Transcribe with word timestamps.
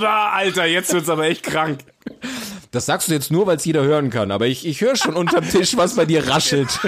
Alter, 0.00 0.66
jetzt 0.66 0.92
wird's 0.92 1.08
aber 1.08 1.24
echt 1.24 1.42
krank. 1.42 1.80
Das 2.70 2.86
sagst 2.86 3.08
du 3.08 3.12
jetzt 3.12 3.30
nur, 3.30 3.46
weil 3.46 3.56
es 3.56 3.64
jeder 3.64 3.82
hören 3.82 4.10
kann, 4.10 4.30
aber 4.30 4.46
ich, 4.46 4.66
ich 4.66 4.80
höre 4.80 4.96
schon 4.96 5.14
unterm 5.14 5.48
Tisch, 5.48 5.76
was 5.76 5.96
bei 5.96 6.04
dir 6.04 6.28
raschelt. 6.28 6.78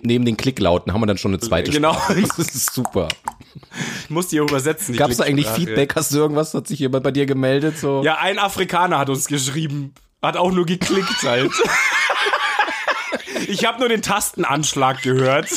Neben 0.00 0.24
den 0.24 0.36
Klicklauten 0.36 0.92
haben 0.92 1.00
wir 1.00 1.06
dann 1.06 1.18
schon 1.18 1.32
eine 1.32 1.40
zweite 1.40 1.70
Genau. 1.72 1.92
Sprache. 1.92 2.22
Das 2.36 2.38
ist 2.54 2.72
super. 2.72 3.08
Ich 4.04 4.10
muss 4.10 4.28
die 4.28 4.36
übersetzen. 4.36 4.92
die 4.92 4.98
Gab 4.98 5.10
es 5.10 5.16
da 5.18 5.24
eigentlich. 5.24 5.48
Feedback? 5.48 5.94
Hast 5.96 6.12
du 6.14 6.18
irgendwas? 6.18 6.54
Hat 6.54 6.66
sich 6.68 6.78
jemand 6.78 7.02
bei 7.02 7.10
dir 7.10 7.26
gemeldet? 7.26 7.78
So? 7.78 8.02
Ja, 8.04 8.18
ein 8.18 8.38
Afrikaner 8.38 8.98
hat 8.98 9.10
uns 9.10 9.26
geschrieben. 9.26 9.92
Hat 10.22 10.36
auch 10.36 10.50
nur 10.52 10.66
geklickt 10.66 11.22
halt. 11.24 11.50
Ich 13.48 13.64
habe 13.64 13.80
nur 13.80 13.88
den 13.88 14.02
Tastenanschlag 14.02 15.00
gehört. 15.02 15.48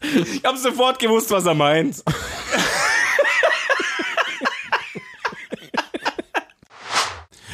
Ich 0.00 0.44
habe 0.44 0.58
sofort 0.58 0.98
gewusst, 0.98 1.30
was 1.30 1.46
er 1.46 1.54
meint. 1.54 2.02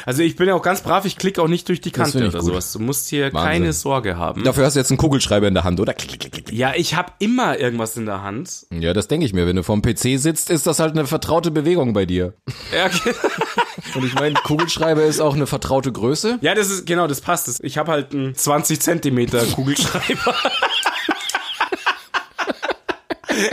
Also 0.05 0.21
ich 0.21 0.35
bin 0.35 0.47
ja 0.47 0.55
auch 0.55 0.61
ganz 0.61 0.81
brav, 0.81 1.05
ich 1.05 1.17
klicke 1.17 1.41
auch 1.41 1.47
nicht 1.47 1.67
durch 1.69 1.81
die 1.81 1.91
Kante 1.91 2.17
oder 2.17 2.39
gut. 2.39 2.47
sowas. 2.49 2.71
Du 2.73 2.79
musst 2.79 3.09
hier 3.09 3.33
Wahnsinn. 3.33 3.51
keine 3.51 3.73
Sorge 3.73 4.17
haben. 4.17 4.43
Dafür 4.43 4.65
hast 4.65 4.75
du 4.75 4.79
jetzt 4.79 4.91
einen 4.91 4.97
Kugelschreiber 4.97 5.47
in 5.47 5.53
der 5.53 5.63
Hand, 5.63 5.79
oder? 5.79 5.93
Klick, 5.93 6.09
klick, 6.09 6.19
klick, 6.33 6.45
klick. 6.45 6.57
Ja, 6.57 6.73
ich 6.75 6.95
habe 6.95 7.13
immer 7.19 7.57
irgendwas 7.59 7.95
in 7.95 8.05
der 8.05 8.21
Hand. 8.21 8.65
Ja, 8.71 8.93
das 8.93 9.07
denke 9.07 9.25
ich 9.25 9.33
mir. 9.33 9.47
Wenn 9.47 9.55
du 9.55 9.63
vorm 9.63 9.81
PC 9.81 10.19
sitzt, 10.19 10.49
ist 10.49 10.67
das 10.67 10.79
halt 10.79 10.91
eine 10.91 11.07
vertraute 11.07 11.51
Bewegung 11.51 11.93
bei 11.93 12.05
dir. 12.05 12.33
Ja, 12.73 12.87
okay. 12.87 13.13
Und 13.95 14.05
ich 14.05 14.15
meine, 14.15 14.33
Kugelschreiber 14.35 15.03
ist 15.03 15.19
auch 15.19 15.35
eine 15.35 15.45
vertraute 15.45 15.91
Größe. 15.91 16.39
Ja, 16.41 16.55
das 16.55 16.69
ist 16.71 16.85
genau, 16.85 17.05
das 17.07 17.21
passt. 17.21 17.63
Ich 17.63 17.77
habe 17.77 17.91
halt 17.91 18.13
einen 18.13 18.33
20 18.35 18.79
Zentimeter 18.79 19.45
Kugelschreiber. 19.45 20.33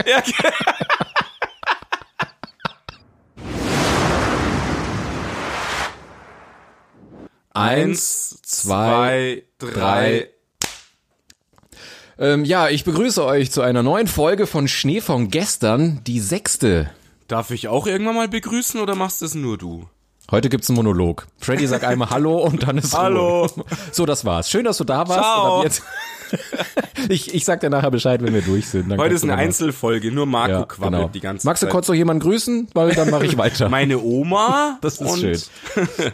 ja, 0.07 0.17
okay. 0.17 0.53
Eins, 7.53 8.41
zwei, 8.43 9.43
drei. 9.59 10.29
Ähm, 12.17 12.45
ja, 12.45 12.69
ich 12.69 12.83
begrüße 12.83 13.25
euch 13.25 13.51
zu 13.51 13.61
einer 13.61 13.83
neuen 13.83 14.07
Folge 14.07 14.47
von 14.47 14.67
Schnee 14.67 15.01
von 15.01 15.29
gestern, 15.29 16.01
die 16.05 16.19
sechste. 16.19 16.91
Darf 17.27 17.51
ich 17.51 17.67
auch 17.67 17.87
irgendwann 17.87 18.15
mal 18.15 18.27
begrüßen 18.29 18.79
oder 18.79 18.95
machst 18.95 19.21
das 19.21 19.35
nur 19.35 19.57
du? 19.57 19.89
Heute 20.31 20.47
gibt's 20.47 20.69
einen 20.69 20.77
Monolog. 20.77 21.27
Freddy 21.39 21.67
sagt 21.67 21.83
einmal 21.83 22.09
Hallo 22.11 22.37
und 22.45 22.63
dann 22.65 22.77
ist 22.77 22.93
Ruhe. 22.93 23.01
Hallo. 23.01 23.47
So, 23.91 24.05
das 24.05 24.23
war's. 24.23 24.49
Schön, 24.49 24.63
dass 24.63 24.77
du 24.77 24.85
da 24.85 25.07
warst. 25.07 25.19
Ciao. 25.19 25.65
Ich, 27.09 27.33
ich 27.33 27.43
sag 27.43 27.59
dir 27.59 27.69
nachher 27.69 27.91
Bescheid, 27.91 28.21
wenn 28.23 28.33
wir 28.33 28.41
durch 28.41 28.67
sind. 28.67 28.89
Dann 28.89 28.99
Heute 28.99 29.15
ist 29.15 29.23
eine 29.23 29.35
Einzelfolge, 29.35 30.13
nur 30.13 30.25
Marco 30.25 30.51
ja, 30.53 30.63
quabbelt 30.65 30.93
genau. 31.01 31.09
die 31.13 31.19
ganze 31.19 31.45
Magst 31.45 31.61
du 31.61 31.65
Zeit. 31.65 31.73
kurz 31.73 31.87
noch 31.89 31.95
jemanden 31.95 32.21
grüßen? 32.21 32.69
Weil 32.73 32.93
dann 32.93 33.09
mache 33.09 33.25
ich 33.25 33.37
weiter. 33.37 33.67
Meine 33.69 33.99
Oma. 33.99 34.77
das 34.81 35.01
ist 35.01 35.19
schön. 35.19 35.37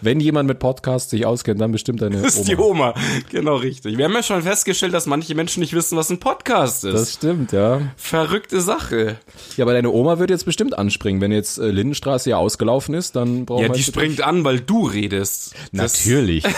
Wenn 0.01 0.19
jemand 0.19 0.47
mit 0.47 0.57
Podcasts 0.57 1.11
sich 1.11 1.25
auskennt, 1.27 1.61
dann 1.61 1.71
bestimmt 1.71 2.01
deine 2.01 2.21
Das 2.21 2.33
ist 2.35 2.39
Oma. 2.39 2.47
die 2.47 2.57
Oma. 2.57 2.93
Genau 3.29 3.55
richtig. 3.57 3.97
Wir 3.99 4.05
haben 4.05 4.13
ja 4.13 4.23
schon 4.23 4.41
festgestellt, 4.41 4.93
dass 4.95 5.05
manche 5.05 5.35
Menschen 5.35 5.59
nicht 5.59 5.73
wissen, 5.73 5.97
was 5.97 6.09
ein 6.09 6.19
Podcast 6.19 6.83
ist. 6.83 6.93
Das 6.95 7.13
stimmt, 7.13 7.51
ja. 7.51 7.81
Verrückte 7.97 8.61
Sache. 8.61 9.17
Ja, 9.55 9.65
aber 9.65 9.73
deine 9.73 9.91
Oma 9.91 10.17
wird 10.17 10.31
jetzt 10.31 10.45
bestimmt 10.45 10.75
anspringen. 10.79 11.21
Wenn 11.21 11.31
jetzt 11.31 11.59
äh, 11.59 11.67
Lindenstraße 11.69 12.31
ja 12.31 12.37
ausgelaufen 12.37 12.95
ist, 12.95 13.15
dann 13.15 13.45
brauchen 13.45 13.61
Ja, 13.63 13.69
wir 13.69 13.73
die 13.73 13.81
jetzt- 13.81 13.93
springt 14.13 14.21
an, 14.27 14.43
weil 14.43 14.59
du 14.59 14.85
redest. 14.87 15.53
Das- 15.71 16.05
Natürlich. 16.05 16.43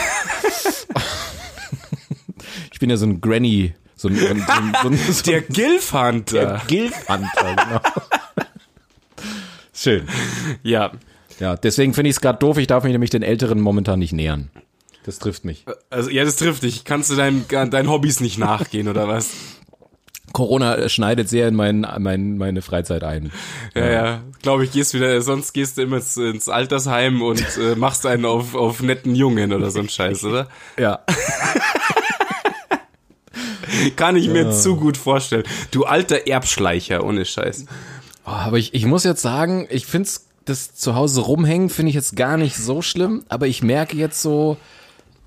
ich 2.71 2.79
bin 2.79 2.89
ja 2.89 2.97
so 2.97 3.05
ein 3.05 3.21
Granny, 3.21 3.73
so 3.95 4.07
ein, 4.07 4.15
so 4.17 4.27
ein, 4.27 4.45
so 4.81 4.87
ein, 4.89 4.97
so 5.13 5.23
Der 5.23 5.41
Gilfhunter. 5.41 6.55
ein 6.55 6.67
Gilfhunter, 6.67 7.55
genau. 7.55 7.81
Schön. 9.73 10.07
Ja. 10.63 10.91
Ja, 11.39 11.55
deswegen 11.55 11.93
finde 11.93 12.09
ich 12.09 12.17
es 12.17 12.21
gerade 12.21 12.39
doof. 12.39 12.57
Ich 12.57 12.67
darf 12.67 12.83
mich 12.83 12.91
nämlich 12.91 13.11
den 13.11 13.23
Älteren 13.23 13.61
momentan 13.61 13.99
nicht 13.99 14.11
nähern. 14.11 14.49
Das 15.05 15.19
trifft 15.19 15.45
mich. 15.45 15.65
Also, 15.89 16.09
ja, 16.09 16.25
das 16.25 16.35
trifft 16.35 16.63
dich. 16.63 16.83
Kannst 16.83 17.09
du 17.09 17.15
deinen, 17.15 17.47
deinen 17.47 17.89
Hobbys 17.89 18.19
nicht 18.19 18.37
nachgehen, 18.37 18.89
oder 18.89 19.07
was? 19.07 19.29
Corona 20.33 20.89
schneidet 20.89 21.29
sehr 21.29 21.47
in 21.47 21.55
mein, 21.55 21.87
mein, 21.99 22.37
meine 22.37 22.61
Freizeit 22.61 23.03
ein. 23.03 23.31
Ja, 23.75 23.89
ja. 23.89 24.21
Glaube 24.41 24.63
ich, 24.63 24.71
gehst 24.71 24.93
wieder, 24.93 25.21
sonst 25.21 25.53
gehst 25.53 25.77
du 25.77 25.83
immer 25.83 25.97
ins, 25.97 26.17
ins 26.17 26.49
Altersheim 26.49 27.21
und 27.21 27.41
äh, 27.57 27.75
machst 27.75 28.05
einen 28.05 28.25
auf, 28.25 28.55
auf 28.55 28.81
netten 28.81 29.15
Jungen 29.15 29.53
oder 29.53 29.71
so 29.71 29.79
ein 29.79 29.89
Scheiß, 29.89 30.23
oder? 30.25 30.47
Ja. 30.77 30.99
Kann 33.95 34.15
ich 34.15 34.27
mir 34.27 34.51
zu 34.51 34.75
gut 34.75 34.97
vorstellen. 34.97 35.43
Du 35.71 35.85
alter 35.85 36.27
Erbschleicher, 36.27 37.03
ohne 37.03 37.23
Scheiß. 37.25 37.65
Oh, 38.25 38.31
aber 38.31 38.57
ich, 38.57 38.73
ich 38.73 38.85
muss 38.85 39.03
jetzt 39.03 39.21
sagen, 39.21 39.67
ich 39.69 39.85
finde 39.85 40.09
das 40.45 40.73
zu 40.75 40.95
Hause 40.95 41.21
rumhängen, 41.21 41.69
finde 41.69 41.89
ich 41.89 41.95
jetzt 41.95 42.15
gar 42.15 42.37
nicht 42.37 42.57
so 42.57 42.81
schlimm. 42.81 43.23
Aber 43.29 43.47
ich 43.47 43.61
merke 43.61 43.95
jetzt 43.95 44.21
so 44.21 44.57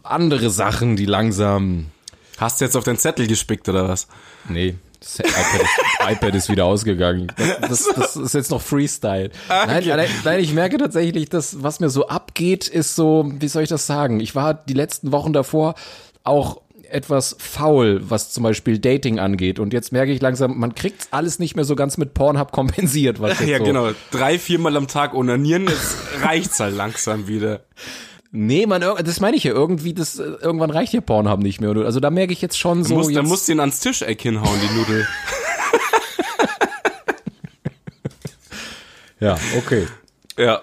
andere 0.03 0.51
Sachen, 0.51 0.97
die 0.97 1.07
langsam 1.07 1.87
Hast 2.43 2.61
du 2.61 2.65
jetzt 2.65 2.77
auf 2.77 2.83
deinen 2.83 2.99
Zettel 2.99 3.29
gespickt, 3.29 3.69
oder 3.69 3.89
was? 3.89 4.09
Nee, 4.49 4.75
das 5.03 5.19
iPad 5.19 5.61
ist, 5.63 6.11
iPad 6.11 6.35
ist 6.35 6.49
wieder 6.49 6.65
ausgegangen. 6.65 7.33
Das, 7.61 7.85
das, 7.85 7.89
das 7.95 8.17
ist 8.17 8.35
jetzt 8.35 8.51
noch 8.51 8.63
Freestyle. 8.63 9.31
Nein, 9.49 9.85
nein, 9.87 10.09
nein, 10.25 10.41
ich 10.41 10.53
merke 10.55 10.79
tatsächlich, 10.79 11.29
dass 11.29 11.63
was 11.63 11.81
mir 11.81 11.91
so 11.91 12.09
abgeht, 12.09 12.69
ist 12.69 12.95
so, 12.95 13.31
wie 13.39 13.49
soll 13.49 13.65
ich 13.65 13.69
das 13.69 13.87
sagen? 13.87 14.21
Ich 14.21 14.35
war 14.35 14.55
die 14.55 14.75
letzten 14.75 15.13
Wochen 15.13 15.33
davor 15.33 15.75
auch 16.25 16.61
etwas 16.93 17.37
faul, 17.39 18.03
was 18.03 18.33
zum 18.33 18.45
Beispiel 18.45 18.79
Dating 18.79 19.19
angeht. 19.19 19.59
Und 19.59 19.73
jetzt 19.73 19.93
merke 19.93 20.13
ich 20.13 20.21
langsam, 20.21 20.59
man 20.59 20.75
kriegt 20.75 21.09
alles 21.11 21.39
nicht 21.39 21.57
mehr 21.57 21.65
so 21.65 21.75
ganz 21.75 21.97
mit 21.97 22.15
Pornhub 22.15 22.53
kompensiert. 22.53 23.21
Was 23.21 23.41
Ja, 23.41 23.59
so. 23.59 23.65
genau. 23.65 23.91
Drei, 24.11 24.39
viermal 24.39 24.77
am 24.77 24.89
Tag 24.89 25.15
onanieren, 25.15 25.67
jetzt 25.69 25.97
reicht's 26.23 26.61
halt 26.61 26.77
langsam 26.77 27.29
wieder. 27.29 27.61
Nee, 28.35 28.65
man, 28.65 28.81
das 28.81 29.21
meine 29.21 29.37
ich 29.37 29.45
ja 29.45 29.53
irgendwie, 29.53 29.93
das, 29.93 30.19
äh, 30.19 30.23
irgendwann 30.23 30.71
reicht 30.71 30.95
ja 30.95 31.03
Pornhub 31.03 31.41
nicht 31.41 31.61
mehr. 31.61 31.77
Also 31.77 32.01
da 32.01 32.09
merke 32.09 32.33
ich 32.33 32.41
jetzt 32.41 32.59
schon 32.59 32.83
so. 32.83 32.95
Musst, 32.95 33.11
jetzt, 33.11 33.19
dann 33.19 33.27
musst 33.27 33.47
du 33.47 33.53
ihn 33.53 33.61
ans 33.61 33.81
Tischeck 33.81 34.23
hinhauen, 34.23 34.59
die 34.59 34.75
Nudel. 34.75 35.07
ja, 39.21 39.37
okay. 39.59 39.87
Ja. 40.39 40.63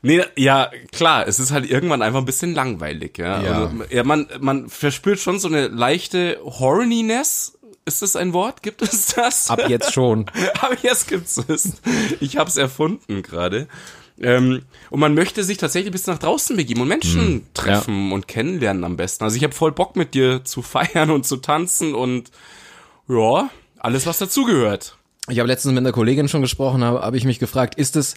Nee, 0.00 0.22
ja, 0.36 0.70
klar, 0.92 1.26
es 1.26 1.40
ist 1.40 1.50
halt 1.50 1.68
irgendwann 1.68 2.02
einfach 2.02 2.20
ein 2.20 2.24
bisschen 2.24 2.54
langweilig, 2.54 3.18
ja. 3.18 3.42
Ja. 3.42 3.52
Also, 3.64 3.84
ja 3.90 4.04
man, 4.04 4.28
man 4.38 4.68
verspürt 4.68 5.18
schon 5.18 5.40
so 5.40 5.48
eine 5.48 5.66
leichte 5.66 6.38
Horniness. 6.44 7.58
Ist 7.84 8.02
das 8.02 8.14
ein 8.14 8.32
Wort? 8.32 8.62
Gibt 8.62 8.80
es 8.82 9.06
das? 9.16 9.50
Ab 9.50 9.68
jetzt 9.68 9.92
schon. 9.92 10.26
Aber 10.60 10.76
jetzt 10.82 11.08
gibt's 11.08 11.36
es. 11.48 11.80
Ich 12.20 12.36
habe 12.36 12.48
es 12.48 12.56
erfunden 12.56 13.22
gerade. 13.22 13.66
Ähm, 14.20 14.62
und 14.90 15.00
man 15.00 15.14
möchte 15.14 15.44
sich 15.44 15.58
tatsächlich 15.58 15.92
bis 15.92 16.06
nach 16.06 16.18
draußen 16.18 16.56
begeben 16.56 16.80
und 16.80 16.88
Menschen 16.88 17.46
treffen 17.54 18.12
und 18.12 18.28
kennenlernen 18.28 18.84
am 18.84 18.96
besten. 18.96 19.24
Also 19.24 19.36
ich 19.36 19.44
habe 19.44 19.54
voll 19.54 19.72
Bock 19.72 19.96
mit 19.96 20.14
dir 20.14 20.44
zu 20.44 20.62
feiern 20.62 21.10
und 21.10 21.26
zu 21.26 21.36
tanzen 21.36 21.94
und 21.94 22.30
ja, 23.08 23.50
alles 23.78 24.06
was 24.06 24.18
dazugehört. 24.18 24.96
Ich 25.28 25.38
habe 25.38 25.48
letztens 25.48 25.74
mit 25.74 25.82
einer 25.82 25.92
Kollegin 25.92 26.28
schon 26.28 26.42
gesprochen, 26.42 26.82
habe 26.82 27.00
hab 27.00 27.14
ich 27.14 27.24
mich 27.24 27.38
gefragt, 27.38 27.74
ist 27.76 27.96
es 27.96 28.16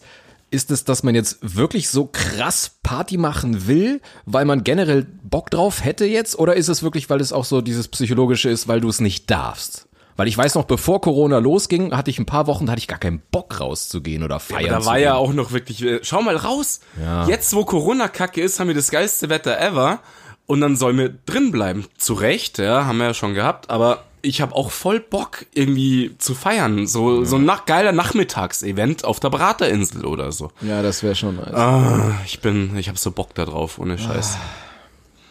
ist 0.51 0.69
es, 0.69 0.84
dass 0.84 1.01
man 1.01 1.16
jetzt 1.16 1.38
wirklich 1.41 1.89
so 1.89 2.09
krass 2.12 2.79
Party 2.83 3.18
machen 3.18 3.68
will, 3.68 4.01
weil 4.25 4.44
man 4.44 4.66
generell 4.66 5.07
Bock 5.23 5.50
drauf 5.50 5.83
hätte 5.83 6.06
jetzt, 6.06 6.38
oder 6.38 6.56
ist 6.56 6.68
es 6.68 6.83
wirklich, 6.83 7.09
weil 7.09 7.22
es 7.22 7.31
auch 7.31 7.45
so 7.45 7.62
dieses 7.62 7.88
psychologische 7.88 8.50
ist, 8.50 8.68
weil 8.68 8.81
du 8.81 8.89
es 8.89 9.00
nicht 9.00 9.31
darfst? 9.31 9.88
Weil 10.18 10.28
ich 10.28 10.38
weiß 10.38 10.56
noch, 10.56 10.66
bevor 10.66 11.02
Corona 11.02 11.38
losging, 11.40 11.96
hatte 11.96 12.10
ich 12.12 12.20
ein 12.20 12.26
paar 12.26 12.48
Wochen, 12.48 12.66
da 12.66 12.74
hatte 12.74 12.80
ich 12.80 12.88
gar 12.88 13.00
keinen 13.00 13.22
Bock 13.32 13.60
rauszugehen 13.60 14.24
oder 14.24 14.40
feiern 14.40 14.70
Da 14.70 14.80
zu 14.82 14.86
war 14.88 14.96
gehen. 14.96 15.04
ja 15.06 15.16
auch 15.16 15.34
noch 15.34 15.52
wirklich, 15.52 15.84
äh, 15.84 16.00
schau 16.04 16.22
mal 16.22 16.36
raus. 16.36 16.82
Ja. 17.02 17.28
Jetzt, 17.28 17.56
wo 17.56 17.64
Corona-Kacke 17.66 18.42
ist, 18.42 18.60
haben 18.60 18.68
wir 18.68 18.76
das 18.76 18.92
geilste 18.92 19.30
Wetter 19.30 19.60
ever. 19.60 20.00
Und 20.48 20.60
dann 20.62 20.76
sollen 20.76 20.98
wir 20.98 21.10
drin 21.10 21.52
bleiben. 21.52 21.86
Zu 21.98 22.14
Recht, 22.14 22.58
ja, 22.58 22.86
haben 22.86 22.98
wir 22.98 23.06
ja 23.06 23.13
schon 23.13 23.34
gehabt. 23.34 23.69
Aber 23.69 24.04
ich 24.22 24.42
habe 24.42 24.54
auch 24.54 24.69
voll 24.69 25.00
Bock, 25.00 25.46
irgendwie 25.54 26.14
zu 26.18 26.36
feiern. 26.36 26.88
So, 26.88 27.24
so 27.24 27.38
ein 27.38 27.46
nach 27.46 27.66
geiler 27.66 27.94
Nachmittagsevent 27.94 29.06
auf 29.06 29.19
der 29.22 29.30
Praterinsel 29.30 30.06
oder 30.06 30.31
so. 30.31 30.52
Ja, 30.62 30.81
das 30.81 31.04
wäre 31.04 31.16
schon 31.16 31.38
nice. 31.38 31.54
Ah, 31.54 32.12
ich 32.25 32.42
bin, 32.42 32.75
ich 32.78 32.90
habe 32.90 32.98
so 33.00 33.12
Bock 33.12 33.34
da 33.34 33.46
drauf, 33.46 33.80
ohne 33.80 33.98
Scheiß. 33.98 34.38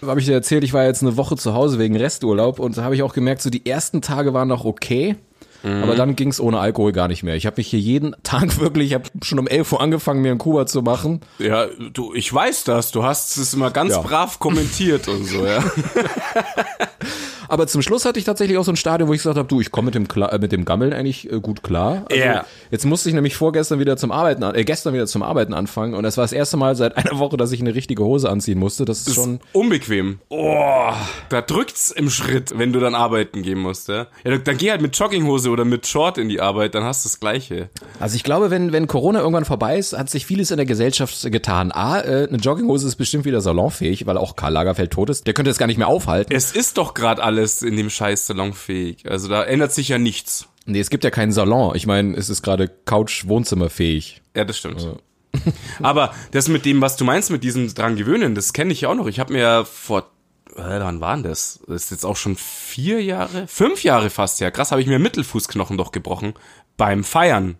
Habe 0.03 0.21
ich 0.21 0.27
dir 0.27 0.33
erzählt, 0.33 0.65
ich 0.65 0.73
war 0.73 0.85
jetzt 0.85 1.03
eine 1.03 1.17
Woche 1.17 1.37
zu 1.37 1.53
Hause 1.53 1.79
wegen 1.79 1.97
Resturlaub 1.97 2.59
und 2.59 2.77
da 2.79 2.85
habe 2.85 2.95
ich 2.95 3.03
auch 3.03 3.13
gemerkt, 3.13 3.43
so 3.43 3.51
die 3.51 3.67
ersten 3.67 4.01
Tage 4.01 4.33
waren 4.33 4.49
noch 4.49 4.65
okay. 4.65 5.17
Aber 5.63 5.95
dann 5.95 6.17
ging's 6.17 6.41
ohne 6.41 6.59
Alkohol 6.59 6.93
gar 6.93 7.09
nicht 7.09 7.23
mehr. 7.23 7.35
Ich 7.37 7.47
habe 7.47 7.55
mich 7.59 7.69
hier 7.69 7.81
jeden 7.81 8.15
Tag 8.23 8.59
wirklich, 8.61 8.89
ich 8.89 8.95
habe 8.95 9.05
schon 9.23 9.39
um 9.39 9.47
11 9.47 9.73
Uhr 9.73 9.81
angefangen, 9.81 10.23
mir 10.23 10.31
einen 10.31 10.39
Kuba 10.39 10.67
zu 10.67 10.83
machen. 10.83 11.21
Ja, 11.39 11.67
du, 11.93 12.15
ich 12.15 12.33
weiß 12.33 12.65
das. 12.65 12.91
Du 12.93 13.03
hast 13.05 13.37
es 13.37 13.55
immer 13.55 13.71
ganz 13.71 13.93
Ja. 13.93 14.01
brav 14.01 14.39
kommentiert 14.39 15.09
und 15.09 15.25
so, 15.25 15.45
ja. 15.47 15.63
aber 17.49 17.67
zum 17.67 17.83
Schluss 17.83 18.05
hatte 18.05 18.19
ich 18.19 18.25
tatsächlich 18.25 18.57
auch 18.59 18.65
so 18.65 18.73
ein 18.73 18.77
Stadion, 18.77 19.09
wo 19.09 19.13
ich 19.13 19.19
gesagt 19.21 19.37
habe, 19.37 19.49
du, 19.49 19.61
ich 19.61 19.71
komme 19.71 19.87
mit 19.87 19.95
dem 19.95 20.07
Kla 20.09 20.29
äh, 20.29 20.39
mit 20.39 20.53
dem 20.53 20.65
Gammeln 20.65 20.93
eigentlich 20.93 21.31
äh, 21.31 21.41
gut 21.41 21.63
klar. 21.63 22.05
Also, 22.11 22.23
ja. 22.23 22.45
Jetzt 22.71 22.85
musste 22.87 23.09
ich 23.09 23.15
nämlich 23.15 23.35
vorgestern 23.37 23.79
wieder 23.81 23.97
zum 23.97 24.13
Arbeiten, 24.13 24.43
äh, 24.43 24.65
gestern 24.65 24.95
wieder 24.95 25.07
zum 25.07 25.23
Arbeiten 25.23 25.53
anfangen 25.55 25.95
und 25.95 26.03
das 26.05 26.17
war 26.17 26.25
das 26.25 26.33
erste 26.33 26.57
Mal 26.57 26.77
seit 26.77 26.97
einer 26.97 27.19
Woche, 27.19 27.37
dass 27.37 27.51
ich 27.53 27.61
eine 27.61 27.75
richtige 27.75 28.05
Hose 28.05 28.31
anziehen 28.31 28.59
musste. 28.59 28.85
Das 28.85 29.01
ist, 29.01 29.09
ist 29.09 29.15
schon 29.15 29.41
unbequem. 29.53 30.21
Oh, 30.29 30.93
da 31.29 31.43
drückt's 31.43 31.91
im 31.91 32.11
Schritt, 32.11 32.57
wenn 32.59 32.73
du 32.73 32.81
dann 32.81 32.95
arbeiten 32.95 33.43
gehen 33.43 33.59
musst, 33.59 33.89
ja. 33.89 34.07
Ja, 34.25 34.39
dann 34.39 34.57
geh 34.57 34.71
halt 34.71 34.81
mit 34.81 34.97
Jogginghose 34.97 35.50
oder 35.51 35.65
mit 35.65 35.87
Short 35.87 36.19
in 36.19 36.29
die 36.29 36.41
Arbeit, 36.41 36.75
dann 36.75 36.85
hast 36.85 37.05
du 37.05 37.09
das 37.09 37.21
Gleiche. 37.21 37.69
Also 37.99 38.17
ich 38.17 38.25
glaube, 38.25 38.51
wenn 38.51 38.73
wenn 38.73 38.87
Corona 38.87 39.21
irgendwann 39.21 39.45
vorbei 39.45 39.79
ist, 39.79 39.97
hat 39.97 40.09
sich 40.09 40.27
vieles 40.27 40.51
in 40.51 40.57
der 40.57 40.67
Gesellschaft 40.67 41.31
getan. 41.31 41.73
A, 41.73 42.01
äh, 42.01 42.29
eine 42.29 42.39
Jogginghose 42.39 42.87
ist 42.87 42.97
bestimmt 42.97 43.25
wieder 43.25 43.41
salonfähig, 43.41 44.07
weil 44.07 44.17
auch 44.17 44.37
Karl 44.37 44.53
Lagerfeld 44.53 44.91
tot 44.93 45.11
ist. 45.11 45.27
Der 45.27 45.35
könnte 45.35 45.51
das 45.51 45.59
gar 45.59 45.67
nicht 45.67 45.79
mehr 45.79 45.89
aufhalten. 45.89 46.33
Es 46.35 46.53
ist 46.53 46.79
doch 46.79 46.95
gerade 46.95 47.23
alles 47.23 47.63
in 47.63 47.77
dem 47.77 47.91
Scheiß 47.91 48.27
salonfähig. 48.27 49.11
Also 49.11 49.29
da 49.29 49.43
ändert 49.43 49.73
sich 49.73 49.89
ja 49.89 49.99
nichts. 49.99 50.47
Nee, 50.67 50.81
es 50.81 50.91
gibt 50.91 51.05
ja 51.05 51.11
keinen 51.11 51.33
Salon. 51.33 51.75
Ich 51.75 51.87
meine, 51.87 52.17
es 52.17 52.29
ist 52.29 52.43
gerade 52.43 52.69
Couch-Wohnzimmerfähig. 52.69 54.23
Ja, 54.37 54.45
das 54.45 54.59
stimmt. 54.59 54.83
Ja. 54.83 54.95
Aber 55.83 56.13
das 56.33 56.49
mit 56.49 56.65
dem, 56.65 56.81
was 56.81 56.97
du 56.97 57.05
meinst, 57.05 57.31
mit 57.31 57.45
diesem 57.45 57.73
dran 57.75 57.97
gewöhnen, 57.97 58.35
das 58.35 58.53
kenne 58.53 58.73
ich 58.73 58.83
ja 58.83 58.89
auch 58.89 58.95
noch. 58.95 59.07
Ich 59.07 59.21
habe 59.21 59.33
mir 59.33 59.41
ja 59.41 59.65
vor, 59.65 60.11
äh, 60.57 60.81
wann 60.81 61.01
waren 61.01 61.23
das? 61.23 61.61
Das 61.67 61.85
ist 61.85 61.91
jetzt 61.91 62.05
auch 62.05 62.17
schon 62.17 62.37
vier 62.37 63.03
Jahre, 63.03 63.47
fünf 63.47 63.83
Jahre 63.83 64.11
fast 64.11 64.41
ja. 64.41 64.51
Krass, 64.51 64.73
habe 64.73 64.81
ich 64.81 64.87
mir 64.87 64.99
Mittelfußknochen 64.99 65.77
doch 65.77 65.93
gebrochen 65.93 66.35
beim 66.77 67.05
Feiern. 67.05 67.57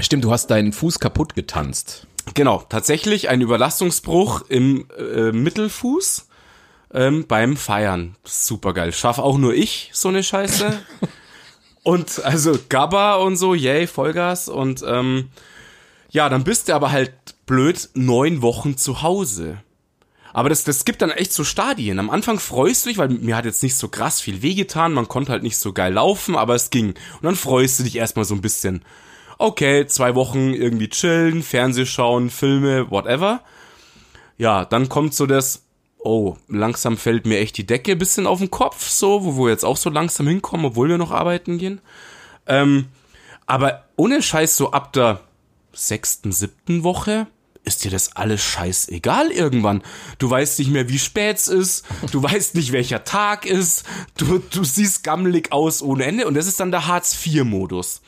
Stimmt, 0.00 0.24
du 0.24 0.32
hast 0.32 0.48
deinen 0.48 0.72
Fuß 0.72 0.98
kaputt 0.98 1.34
getanzt. 1.34 2.06
Genau, 2.34 2.64
tatsächlich 2.68 3.28
ein 3.28 3.40
Überlastungsbruch 3.40 4.42
im 4.48 4.86
äh, 4.98 5.30
Mittelfuß 5.30 6.28
ähm, 6.92 7.26
beim 7.26 7.56
Feiern. 7.56 8.16
Super 8.24 8.72
geil. 8.72 8.92
Schaff 8.92 9.18
auch 9.18 9.36
nur 9.36 9.54
ich 9.54 9.90
so 9.92 10.08
eine 10.08 10.22
Scheiße. 10.22 10.78
und 11.82 12.24
also 12.24 12.56
Gabba 12.68 13.16
und 13.16 13.36
so, 13.36 13.54
yay, 13.54 13.86
Vollgas. 13.86 14.48
Und 14.48 14.82
ähm, 14.86 15.30
ja, 16.10 16.28
dann 16.28 16.44
bist 16.44 16.68
du 16.68 16.74
aber 16.74 16.92
halt 16.92 17.12
blöd 17.46 17.90
neun 17.94 18.40
Wochen 18.40 18.76
zu 18.76 19.02
Hause. 19.02 19.58
Aber 20.34 20.50
das, 20.50 20.64
das 20.64 20.84
gibt 20.84 21.00
dann 21.00 21.10
echt 21.10 21.32
so 21.32 21.44
Stadien. 21.44 21.98
Am 21.98 22.10
Anfang 22.10 22.38
freust 22.38 22.84
du 22.84 22.90
dich, 22.90 22.98
weil 22.98 23.08
mir 23.08 23.36
hat 23.36 23.46
jetzt 23.46 23.62
nicht 23.62 23.76
so 23.76 23.88
krass 23.88 24.20
viel 24.20 24.42
wehgetan, 24.42 24.92
man 24.92 25.08
konnte 25.08 25.32
halt 25.32 25.42
nicht 25.42 25.56
so 25.56 25.72
geil 25.72 25.94
laufen, 25.94 26.36
aber 26.36 26.54
es 26.54 26.68
ging. 26.68 26.88
Und 26.88 27.22
dann 27.22 27.36
freust 27.36 27.78
du 27.78 27.84
dich 27.84 27.96
erstmal 27.96 28.26
so 28.26 28.34
ein 28.34 28.42
bisschen 28.42 28.84
okay, 29.38 29.86
zwei 29.86 30.14
Wochen 30.14 30.52
irgendwie 30.52 30.88
chillen, 30.88 31.42
Fernseh 31.42 31.86
schauen, 31.86 32.30
Filme, 32.30 32.90
whatever. 32.90 33.42
Ja, 34.36 34.64
dann 34.64 34.88
kommt 34.88 35.14
so 35.14 35.26
das, 35.26 35.62
oh, 35.98 36.36
langsam 36.48 36.96
fällt 36.96 37.26
mir 37.26 37.38
echt 37.38 37.56
die 37.56 37.66
Decke 37.66 37.92
ein 37.92 37.98
bisschen 37.98 38.26
auf 38.26 38.40
den 38.40 38.50
Kopf, 38.50 38.88
so, 38.88 39.24
wo 39.24 39.44
wir 39.44 39.50
jetzt 39.50 39.64
auch 39.64 39.76
so 39.76 39.90
langsam 39.90 40.26
hinkommen, 40.26 40.66
obwohl 40.66 40.88
wir 40.88 40.98
noch 40.98 41.12
arbeiten 41.12 41.58
gehen. 41.58 41.80
Ähm, 42.46 42.86
aber 43.46 43.84
ohne 43.96 44.22
Scheiß, 44.22 44.56
so 44.56 44.72
ab 44.72 44.92
der 44.92 45.20
sechsten, 45.72 46.32
siebten 46.32 46.82
Woche 46.82 47.26
ist 47.64 47.84
dir 47.84 47.90
das 47.90 48.14
alles 48.16 48.42
scheißegal 48.42 49.30
irgendwann. 49.30 49.82
Du 50.18 50.30
weißt 50.30 50.58
nicht 50.58 50.70
mehr, 50.70 50.88
wie 50.88 50.98
spät 50.98 51.38
es 51.38 51.48
ist, 51.48 51.84
du 52.12 52.22
weißt 52.22 52.54
nicht, 52.54 52.72
welcher 52.72 53.04
Tag 53.04 53.46
ist, 53.46 53.84
du, 54.16 54.38
du 54.38 54.64
siehst 54.64 55.02
gammelig 55.02 55.52
aus 55.52 55.82
ohne 55.82 56.04
Ende. 56.04 56.26
Und 56.26 56.34
das 56.34 56.46
ist 56.46 56.60
dann 56.60 56.70
der 56.70 56.86
Hartz-IV-Modus 56.86 58.02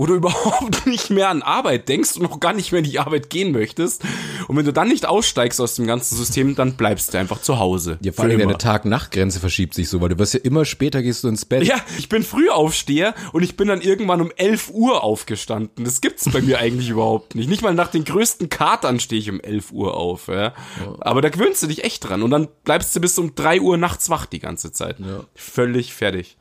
wo 0.00 0.06
du 0.06 0.14
überhaupt 0.16 0.86
nicht 0.86 1.10
mehr 1.10 1.28
an 1.28 1.42
Arbeit 1.42 1.90
denkst 1.90 2.16
und 2.16 2.22
noch 2.22 2.40
gar 2.40 2.54
nicht 2.54 2.72
mehr 2.72 2.78
in 2.78 2.90
die 2.90 2.98
Arbeit 2.98 3.28
gehen 3.28 3.52
möchtest. 3.52 4.02
Und 4.48 4.56
wenn 4.56 4.64
du 4.64 4.72
dann 4.72 4.88
nicht 4.88 5.04
aussteigst 5.04 5.60
aus 5.60 5.74
dem 5.74 5.86
ganzen 5.86 6.16
System, 6.16 6.54
dann 6.54 6.74
bleibst 6.76 7.12
du 7.12 7.18
einfach 7.18 7.42
zu 7.42 7.58
Hause. 7.58 7.98
Ja, 8.00 8.12
vor 8.12 8.24
allem 8.24 8.38
deine 8.38 8.56
Tag-Nacht-Grenze 8.56 9.40
verschiebt 9.40 9.74
sich 9.74 9.90
so, 9.90 10.00
weil 10.00 10.08
du 10.08 10.18
wirst 10.18 10.32
ja 10.32 10.40
immer 10.40 10.64
später 10.64 11.02
gehst 11.02 11.22
du 11.22 11.28
ins 11.28 11.44
Bett. 11.44 11.64
Ja, 11.64 11.76
ich 11.98 12.08
bin 12.08 12.22
früh 12.22 12.48
aufsteher 12.48 13.14
und 13.34 13.42
ich 13.42 13.58
bin 13.58 13.68
dann 13.68 13.82
irgendwann 13.82 14.22
um 14.22 14.32
11 14.34 14.70
Uhr 14.70 15.04
aufgestanden. 15.04 15.84
Das 15.84 16.00
gibt's 16.00 16.30
bei 16.32 16.40
mir 16.40 16.58
eigentlich 16.60 16.88
überhaupt 16.88 17.34
nicht. 17.34 17.50
Nicht 17.50 17.60
mal 17.60 17.74
nach 17.74 17.88
den 17.88 18.04
größten 18.04 18.48
Katern 18.48 19.00
stehe 19.00 19.20
ich 19.20 19.28
um 19.28 19.38
11 19.38 19.70
Uhr 19.70 19.98
auf. 19.98 20.28
Ja. 20.28 20.54
Aber 21.00 21.20
da 21.20 21.28
gewöhnst 21.28 21.62
du 21.62 21.66
dich 21.66 21.84
echt 21.84 22.08
dran 22.08 22.22
und 22.22 22.30
dann 22.30 22.48
bleibst 22.64 22.96
du 22.96 23.00
bis 23.00 23.18
um 23.18 23.34
3 23.34 23.60
Uhr 23.60 23.76
nachts 23.76 24.08
wach 24.08 24.24
die 24.24 24.38
ganze 24.38 24.72
Zeit. 24.72 24.98
Ja. 24.98 25.24
Völlig 25.34 25.92
fertig. 25.92 26.38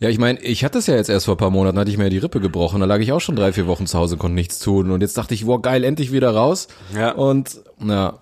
Ja, 0.00 0.08
ich 0.08 0.18
meine, 0.18 0.40
ich 0.40 0.64
hatte 0.64 0.78
es 0.78 0.86
ja 0.86 0.94
jetzt 0.94 1.08
erst 1.08 1.26
vor 1.26 1.34
ein 1.34 1.38
paar 1.38 1.50
Monaten, 1.50 1.78
hatte 1.78 1.90
ich 1.90 1.98
mir 1.98 2.08
die 2.08 2.18
Rippe 2.18 2.40
gebrochen, 2.40 2.80
da 2.80 2.86
lag 2.86 3.00
ich 3.00 3.12
auch 3.12 3.20
schon 3.20 3.34
drei, 3.34 3.52
vier 3.52 3.66
Wochen 3.66 3.86
zu 3.86 3.98
Hause, 3.98 4.16
konnte 4.16 4.36
nichts 4.36 4.60
tun 4.60 4.90
und 4.92 5.00
jetzt 5.00 5.18
dachte 5.18 5.34
ich, 5.34 5.46
wow, 5.46 5.60
geil, 5.60 5.82
endlich 5.82 6.12
wieder 6.12 6.30
raus. 6.30 6.68
Ja. 6.94 7.12
Und, 7.12 7.60
na. 7.78 8.20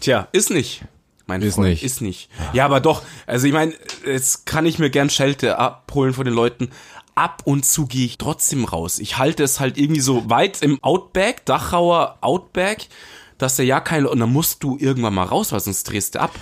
Tja, 0.00 0.28
ist 0.32 0.50
nicht. 0.50 0.84
Mein 1.26 1.42
ist 1.42 1.56
Freund, 1.56 1.68
nicht. 1.68 1.82
Ist 1.82 2.00
nicht. 2.00 2.30
Ja, 2.52 2.64
aber 2.64 2.80
doch. 2.80 3.02
Also 3.26 3.46
ich 3.46 3.52
meine, 3.52 3.74
jetzt 4.06 4.46
kann 4.46 4.64
ich 4.64 4.78
mir 4.78 4.90
gern 4.90 5.10
Schelte 5.10 5.58
abholen 5.58 6.14
von 6.14 6.24
den 6.24 6.34
Leuten. 6.34 6.70
Ab 7.14 7.42
und 7.44 7.64
zu 7.64 7.86
gehe 7.86 8.06
ich 8.06 8.18
trotzdem 8.18 8.64
raus. 8.64 8.98
Ich 8.98 9.18
halte 9.18 9.42
es 9.42 9.58
halt 9.58 9.78
irgendwie 9.78 10.00
so 10.00 10.30
weit 10.30 10.62
im 10.62 10.82
Outback, 10.84 11.44
Dachauer 11.44 12.18
Outback, 12.20 12.88
dass 13.38 13.56
der 13.56 13.64
ja 13.64 13.80
keine, 13.80 14.08
und 14.08 14.18
dann 14.18 14.32
musst 14.32 14.62
du 14.62 14.78
irgendwann 14.80 15.14
mal 15.14 15.24
raus, 15.24 15.52
weil 15.52 15.60
sonst 15.60 15.84
drehst 15.84 16.14
du 16.14 16.20
ab. 16.20 16.32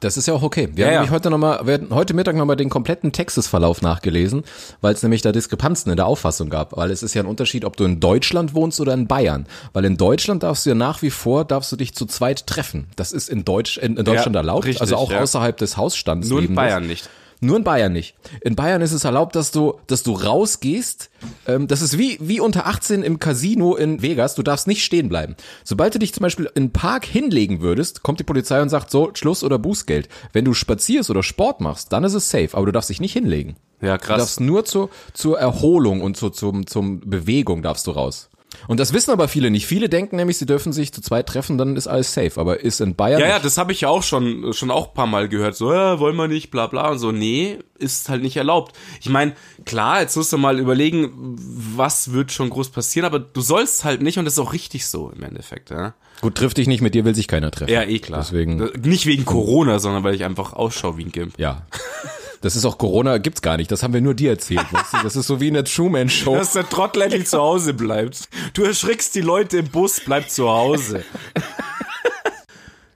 Das 0.00 0.16
ist 0.16 0.26
ja 0.26 0.34
auch 0.34 0.42
okay. 0.42 0.68
Wir 0.74 0.84
ja, 0.84 0.86
haben 0.86 0.94
nämlich 0.94 1.10
ja. 1.10 1.14
heute 1.14 1.30
noch 1.30 1.38
mal, 1.38 1.66
wir 1.66 1.74
hatten 1.74 1.94
heute 1.94 2.14
Mittag 2.14 2.36
nochmal 2.36 2.56
den 2.56 2.68
kompletten 2.68 3.10
Texasverlauf 3.12 3.82
nachgelesen, 3.82 4.44
weil 4.80 4.94
es 4.94 5.02
nämlich 5.02 5.22
da 5.22 5.32
Diskrepanzen 5.32 5.90
in 5.90 5.96
der 5.96 6.06
Auffassung 6.06 6.50
gab. 6.50 6.76
Weil 6.76 6.90
es 6.90 7.02
ist 7.02 7.14
ja 7.14 7.22
ein 7.22 7.26
Unterschied, 7.26 7.64
ob 7.64 7.76
du 7.76 7.84
in 7.84 7.98
Deutschland 7.98 8.54
wohnst 8.54 8.80
oder 8.80 8.94
in 8.94 9.06
Bayern. 9.06 9.46
Weil 9.72 9.84
in 9.84 9.96
Deutschland 9.96 10.42
darfst 10.42 10.66
du 10.66 10.70
ja 10.70 10.74
nach 10.74 11.02
wie 11.02 11.10
vor, 11.10 11.44
darfst 11.44 11.72
du 11.72 11.76
dich 11.76 11.94
zu 11.94 12.06
zweit 12.06 12.46
treffen. 12.46 12.86
Das 12.96 13.12
ist 13.12 13.28
in 13.28 13.44
Deutsch, 13.44 13.78
in, 13.78 13.96
in 13.96 14.04
Deutschland 14.04 14.34
ja, 14.34 14.40
erlaubt. 14.40 14.66
Richtig, 14.66 14.82
also 14.82 14.96
auch 14.96 15.12
außerhalb 15.12 15.56
des 15.56 15.76
Hausstands. 15.76 16.28
Nur 16.28 16.42
in 16.42 16.54
Bayern 16.54 16.86
nicht. 16.86 17.08
Nur 17.44 17.56
in 17.56 17.64
Bayern 17.64 17.92
nicht. 17.92 18.14
In 18.42 18.54
Bayern 18.54 18.82
ist 18.82 18.92
es 18.92 19.02
erlaubt, 19.02 19.34
dass 19.34 19.50
du, 19.50 19.74
dass 19.88 20.04
du 20.04 20.12
rausgehst. 20.12 21.10
Ähm, 21.48 21.66
das 21.66 21.82
ist 21.82 21.98
wie, 21.98 22.16
wie 22.20 22.38
unter 22.38 22.66
18 22.66 23.02
im 23.02 23.18
Casino 23.18 23.74
in 23.74 24.00
Vegas. 24.00 24.36
Du 24.36 24.44
darfst 24.44 24.68
nicht 24.68 24.84
stehen 24.84 25.08
bleiben. 25.08 25.34
Sobald 25.64 25.92
du 25.92 25.98
dich 25.98 26.14
zum 26.14 26.22
Beispiel 26.22 26.48
in 26.54 26.66
den 26.66 26.72
Park 26.72 27.04
hinlegen 27.04 27.60
würdest, 27.60 28.04
kommt 28.04 28.20
die 28.20 28.24
Polizei 28.24 28.62
und 28.62 28.68
sagt 28.68 28.92
so, 28.92 29.10
Schluss 29.14 29.42
oder 29.42 29.58
Bußgeld. 29.58 30.08
Wenn 30.32 30.44
du 30.44 30.54
spazierst 30.54 31.10
oder 31.10 31.24
Sport 31.24 31.60
machst, 31.60 31.92
dann 31.92 32.04
ist 32.04 32.14
es 32.14 32.30
safe. 32.30 32.50
Aber 32.52 32.66
du 32.66 32.72
darfst 32.72 32.90
dich 32.90 33.00
nicht 33.00 33.12
hinlegen. 33.12 33.56
Ja, 33.80 33.98
krass. 33.98 34.06
Du 34.06 34.20
darfst 34.20 34.40
nur 34.40 34.64
zur, 34.64 34.90
zur 35.12 35.40
Erholung 35.40 36.00
und 36.00 36.16
zur, 36.16 36.32
zum, 36.32 36.68
zum 36.68 37.00
Bewegung 37.00 37.62
darfst 37.62 37.88
du 37.88 37.90
raus. 37.90 38.30
Und 38.68 38.80
das 38.80 38.92
wissen 38.92 39.10
aber 39.10 39.28
viele 39.28 39.50
nicht. 39.50 39.66
Viele 39.66 39.88
denken 39.88 40.16
nämlich, 40.16 40.38
sie 40.38 40.46
dürfen 40.46 40.72
sich 40.72 40.92
zu 40.92 41.00
zweit 41.00 41.28
treffen, 41.28 41.58
dann 41.58 41.76
ist 41.76 41.86
alles 41.86 42.12
safe. 42.14 42.40
Aber 42.40 42.60
ist 42.60 42.80
in 42.80 42.94
Bayern. 42.94 43.20
Ja, 43.20 43.28
ja, 43.28 43.38
das 43.38 43.58
habe 43.58 43.72
ich 43.72 43.82
ja 43.82 43.88
auch 43.88 44.02
schon, 44.02 44.52
schon 44.52 44.70
auch 44.70 44.94
paar 44.94 45.06
Mal 45.06 45.28
gehört. 45.28 45.56
So, 45.56 45.72
ja, 45.72 45.98
wollen 45.98 46.16
wir 46.16 46.28
nicht, 46.28 46.50
bla 46.50 46.66
bla. 46.66 46.90
Und 46.90 46.98
so, 46.98 47.12
nee, 47.12 47.58
ist 47.78 48.08
halt 48.08 48.22
nicht 48.22 48.36
erlaubt. 48.36 48.76
Ich 49.00 49.08
meine, 49.08 49.34
klar, 49.64 50.00
jetzt 50.00 50.16
musst 50.16 50.32
du 50.32 50.38
mal 50.38 50.58
überlegen, 50.58 51.36
was 51.76 52.12
wird 52.12 52.32
schon 52.32 52.50
groß 52.50 52.70
passieren, 52.70 53.06
aber 53.06 53.18
du 53.18 53.40
sollst 53.40 53.84
halt 53.84 54.02
nicht 54.02 54.18
und 54.18 54.24
das 54.24 54.34
ist 54.34 54.40
auch 54.40 54.52
richtig 54.52 54.86
so 54.86 55.10
im 55.10 55.22
Endeffekt, 55.22 55.70
ja. 55.70 55.94
Gut, 56.20 56.36
trifft 56.36 56.58
dich 56.58 56.68
nicht, 56.68 56.82
mit 56.82 56.94
dir 56.94 57.04
will 57.04 57.14
sich 57.14 57.26
keiner 57.26 57.50
treffen. 57.50 57.72
Ja, 57.72 57.82
eh 57.82 57.98
klar. 57.98 58.20
Deswegen. 58.20 58.70
Nicht 58.82 59.06
wegen 59.06 59.24
Corona, 59.26 59.78
sondern 59.80 60.04
weil 60.04 60.14
ich 60.14 60.24
einfach 60.24 60.52
ausschaue 60.52 60.96
wie 60.96 61.04
ein 61.04 61.12
Gimp. 61.12 61.38
Ja. 61.38 61.66
Das 62.42 62.56
ist 62.56 62.64
auch 62.64 62.76
Corona, 62.76 63.18
gibt's 63.18 63.40
gar 63.40 63.56
nicht. 63.56 63.70
Das 63.70 63.82
haben 63.82 63.94
wir 63.94 64.00
nur 64.00 64.14
dir 64.14 64.30
erzählt. 64.30 64.66
Weißt 64.72 64.94
du? 64.94 64.98
Das 65.02 65.16
ist 65.16 65.28
so 65.28 65.40
wie 65.40 65.48
in 65.48 65.54
der 65.54 65.64
Truman 65.64 66.10
Show. 66.10 66.34
Dass 66.34 66.52
der 66.52 66.68
Trottel 66.68 67.02
endlich 67.02 67.26
zu 67.26 67.38
Hause 67.38 67.72
bleibt. 67.72 68.28
Du 68.52 68.64
erschrickst 68.64 69.14
die 69.14 69.20
Leute 69.20 69.58
im 69.58 69.68
Bus, 69.68 70.00
bleib 70.04 70.28
zu 70.28 70.50
Hause. 70.50 71.04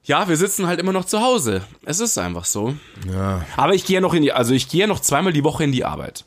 Ja, 0.03 0.29
wir 0.29 0.37
sitzen 0.37 0.67
halt 0.69 0.79
immer 0.79 0.93
noch 0.93 1.05
zu 1.05 1.21
Hause. 1.21 1.63
Es 1.85 1.99
ist 1.99 2.17
einfach 2.19 2.45
so. 2.45 2.75
Ja. 3.13 3.45
Aber 3.57 3.75
ich 3.75 3.85
gehe 3.85 3.95
ja 3.95 4.01
noch 4.01 4.15
in 4.15 4.23
die, 4.23 4.33
also 4.33 4.55
ich 4.55 4.69
gehe 4.69 4.83
ja 4.83 4.87
noch 4.87 5.01
zweimal 5.01 5.33
die 5.33 5.43
Woche 5.43 5.65
in 5.65 5.73
die 5.73 5.85
Arbeit. 5.85 6.25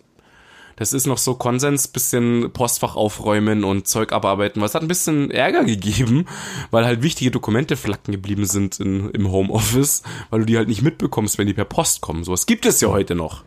Das 0.80 0.94
ist 0.94 1.06
noch 1.06 1.18
so 1.18 1.36
Konsens, 1.36 1.90
bisschen 1.90 2.52
Postfach 2.52 2.96
aufräumen 2.96 3.66
und 3.66 3.88
Zeug 3.88 4.14
abarbeiten. 4.14 4.62
Was 4.62 4.76
hat 4.76 4.82
ein 4.82 4.88
bisschen 4.88 5.30
Ärger 5.30 5.66
gegeben, 5.66 6.26
weil 6.72 6.86
halt 6.86 7.04
wichtige 7.04 7.32
Dokumente 7.32 7.76
flacken 7.76 8.14
geblieben 8.14 8.46
sind 8.46 8.80
in, 8.80 9.10
im 9.12 9.30
Homeoffice, 9.30 10.04
weil 10.30 10.40
du 10.40 10.46
die 10.46 10.58
halt 10.58 10.70
nicht 10.70 10.82
mitbekommst, 10.82 11.38
wenn 11.38 11.48
die 11.48 11.54
per 11.54 11.66
Post 11.66 12.00
kommen. 12.02 12.24
So 12.24 12.32
was 12.32 12.46
gibt 12.46 12.66
es 12.66 12.80
ja 12.80 12.88
heute 12.88 13.14
noch. 13.14 13.44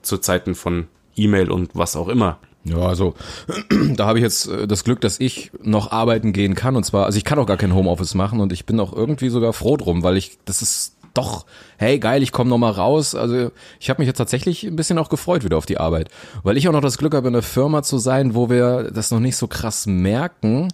Zu 0.00 0.18
Zeiten 0.18 0.54
von 0.54 0.86
E-Mail 1.16 1.50
und 1.50 1.70
was 1.74 1.96
auch 1.96 2.08
immer. 2.08 2.38
Ja, 2.64 2.78
also 2.78 3.14
da 3.94 4.06
habe 4.06 4.18
ich 4.18 4.22
jetzt 4.22 4.46
äh, 4.46 4.66
das 4.66 4.84
Glück, 4.84 5.02
dass 5.02 5.20
ich 5.20 5.50
noch 5.62 5.92
arbeiten 5.92 6.32
gehen 6.32 6.54
kann 6.54 6.76
und 6.76 6.84
zwar, 6.84 7.04
also 7.04 7.18
ich 7.18 7.24
kann 7.24 7.38
auch 7.38 7.46
gar 7.46 7.58
kein 7.58 7.74
Homeoffice 7.74 8.14
machen 8.14 8.40
und 8.40 8.52
ich 8.54 8.64
bin 8.64 8.80
auch 8.80 8.94
irgendwie 8.94 9.28
sogar 9.28 9.52
froh 9.52 9.76
drum, 9.76 10.02
weil 10.02 10.16
ich 10.16 10.38
das 10.46 10.62
ist 10.62 10.93
doch, 11.14 11.46
hey 11.78 11.98
geil, 11.98 12.22
ich 12.22 12.32
komme 12.32 12.50
noch 12.50 12.58
mal 12.58 12.72
raus. 12.72 13.14
Also 13.14 13.50
ich 13.80 13.88
habe 13.88 14.02
mich 14.02 14.08
jetzt 14.08 14.18
tatsächlich 14.18 14.64
ein 14.64 14.76
bisschen 14.76 14.98
auch 14.98 15.08
gefreut 15.08 15.44
wieder 15.44 15.56
auf 15.56 15.66
die 15.66 15.78
Arbeit, 15.78 16.08
weil 16.42 16.56
ich 16.56 16.68
auch 16.68 16.72
noch 16.72 16.80
das 16.80 16.98
Glück 16.98 17.14
habe, 17.14 17.28
in 17.28 17.34
einer 17.34 17.42
Firma 17.42 17.82
zu 17.82 17.98
sein, 17.98 18.34
wo 18.34 18.50
wir 18.50 18.90
das 18.92 19.10
noch 19.10 19.20
nicht 19.20 19.36
so 19.36 19.46
krass 19.46 19.86
merken 19.86 20.68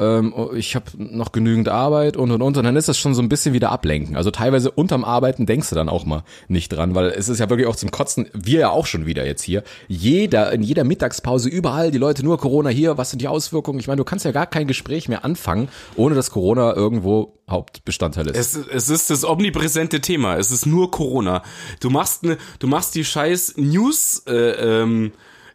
ähm, 0.00 0.32
oh, 0.36 0.52
ich 0.52 0.74
habe 0.74 0.86
noch 0.96 1.30
genügend 1.30 1.68
Arbeit 1.68 2.16
und 2.16 2.30
und 2.32 2.42
und 2.42 2.56
und 2.56 2.64
dann 2.64 2.76
ist 2.76 2.88
das 2.88 2.98
schon 2.98 3.14
so 3.14 3.22
ein 3.22 3.28
bisschen 3.28 3.54
wieder 3.54 3.70
ablenken. 3.70 4.16
Also 4.16 4.30
teilweise 4.30 4.70
unterm 4.70 5.04
Arbeiten 5.04 5.46
denkst 5.46 5.70
du 5.70 5.76
dann 5.76 5.88
auch 5.88 6.04
mal 6.04 6.24
nicht 6.48 6.70
dran, 6.70 6.94
weil 6.94 7.06
es 7.10 7.28
ist 7.28 7.38
ja 7.38 7.48
wirklich 7.48 7.68
auch 7.68 7.76
zum 7.76 7.90
Kotzen, 7.90 8.28
wir 8.32 8.60
ja 8.60 8.70
auch 8.70 8.86
schon 8.86 9.06
wieder 9.06 9.24
jetzt 9.24 9.42
hier. 9.42 9.62
Jeder, 9.86 10.52
in 10.52 10.62
jeder 10.62 10.82
Mittagspause, 10.82 11.48
überall 11.48 11.92
die 11.92 11.98
Leute 11.98 12.24
nur 12.24 12.38
Corona 12.38 12.70
hier, 12.70 12.98
was 12.98 13.10
sind 13.10 13.22
die 13.22 13.28
Auswirkungen? 13.28 13.78
Ich 13.78 13.86
meine, 13.86 13.98
du 13.98 14.04
kannst 14.04 14.24
ja 14.24 14.32
gar 14.32 14.46
kein 14.46 14.66
Gespräch 14.66 15.08
mehr 15.08 15.24
anfangen, 15.24 15.68
ohne 15.94 16.16
dass 16.16 16.30
Corona 16.30 16.74
irgendwo 16.74 17.38
Hauptbestandteil 17.48 18.28
ist. 18.28 18.36
Es, 18.36 18.56
es 18.56 18.88
ist 18.88 19.10
das 19.10 19.24
omnipräsente 19.24 20.00
Thema. 20.00 20.36
Es 20.38 20.50
ist 20.50 20.66
nur 20.66 20.90
Corona. 20.90 21.42
Du 21.80 21.90
machst 21.90 22.24
ne, 22.24 22.38
du 22.58 22.66
machst 22.66 22.94
die 22.94 23.04
scheiß 23.04 23.54
News 23.58 24.22
äh, 24.26 24.32
ähm, 24.32 25.12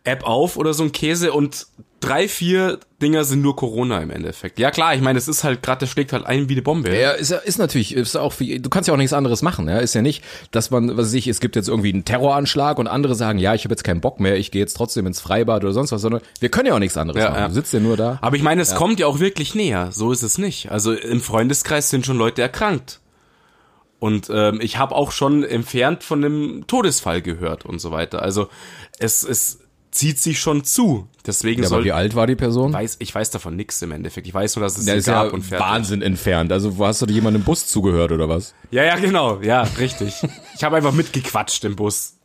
App 0.09 0.23
auf 0.25 0.57
oder 0.57 0.73
so 0.73 0.83
ein 0.83 0.91
Käse 0.91 1.31
und 1.33 1.67
drei, 1.99 2.27
vier 2.29 2.79
Dinger 3.01 3.25
sind 3.25 3.41
nur 3.41 3.55
Corona 3.55 4.01
im 4.01 4.09
Endeffekt. 4.09 4.57
Ja 4.57 4.71
klar, 4.71 4.95
ich 4.95 5.01
meine, 5.01 5.17
es 5.19 5.27
ist 5.27 5.43
halt 5.43 5.61
gerade, 5.61 5.79
der 5.79 5.87
schlägt 5.87 6.13
halt 6.13 6.25
ein 6.25 6.47
wie 6.47 6.53
eine 6.53 6.61
Bombe. 6.61 6.97
Ja, 6.97 7.11
ist, 7.11 7.31
ist 7.31 7.57
natürlich, 7.59 7.93
ist 7.93 8.15
auch, 8.15 8.39
wie, 8.39 8.59
du 8.59 8.69
kannst 8.69 8.87
ja 8.87 8.93
auch 8.93 8.97
nichts 8.97 9.11
anderes 9.13 9.41
machen. 9.41 9.67
Ja? 9.67 9.79
Ist 9.79 9.95
ja 9.95 10.01
nicht, 10.01 10.23
dass 10.51 10.71
man, 10.71 10.95
was 10.97 11.07
weiß 11.07 11.13
ich, 11.13 11.27
es 11.27 11.39
gibt 11.41 11.55
jetzt 11.55 11.67
irgendwie 11.67 11.91
einen 11.91 12.05
Terroranschlag 12.05 12.77
und 12.79 12.87
andere 12.87 13.15
sagen, 13.15 13.37
ja, 13.39 13.53
ich 13.53 13.65
habe 13.65 13.73
jetzt 13.73 13.83
keinen 13.83 13.99
Bock 14.01 14.19
mehr, 14.19 14.37
ich 14.37 14.51
gehe 14.51 14.61
jetzt 14.61 14.75
trotzdem 14.75 15.07
ins 15.07 15.19
Freibad 15.19 15.63
oder 15.63 15.73
sonst 15.73 15.91
was, 15.91 16.01
sondern 16.01 16.21
wir 16.39 16.49
können 16.49 16.67
ja 16.67 16.75
auch 16.75 16.79
nichts 16.79 16.97
anderes 16.97 17.21
Ja, 17.21 17.29
machen. 17.31 17.41
ja. 17.41 17.47
Du 17.49 17.53
sitzt 17.53 17.73
ja 17.73 17.79
nur 17.81 17.97
da. 17.97 18.17
Aber 18.21 18.35
ich 18.37 18.43
meine, 18.43 18.61
es 18.61 18.75
kommt 18.75 18.99
ja 18.99 19.07
auch 19.07 19.19
wirklich 19.19 19.53
näher. 19.55 19.89
So 19.91 20.11
ist 20.11 20.23
es 20.23 20.37
nicht. 20.37 20.71
Also 20.71 20.93
im 20.93 21.19
Freundeskreis 21.21 21.89
sind 21.89 22.05
schon 22.05 22.17
Leute 22.17 22.41
erkrankt. 22.41 23.01
Und 23.99 24.29
ähm, 24.33 24.61
ich 24.61 24.77
habe 24.77 24.95
auch 24.95 25.11
schon 25.11 25.43
entfernt 25.43 26.03
von 26.03 26.23
einem 26.23 26.63
Todesfall 26.67 27.21
gehört 27.21 27.65
und 27.65 27.79
so 27.79 27.91
weiter. 27.91 28.21
Also 28.21 28.47
es, 28.97 29.23
es 29.23 29.59
zieht 29.91 30.19
sich 30.19 30.39
schon 30.39 30.63
zu. 30.63 31.07
Deswegen 31.25 31.61
Ja, 31.63 31.67
aber 31.67 31.77
soll 31.77 31.83
wie 31.85 31.91
alt 31.91 32.15
war 32.15 32.27
die 32.27 32.35
Person? 32.35 32.73
weiß 32.73 32.97
ich 32.99 33.13
weiß 33.13 33.31
davon 33.31 33.55
nichts 33.55 33.81
im 33.81 33.91
Endeffekt. 33.91 34.27
Ich 34.27 34.33
weiß 34.33 34.55
nur, 34.55 34.63
dass 34.63 34.77
es 34.77 34.85
sie 34.85 34.91
ist 34.91 35.07
ja 35.07 35.23
gab 35.23 35.33
und 35.33 35.41
fertig. 35.43 35.65
Wahnsinn 35.67 36.01
entfernt. 36.01 36.51
Also 36.51 36.77
wo 36.77 36.85
hast 36.85 37.01
du 37.01 37.05
dir 37.05 37.13
jemandem 37.13 37.41
im 37.41 37.45
Bus 37.45 37.67
zugehört 37.67 38.11
oder 38.11 38.29
was? 38.29 38.53
Ja, 38.71 38.83
ja, 38.83 38.95
genau. 38.97 39.41
Ja, 39.41 39.63
richtig. 39.79 40.13
Ich 40.55 40.63
habe 40.63 40.75
einfach 40.75 40.91
mitgequatscht 40.91 41.63
im 41.63 41.75
Bus. 41.77 42.15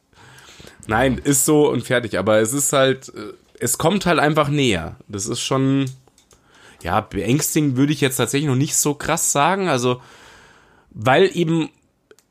Nein, 0.88 1.18
ist 1.22 1.44
so 1.44 1.70
und 1.70 1.84
fertig. 1.84 2.18
Aber 2.18 2.40
es 2.40 2.52
ist 2.52 2.72
halt, 2.72 3.08
äh, 3.10 3.32
es 3.60 3.78
kommt 3.78 4.06
halt 4.06 4.18
einfach 4.18 4.48
näher. 4.48 4.96
Das 5.08 5.26
ist 5.26 5.40
schon, 5.40 5.86
ja, 6.82 7.00
beängstigend 7.00 7.76
würde 7.76 7.92
ich 7.92 8.00
jetzt 8.00 8.16
tatsächlich 8.16 8.48
noch 8.48 8.56
nicht 8.56 8.74
so 8.76 8.94
krass 8.94 9.30
sagen. 9.32 9.68
Also, 9.68 10.00
weil 10.90 11.30
eben 11.34 11.70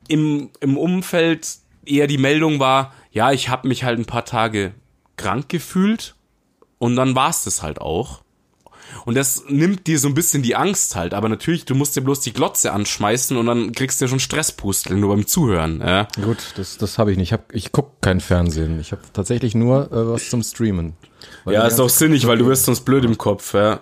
im, 0.10 0.50
im 0.60 0.78
Umfeld 0.78 1.48
eher 1.86 2.08
die 2.08 2.18
Meldung 2.18 2.60
war, 2.60 2.94
ja, 3.12 3.32
ich 3.32 3.48
habe 3.50 3.68
mich 3.68 3.84
halt 3.86 3.98
ein 3.98 4.06
paar 4.06 4.26
Tage 4.26 4.74
krank 5.18 5.50
gefühlt 5.50 6.16
und 6.78 6.96
dann 6.96 7.16
war's 7.16 7.44
das 7.44 7.62
halt 7.62 7.80
auch. 7.80 8.24
Und 9.06 9.16
das 9.16 9.44
nimmt 9.48 9.88
dir 9.88 10.00
so 10.00 10.08
ein 10.08 10.14
bisschen 10.14 10.44
die 10.44 10.56
Angst 10.56 10.96
halt. 10.96 11.14
Aber 11.14 11.30
natürlich, 11.30 11.66
du 11.66 11.76
musst 11.76 11.96
dir 11.96 12.02
bloß 12.02 12.22
die 12.22 12.34
Glotze 12.34 12.72
anschmeißen 12.74 13.36
und 13.38 13.46
dann 13.46 13.72
kriegst 13.72 14.00
du 14.00 14.06
ja 14.06 14.10
schon 14.10 14.20
Stresspusteln 14.20 15.00
nur 15.00 15.16
beim 15.16 15.26
Zuhören. 15.28 15.82
Ja. 15.82 16.08
Gut, 16.22 16.38
das, 16.56 16.78
das 16.78 16.98
habe 16.98 17.12
ich 17.12 17.18
nicht. 17.18 17.30
Ich, 17.30 17.34
hab, 17.34 17.54
ich 17.54 17.72
guck 17.72 18.02
kein 18.02 18.20
Fernsehen. 18.20 18.80
Ich 18.80 18.92
habe 18.92 19.02
tatsächlich 19.14 19.56
nur 19.56 19.92
äh, 19.92 20.08
was 20.10 20.30
zum 20.30 20.44
Streamen. 20.44 20.94
Ja, 21.46 21.66
ist 21.66 21.80
auch 21.80 21.90
sinnig, 21.90 22.28
weil 22.28 22.38
du 22.38 22.46
wirst 22.46 22.66
sonst 22.66 22.82
blöd 22.82 23.06
im 23.06 23.18
Kopf. 23.18 23.54
Ja. 23.54 23.80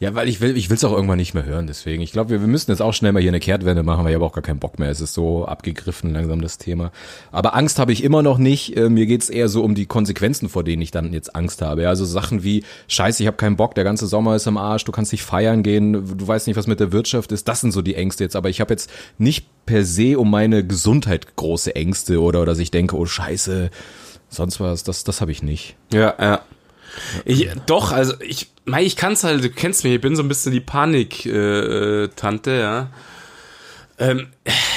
Ja, 0.00 0.14
weil 0.14 0.30
ich 0.30 0.40
will, 0.40 0.56
ich 0.56 0.70
will's 0.70 0.82
auch 0.82 0.94
irgendwann 0.94 1.18
nicht 1.18 1.34
mehr 1.34 1.44
hören, 1.44 1.66
deswegen. 1.66 2.00
Ich 2.00 2.10
glaube, 2.10 2.30
wir, 2.30 2.40
wir 2.40 2.48
müssen 2.48 2.70
jetzt 2.70 2.80
auch 2.80 2.94
schnell 2.94 3.12
mal 3.12 3.20
hier 3.20 3.30
eine 3.30 3.38
Kehrtwende 3.38 3.82
machen, 3.82 4.02
weil 4.02 4.12
ich 4.12 4.14
habe 4.14 4.24
auch 4.24 4.32
gar 4.32 4.42
keinen 4.42 4.58
Bock 4.58 4.78
mehr. 4.78 4.88
Es 4.88 5.02
ist 5.02 5.12
so 5.12 5.44
abgegriffen 5.44 6.14
langsam 6.14 6.40
das 6.40 6.56
Thema. 6.56 6.90
Aber 7.30 7.54
Angst 7.54 7.78
habe 7.78 7.92
ich 7.92 8.02
immer 8.02 8.22
noch 8.22 8.38
nicht. 8.38 8.78
Äh, 8.78 8.88
mir 8.88 9.04
geht's 9.04 9.28
eher 9.28 9.50
so 9.50 9.62
um 9.62 9.74
die 9.74 9.84
Konsequenzen, 9.84 10.48
vor 10.48 10.64
denen 10.64 10.80
ich 10.80 10.90
dann 10.90 11.12
jetzt 11.12 11.36
Angst 11.36 11.60
habe. 11.60 11.86
Also 11.86 12.06
Sachen 12.06 12.42
wie, 12.42 12.64
scheiße, 12.88 13.22
ich 13.22 13.26
habe 13.26 13.36
keinen 13.36 13.56
Bock, 13.56 13.74
der 13.74 13.84
ganze 13.84 14.06
Sommer 14.06 14.36
ist 14.36 14.48
am 14.48 14.56
Arsch, 14.56 14.84
du 14.84 14.92
kannst 14.92 15.12
nicht 15.12 15.22
feiern 15.22 15.62
gehen, 15.62 15.92
du 15.92 16.26
weißt 16.26 16.46
nicht, 16.46 16.56
was 16.56 16.66
mit 16.66 16.80
der 16.80 16.92
Wirtschaft 16.92 17.30
ist. 17.30 17.46
Das 17.46 17.60
sind 17.60 17.72
so 17.72 17.82
die 17.82 17.94
Ängste 17.94 18.24
jetzt. 18.24 18.36
Aber 18.36 18.48
ich 18.48 18.62
habe 18.62 18.72
jetzt 18.72 18.90
nicht 19.18 19.48
per 19.66 19.84
se 19.84 20.18
um 20.18 20.30
meine 20.30 20.66
Gesundheit 20.66 21.36
große 21.36 21.76
Ängste 21.76 22.22
oder, 22.22 22.40
oder 22.40 22.52
dass 22.52 22.58
ich 22.58 22.70
denke, 22.70 22.96
oh 22.96 23.04
scheiße, 23.04 23.68
sonst 24.30 24.60
was. 24.60 24.82
Das, 24.82 25.04
das 25.04 25.20
habe 25.20 25.30
ich 25.30 25.42
nicht. 25.42 25.76
Ja, 25.92 26.14
ja. 26.18 26.40
Ich, 27.24 27.48
doch, 27.66 27.92
also 27.92 28.14
ich, 28.20 28.50
mei, 28.64 28.82
ich 28.82 28.96
kann's 28.96 29.24
halt, 29.24 29.42
du 29.42 29.50
kennst 29.50 29.84
mich, 29.84 29.94
ich 29.94 30.00
bin 30.00 30.16
so 30.16 30.22
ein 30.22 30.28
bisschen 30.28 30.52
die 30.52 30.60
Panik-Tante, 30.60 32.10
äh, 32.10 32.16
Tante, 32.16 32.50
ja. 32.52 32.90
Ähm, 33.98 34.28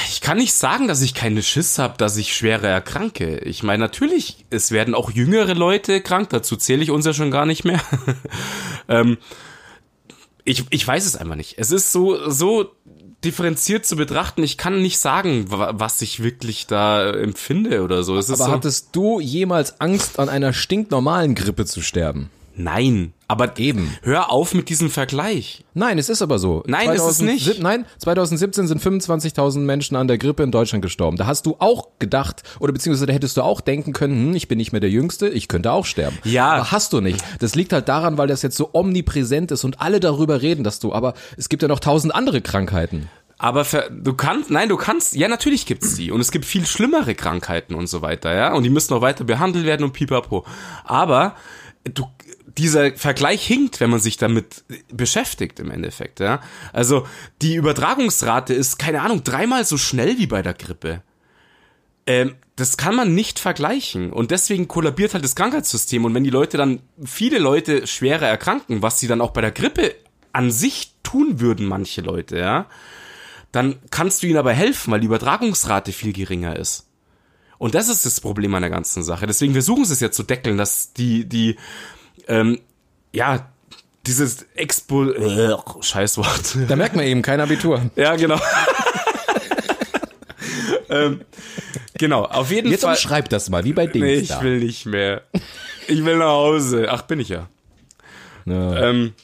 ich 0.08 0.20
kann 0.20 0.36
nicht 0.36 0.52
sagen, 0.52 0.86
dass 0.86 1.00
ich 1.00 1.14
keine 1.14 1.42
Schiss 1.42 1.78
habe, 1.78 1.96
dass 1.96 2.18
ich 2.18 2.36
schwerer 2.36 2.68
erkranke. 2.68 3.38
Ich 3.38 3.62
meine, 3.62 3.82
natürlich, 3.82 4.44
es 4.50 4.70
werden 4.70 4.94
auch 4.94 5.10
jüngere 5.10 5.54
Leute 5.54 6.02
krank, 6.02 6.28
dazu 6.28 6.56
zähle 6.56 6.82
ich 6.82 6.90
uns 6.90 7.06
ja 7.06 7.14
schon 7.14 7.30
gar 7.30 7.46
nicht 7.46 7.64
mehr. 7.64 7.80
ähm, 8.88 9.16
ich, 10.44 10.64
ich 10.68 10.86
weiß 10.86 11.06
es 11.06 11.16
einfach 11.16 11.36
nicht. 11.36 11.54
Es 11.56 11.70
ist 11.70 11.90
so, 11.90 12.30
so 12.30 12.74
differenziert 13.24 13.86
zu 13.86 13.96
betrachten. 13.96 14.42
Ich 14.42 14.56
kann 14.58 14.82
nicht 14.82 14.98
sagen, 14.98 15.50
wa- 15.50 15.72
was 15.74 16.02
ich 16.02 16.22
wirklich 16.22 16.66
da 16.66 17.10
empfinde 17.10 17.82
oder 17.82 18.02
so. 18.04 18.16
Es 18.16 18.28
ist 18.28 18.40
Aber 18.40 18.50
so, 18.50 18.52
hattest 18.56 18.88
du 18.92 19.20
jemals 19.20 19.80
Angst, 19.80 20.18
an 20.18 20.28
einer 20.28 20.52
stinknormalen 20.52 21.34
Grippe 21.34 21.64
zu 21.66 21.80
sterben? 21.82 22.30
Nein, 22.56 23.14
aber 23.26 23.58
Eben. 23.58 23.96
hör 24.02 24.30
auf 24.30 24.54
mit 24.54 24.68
diesem 24.68 24.88
Vergleich. 24.88 25.64
Nein, 25.74 25.98
es 25.98 26.08
ist 26.08 26.22
aber 26.22 26.38
so. 26.38 26.62
Nein, 26.66 26.90
ist 26.90 27.02
es 27.02 27.20
nicht. 27.20 27.44
2007 27.44 27.62
Nein, 27.62 27.84
2017 27.98 28.68
sind 28.68 28.80
25.000 28.80 29.58
Menschen 29.58 29.96
an 29.96 30.06
der 30.06 30.18
Grippe 30.18 30.44
in 30.44 30.52
Deutschland 30.52 30.82
gestorben. 30.82 31.16
Da 31.16 31.26
hast 31.26 31.46
du 31.46 31.56
auch 31.58 31.88
gedacht, 31.98 32.42
oder 32.60 32.72
beziehungsweise 32.72 33.06
da 33.06 33.12
hättest 33.12 33.36
du 33.36 33.42
auch 33.42 33.60
denken 33.60 33.92
können, 33.92 34.28
hm, 34.28 34.36
ich 34.36 34.46
bin 34.46 34.58
nicht 34.58 34.70
mehr 34.70 34.80
der 34.80 34.90
Jüngste, 34.90 35.28
ich 35.28 35.48
könnte 35.48 35.72
auch 35.72 35.84
sterben. 35.84 36.16
Ja. 36.24 36.52
Aber 36.52 36.70
hast 36.70 36.92
du 36.92 37.00
nicht. 37.00 37.24
Das 37.40 37.56
liegt 37.56 37.72
halt 37.72 37.88
daran, 37.88 38.18
weil 38.18 38.28
das 38.28 38.42
jetzt 38.42 38.56
so 38.56 38.70
omnipräsent 38.72 39.50
ist 39.50 39.64
und 39.64 39.80
alle 39.80 39.98
darüber 39.98 40.40
reden, 40.40 40.62
dass 40.62 40.78
du, 40.78 40.92
aber 40.92 41.14
es 41.36 41.48
gibt 41.48 41.62
ja 41.62 41.68
noch 41.68 41.80
tausend 41.80 42.14
andere 42.14 42.40
Krankheiten. 42.40 43.08
Aber 43.36 43.64
ver, 43.64 43.90
du 43.90 44.14
kannst, 44.14 44.50
nein, 44.50 44.68
du 44.68 44.76
kannst, 44.76 45.16
ja, 45.16 45.26
natürlich 45.28 45.66
gibt's 45.66 45.96
die. 45.96 46.12
Und 46.12 46.20
es 46.20 46.30
gibt 46.30 46.44
viel 46.44 46.66
schlimmere 46.66 47.14
Krankheiten 47.14 47.74
und 47.74 47.88
so 47.88 48.00
weiter, 48.00 48.34
ja. 48.34 48.54
Und 48.54 48.62
die 48.62 48.70
müssen 48.70 48.94
auch 48.94 49.00
weiter 49.00 49.24
behandelt 49.24 49.64
werden 49.64 49.82
und 49.82 49.92
pipapo. 49.92 50.44
Aber 50.84 51.34
du, 51.84 52.06
dieser 52.58 52.96
Vergleich 52.96 53.44
hinkt, 53.46 53.80
wenn 53.80 53.90
man 53.90 54.00
sich 54.00 54.16
damit 54.16 54.64
beschäftigt 54.92 55.58
im 55.60 55.70
Endeffekt, 55.70 56.20
ja. 56.20 56.40
Also, 56.72 57.06
die 57.42 57.54
Übertragungsrate 57.54 58.54
ist, 58.54 58.78
keine 58.78 59.02
Ahnung, 59.02 59.24
dreimal 59.24 59.64
so 59.64 59.76
schnell 59.76 60.18
wie 60.18 60.26
bei 60.26 60.42
der 60.42 60.54
Grippe. 60.54 61.02
Ähm, 62.06 62.36
das 62.56 62.76
kann 62.76 62.94
man 62.94 63.14
nicht 63.14 63.38
vergleichen. 63.38 64.12
Und 64.12 64.30
deswegen 64.30 64.68
kollabiert 64.68 65.14
halt 65.14 65.24
das 65.24 65.34
Krankheitssystem. 65.34 66.04
Und 66.04 66.14
wenn 66.14 66.24
die 66.24 66.30
Leute 66.30 66.56
dann, 66.56 66.80
viele 67.04 67.38
Leute 67.38 67.86
schwerer 67.86 68.28
erkranken, 68.28 68.82
was 68.82 69.00
sie 69.00 69.08
dann 69.08 69.20
auch 69.20 69.32
bei 69.32 69.40
der 69.40 69.50
Grippe 69.50 69.94
an 70.32 70.50
sich 70.50 70.94
tun 71.02 71.40
würden, 71.40 71.66
manche 71.66 72.00
Leute, 72.00 72.38
ja, 72.38 72.66
dann 73.50 73.76
kannst 73.90 74.22
du 74.22 74.26
ihnen 74.26 74.36
aber 74.36 74.52
helfen, 74.52 74.92
weil 74.92 75.00
die 75.00 75.06
Übertragungsrate 75.06 75.92
viel 75.92 76.12
geringer 76.12 76.56
ist. 76.56 76.88
Und 77.58 77.74
das 77.74 77.88
ist 77.88 78.04
das 78.04 78.20
Problem 78.20 78.54
an 78.54 78.62
der 78.62 78.70
ganzen 78.70 79.02
Sache. 79.02 79.26
Deswegen 79.26 79.52
versuchen 79.52 79.84
sie 79.84 79.92
es 79.92 80.00
ja 80.00 80.10
zu 80.10 80.24
deckeln, 80.24 80.58
dass 80.58 80.92
die, 80.92 81.28
die, 81.28 81.56
ähm, 82.28 82.60
ja, 83.12 83.48
dieses 84.06 84.42
Expo, 84.54 85.04
äh, 85.10 85.56
Scheißwort. 85.80 86.56
Da 86.68 86.76
merkt 86.76 86.96
man 86.96 87.04
eben 87.06 87.22
kein 87.22 87.40
Abitur. 87.40 87.90
Ja, 87.96 88.16
genau. 88.16 88.38
ähm, 90.90 91.22
genau, 91.94 92.24
auf 92.24 92.50
jeden 92.50 92.70
Jetzt 92.70 92.82
Fall. 92.82 92.94
umschreib 92.94 93.28
das 93.28 93.48
mal, 93.50 93.64
wie 93.64 93.72
bei 93.72 93.86
Dings 93.86 94.04
Nee, 94.04 94.14
ich 94.14 94.28
da. 94.28 94.42
will 94.42 94.58
nicht 94.58 94.86
mehr. 94.86 95.22
Ich 95.88 96.04
will 96.04 96.16
nach 96.18 96.26
Hause. 96.28 96.88
Ach, 96.90 97.02
bin 97.02 97.20
ich 97.20 97.28
ja. 97.28 97.48
Ja. 98.46 98.88
Ähm, 98.90 99.14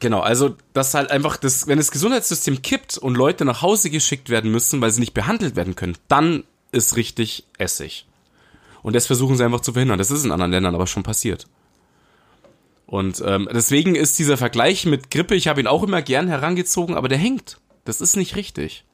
genau, 0.00 0.20
also 0.20 0.56
das 0.72 0.94
halt 0.94 1.10
einfach, 1.10 1.36
das, 1.36 1.66
wenn 1.68 1.78
das 1.78 1.90
Gesundheitssystem 1.90 2.62
kippt 2.62 2.98
und 2.98 3.16
Leute 3.16 3.44
nach 3.44 3.62
Hause 3.62 3.90
geschickt 3.90 4.30
werden 4.30 4.50
müssen, 4.50 4.80
weil 4.80 4.90
sie 4.90 5.00
nicht 5.00 5.14
behandelt 5.14 5.56
werden 5.56 5.76
können, 5.76 5.96
dann 6.08 6.44
ist 6.72 6.96
richtig 6.96 7.44
Essig. 7.58 8.06
Und 8.82 8.96
das 8.96 9.06
versuchen 9.06 9.36
sie 9.36 9.44
einfach 9.44 9.60
zu 9.60 9.72
verhindern. 9.72 9.98
Das 9.98 10.10
ist 10.10 10.24
in 10.24 10.32
anderen 10.32 10.52
Ländern 10.52 10.74
aber 10.74 10.86
schon 10.86 11.02
passiert. 11.02 11.46
Und 12.90 13.22
ähm, 13.24 13.48
deswegen 13.52 13.94
ist 13.94 14.18
dieser 14.18 14.36
Vergleich 14.36 14.84
mit 14.84 15.12
Grippe, 15.12 15.36
ich 15.36 15.46
habe 15.46 15.60
ihn 15.60 15.68
auch 15.68 15.84
immer 15.84 16.02
gern 16.02 16.26
herangezogen, 16.26 16.96
aber 16.96 17.08
der 17.08 17.18
hängt. 17.18 17.58
Das 17.84 18.00
ist 18.00 18.16
nicht 18.16 18.34
richtig. 18.34 18.84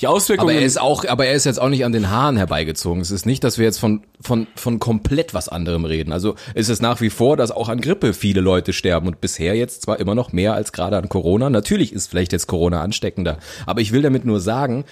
Die 0.00 0.06
Auswirkungen. 0.06 0.50
Aber 0.50 0.60
er 0.60 0.64
ist 0.64 0.80
auch, 0.80 1.04
aber 1.06 1.26
er 1.26 1.34
ist 1.34 1.44
jetzt 1.44 1.60
auch 1.60 1.68
nicht 1.68 1.84
an 1.84 1.90
den 1.90 2.08
Haaren 2.08 2.36
herbeigezogen. 2.36 3.00
Es 3.00 3.10
ist 3.10 3.26
nicht, 3.26 3.42
dass 3.42 3.58
wir 3.58 3.64
jetzt 3.64 3.78
von, 3.78 4.02
von, 4.20 4.46
von 4.54 4.78
komplett 4.78 5.34
was 5.34 5.48
anderem 5.48 5.84
reden. 5.84 6.12
Also 6.12 6.36
ist 6.54 6.68
es 6.68 6.80
nach 6.80 7.00
wie 7.00 7.10
vor, 7.10 7.36
dass 7.36 7.50
auch 7.50 7.68
an 7.68 7.80
Grippe 7.80 8.12
viele 8.12 8.40
Leute 8.40 8.72
sterben 8.72 9.08
und 9.08 9.20
bisher 9.20 9.56
jetzt 9.56 9.82
zwar 9.82 9.98
immer 9.98 10.14
noch 10.14 10.32
mehr 10.32 10.54
als 10.54 10.72
gerade 10.72 10.96
an 10.96 11.08
Corona. 11.08 11.50
Natürlich 11.50 11.92
ist 11.92 12.08
vielleicht 12.08 12.32
jetzt 12.32 12.46
Corona 12.46 12.80
ansteckender. 12.80 13.38
Aber 13.64 13.80
ich 13.80 13.90
will 13.90 14.02
damit 14.02 14.24
nur 14.24 14.38
sagen, 14.38 14.84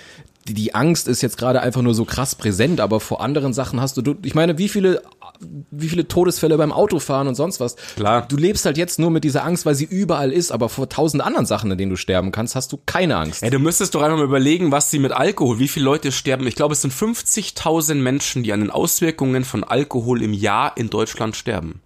die, 0.49 0.55
die 0.55 0.75
Angst 0.75 1.07
ist 1.07 1.23
jetzt 1.23 1.39
gerade 1.39 1.61
einfach 1.61 1.83
nur 1.83 1.95
so 1.95 2.05
krass 2.05 2.35
präsent, 2.35 2.81
aber 2.81 2.99
vor 2.99 3.21
anderen 3.21 3.53
Sachen 3.53 3.81
hast 3.81 3.97
du, 3.97 4.03
du, 4.03 4.17
ich 4.25 4.35
meine, 4.35 4.59
wie 4.59 4.69
viele, 4.69 5.03
wie 5.41 5.89
viele 5.89 6.07
Todesfälle 6.07 6.57
beim 6.57 6.73
Autofahren 6.73 7.29
und 7.29 7.35
sonst 7.35 7.61
was. 7.61 7.77
Klar. 7.97 8.27
Du 8.29 8.37
lebst 8.37 8.65
halt 8.65 8.79
jetzt 8.79 8.99
nur 8.99 9.11
mit 9.11 9.25
dieser 9.25 9.45
Angst, 9.45 9.67
weil 9.67 9.75
sie 9.75 9.85
überall 9.85 10.33
ist, 10.33 10.53
aber 10.53 10.69
vor 10.69 10.89
tausend 10.89 11.23
anderen 11.23 11.47
Sachen, 11.47 11.71
in 11.71 11.79
denen 11.79 11.91
du 11.91 11.97
sterben 11.97 12.33
kannst, 12.33 12.55
hast 12.55 12.73
du 12.73 12.79
keine 12.87 13.17
Angst. 13.17 13.43
Ja, 13.43 13.51
du 13.51 13.59
müsstest 13.59 13.95
doch 13.95 14.03
einfach 14.03 14.19
mal 14.19 14.25
überlegen, 14.25 14.73
was 14.73 14.91
sie 14.91 14.99
mit 14.99 15.13
Alkohol, 15.13 15.59
wie 15.59 15.69
viele 15.69 15.85
Leute 15.85 16.13
sterben. 16.13 16.47
Ich 16.47 16.55
glaube, 16.55 16.73
es 16.75 16.83
sind 16.83 16.93
50.000 16.95 17.95
Menschen, 17.95 18.43
die 18.43 18.53
an 18.53 18.61
den 18.61 18.71
Auswirkungen 18.71 19.45
von 19.45 19.65
Alkohol 19.65 20.23
im 20.23 20.33
Jahr 20.33 20.77
in 20.77 20.91
Deutschland 20.91 21.37
sterben. 21.37 21.81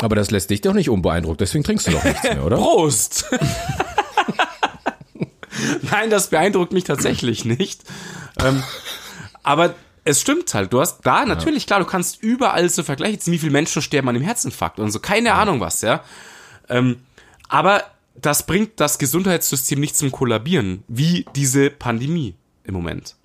Aber 0.00 0.14
das 0.14 0.30
lässt 0.30 0.50
dich 0.50 0.60
doch 0.60 0.74
nicht 0.74 0.90
unbeeindruckt, 0.90 1.40
deswegen 1.40 1.64
trinkst 1.64 1.86
du 1.86 1.92
doch 1.92 2.04
nichts 2.04 2.22
mehr, 2.22 2.44
oder? 2.44 2.56
Prost! 2.60 3.24
Nein, 5.90 6.10
das 6.10 6.28
beeindruckt 6.28 6.72
mich 6.72 6.84
tatsächlich 6.84 7.44
nicht. 7.44 7.82
Ähm, 8.44 8.62
aber 9.42 9.74
es 10.06 10.20
stimmt 10.20 10.54
halt. 10.54 10.72
Du 10.72 10.80
hast 10.80 11.00
da 11.02 11.26
natürlich, 11.26 11.66
klar, 11.66 11.80
du 11.80 11.84
kannst 11.84 12.22
überall 12.22 12.68
so 12.68 12.84
Vergleiche 12.84 13.18
ziehen, 13.18 13.32
wie 13.34 13.38
viele 13.38 13.52
Menschen 13.52 13.82
sterben 13.82 14.08
an 14.08 14.14
dem 14.14 14.22
Herzinfarkt 14.22 14.78
und 14.78 14.90
so. 14.92 15.00
Keine 15.00 15.34
Ahnung 15.34 15.60
was, 15.60 15.82
ja. 15.82 16.02
Ähm, 16.68 17.00
aber 17.48 17.82
das 18.14 18.46
bringt 18.46 18.78
das 18.80 18.98
Gesundheitssystem 18.98 19.80
nicht 19.80 19.96
zum 19.96 20.12
Kollabieren, 20.12 20.84
wie 20.86 21.26
diese 21.34 21.70
Pandemie 21.70 22.34
im 22.62 22.74
Moment. 22.74 23.16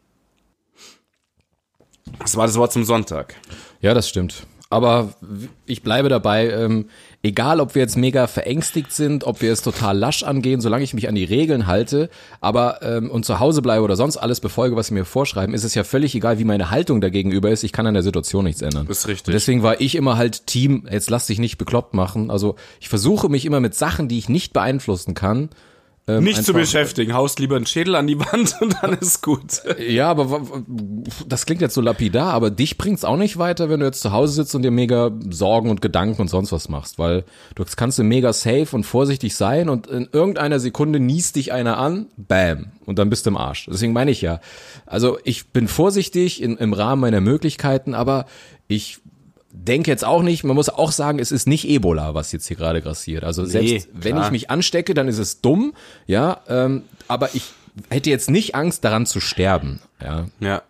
Das 2.19 2.35
war 2.35 2.47
das 2.47 2.57
Wort 2.57 2.73
zum 2.73 2.83
Sonntag. 2.83 3.35
Ja, 3.79 3.93
das 3.93 4.09
stimmt. 4.09 4.47
Aber 4.71 5.09
ich 5.65 5.83
bleibe 5.83 6.07
dabei, 6.07 6.49
ähm, 6.49 6.85
egal 7.23 7.59
ob 7.59 7.75
wir 7.75 7.81
jetzt 7.81 7.97
mega 7.97 8.25
verängstigt 8.25 8.93
sind, 8.93 9.25
ob 9.25 9.41
wir 9.41 9.51
es 9.51 9.61
total 9.61 9.97
lasch 9.97 10.23
angehen, 10.23 10.61
solange 10.61 10.85
ich 10.85 10.93
mich 10.93 11.09
an 11.09 11.15
die 11.15 11.25
Regeln 11.25 11.67
halte, 11.67 12.09
aber 12.39 12.81
ähm, 12.81 13.11
und 13.11 13.25
zu 13.25 13.41
Hause 13.41 13.61
bleibe 13.61 13.83
oder 13.83 13.97
sonst 13.97 14.15
alles 14.15 14.39
befolge, 14.39 14.77
was 14.77 14.87
sie 14.87 14.93
mir 14.93 15.03
vorschreiben, 15.03 15.53
ist 15.53 15.65
es 15.65 15.75
ja 15.75 15.83
völlig 15.83 16.15
egal, 16.15 16.39
wie 16.39 16.45
meine 16.45 16.71
Haltung 16.71 17.01
dagegenüber 17.01 17.51
ist. 17.51 17.63
Ich 17.65 17.73
kann 17.73 17.85
an 17.85 17.93
der 17.93 18.03
Situation 18.03 18.45
nichts 18.45 18.61
ändern. 18.61 18.87
Das 18.87 18.99
ist 18.99 19.07
richtig. 19.09 19.27
Und 19.27 19.33
deswegen 19.33 19.61
war 19.61 19.81
ich 19.81 19.95
immer 19.95 20.15
halt 20.15 20.47
Team, 20.47 20.87
jetzt 20.89 21.09
lass 21.09 21.27
dich 21.27 21.39
nicht 21.39 21.57
bekloppt 21.57 21.93
machen. 21.93 22.31
Also 22.31 22.55
ich 22.79 22.87
versuche 22.87 23.27
mich 23.27 23.45
immer 23.45 23.59
mit 23.59 23.75
Sachen, 23.75 24.07
die 24.07 24.17
ich 24.17 24.29
nicht 24.29 24.53
beeinflussen 24.53 25.15
kann, 25.15 25.49
ähm, 26.07 26.23
nicht 26.23 26.43
zu 26.43 26.53
beschäftigen, 26.53 27.13
haust 27.13 27.39
lieber 27.39 27.55
einen 27.55 27.67
Schädel 27.67 27.95
an 27.95 28.07
die 28.07 28.19
Wand 28.19 28.55
und 28.61 28.75
dann 28.81 28.93
ist 28.93 29.21
gut. 29.21 29.61
Ja, 29.79 30.09
aber 30.09 30.41
das 31.27 31.45
klingt 31.45 31.61
jetzt 31.61 31.75
so 31.75 31.81
lapidar, 31.81 32.33
aber 32.33 32.49
dich 32.49 32.77
bringt's 32.77 33.05
auch 33.05 33.17
nicht 33.17 33.37
weiter, 33.37 33.69
wenn 33.69 33.79
du 33.79 33.85
jetzt 33.85 34.01
zu 34.01 34.11
Hause 34.11 34.33
sitzt 34.33 34.55
und 34.55 34.63
dir 34.63 34.71
mega 34.71 35.11
Sorgen 35.29 35.69
und 35.69 35.81
Gedanken 35.81 36.21
und 36.21 36.27
sonst 36.27 36.51
was 36.51 36.69
machst, 36.69 36.97
weil 36.97 37.23
du 37.55 37.63
kannst 37.75 37.99
du 37.99 38.03
mega 38.03 38.33
safe 38.33 38.67
und 38.71 38.83
vorsichtig 38.83 39.35
sein 39.35 39.69
und 39.69 39.87
in 39.87 40.09
irgendeiner 40.11 40.59
Sekunde 40.59 40.99
niest 40.99 41.35
dich 41.35 41.53
einer 41.53 41.77
an, 41.77 42.07
bam, 42.17 42.71
und 42.85 42.97
dann 42.97 43.09
bist 43.09 43.25
du 43.25 43.29
im 43.29 43.37
Arsch. 43.37 43.67
Deswegen 43.71 43.93
meine 43.93 44.11
ich 44.11 44.21
ja, 44.21 44.41
also 44.85 45.19
ich 45.23 45.49
bin 45.49 45.67
vorsichtig 45.67 46.41
in, 46.41 46.57
im 46.57 46.73
Rahmen 46.73 47.01
meiner 47.01 47.21
Möglichkeiten, 47.21 47.93
aber 47.93 48.25
ich 48.67 49.00
denke 49.53 49.91
jetzt 49.91 50.05
auch 50.05 50.23
nicht, 50.23 50.43
man 50.43 50.55
muss 50.55 50.69
auch 50.69 50.91
sagen, 50.91 51.19
es 51.19 51.31
ist 51.31 51.47
nicht 51.47 51.67
Ebola, 51.67 52.13
was 52.13 52.31
jetzt 52.31 52.47
hier 52.47 52.57
gerade 52.57 52.81
grassiert. 52.81 53.23
Also 53.23 53.45
selbst 53.45 53.71
nee, 53.71 53.83
wenn 53.93 54.17
ich 54.17 54.31
mich 54.31 54.49
anstecke, 54.49 54.93
dann 54.93 55.07
ist 55.07 55.17
es 55.17 55.41
dumm, 55.41 55.73
ja, 56.07 56.41
ähm, 56.47 56.83
aber 57.07 57.33
ich 57.33 57.43
hätte 57.89 58.09
jetzt 58.09 58.29
nicht 58.29 58.55
Angst 58.55 58.83
daran 58.83 59.05
zu 59.05 59.19
sterben, 59.19 59.79
ja. 60.01 60.27
Ja. 60.39 60.61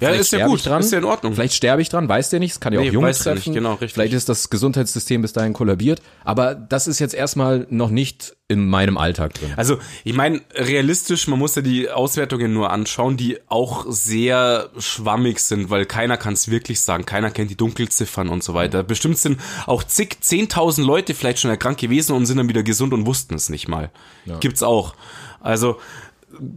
Ja, 0.00 0.08
Vielleicht 0.08 0.20
ist 0.22 0.32
ja 0.32 0.46
gut, 0.46 0.66
dran. 0.66 0.80
ist 0.80 0.90
ja 0.90 0.98
in 0.98 1.04
Ordnung. 1.04 1.34
Vielleicht 1.34 1.54
sterbe 1.54 1.80
ich 1.80 1.88
dran, 1.88 2.08
weiß 2.08 2.30
der 2.30 2.40
nicht, 2.40 2.52
es 2.52 2.60
kann 2.60 2.72
ja 2.72 2.80
nee, 2.80 2.88
auch 2.88 2.92
Jungs 2.92 3.20
treffen. 3.20 3.50
Nicht, 3.50 3.54
genau, 3.54 3.72
richtig. 3.72 3.92
Vielleicht 3.92 4.12
ist 4.12 4.28
das 4.28 4.50
Gesundheitssystem 4.50 5.22
bis 5.22 5.32
dahin 5.32 5.52
kollabiert, 5.52 6.02
aber 6.24 6.56
das 6.56 6.88
ist 6.88 6.98
jetzt 6.98 7.14
erstmal 7.14 7.66
noch 7.70 7.90
nicht 7.90 8.36
in 8.48 8.68
meinem 8.68 8.98
Alltag 8.98 9.34
drin. 9.34 9.52
Also, 9.56 9.78
ich 10.02 10.12
meine, 10.12 10.40
realistisch, 10.54 11.28
man 11.28 11.38
muss 11.38 11.54
ja 11.54 11.62
die 11.62 11.90
Auswertungen 11.90 12.52
nur 12.52 12.70
anschauen, 12.70 13.16
die 13.16 13.38
auch 13.48 13.86
sehr 13.88 14.68
schwammig 14.78 15.38
sind, 15.38 15.70
weil 15.70 15.86
keiner 15.86 16.16
kann 16.16 16.34
es 16.34 16.50
wirklich 16.50 16.80
sagen, 16.80 17.06
keiner 17.06 17.30
kennt 17.30 17.50
die 17.50 17.56
Dunkelziffern 17.56 18.28
und 18.28 18.42
so 18.42 18.52
weiter. 18.52 18.82
Bestimmt 18.82 19.18
sind 19.18 19.40
auch 19.66 19.84
zig, 19.84 20.18
zehntausend 20.20 20.86
Leute 20.86 21.14
vielleicht 21.14 21.38
schon 21.38 21.50
erkrankt 21.50 21.80
gewesen 21.80 22.16
und 22.16 22.26
sind 22.26 22.36
dann 22.36 22.48
wieder 22.48 22.64
gesund 22.64 22.92
und 22.92 23.06
wussten 23.06 23.34
es 23.34 23.48
nicht 23.48 23.68
mal. 23.68 23.90
Ja. 24.26 24.38
Gibt's 24.38 24.62
auch. 24.62 24.94
Also, 25.40 25.78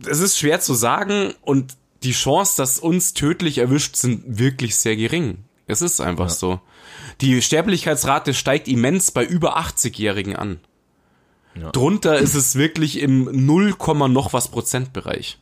es 0.10 0.20
ist 0.20 0.40
schwer 0.40 0.60
zu 0.60 0.74
sagen 0.74 1.36
und 1.42 1.76
die 2.04 2.12
Chance, 2.12 2.58
dass 2.58 2.80
uns 2.80 3.14
tödlich 3.14 3.58
erwischt, 3.58 3.96
sind 3.96 4.40
wirklich 4.40 4.76
sehr 4.76 4.96
gering. 4.96 5.44
Es 5.68 5.82
ist 5.82 6.00
einfach 6.00 6.30
ja. 6.30 6.34
so. 6.34 6.62
Die 7.22 7.42
Sterblichkeitsrate 7.42 8.34
steigt 8.34 8.68
immens 8.68 9.12
bei 9.12 9.26
über 9.26 9.58
80-Jährigen 9.58 10.36
an. 10.36 10.60
Ja. 11.56 11.72
Drunter 11.72 12.18
ist 12.18 12.36
es 12.36 12.56
wirklich 12.56 13.00
im 13.00 13.46
0, 13.46 13.76
noch 14.10 14.34
was 14.34 14.50
Prozentbereich. 14.50 15.40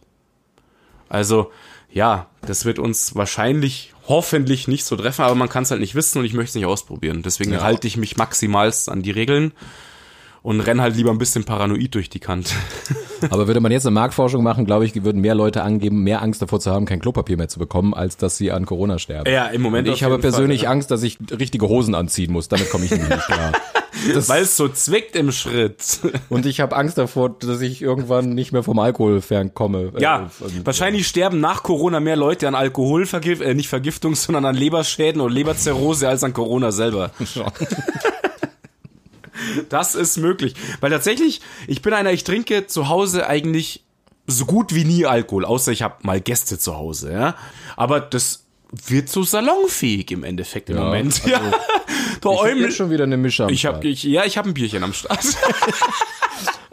Also, 1.09 1.51
ja, 1.91 2.29
das 2.41 2.65
wird 2.65 2.79
uns 2.79 3.15
wahrscheinlich, 3.15 3.93
hoffentlich 4.07 4.67
nicht 4.67 4.85
so 4.85 4.95
treffen, 4.95 5.21
aber 5.21 5.35
man 5.35 5.49
kann 5.49 5.63
es 5.63 5.71
halt 5.71 5.81
nicht 5.81 5.95
wissen 5.95 6.19
und 6.19 6.25
ich 6.25 6.33
möchte 6.33 6.49
es 6.49 6.55
nicht 6.55 6.65
ausprobieren. 6.65 7.21
Deswegen 7.21 7.53
ja. 7.53 7.61
halte 7.61 7.87
ich 7.87 7.97
mich 7.97 8.17
maximalst 8.17 8.89
an 8.89 9.01
die 9.01 9.11
Regeln 9.11 9.53
und 10.41 10.61
renn 10.61 10.81
halt 10.81 10.95
lieber 10.95 11.11
ein 11.11 11.17
bisschen 11.17 11.43
paranoid 11.43 11.93
durch 11.93 12.09
die 12.09 12.19
Kante. 12.19 12.53
Aber 13.29 13.47
würde 13.47 13.59
man 13.59 13.71
jetzt 13.71 13.85
eine 13.85 13.93
Marktforschung 13.93 14.43
machen, 14.43 14.65
glaube 14.65 14.85
ich, 14.85 15.03
würden 15.03 15.21
mehr 15.21 15.35
Leute 15.35 15.63
angeben, 15.63 16.03
mehr 16.03 16.21
Angst 16.21 16.41
davor 16.41 16.59
zu 16.59 16.71
haben, 16.71 16.85
kein 16.85 16.99
Klopapier 16.99 17.37
mehr 17.37 17.47
zu 17.47 17.59
bekommen, 17.59 17.93
als 17.93 18.17
dass 18.17 18.37
sie 18.37 18.51
an 18.51 18.65
Corona 18.65 18.99
sterben. 18.99 19.31
Ja, 19.31 19.47
im 19.47 19.61
Moment. 19.61 19.87
Und 19.87 19.93
ich 19.93 20.03
habe 20.03 20.17
persönlich 20.19 20.61
Fall, 20.61 20.65
ja. 20.65 20.71
Angst, 20.71 20.91
dass 20.91 21.03
ich 21.03 21.17
richtige 21.31 21.67
Hosen 21.67 21.95
anziehen 21.95 22.31
muss. 22.31 22.47
Damit 22.47 22.69
komme 22.69 22.85
ich 22.85 22.91
nicht 22.91 23.07
klar. 23.07 23.53
Weil 24.27 24.43
es 24.43 24.57
so 24.57 24.67
zwickt 24.67 25.15
im 25.15 25.31
Schritt. 25.31 25.99
Und 26.29 26.45
ich 26.45 26.59
habe 26.59 26.75
Angst 26.75 26.97
davor, 26.97 27.29
dass 27.29 27.61
ich 27.61 27.81
irgendwann 27.81 28.29
nicht 28.29 28.51
mehr 28.51 28.63
vom 28.63 28.79
Alkohol 28.79 29.21
fernkomme. 29.21 29.93
Ja, 29.97 30.29
äh, 30.41 30.65
wahrscheinlich 30.65 31.07
sterben 31.07 31.39
nach 31.39 31.63
Corona 31.63 31.99
mehr 31.99 32.15
Leute 32.15 32.47
an 32.47 32.55
Alkoholvergift, 32.55 33.41
äh, 33.41 33.53
nicht 33.53 33.69
Vergiftung, 33.69 34.15
sondern 34.15 34.45
an 34.45 34.55
Leberschäden 34.55 35.21
und 35.21 35.31
Leberzirrhose 35.31 36.07
als 36.09 36.23
an 36.23 36.33
Corona 36.33 36.71
selber. 36.71 37.11
Das 39.69 39.95
ist 39.95 40.17
möglich. 40.17 40.55
Weil 40.79 40.91
tatsächlich, 40.91 41.41
ich 41.67 41.81
bin 41.81 41.93
einer, 41.93 42.11
ich 42.11 42.23
trinke 42.23 42.67
zu 42.67 42.89
Hause 42.89 43.27
eigentlich 43.27 43.83
so 44.27 44.45
gut 44.45 44.73
wie 44.73 44.85
nie 44.85 45.05
Alkohol, 45.05 45.45
außer 45.45 45.71
ich 45.71 45.81
habe 45.81 45.95
mal 46.01 46.19
Gäste 46.19 46.57
zu 46.57 46.75
Hause, 46.75 47.11
ja. 47.13 47.35
Aber 47.75 47.99
das 47.99 48.45
wird 48.87 49.09
so 49.09 49.23
salonfähig 49.23 50.11
im 50.11 50.23
Endeffekt 50.23 50.69
im 50.69 50.77
ja, 50.77 50.83
Moment. 50.83 51.21
Also, 52.25 52.43
ja. 52.43 52.55
ich 52.55 52.63
habe 52.63 52.71
schon 52.71 52.89
wieder 52.89 53.03
eine 53.03 53.17
Mische 53.17 53.43
am 53.43 53.49
ich 53.49 53.67
hab, 53.67 53.83
ich, 53.83 54.03
Ja, 54.03 54.25
ich 54.25 54.37
habe 54.37 54.49
ein 54.49 54.55
Bierchen 54.55 54.83
am 54.83 54.93
Start. 54.93 55.19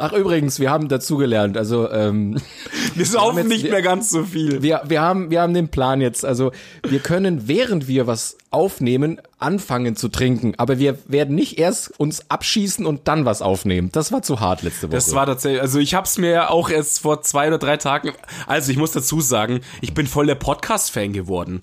Ach 0.03 0.13
übrigens, 0.13 0.59
wir 0.59 0.69
haben 0.69 0.89
dazugelernt. 0.89 1.57
Also 1.57 1.89
ähm, 1.89 2.37
wir 2.97 3.07
saufen 3.07 3.39
jetzt, 3.39 3.49
nicht 3.49 3.71
mehr 3.71 3.83
ganz 3.83 4.11
so 4.11 4.25
viel. 4.25 4.61
Wir, 4.61 4.83
wir 4.85 5.01
haben 5.01 5.31
wir 5.31 5.41
haben 5.41 5.55
den 5.55 5.69
Plan 5.69 6.01
jetzt. 6.01 6.25
Also 6.25 6.51
wir 6.85 6.99
können 6.99 7.47
während 7.47 7.87
wir 7.87 8.09
was 8.09 8.37
aufnehmen 8.51 9.21
anfangen 9.39 9.95
zu 9.95 10.09
trinken, 10.09 10.55
aber 10.57 10.81
wir 10.81 10.99
werden 11.07 11.37
nicht 11.37 11.57
erst 11.57 12.01
uns 12.01 12.29
abschießen 12.29 12.85
und 12.85 13.07
dann 13.07 13.27
was 13.27 13.43
aufnehmen. 13.43 13.91
Das 13.93 14.11
war 14.11 14.23
zu 14.23 14.41
hart 14.41 14.63
letzte 14.63 14.89
Woche. 14.89 14.97
Das 14.97 15.15
war 15.15 15.25
tatsächlich. 15.25 15.63
Also 15.63 15.79
ich 15.79 15.95
habe 15.95 16.09
es 16.09 16.19
mir 16.19 16.51
auch 16.51 16.69
erst 16.69 16.99
vor 16.99 17.23
zwei 17.23 17.47
oder 17.47 17.59
drei 17.59 17.77
Tagen. 17.77 18.11
Also 18.49 18.73
ich 18.73 18.79
muss 18.79 18.91
dazu 18.91 19.21
sagen, 19.21 19.61
ich 19.83 19.95
bin 19.95 20.09
voll 20.09 20.27
der 20.27 20.35
Podcast-Fan 20.35 21.13
geworden. 21.13 21.63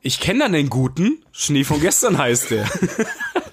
Ich 0.00 0.20
kenne 0.20 0.44
dann 0.44 0.52
den 0.52 0.70
guten 0.70 1.24
Schnee 1.32 1.64
von 1.64 1.80
gestern 1.80 2.18
heißt 2.18 2.52
der. 2.52 2.66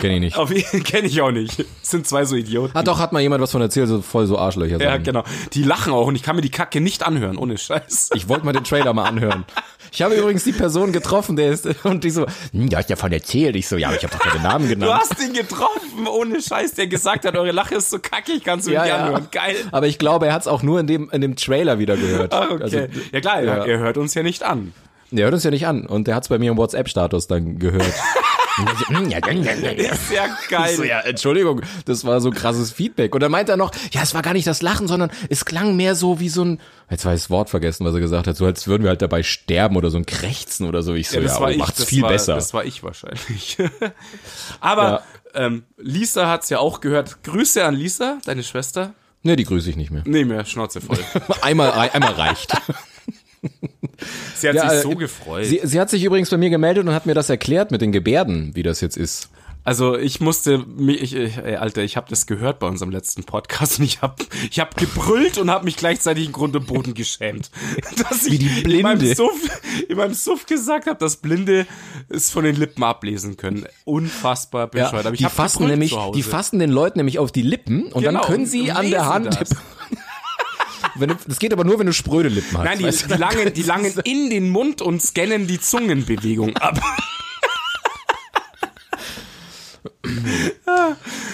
Kenn 0.00 0.10
ich 0.12 0.20
nicht. 0.20 0.36
Auf, 0.36 0.50
kenn 0.84 1.04
ich 1.04 1.20
auch 1.20 1.30
nicht. 1.30 1.58
Das 1.58 1.68
sind 1.82 2.06
zwei 2.06 2.24
so 2.24 2.36
Idioten. 2.36 2.76
Ah, 2.76 2.82
doch, 2.82 2.98
hat 2.98 3.12
mal 3.12 3.20
jemand 3.20 3.42
was 3.42 3.52
von 3.52 3.60
erzählt, 3.60 3.88
so 3.88 4.00
voll 4.02 4.26
so 4.26 4.38
Arschlöcher. 4.38 4.80
Ja, 4.80 4.96
genau. 4.96 5.24
Die 5.52 5.62
lachen 5.62 5.92
auch 5.92 6.06
und 6.06 6.14
ich 6.14 6.22
kann 6.22 6.36
mir 6.36 6.42
die 6.42 6.50
Kacke 6.50 6.80
nicht 6.80 7.06
anhören, 7.06 7.36
ohne 7.36 7.58
Scheiß. 7.58 8.10
Ich 8.14 8.28
wollte 8.28 8.44
mal 8.44 8.52
den 8.52 8.64
Trailer 8.64 8.92
mal 8.92 9.04
anhören. 9.04 9.44
Ich 9.92 10.02
habe 10.02 10.14
übrigens 10.14 10.44
die 10.44 10.52
Person 10.52 10.92
getroffen, 10.92 11.36
der 11.36 11.50
ist, 11.50 11.66
und 11.84 12.04
die 12.04 12.10
so, 12.10 12.26
hm, 12.52 12.68
du 12.68 12.76
hast 12.76 12.90
davon 12.90 13.12
erzählt. 13.12 13.56
Ich 13.56 13.68
so, 13.68 13.76
ja, 13.76 13.88
aber 13.88 13.96
ich 13.96 14.04
habe 14.04 14.12
doch 14.12 14.20
keine 14.20 14.42
Namen 14.42 14.68
genannt. 14.68 14.90
Du 14.90 14.94
hast 14.94 15.22
ihn 15.22 15.32
getroffen, 15.32 16.06
ohne 16.06 16.40
Scheiß, 16.40 16.74
der 16.74 16.86
gesagt 16.86 17.24
hat, 17.24 17.36
eure 17.36 17.52
Lache 17.52 17.76
ist 17.76 17.90
so 17.90 17.98
kackig, 17.98 18.44
kannst 18.44 18.66
du 18.66 18.72
ja, 18.72 18.82
nicht 18.82 18.90
ja. 18.90 19.04
anhören. 19.04 19.28
Geil. 19.30 19.56
Aber 19.72 19.86
ich 19.86 19.98
glaube, 19.98 20.26
er 20.26 20.34
hat 20.34 20.42
es 20.42 20.48
auch 20.48 20.62
nur 20.62 20.80
in 20.80 20.86
dem, 20.86 21.10
in 21.10 21.20
dem 21.20 21.36
Trailer 21.36 21.78
wieder 21.78 21.96
gehört. 21.96 22.32
Ah, 22.32 22.48
okay. 22.50 22.62
Also, 22.62 22.78
ja 23.12 23.20
klar, 23.20 23.42
ja. 23.42 23.64
er 23.64 23.78
hört 23.78 23.96
uns 23.96 24.14
ja 24.14 24.22
nicht 24.22 24.42
an. 24.42 24.72
Der 25.10 25.24
hört 25.24 25.34
uns 25.34 25.44
ja 25.44 25.50
nicht 25.50 25.66
an. 25.66 25.86
Und 25.86 26.08
der 26.08 26.14
hat 26.14 26.24
es 26.24 26.28
bei 26.28 26.38
mir 26.38 26.50
im 26.50 26.56
WhatsApp-Status 26.56 27.26
dann 27.26 27.58
gehört. 27.58 27.84
ist 29.76 30.10
ja 30.12 30.26
geil. 30.48 30.76
So, 30.76 30.84
ja, 30.84 31.00
Entschuldigung, 31.00 31.62
das 31.84 32.04
war 32.04 32.20
so 32.20 32.30
krasses 32.30 32.72
Feedback. 32.72 33.14
Und 33.14 33.22
dann 33.22 33.30
meint 33.30 33.48
er 33.48 33.56
noch, 33.56 33.72
ja, 33.92 34.02
es 34.02 34.14
war 34.14 34.22
gar 34.22 34.32
nicht 34.32 34.46
das 34.46 34.62
Lachen, 34.62 34.88
sondern 34.88 35.10
es 35.28 35.44
klang 35.44 35.76
mehr 35.76 35.94
so 35.94 36.20
wie 36.20 36.28
so 36.28 36.44
ein, 36.44 36.60
jetzt 36.90 37.04
war 37.04 37.14
ich 37.14 37.22
das 37.22 37.30
Wort 37.30 37.50
vergessen, 37.50 37.84
was 37.84 37.94
er 37.94 38.00
gesagt 38.00 38.26
hat, 38.26 38.36
so 38.36 38.46
als 38.46 38.66
würden 38.66 38.82
wir 38.82 38.90
halt 38.90 39.02
dabei 39.02 39.22
sterben 39.22 39.76
oder 39.76 39.90
so 39.90 39.98
ein 39.98 40.06
Krächzen 40.06 40.66
oder 40.66 40.82
so. 40.82 40.94
Ich 40.94 41.08
so, 41.08 41.16
ja, 41.16 41.22
das 41.22 41.38
ja, 41.38 41.48
ich, 41.50 41.58
macht's 41.58 41.84
viel 41.84 42.02
war, 42.02 42.10
besser. 42.10 42.34
Das 42.34 42.54
war 42.54 42.64
ich 42.64 42.82
wahrscheinlich. 42.82 43.58
Aber 44.60 45.02
ja. 45.34 45.46
ähm, 45.46 45.64
Lisa 45.76 46.28
hat's 46.28 46.48
ja 46.48 46.58
auch 46.58 46.80
gehört. 46.80 47.22
Grüße 47.24 47.64
an 47.64 47.74
Lisa, 47.74 48.18
deine 48.24 48.42
Schwester. 48.42 48.94
Nee, 49.22 49.36
die 49.36 49.44
grüße 49.44 49.68
ich 49.68 49.76
nicht 49.76 49.90
mehr. 49.90 50.02
Nee, 50.06 50.24
mehr 50.24 50.44
Schnauze 50.44 50.80
voll. 50.80 50.98
einmal, 51.42 51.72
einmal 51.72 52.12
reicht. 52.12 52.52
Sie 54.34 54.48
hat 54.48 54.56
ja, 54.56 54.70
sich 54.70 54.82
so 54.82 54.92
äh, 54.92 54.96
gefreut. 54.96 55.46
Sie, 55.46 55.60
sie 55.62 55.80
hat 55.80 55.90
sich 55.90 56.04
übrigens 56.04 56.30
bei 56.30 56.36
mir 56.36 56.50
gemeldet 56.50 56.86
und 56.86 56.92
hat 56.92 57.06
mir 57.06 57.14
das 57.14 57.30
erklärt 57.30 57.70
mit 57.70 57.80
den 57.80 57.92
Gebärden, 57.92 58.54
wie 58.54 58.62
das 58.62 58.80
jetzt 58.80 58.96
ist. 58.96 59.30
Also 59.66 59.98
ich 59.98 60.20
musste, 60.20 60.64
ich, 60.86 61.16
ey, 61.16 61.56
Alter, 61.56 61.82
ich 61.82 61.96
habe 61.96 62.06
das 62.08 62.26
gehört 62.26 62.60
bei 62.60 62.68
unserem 62.68 62.92
letzten 62.92 63.24
Podcast 63.24 63.80
und 63.80 63.84
ich 63.86 64.00
habe 64.00 64.14
ich 64.48 64.60
hab 64.60 64.76
gebrüllt 64.76 65.38
und 65.38 65.50
habe 65.50 65.64
mich 65.64 65.76
gleichzeitig 65.76 66.26
im 66.26 66.30
Grund 66.30 66.54
und 66.54 66.68
Boden 66.68 66.94
geschämt. 66.94 67.50
Dass 68.08 68.26
Wie 68.30 68.38
die 68.38 68.46
Blinde. 68.62 68.76
In 68.76 68.82
meinem 68.82 69.14
Suff, 69.14 69.60
in 69.88 69.96
meinem 69.96 70.14
Suff 70.14 70.46
gesagt 70.46 70.86
habe, 70.86 71.00
dass 71.00 71.16
Blinde 71.16 71.66
es 72.08 72.30
von 72.30 72.44
den 72.44 72.54
Lippen 72.54 72.84
ablesen 72.84 73.36
können. 73.36 73.66
Unfassbar 73.84 74.68
bescheuert. 74.68 75.04
Ja, 75.04 75.10
ich 75.10 75.18
die 75.18 75.24
fassen 75.24 75.66
nämlich, 75.66 75.96
die 76.14 76.22
fassen 76.22 76.60
den 76.60 76.70
Leuten 76.70 77.00
nämlich 77.00 77.18
auf 77.18 77.32
die 77.32 77.42
Lippen 77.42 77.90
und 77.92 78.04
genau, 78.04 78.20
dann 78.20 78.30
können 78.30 78.46
sie 78.46 78.70
an 78.70 78.88
der 78.88 79.06
Hand 79.06 79.36
wenn 80.98 81.10
du, 81.10 81.16
das 81.26 81.38
geht 81.38 81.52
aber 81.52 81.64
nur, 81.64 81.78
wenn 81.78 81.86
du 81.86 81.92
spröde 81.92 82.28
Lippen 82.28 82.58
hast. 82.58 82.64
Nein, 82.64 82.78
die, 82.78 83.14
die 83.14 83.18
langen, 83.18 83.52
die 83.54 83.62
langen 83.62 83.92
in 84.04 84.30
den 84.30 84.48
Mund 84.50 84.82
und 84.82 85.02
scannen 85.02 85.46
die 85.46 85.60
Zungenbewegung 85.60 86.56
ab. 86.56 86.80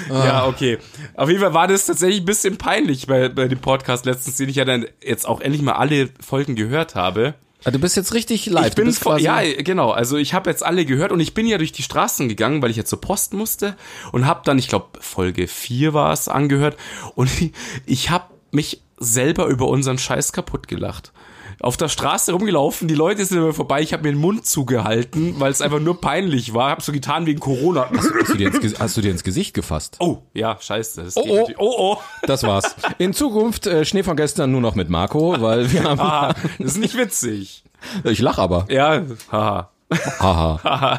Ja, 0.09 0.46
okay. 0.46 0.79
Auf 1.14 1.29
jeden 1.29 1.40
Fall 1.40 1.55
war 1.55 1.68
das 1.68 1.87
tatsächlich 1.87 2.20
ein 2.20 2.25
bisschen 2.27 2.59
peinlich 2.59 3.07
bei, 3.07 3.29
bei 3.29 3.48
dem 3.48 3.59
Podcast 3.61 4.05
letztens, 4.05 4.37
den 4.37 4.48
ich 4.48 4.57
ja 4.57 4.64
dann 4.64 4.87
jetzt 5.03 5.27
auch 5.27 5.40
endlich 5.40 5.62
mal 5.62 5.72
alle 5.72 6.11
Folgen 6.20 6.55
gehört 6.55 6.94
habe. 6.94 7.35
Ah, 7.64 7.70
Du 7.70 7.79
bist 7.79 7.96
jetzt 7.96 8.12
richtig 8.12 8.46
live. 8.46 8.68
Ich 8.68 8.75
bin 8.75 8.92
quasi, 8.92 9.25
ja, 9.25 9.40
genau. 9.62 9.90
Also 9.90 10.16
ich 10.16 10.35
habe 10.35 10.51
jetzt 10.51 10.64
alle 10.64 10.85
gehört 10.85 11.12
und 11.12 11.20
ich 11.20 11.33
bin 11.33 11.46
ja 11.46 11.59
durch 11.59 11.72
die 11.72 11.83
Straßen 11.83 12.29
gegangen, 12.29 12.61
weil 12.61 12.70
ich 12.70 12.77
jetzt 12.77 12.90
zur 12.90 13.01
Post 13.01 13.35
musste 13.35 13.77
und 14.11 14.27
habe 14.27 14.42
dann, 14.44 14.59
ich 14.59 14.68
glaube 14.68 15.01
Folge 15.01 15.46
4 15.46 15.94
war 15.94 16.12
es, 16.12 16.29
angehört 16.29 16.77
und 17.14 17.31
ich, 17.40 17.53
ich 17.87 18.11
habe 18.11 18.25
mich 18.51 18.83
selber 19.03 19.47
über 19.47 19.69
unseren 19.69 19.99
Scheiß 19.99 20.33
kaputt 20.33 20.69
gelacht. 20.69 21.12
Auf 21.61 21.77
der 21.77 21.88
Straße 21.88 22.33
rumgelaufen, 22.33 22.88
die 22.88 22.95
Leute 22.95 23.25
sind 23.25 23.38
immer 23.38 23.53
vorbei, 23.53 23.83
ich 23.83 23.93
habe 23.93 24.03
mir 24.03 24.11
den 24.11 24.21
Mund 24.21 24.47
zugehalten, 24.47 25.38
weil 25.38 25.53
es 25.53 25.61
einfach 25.61 25.79
nur 25.79 26.01
peinlich 26.01 26.55
war. 26.55 26.71
Hab 26.71 26.83
so 26.83 26.91
getan 26.91 27.27
wegen 27.27 27.38
Corona. 27.38 27.88
hast, 27.95 28.31
du 28.31 28.37
dir 28.37 28.53
ins, 28.53 28.81
hast 28.81 28.97
du 28.97 29.01
dir 29.01 29.11
ins 29.12 29.23
Gesicht 29.23 29.55
gefasst? 29.55 29.97
Oh, 30.01 30.23
ja, 30.35 30.57
scheiße. 30.61 31.05
Das 31.05 31.17
Oh, 31.17 31.25
oh. 31.27 31.49
oh, 31.59 31.75
oh. 31.79 31.99
Das 32.27 32.43
war's. 32.43 32.75
In 32.99 33.12
Zukunft 33.12 33.67
äh, 33.67 33.85
Schnee 33.85 34.03
von 34.03 34.17
gestern 34.17 34.51
nur 34.51 34.61
noch 34.61 34.75
mit 34.75 34.88
Marco, 34.88 35.41
weil 35.41 35.71
wir 35.73 35.85
haben. 35.85 36.01
Ah, 36.01 36.35
das 36.59 36.73
ist 36.73 36.79
nicht 36.79 36.97
witzig. 36.97 37.65
Ich 38.05 38.21
lach 38.21 38.38
aber. 38.38 38.67
Ja, 38.69 39.03
haha. 39.31 39.71
Haha. 40.19 40.99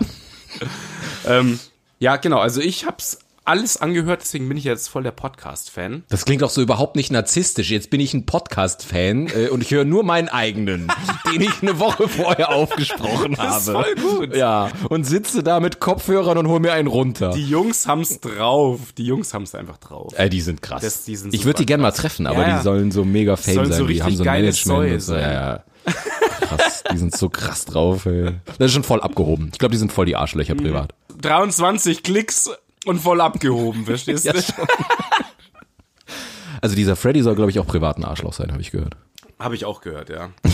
Ähm, 1.27 1.59
ja, 1.99 2.17
genau. 2.17 2.39
Also 2.39 2.61
ich 2.61 2.85
hab's 2.85 3.19
alles 3.45 3.77
angehört, 3.77 4.21
deswegen 4.21 4.47
bin 4.47 4.57
ich 4.57 4.63
jetzt 4.63 4.87
voll 4.87 5.03
der 5.03 5.11
Podcast-Fan. 5.11 6.03
Das 6.09 6.25
klingt 6.25 6.43
auch 6.43 6.49
so 6.49 6.61
überhaupt 6.61 6.95
nicht 6.95 7.11
narzisstisch. 7.11 7.69
Jetzt 7.71 7.89
bin 7.89 7.99
ich 7.99 8.13
ein 8.13 8.25
Podcast-Fan 8.25 9.27
äh, 9.27 9.49
und 9.49 9.61
ich 9.61 9.71
höre 9.71 9.83
nur 9.85 10.03
meinen 10.03 10.29
eigenen, 10.29 10.87
den 11.33 11.41
ich 11.41 11.61
eine 11.61 11.79
Woche 11.79 12.07
vorher 12.07 12.51
aufgesprochen 12.53 13.37
habe. 13.37 13.47
Das 13.49 13.67
ist 13.67 13.71
voll 13.71 13.95
gut. 13.95 14.35
Ja, 14.35 14.71
und 14.89 15.03
sitze 15.05 15.43
da 15.43 15.59
mit 15.59 15.79
Kopfhörern 15.79 16.37
und 16.37 16.47
hol 16.47 16.59
mir 16.59 16.73
einen 16.73 16.87
runter. 16.87 17.31
Die 17.35 17.47
Jungs 17.47 17.87
haben's 17.87 18.19
drauf. 18.21 18.79
Die 18.97 19.05
Jungs 19.05 19.33
haben's 19.33 19.55
einfach 19.55 19.77
drauf. 19.77 20.13
äh, 20.17 20.29
die 20.29 20.41
sind 20.41 20.61
krass. 20.61 20.81
Das- 20.81 21.03
die 21.05 21.15
sind 21.15 21.33
ich 21.33 21.43
würde 21.45 21.57
die 21.59 21.65
gerne 21.65 21.83
mal 21.83 21.91
treffen, 21.91 22.27
aber 22.27 22.47
Ja, 22.47 22.57
die 22.57 22.63
sollen 22.63 22.91
so 22.91 23.03
mega 23.03 23.35
fame 23.35 23.55
Sollen 23.55 23.69
sein. 23.71 23.77
so 23.79 23.87
die 23.87 24.01
haben 24.03 24.15
so 24.15 24.23
ein 24.23 24.41
Management. 24.41 25.01
Zeug 25.03 25.19
ja, 25.21 25.31
ja. 25.33 25.63
Krass, 26.41 26.83
die 26.91 26.97
sind 26.97 27.15
so 27.15 27.29
krass 27.29 27.65
drauf, 27.65 28.05
ey. 28.05 28.31
Das 28.57 28.67
ist 28.67 28.73
schon 28.73 28.83
voll 28.83 29.01
abgehoben. 29.01 29.49
Ich 29.51 29.59
glaube, 29.59 29.71
die 29.73 29.77
sind 29.77 29.91
voll 29.91 30.05
die 30.05 30.15
Arschlöcher 30.15 30.55
privat. 30.55 30.93
23 31.21 32.03
Klicks 32.03 32.49
und 32.85 32.99
voll 32.99 33.21
abgehoben, 33.21 33.85
verstehst 33.85 34.25
du? 34.27 34.33
Also 36.61 36.75
dieser 36.75 36.95
Freddy 36.95 37.21
soll, 37.21 37.35
glaube 37.35 37.51
ich, 37.51 37.59
auch 37.59 37.67
privat 37.67 37.97
ein 37.97 38.05
Arschloch 38.05 38.33
sein, 38.33 38.51
habe 38.51 38.61
ich 38.61 38.71
gehört. 38.71 38.95
Habe 39.39 39.55
ich 39.55 39.65
auch 39.65 39.81
gehört, 39.81 40.09
ja. 40.09 40.29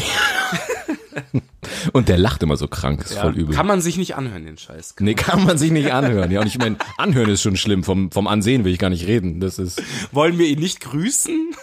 Und 1.93 2.09
der 2.09 2.17
lacht 2.17 2.43
immer 2.43 2.57
so 2.57 2.67
krank, 2.67 3.01
ist 3.03 3.13
ja. 3.15 3.21
voll 3.21 3.35
übel. 3.37 3.55
Kann 3.55 3.67
man 3.67 3.81
sich 3.81 3.97
nicht 3.97 4.15
anhören, 4.15 4.45
den 4.45 4.57
Scheiß. 4.57 4.95
Nee, 4.99 5.13
kann 5.13 5.45
man 5.45 5.57
sich 5.57 5.71
nicht 5.71 5.91
anhören. 5.93 6.31
Ja, 6.31 6.41
und 6.41 6.47
ich 6.47 6.57
meine, 6.57 6.77
anhören 6.97 7.29
ist 7.29 7.41
schon 7.41 7.55
schlimm. 7.55 7.83
Vom, 7.83 8.11
vom 8.11 8.27
Ansehen 8.27 8.63
will 8.65 8.73
ich 8.73 8.79
gar 8.79 8.89
nicht 8.89 9.07
reden. 9.07 9.39
Das 9.39 9.59
ist. 9.59 9.81
Wollen 10.11 10.37
wir 10.37 10.47
ihn 10.47 10.59
nicht 10.59 10.81
grüßen? 10.81 11.53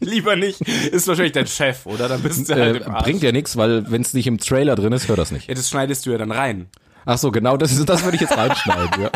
Lieber 0.00 0.36
nicht. 0.36 0.60
Ist 0.62 1.06
wahrscheinlich 1.06 1.32
dein 1.32 1.46
Chef, 1.46 1.86
oder? 1.86 2.08
Dann 2.08 2.22
bist 2.22 2.48
du 2.48 2.54
halt 2.54 2.76
Äh, 2.76 2.84
im 2.84 2.92
Arsch. 2.92 3.04
bringt 3.04 3.22
ja 3.22 3.32
nichts, 3.32 3.56
weil 3.56 3.90
wenn 3.90 4.02
es 4.02 4.14
nicht 4.14 4.26
im 4.26 4.38
Trailer 4.38 4.74
drin 4.74 4.92
ist, 4.92 5.08
hör 5.08 5.16
das 5.16 5.30
nicht. 5.32 5.48
Ja, 5.48 5.54
das 5.54 5.68
schneidest 5.68 6.06
du 6.06 6.10
ja 6.10 6.18
dann 6.18 6.30
rein. 6.32 6.66
Ach 7.04 7.18
so, 7.18 7.30
genau, 7.30 7.56
das 7.56 7.72
ist, 7.72 7.88
das 7.88 8.04
würde 8.04 8.16
ich 8.16 8.20
jetzt 8.20 8.36
reinschneiden, 8.36 9.02
ja. 9.02 9.10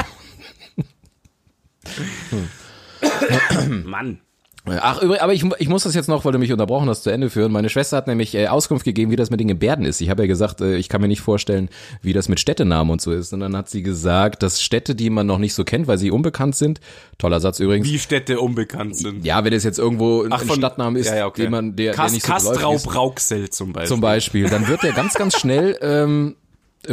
Mann. 3.85 4.21
Ach, 4.69 5.01
übrigens, 5.01 5.23
aber 5.23 5.33
ich, 5.33 5.45
ich 5.61 5.69
muss 5.69 5.85
das 5.85 5.95
jetzt 5.95 6.09
noch, 6.09 6.25
weil 6.25 6.33
du 6.33 6.41
mich 6.41 6.51
unterbrochen 6.51 6.89
hast, 6.89 7.05
zu 7.05 7.11
Ende 7.11 7.31
führen. 7.31 7.53
Meine 7.53 7.69
Schwester 7.69 7.97
hat 7.97 8.09
nämlich 8.09 8.35
äh, 8.35 8.49
Auskunft 8.49 8.85
gegeben, 8.85 9.13
wie 9.13 9.17
das 9.17 9.31
mit 9.31 9.39
den 9.39 9.47
Gebärden 9.47 9.85
ist. 9.85 10.01
Ich 10.01 10.11
habe 10.11 10.25
ja 10.25 10.27
gesagt, 10.27 10.61
äh, 10.61 10.75
ich 10.75 10.89
kann 10.89 11.01
mir 11.01 11.07
nicht 11.07 11.21
vorstellen, 11.21 11.69
wie 12.03 12.13
das 12.13 12.29
mit 12.29 12.41
Städtenamen 12.41 12.91
und 12.91 13.01
so 13.01 13.13
ist. 13.13 13.33
Und 13.33 13.39
dann 13.41 13.57
hat 13.57 13.71
sie 13.71 13.85
gesagt, 13.85 14.43
dass 14.43 14.61
Städte, 14.61 14.97
die 14.97 15.09
man 15.09 15.25
noch 15.25 15.39
nicht 15.39 15.55
so 15.55 15.63
kennt, 15.63 15.87
weil 15.87 15.99
sie 15.99 16.11
unbekannt 16.11 16.57
sind, 16.57 16.81
toller 17.17 17.39
Satz 17.39 17.61
übrigens. 17.61 17.87
Wie 17.87 18.01
Städte 18.01 18.41
unbekannt 18.41 18.97
sind. 18.97 19.25
Ja, 19.25 19.45
wenn 19.45 19.53
es 19.53 19.63
jetzt 19.63 19.79
irgendwo 19.79 20.23
ein, 20.25 20.33
Ach, 20.33 20.41
ein 20.41 20.49
von- 20.49 20.57
Stadtname 20.57 20.99
ist, 20.99 21.07
ja, 21.11 21.17
ja, 21.17 21.27
okay. 21.27 21.43
den 21.43 21.53
man, 21.53 21.77
der, 21.77 21.93
der 21.93 21.95
Kas 21.95 22.13
nicht 22.13 22.27
so 22.27 22.33
geläufig 22.33 22.51
Kastrau 22.55 22.75
ist, 22.75 22.87
Brauxel 22.87 23.51
zum 23.51 23.73
Beispiel. 23.73 23.89
zum 23.89 24.01
Beispiel, 24.01 24.49
dann 24.49 24.67
wird 24.67 24.83
der 24.83 24.93
ganz, 24.95 25.15
ganz 25.15 25.39
schnell 25.39 25.79
ähm, 25.81 26.35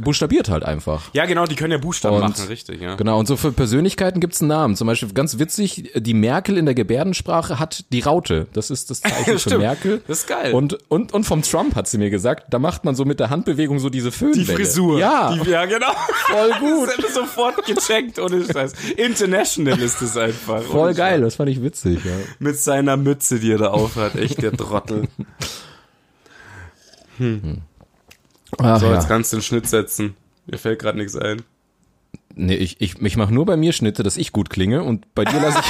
buchstabiert 0.02 0.50
halt 0.50 0.64
einfach. 0.64 1.02
Ja, 1.14 1.26
genau, 1.26 1.46
die 1.46 1.56
können 1.56 1.72
ja 1.72 1.78
Buchstaben 1.78 2.16
Und- 2.16 2.22
machen, 2.22 2.48
richtig, 2.48 2.82
ja. 2.82 2.96
Genau, 2.96 3.20
und 3.20 3.28
so 3.28 3.36
für 3.38 3.52
Persönlichkeiten 3.52 4.20
gibt's 4.20 4.42
einen 4.42 4.50
Namen. 4.50 4.76
Zum 4.76 4.88
Beispiel 4.88 5.12
ganz 5.14 5.40
witzig, 5.40 5.92
die 5.96 6.14
Merkel 6.14 6.58
in 6.58 6.66
der 6.66 6.76
Gebärdensprache 6.76 7.60
hat 7.60 7.86
die 7.92 8.00
Raute. 8.02 8.48
Das 8.54 8.70
ist 8.70 8.90
das 8.90 9.02
Zeichen 9.02 9.38
für. 9.40 9.58
Merkel. 9.58 10.02
Das 10.08 10.20
ist 10.20 10.28
geil. 10.28 10.54
Und, 10.54 10.78
und, 10.90 11.14
und 11.14 11.24
vom 11.26 11.42
Trump 11.42 11.76
hat 11.76 11.88
sie 11.88 11.98
mir 11.98 12.10
gesagt, 12.10 12.54
da 12.54 12.60
macht 12.60 12.86
man 12.86 12.96
so 12.96 13.06
mit 13.06 13.20
der 13.20 13.30
Handbewegung 13.30 13.80
so 13.80 13.90
diese 13.90 14.10
Die 14.10 14.16
Föhnwelle. 14.18 14.46
Frisur. 14.58 15.00
Ja, 15.00 15.34
Die, 15.36 15.50
ja, 15.50 15.66
genau. 15.66 15.92
voll 16.28 16.52
gut. 16.60 16.90
Das 16.98 17.06
ist 17.06 17.14
sofort 17.16 17.66
gecheckt, 17.66 18.20
ohne 18.20 18.44
Scheiß. 18.46 18.74
International 18.98 19.80
ist 19.80 20.02
es 20.02 20.18
einfach. 20.18 20.62
Voll 20.64 20.94
geil, 20.94 21.22
das 21.22 21.36
fand 21.36 21.50
ich 21.50 21.62
witzig. 21.64 22.04
Ja. 22.04 22.12
Mit 22.40 22.58
seiner 22.58 22.98
Mütze, 22.98 23.40
die 23.40 23.52
er 23.52 23.58
da 23.60 23.68
aufhat. 23.68 24.16
Echt 24.16 24.42
der 24.42 24.52
Trottel. 24.54 25.08
Ach, 28.60 28.80
So, 28.80 28.88
jetzt 28.92 29.04
ja. 29.04 29.08
kannst 29.08 29.32
du 29.34 29.38
den 29.38 29.44
Schnitt 29.44 29.68
setzen. 29.68 30.16
Mir 30.46 30.58
fällt 30.58 30.80
gerade 30.80 30.98
nichts 30.98 31.16
ein. 31.16 31.42
Nee, 32.36 32.56
ich, 32.56 32.82
ich, 32.82 33.00
ich 33.02 33.16
mache 33.18 33.34
nur 33.34 33.46
bei 33.46 33.56
mir 33.58 33.74
Schnitte, 33.74 34.02
dass 34.04 34.18
ich 34.18 34.32
gut 34.32 34.50
klinge 34.50 34.82
und 34.84 35.14
bei 35.14 35.24
dir 35.24 35.40
lasse 35.40 35.60
ich, 35.60 35.66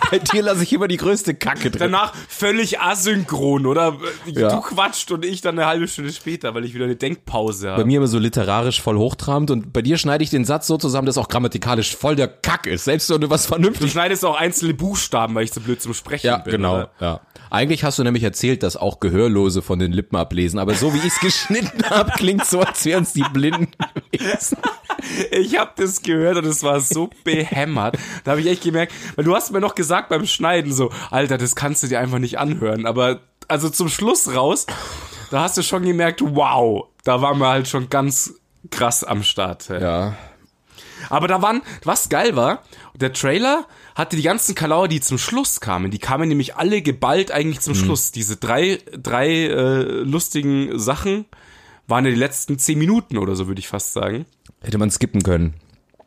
bei 0.10 0.18
dir 0.18 0.42
lasse 0.42 0.62
ich 0.64 0.72
immer 0.72 0.88
die 0.88 0.96
größte 0.96 1.34
Kacke 1.34 1.70
drin. 1.70 1.78
Danach 1.92 2.12
völlig 2.28 2.80
asynchron, 2.80 3.66
oder? 3.66 3.96
Ja. 4.26 4.48
Du 4.50 4.60
quatscht 4.60 5.10
und 5.12 5.24
ich 5.24 5.40
dann 5.40 5.58
eine 5.58 5.68
halbe 5.68 5.86
Stunde 5.86 6.12
später, 6.12 6.54
weil 6.54 6.64
ich 6.64 6.74
wieder 6.74 6.86
eine 6.86 6.96
Denkpause 6.96 7.66
Bei 7.66 7.72
habe. 7.72 7.84
mir 7.84 7.98
immer 7.98 8.08
so 8.08 8.18
literarisch 8.18 8.80
voll 8.82 8.96
hochtrabend 8.98 9.50
und 9.50 9.72
bei 9.72 9.82
dir 9.82 9.96
schneide 9.98 10.24
ich 10.24 10.30
den 10.30 10.44
Satz 10.44 10.66
so 10.66 10.76
zusammen, 10.76 11.06
dass 11.06 11.18
auch 11.18 11.28
grammatikalisch 11.28 11.94
voll 11.96 12.16
der 12.16 12.28
Kack 12.28 12.66
ist. 12.66 12.84
Selbst 12.84 13.08
wenn 13.10 13.20
du 13.20 13.30
was 13.30 13.44
Du 13.44 13.48
vernünftig 13.54 13.92
schneidest 13.92 14.24
auch 14.24 14.36
einzelne 14.36 14.74
Buchstaben, 14.74 15.34
weil 15.34 15.44
ich 15.44 15.52
so 15.52 15.60
blöd 15.60 15.80
zum 15.80 15.94
Sprechen 15.94 16.26
Ja, 16.26 16.38
bin. 16.38 16.50
genau. 16.52 16.74
Oder? 16.74 16.90
Ja. 17.00 17.20
Eigentlich 17.50 17.84
hast 17.84 17.98
du 17.98 18.04
nämlich 18.04 18.24
erzählt, 18.24 18.62
dass 18.62 18.76
auch 18.76 19.00
Gehörlose 19.00 19.62
von 19.62 19.78
den 19.78 19.92
Lippen 19.92 20.16
ablesen, 20.16 20.58
aber 20.58 20.74
so 20.74 20.92
wie 20.92 20.98
ich 20.98 21.04
es 21.04 21.20
geschnitten 21.20 21.82
habe, 21.88 22.10
klingt 22.16 22.44
so, 22.44 22.60
als 22.60 22.84
wären 22.84 23.04
es 23.04 23.12
die 23.12 23.24
Blinden 23.32 23.68
gewesen. 24.12 24.58
Ich 25.30 25.56
habe 25.58 25.70
das 25.76 26.02
gehört 26.08 26.38
und 26.38 26.46
es 26.46 26.62
war 26.62 26.80
so 26.80 27.10
behämmert. 27.24 27.96
Da 28.24 28.32
habe 28.32 28.40
ich 28.40 28.48
echt 28.48 28.64
gemerkt, 28.64 28.92
weil 29.14 29.24
du 29.24 29.34
hast 29.34 29.52
mir 29.52 29.60
noch 29.60 29.74
gesagt 29.74 30.08
beim 30.08 30.26
Schneiden 30.26 30.72
so, 30.72 30.90
Alter, 31.10 31.38
das 31.38 31.54
kannst 31.54 31.82
du 31.82 31.86
dir 31.86 32.00
einfach 32.00 32.18
nicht 32.18 32.38
anhören. 32.38 32.86
Aber 32.86 33.20
also 33.46 33.68
zum 33.68 33.88
Schluss 33.88 34.34
raus, 34.34 34.66
da 35.30 35.42
hast 35.42 35.56
du 35.56 35.62
schon 35.62 35.84
gemerkt, 35.84 36.22
wow, 36.24 36.86
da 37.04 37.22
waren 37.22 37.38
wir 37.38 37.48
halt 37.48 37.68
schon 37.68 37.88
ganz 37.88 38.34
krass 38.70 39.04
am 39.04 39.22
Start. 39.22 39.68
Ja. 39.68 40.16
Aber 41.10 41.28
da 41.28 41.40
waren, 41.42 41.62
was 41.84 42.08
geil 42.08 42.36
war, 42.36 42.62
der 42.94 43.12
Trailer 43.12 43.66
hatte 43.94 44.16
die 44.16 44.22
ganzen 44.22 44.54
Kalauer, 44.54 44.88
die 44.88 45.00
zum 45.00 45.18
Schluss 45.18 45.60
kamen. 45.60 45.90
Die 45.90 45.98
kamen 45.98 46.28
nämlich 46.28 46.56
alle 46.56 46.82
geballt 46.82 47.30
eigentlich 47.30 47.60
zum 47.60 47.74
Schluss. 47.74 48.12
Diese 48.12 48.36
drei, 48.36 48.78
drei 48.92 49.28
äh, 49.28 49.82
lustigen 50.02 50.78
Sachen 50.78 51.26
waren 51.86 52.04
ja 52.04 52.10
die 52.10 52.16
letzten 52.18 52.58
zehn 52.58 52.78
Minuten 52.78 53.16
oder 53.18 53.34
so, 53.34 53.48
würde 53.48 53.60
ich 53.60 53.68
fast 53.68 53.92
sagen. 53.92 54.26
Hätte 54.60 54.78
man 54.78 54.90
skippen 54.90 55.22
können. 55.22 55.54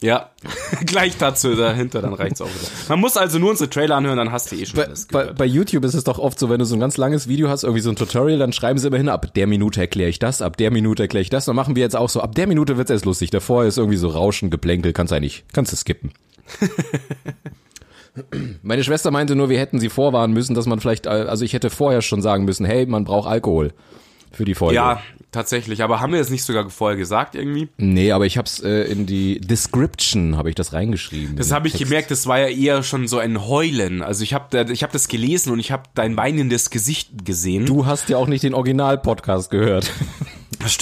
Ja, 0.04 0.32
gleich 0.86 1.18
dazu 1.18 1.56
dahinter, 1.56 2.02
dann 2.02 2.14
reicht's 2.14 2.42
auch 2.42 2.48
wieder. 2.48 2.72
Man 2.90 3.00
muss 3.00 3.18
also 3.18 3.38
nur 3.38 3.52
unsere 3.52 3.70
Trailer 3.70 3.98
anhören, 3.98 4.18
dann 4.18 4.32
hast 4.32 4.52
du 4.52 4.56
eh 4.56 4.66
schon 4.66 4.78
Bei, 4.78 4.86
alles 4.86 5.06
bei, 5.06 5.26
bei 5.26 5.46
YouTube 5.46 5.86
ist 5.86 5.94
es 5.94 6.04
doch 6.04 6.18
oft 6.18 6.40
so, 6.40 6.50
wenn 6.50 6.58
du 6.58 6.66
so 6.66 6.76
ein 6.76 6.80
ganz 6.80 6.98
langes 6.98 7.28
Video 7.28 7.50
hast, 7.50 7.64
irgendwie 7.64 7.82
so 7.82 7.92
ein 7.92 7.96
Tutorial, 7.96 8.40
dann 8.40 8.52
schreiben 8.52 8.80
sie 8.80 8.88
immer 8.88 8.98
hin, 8.98 9.10
ab 9.10 9.32
der 9.36 9.46
Minute 9.46 9.80
erkläre 9.80 10.10
ich 10.10 10.18
das, 10.18 10.42
ab 10.42 10.58
der 10.58 10.72
Minute 10.72 11.04
erkläre 11.04 11.22
ich 11.22 11.30
das. 11.30 11.46
Dann 11.46 11.56
machen 11.56 11.76
wir 11.76 11.84
jetzt 11.84 11.96
auch 11.96 12.10
so, 12.10 12.22
ab 12.22 12.34
der 12.34 12.48
Minute 12.48 12.78
wird's 12.78 12.90
erst 12.90 13.06
lustig. 13.06 13.30
Davor 13.30 13.66
ist 13.66 13.78
irgendwie 13.78 13.98
so 13.98 14.08
Rauschen, 14.08 14.50
Geplänkel, 14.50 14.92
kannst 14.92 15.14
eigentlich, 15.14 15.44
kannst 15.54 15.72
du 15.72 15.76
skippen. 15.76 16.12
Meine 18.64 18.84
Schwester 18.84 19.12
meinte 19.12 19.36
nur, 19.36 19.50
wir 19.50 19.60
hätten 19.60 19.80
sie 19.80 19.90
vorwarnen 19.90 20.34
müssen, 20.34 20.56
dass 20.56 20.66
man 20.66 20.80
vielleicht, 20.80 21.06
äh, 21.06 21.10
also 21.10 21.46
ich 21.46 21.54
hätte 21.54 21.70
vorher 21.70 22.02
schon 22.02 22.24
sagen 22.24 22.46
müssen, 22.46 22.66
hey, 22.66 22.88
man 22.88 23.04
braucht 23.04 23.30
Alkohol 23.30 23.72
für 24.32 24.46
die 24.46 24.56
Folge. 24.56 24.76
Ja, 24.76 25.02
tatsächlich. 25.32 25.84
Aber 25.84 26.00
haben 26.00 26.14
wir 26.14 26.20
das 26.20 26.30
nicht 26.30 26.44
sogar 26.44 26.70
vorher 26.70 26.98
gesagt 26.98 27.36
irgendwie? 27.36 27.70
Nee, 27.78 28.12
aber 28.12 28.26
ich 28.26 28.38
hab's 28.38 28.60
äh, 28.62 28.84
in 28.84 29.06
die 29.06 29.40
Description 29.40 30.38
habe 30.38 30.50
ich 30.50 30.56
das 30.56 30.74
reingeschrieben. 30.74 31.36
Das 31.36 31.52
habe 31.52 31.68
ich 31.68 31.78
gemerkt, 31.78 32.12
das 32.12 32.28
war 32.28 32.40
ja 32.40 32.48
eher 32.48 32.84
schon 32.84 33.08
so 33.08 33.18
ein 33.18 33.48
Heulen. 33.48 34.02
Also 34.02 34.24
ich 34.24 34.34
habe 34.34 34.72
ich 34.72 34.84
hab 34.84 34.92
das 34.92 35.08
gelesen 35.08 35.52
und 35.52 35.60
ich 35.60 35.72
habe 35.72 35.84
dein 35.94 36.18
weinendes 36.18 36.70
Gesicht 36.70 37.26
gesehen. 37.26 37.66
Du 37.66 37.86
hast 37.86 38.10
ja 38.10 38.18
auch 38.18 38.28
nicht 38.28 38.44
den 38.44 38.54
Original-Podcast 38.54 39.52
gehört. 39.52 39.92
Das 40.60 40.74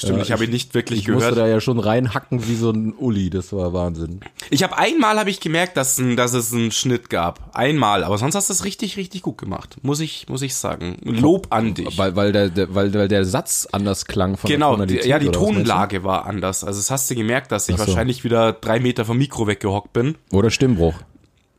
stimmt. 0.00 0.14
Stimmt, 0.14 0.22
ich 0.26 0.32
habe 0.32 0.44
ihn 0.44 0.50
nicht 0.50 0.74
wirklich 0.74 1.00
Ich 1.00 1.08
musste 1.08 1.30
gehört. 1.30 1.46
da 1.46 1.50
ja 1.50 1.60
schon 1.60 1.78
reinhacken 1.78 2.46
wie 2.46 2.56
so 2.56 2.70
ein 2.70 2.94
Uli, 2.94 3.30
das 3.30 3.52
war 3.52 3.72
Wahnsinn. 3.72 4.20
Ich 4.50 4.62
habe 4.62 4.76
einmal 4.76 5.18
habe 5.18 5.30
ich 5.30 5.40
gemerkt, 5.40 5.76
dass, 5.76 6.00
dass 6.16 6.34
es 6.34 6.52
einen 6.52 6.70
Schnitt 6.70 7.10
gab. 7.10 7.50
Einmal, 7.56 8.04
aber 8.04 8.18
sonst 8.18 8.34
hast 8.34 8.48
du 8.48 8.52
es 8.52 8.64
richtig, 8.64 8.96
richtig 8.96 9.22
gut 9.22 9.38
gemacht. 9.38 9.76
Muss 9.82 10.00
ich, 10.00 10.28
muss 10.28 10.42
ich 10.42 10.54
sagen. 10.54 10.96
Lob 11.02 11.48
an 11.50 11.74
dich. 11.74 11.96
Weil, 11.98 12.16
weil, 12.16 12.32
der, 12.32 12.48
der, 12.48 12.74
weil, 12.74 12.92
weil 12.94 13.08
der 13.08 13.24
Satz 13.24 13.68
anders 13.70 14.06
klang 14.06 14.36
von 14.36 14.48
Genau, 14.48 14.76
der 14.76 14.86
Tonalität, 14.86 15.06
ja, 15.06 15.18
die? 15.18 15.30
Tonlage 15.30 16.04
war 16.04 16.26
anders. 16.26 16.64
Also 16.64 16.80
es 16.80 16.90
hast 16.90 17.10
du 17.10 17.14
gemerkt, 17.14 17.52
dass 17.52 17.68
ich 17.68 17.76
so. 17.76 17.86
wahrscheinlich 17.86 18.24
wieder 18.24 18.52
drei 18.52 18.80
Meter 18.80 19.04
vom 19.04 19.18
Mikro 19.18 19.46
weggehockt 19.46 19.92
bin. 19.92 20.16
Oder 20.32 20.50
Stimmbruch. 20.50 20.94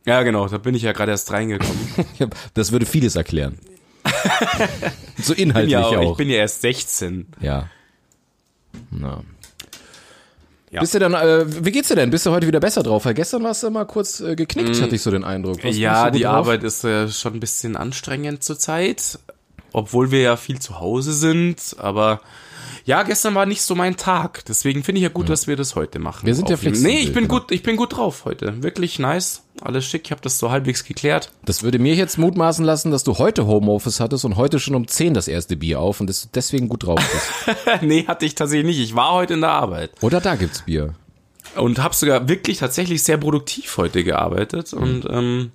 Ja, 0.06 0.22
genau, 0.22 0.46
da 0.46 0.58
bin 0.58 0.74
ich 0.74 0.82
ja 0.82 0.92
gerade 0.92 1.10
erst 1.10 1.32
reingekommen. 1.32 1.76
Das 2.54 2.72
würde 2.72 2.86
vieles 2.86 3.16
erklären. 3.16 3.58
so 5.20 5.34
inhaltlich 5.34 5.72
ja, 5.72 5.84
auch, 5.84 5.96
auch. 5.96 6.10
ich 6.12 6.16
bin 6.16 6.30
ja 6.30 6.36
erst 6.36 6.60
16. 6.62 7.26
ja. 7.40 7.68
Na. 8.90 9.22
Ja. 10.70 10.80
Bist 10.80 10.94
du 10.94 10.98
dann, 10.98 11.14
äh, 11.14 11.64
wie 11.64 11.70
geht's 11.70 11.88
dir 11.88 11.94
denn? 11.94 12.10
Bist 12.10 12.26
du 12.26 12.32
heute 12.32 12.46
wieder 12.46 12.60
besser 12.60 12.82
drauf? 12.82 13.04
Weil 13.04 13.14
gestern 13.14 13.44
warst 13.44 13.62
du 13.62 13.70
mal 13.70 13.84
kurz 13.84 14.20
äh, 14.20 14.34
geknickt, 14.34 14.78
mm. 14.78 14.82
hatte 14.82 14.94
ich 14.96 15.02
so 15.02 15.10
den 15.10 15.24
Eindruck. 15.24 15.62
Was 15.62 15.76
ja, 15.76 16.10
die 16.10 16.22
drauf? 16.22 16.34
Arbeit 16.34 16.64
ist 16.64 16.84
äh, 16.84 17.08
schon 17.08 17.34
ein 17.34 17.40
bisschen 17.40 17.76
anstrengend 17.76 18.42
zurzeit, 18.42 19.18
obwohl 19.72 20.10
wir 20.10 20.20
ja 20.20 20.36
viel 20.36 20.58
zu 20.58 20.80
Hause 20.80 21.12
sind, 21.12 21.76
aber 21.78 22.20
ja, 22.86 23.02
gestern 23.02 23.34
war 23.34 23.46
nicht 23.46 23.62
so 23.62 23.74
mein 23.74 23.96
Tag. 23.96 24.44
Deswegen 24.44 24.84
finde 24.84 25.00
ich 25.00 25.02
ja 25.02 25.08
gut, 25.08 25.24
ja. 25.24 25.32
dass 25.32 25.48
wir 25.48 25.56
das 25.56 25.74
heute 25.74 25.98
machen. 25.98 26.24
Wir 26.24 26.36
sind 26.36 26.48
ja 26.48 26.56
flexibel. 26.56 26.92
Nee, 26.92 27.00
ich 27.00 27.12
bin 27.12 27.26
genau. 27.26 27.40
gut, 27.40 27.50
ich 27.50 27.64
bin 27.64 27.74
gut 27.74 27.96
drauf 27.96 28.24
heute. 28.24 28.62
Wirklich 28.62 29.00
nice. 29.00 29.42
Alles 29.60 29.84
schick. 29.84 30.02
Ich 30.04 30.12
habe 30.12 30.20
das 30.20 30.38
so 30.38 30.52
halbwegs 30.52 30.84
geklärt. 30.84 31.32
Das 31.44 31.64
würde 31.64 31.80
mir 31.80 31.96
jetzt 31.96 32.16
mutmaßen 32.16 32.64
lassen, 32.64 32.92
dass 32.92 33.02
du 33.02 33.18
heute 33.18 33.48
Homeoffice 33.48 33.98
hattest 33.98 34.24
und 34.24 34.36
heute 34.36 34.60
schon 34.60 34.76
um 34.76 34.86
10 34.86 35.14
das 35.14 35.26
erste 35.26 35.56
Bier 35.56 35.80
auf 35.80 36.00
und 36.00 36.06
dass 36.06 36.30
deswegen 36.32 36.68
gut 36.68 36.84
drauf 36.84 37.00
bist. 37.12 37.56
nee, 37.82 38.06
hatte 38.06 38.24
ich 38.24 38.36
tatsächlich 38.36 38.66
nicht. 38.66 38.78
Ich 38.78 38.94
war 38.94 39.14
heute 39.14 39.34
in 39.34 39.40
der 39.40 39.50
Arbeit. 39.50 39.90
Oder 40.00 40.20
da 40.20 40.36
gibt's 40.36 40.62
Bier. 40.62 40.94
Und 41.56 41.80
habe 41.80 41.94
sogar 41.94 42.28
wirklich 42.28 42.58
tatsächlich 42.58 43.02
sehr 43.02 43.16
produktiv 43.16 43.78
heute 43.78 44.04
gearbeitet 44.04 44.72
und 44.72 45.06
ähm, 45.10 45.50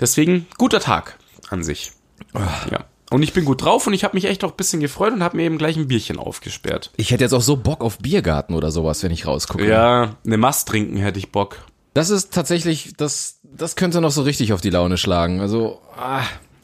deswegen 0.00 0.46
guter 0.58 0.80
Tag 0.80 1.18
an 1.50 1.62
sich. 1.62 1.92
Ach. 2.34 2.68
Ja. 2.68 2.84
Und 3.12 3.22
ich 3.22 3.34
bin 3.34 3.44
gut 3.44 3.62
drauf 3.62 3.86
und 3.86 3.92
ich 3.92 4.04
habe 4.04 4.16
mich 4.16 4.24
echt 4.24 4.42
auch 4.42 4.52
ein 4.52 4.56
bisschen 4.56 4.80
gefreut 4.80 5.12
und 5.12 5.22
habe 5.22 5.36
mir 5.36 5.44
eben 5.44 5.58
gleich 5.58 5.76
ein 5.76 5.86
Bierchen 5.86 6.18
aufgesperrt. 6.18 6.90
Ich 6.96 7.10
hätte 7.10 7.24
jetzt 7.24 7.34
auch 7.34 7.42
so 7.42 7.56
Bock 7.56 7.82
auf 7.82 7.98
Biergarten 7.98 8.54
oder 8.54 8.70
sowas, 8.70 9.02
wenn 9.02 9.12
ich 9.12 9.26
rausgucke. 9.26 9.68
Ja, 9.68 10.16
eine 10.24 10.36
Mast 10.38 10.68
trinken 10.68 10.96
hätte 10.96 11.18
ich 11.18 11.30
Bock. 11.30 11.58
Das 11.92 12.08
ist 12.08 12.32
tatsächlich, 12.32 12.94
das, 12.96 13.40
das 13.42 13.76
könnte 13.76 14.00
noch 14.00 14.10
so 14.10 14.22
richtig 14.22 14.54
auf 14.54 14.62
die 14.62 14.70
Laune 14.70 14.96
schlagen. 14.96 15.40
Also, 15.40 15.80
ah, 15.98 16.22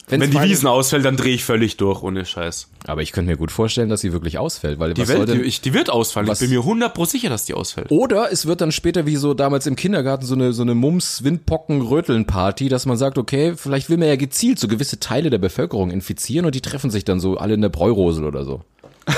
Wenn's 0.09 0.23
Wenn 0.23 0.31
die 0.31 0.49
Wiesen 0.49 0.67
ausfällt, 0.67 1.05
dann 1.05 1.17
drehe 1.17 1.35
ich 1.35 1.45
völlig 1.45 1.77
durch, 1.77 2.01
ohne 2.01 2.25
Scheiß. 2.25 2.67
Aber 2.87 3.03
ich 3.03 3.11
könnte 3.11 3.29
mir 3.29 3.37
gut 3.37 3.51
vorstellen, 3.51 3.89
dass 3.89 4.01
sie 4.01 4.11
wirklich 4.11 4.39
ausfällt, 4.39 4.79
weil 4.79 4.95
die, 4.95 5.07
Welt, 5.07 5.29
denn, 5.29 5.43
die, 5.43 5.49
die, 5.49 5.73
wird 5.75 5.91
ausfallen. 5.91 6.27
Was, 6.27 6.41
ich 6.41 6.49
bin 6.49 6.57
mir 6.57 6.63
100 6.63 7.07
sicher, 7.07 7.29
dass 7.29 7.45
die 7.45 7.53
ausfällt. 7.53 7.91
Oder 7.91 8.31
es 8.31 8.47
wird 8.47 8.61
dann 8.61 8.71
später 8.71 9.05
wie 9.05 9.17
so 9.17 9.35
damals 9.35 9.67
im 9.67 9.75
Kindergarten 9.75 10.25
so 10.25 10.33
eine 10.33 10.51
so 10.53 10.63
eine 10.63 10.73
Mums 10.73 11.23
Windpocken 11.23 11.81
Röteln 11.81 12.25
Party, 12.25 12.69
dass 12.69 12.87
man 12.87 12.97
sagt, 12.97 13.19
okay, 13.19 13.53
vielleicht 13.55 13.89
will 13.89 13.97
man 13.97 14.07
ja 14.07 14.15
gezielt 14.15 14.57
so 14.57 14.67
gewisse 14.67 14.99
Teile 14.99 15.29
der 15.29 15.37
Bevölkerung 15.37 15.91
infizieren 15.91 16.45
und 16.47 16.55
die 16.55 16.61
treffen 16.61 16.89
sich 16.89 17.05
dann 17.05 17.19
so 17.19 17.37
alle 17.37 17.53
in 17.53 17.61
der 17.61 17.69
Bräurosel 17.69 18.25
oder 18.25 18.45
so. 18.45 18.63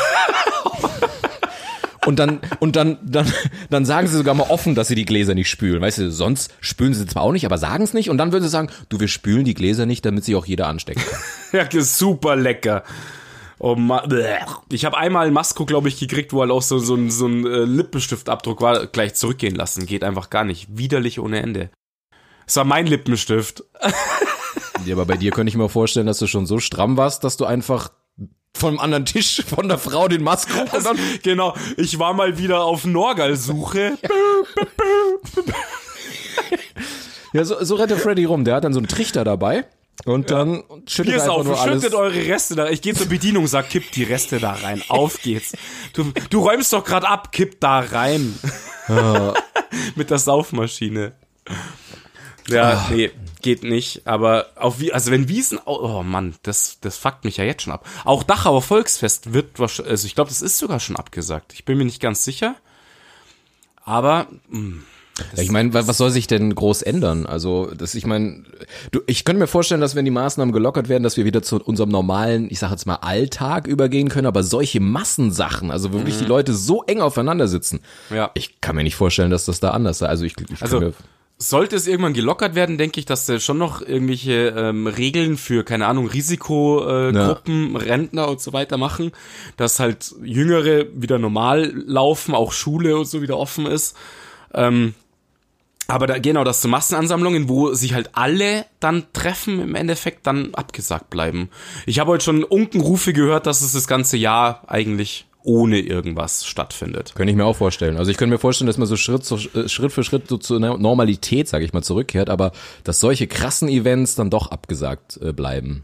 Und 2.05 2.17
dann, 2.17 2.39
und 2.59 2.75
dann, 2.75 2.97
dann, 3.03 3.31
dann 3.69 3.85
sagen 3.85 4.07
sie 4.07 4.17
sogar 4.17 4.33
mal 4.33 4.49
offen, 4.49 4.73
dass 4.73 4.87
sie 4.87 4.95
die 4.95 5.05
Gläser 5.05 5.35
nicht 5.35 5.49
spülen. 5.49 5.81
Weißt 5.81 5.99
du, 5.99 6.11
sonst 6.11 6.51
spülen 6.59 6.95
sie 6.95 7.05
zwar 7.05 7.21
auch 7.21 7.31
nicht, 7.31 7.45
aber 7.45 7.59
sagen 7.59 7.83
es 7.83 7.93
nicht. 7.93 8.09
Und 8.09 8.17
dann 8.17 8.31
würden 8.31 8.43
sie 8.43 8.49
sagen, 8.49 8.69
du, 8.89 8.99
wir 8.99 9.07
spülen 9.07 9.45
die 9.45 9.53
Gläser 9.53 9.85
nicht, 9.85 10.03
damit 10.03 10.25
sich 10.25 10.35
auch 10.35 10.45
jeder 10.45 10.67
ansteckt. 10.67 11.01
ja, 11.51 11.67
super 11.79 12.35
lecker. 12.35 12.83
Oh 13.59 13.75
Mann. 13.75 14.11
Ich 14.71 14.85
habe 14.85 14.97
einmal 14.97 15.27
ein 15.27 15.33
Masko, 15.33 15.65
glaube 15.67 15.89
ich, 15.89 15.99
gekriegt, 15.99 16.33
wo 16.33 16.41
halt 16.41 16.49
auch 16.49 16.63
so, 16.63 16.79
so, 16.79 16.95
ein, 16.95 17.11
so 17.11 17.27
ein 17.27 17.45
äh, 17.45 17.65
Lippenstiftabdruck 17.65 18.61
war, 18.61 18.87
gleich 18.87 19.13
zurückgehen 19.13 19.53
lassen. 19.53 19.85
Geht 19.85 20.03
einfach 20.03 20.31
gar 20.31 20.43
nicht. 20.43 20.75
Widerlich 20.75 21.19
ohne 21.19 21.39
Ende. 21.43 21.69
Es 22.47 22.55
war 22.55 22.63
mein 22.63 22.87
Lippenstift. 22.87 23.63
ja, 24.85 24.95
aber 24.95 25.05
bei 25.05 25.17
dir 25.17 25.29
könnte 25.29 25.49
ich 25.49 25.57
mir 25.57 25.69
vorstellen, 25.69 26.07
dass 26.07 26.17
du 26.17 26.25
schon 26.25 26.47
so 26.47 26.57
stramm 26.57 26.97
warst, 26.97 27.23
dass 27.23 27.37
du 27.37 27.45
einfach 27.45 27.91
vom 28.55 28.79
anderen 28.79 29.05
Tisch 29.05 29.43
von 29.47 29.67
der 29.67 29.77
Frau 29.77 30.07
den 30.07 30.23
Masko 30.23 30.61
und 30.61 30.85
dann, 30.85 30.97
genau, 31.23 31.55
ich 31.77 31.97
war 31.99 32.13
mal 32.13 32.37
wieder 32.37 32.63
auf 32.63 32.85
Norgal-Suche. 32.85 33.97
ja, 37.33 37.43
so, 37.43 37.63
so 37.63 37.75
rennt 37.75 37.91
der 37.91 37.97
Freddy 37.97 38.25
rum. 38.25 38.45
Der 38.45 38.55
hat 38.55 38.63
dann 38.63 38.73
so 38.73 38.79
einen 38.79 38.87
Trichter 38.87 39.23
dabei. 39.23 39.65
Und 40.05 40.31
dann 40.31 40.55
ja. 40.55 40.61
schüttet 40.87 41.13
Hier 41.13 41.15
ist 41.21 41.29
auf, 41.29 41.45
nur 41.45 41.59
alles. 41.59 41.83
schüttet 41.83 41.95
eure 41.95 42.15
Reste 42.15 42.55
da. 42.55 42.69
Ich 42.69 42.81
gehe 42.81 42.95
zur 42.95 43.07
Bedienung, 43.07 43.45
sag, 43.45 43.69
kipp 43.69 43.91
die 43.91 44.03
Reste 44.03 44.39
da 44.39 44.53
rein. 44.53 44.81
Auf 44.87 45.21
geht's. 45.21 45.53
Du, 45.93 46.11
du 46.29 46.39
räumst 46.39 46.73
doch 46.73 46.83
grad 46.83 47.05
ab, 47.05 47.31
kipp 47.31 47.59
da 47.59 47.79
rein. 47.79 48.37
Ja. 48.87 49.33
Mit 49.95 50.09
der 50.09 50.17
Saufmaschine. 50.17 51.13
Ja, 52.47 52.87
oh. 52.89 52.93
nee 52.93 53.11
geht 53.41 53.63
nicht, 53.63 54.07
aber 54.07 54.47
auf 54.55 54.79
wie, 54.79 54.93
also 54.93 55.11
wenn 55.11 55.27
Wiesen, 55.27 55.59
oh 55.65 56.03
Mann, 56.03 56.35
das, 56.43 56.79
das 56.81 56.97
fuckt 56.97 57.25
mich 57.25 57.37
ja 57.37 57.43
jetzt 57.43 57.63
schon 57.63 57.73
ab. 57.73 57.87
Auch 58.05 58.23
Dachauer 58.23 58.61
Volksfest 58.61 59.33
wird 59.33 59.59
wahrscheinlich, 59.59 59.91
also 59.91 60.07
ich 60.07 60.15
glaube, 60.15 60.29
das 60.29 60.41
ist 60.41 60.57
sogar 60.57 60.79
schon 60.79 60.95
abgesagt. 60.95 61.53
Ich 61.53 61.65
bin 61.65 61.77
mir 61.77 61.85
nicht 61.85 62.01
ganz 62.01 62.23
sicher. 62.23 62.55
Aber, 63.83 64.27
mh, 64.49 64.59
hm, 64.59 64.83
ja, 65.35 65.43
ich 65.43 65.51
meine, 65.51 65.73
was 65.73 65.97
soll 65.97 66.09
sich 66.09 66.27
denn 66.27 66.55
groß 66.55 66.81
ändern? 66.81 67.25
Also, 67.25 67.71
das, 67.75 67.95
ich 67.95 68.05
meine, 68.05 68.43
ich 69.07 69.25
könnte 69.25 69.39
mir 69.39 69.47
vorstellen, 69.47 69.81
dass 69.81 69.95
wenn 69.95 70.05
die 70.05 70.11
Maßnahmen 70.11 70.53
gelockert 70.53 70.89
werden, 70.89 71.03
dass 71.03 71.17
wir 71.17 71.25
wieder 71.25 71.43
zu 71.43 71.61
unserem 71.61 71.89
normalen, 71.89 72.47
ich 72.49 72.59
sage 72.59 72.73
jetzt 72.73 72.85
mal 72.85 72.95
Alltag 72.95 73.67
übergehen 73.67 74.09
können, 74.09 74.27
aber 74.27 74.43
solche 74.43 74.79
Massensachen, 74.79 75.69
also 75.69 75.91
wirklich 75.93 76.15
mhm. 76.15 76.19
die 76.19 76.25
Leute 76.25 76.53
so 76.53 76.83
eng 76.83 77.01
aufeinander 77.01 77.47
sitzen. 77.47 77.81
Ja. 78.09 78.31
Ich 78.33 78.61
kann 78.61 78.75
mir 78.75 78.83
nicht 78.83 78.95
vorstellen, 78.95 79.31
dass 79.31 79.45
das 79.45 79.59
da 79.59 79.71
anders 79.71 79.99
sei. 79.99 80.07
Also 80.07 80.23
ich, 80.23 80.35
ich 80.49 80.61
also, 80.61 80.79
mir 80.79 80.93
sollte 81.41 81.75
es 81.75 81.87
irgendwann 81.87 82.13
gelockert 82.13 82.53
werden, 82.53 82.77
denke 82.77 82.99
ich, 82.99 83.05
dass 83.07 83.25
da 83.25 83.39
schon 83.39 83.57
noch 83.57 83.81
irgendwelche 83.81 84.53
ähm, 84.55 84.85
Regeln 84.85 85.37
für, 85.37 85.63
keine 85.63 85.87
Ahnung, 85.87 86.07
Risikogruppen, 86.07 87.73
ja. 87.73 87.79
Rentner 87.79 88.27
und 88.29 88.39
so 88.39 88.53
weiter 88.53 88.77
machen, 88.77 89.11
dass 89.57 89.79
halt 89.79 90.13
Jüngere 90.21 90.85
wieder 90.93 91.17
normal 91.17 91.73
laufen, 91.73 92.35
auch 92.35 92.51
Schule 92.51 92.95
und 92.95 93.05
so 93.05 93.23
wieder 93.23 93.37
offen 93.37 93.65
ist. 93.65 93.97
Ähm, 94.53 94.93
aber 95.87 96.05
da, 96.05 96.19
genau, 96.19 96.43
dass 96.43 96.61
zu 96.61 96.67
Massenansammlungen, 96.67 97.49
wo 97.49 97.73
sich 97.73 97.95
halt 97.95 98.11
alle 98.13 98.65
dann 98.79 99.05
treffen, 99.11 99.59
im 99.59 99.73
Endeffekt 99.73 100.27
dann 100.27 100.53
abgesagt 100.53 101.09
bleiben. 101.09 101.49
Ich 101.87 101.99
habe 101.99 102.11
heute 102.11 102.23
schon 102.23 102.43
Unkenrufe 102.43 103.13
gehört, 103.13 103.47
dass 103.47 103.61
es 103.61 103.73
das 103.73 103.87
ganze 103.87 104.15
Jahr 104.15 104.61
eigentlich 104.67 105.25
ohne 105.43 105.79
irgendwas 105.79 106.45
stattfindet. 106.45 107.13
Könnte 107.15 107.31
ich 107.31 107.37
mir 107.37 107.45
auch 107.45 107.55
vorstellen. 107.55 107.97
Also 107.97 108.11
ich 108.11 108.17
könnte 108.17 108.33
mir 108.33 108.39
vorstellen, 108.39 108.67
dass 108.67 108.77
man 108.77 108.87
so 108.87 108.95
Schritt, 108.95 109.25
so, 109.25 109.37
äh, 109.37 109.67
Schritt 109.67 109.91
für 109.91 110.03
Schritt 110.03 110.27
so 110.27 110.37
zur 110.37 110.59
Normalität, 110.59 111.47
sage 111.47 111.65
ich 111.65 111.73
mal, 111.73 111.81
zurückkehrt, 111.81 112.29
aber 112.29 112.51
dass 112.83 112.99
solche 112.99 113.27
krassen 113.27 113.67
Events 113.69 114.15
dann 114.15 114.29
doch 114.29 114.51
abgesagt 114.51 115.19
äh, 115.21 115.33
bleiben. 115.33 115.83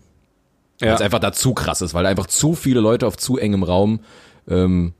Ja. 0.80 0.88
Weil 0.88 0.96
es 0.96 1.02
einfach 1.02 1.20
da 1.20 1.34
zu 1.34 1.54
krass 1.54 1.82
ist, 1.82 1.94
weil 1.94 2.06
einfach 2.06 2.28
zu 2.28 2.54
viele 2.54 2.80
Leute 2.80 3.08
auf 3.08 3.18
zu 3.18 3.38
engem 3.38 3.64
Raum, 3.64 4.00
ähm, 4.48 4.94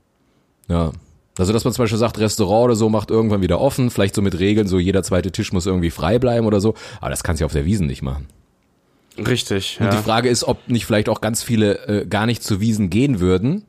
ja. 0.68 0.92
Also, 1.38 1.52
dass 1.52 1.62
man 1.62 1.72
zum 1.72 1.84
Beispiel 1.84 1.98
sagt, 1.98 2.18
Restaurant 2.18 2.64
oder 2.64 2.74
so 2.74 2.88
macht 2.88 3.10
irgendwann 3.10 3.42
wieder 3.42 3.60
offen, 3.60 3.90
vielleicht 3.90 4.16
so 4.16 4.22
mit 4.22 4.40
Regeln, 4.40 4.66
so 4.66 4.80
jeder 4.80 5.04
zweite 5.04 5.30
Tisch 5.30 5.52
muss 5.52 5.66
irgendwie 5.66 5.90
frei 5.90 6.18
bleiben 6.18 6.46
oder 6.46 6.60
so. 6.60 6.74
Aber 7.00 7.10
das 7.10 7.22
kannst 7.22 7.40
du 7.40 7.44
ja 7.44 7.46
auf 7.46 7.52
der 7.52 7.64
Wiesen 7.64 7.86
nicht 7.86 8.02
machen. 8.02 8.26
Richtig. 9.16 9.78
Und 9.78 9.86
ja. 9.86 9.92
die 9.92 10.02
Frage 10.02 10.28
ist, 10.28 10.44
ob 10.44 10.68
nicht 10.68 10.84
vielleicht 10.84 11.08
auch 11.08 11.20
ganz 11.20 11.44
viele 11.44 11.86
äh, 11.86 12.06
gar 12.06 12.26
nicht 12.26 12.42
zu 12.42 12.60
Wiesen 12.60 12.90
gehen 12.90 13.20
würden, 13.20 13.64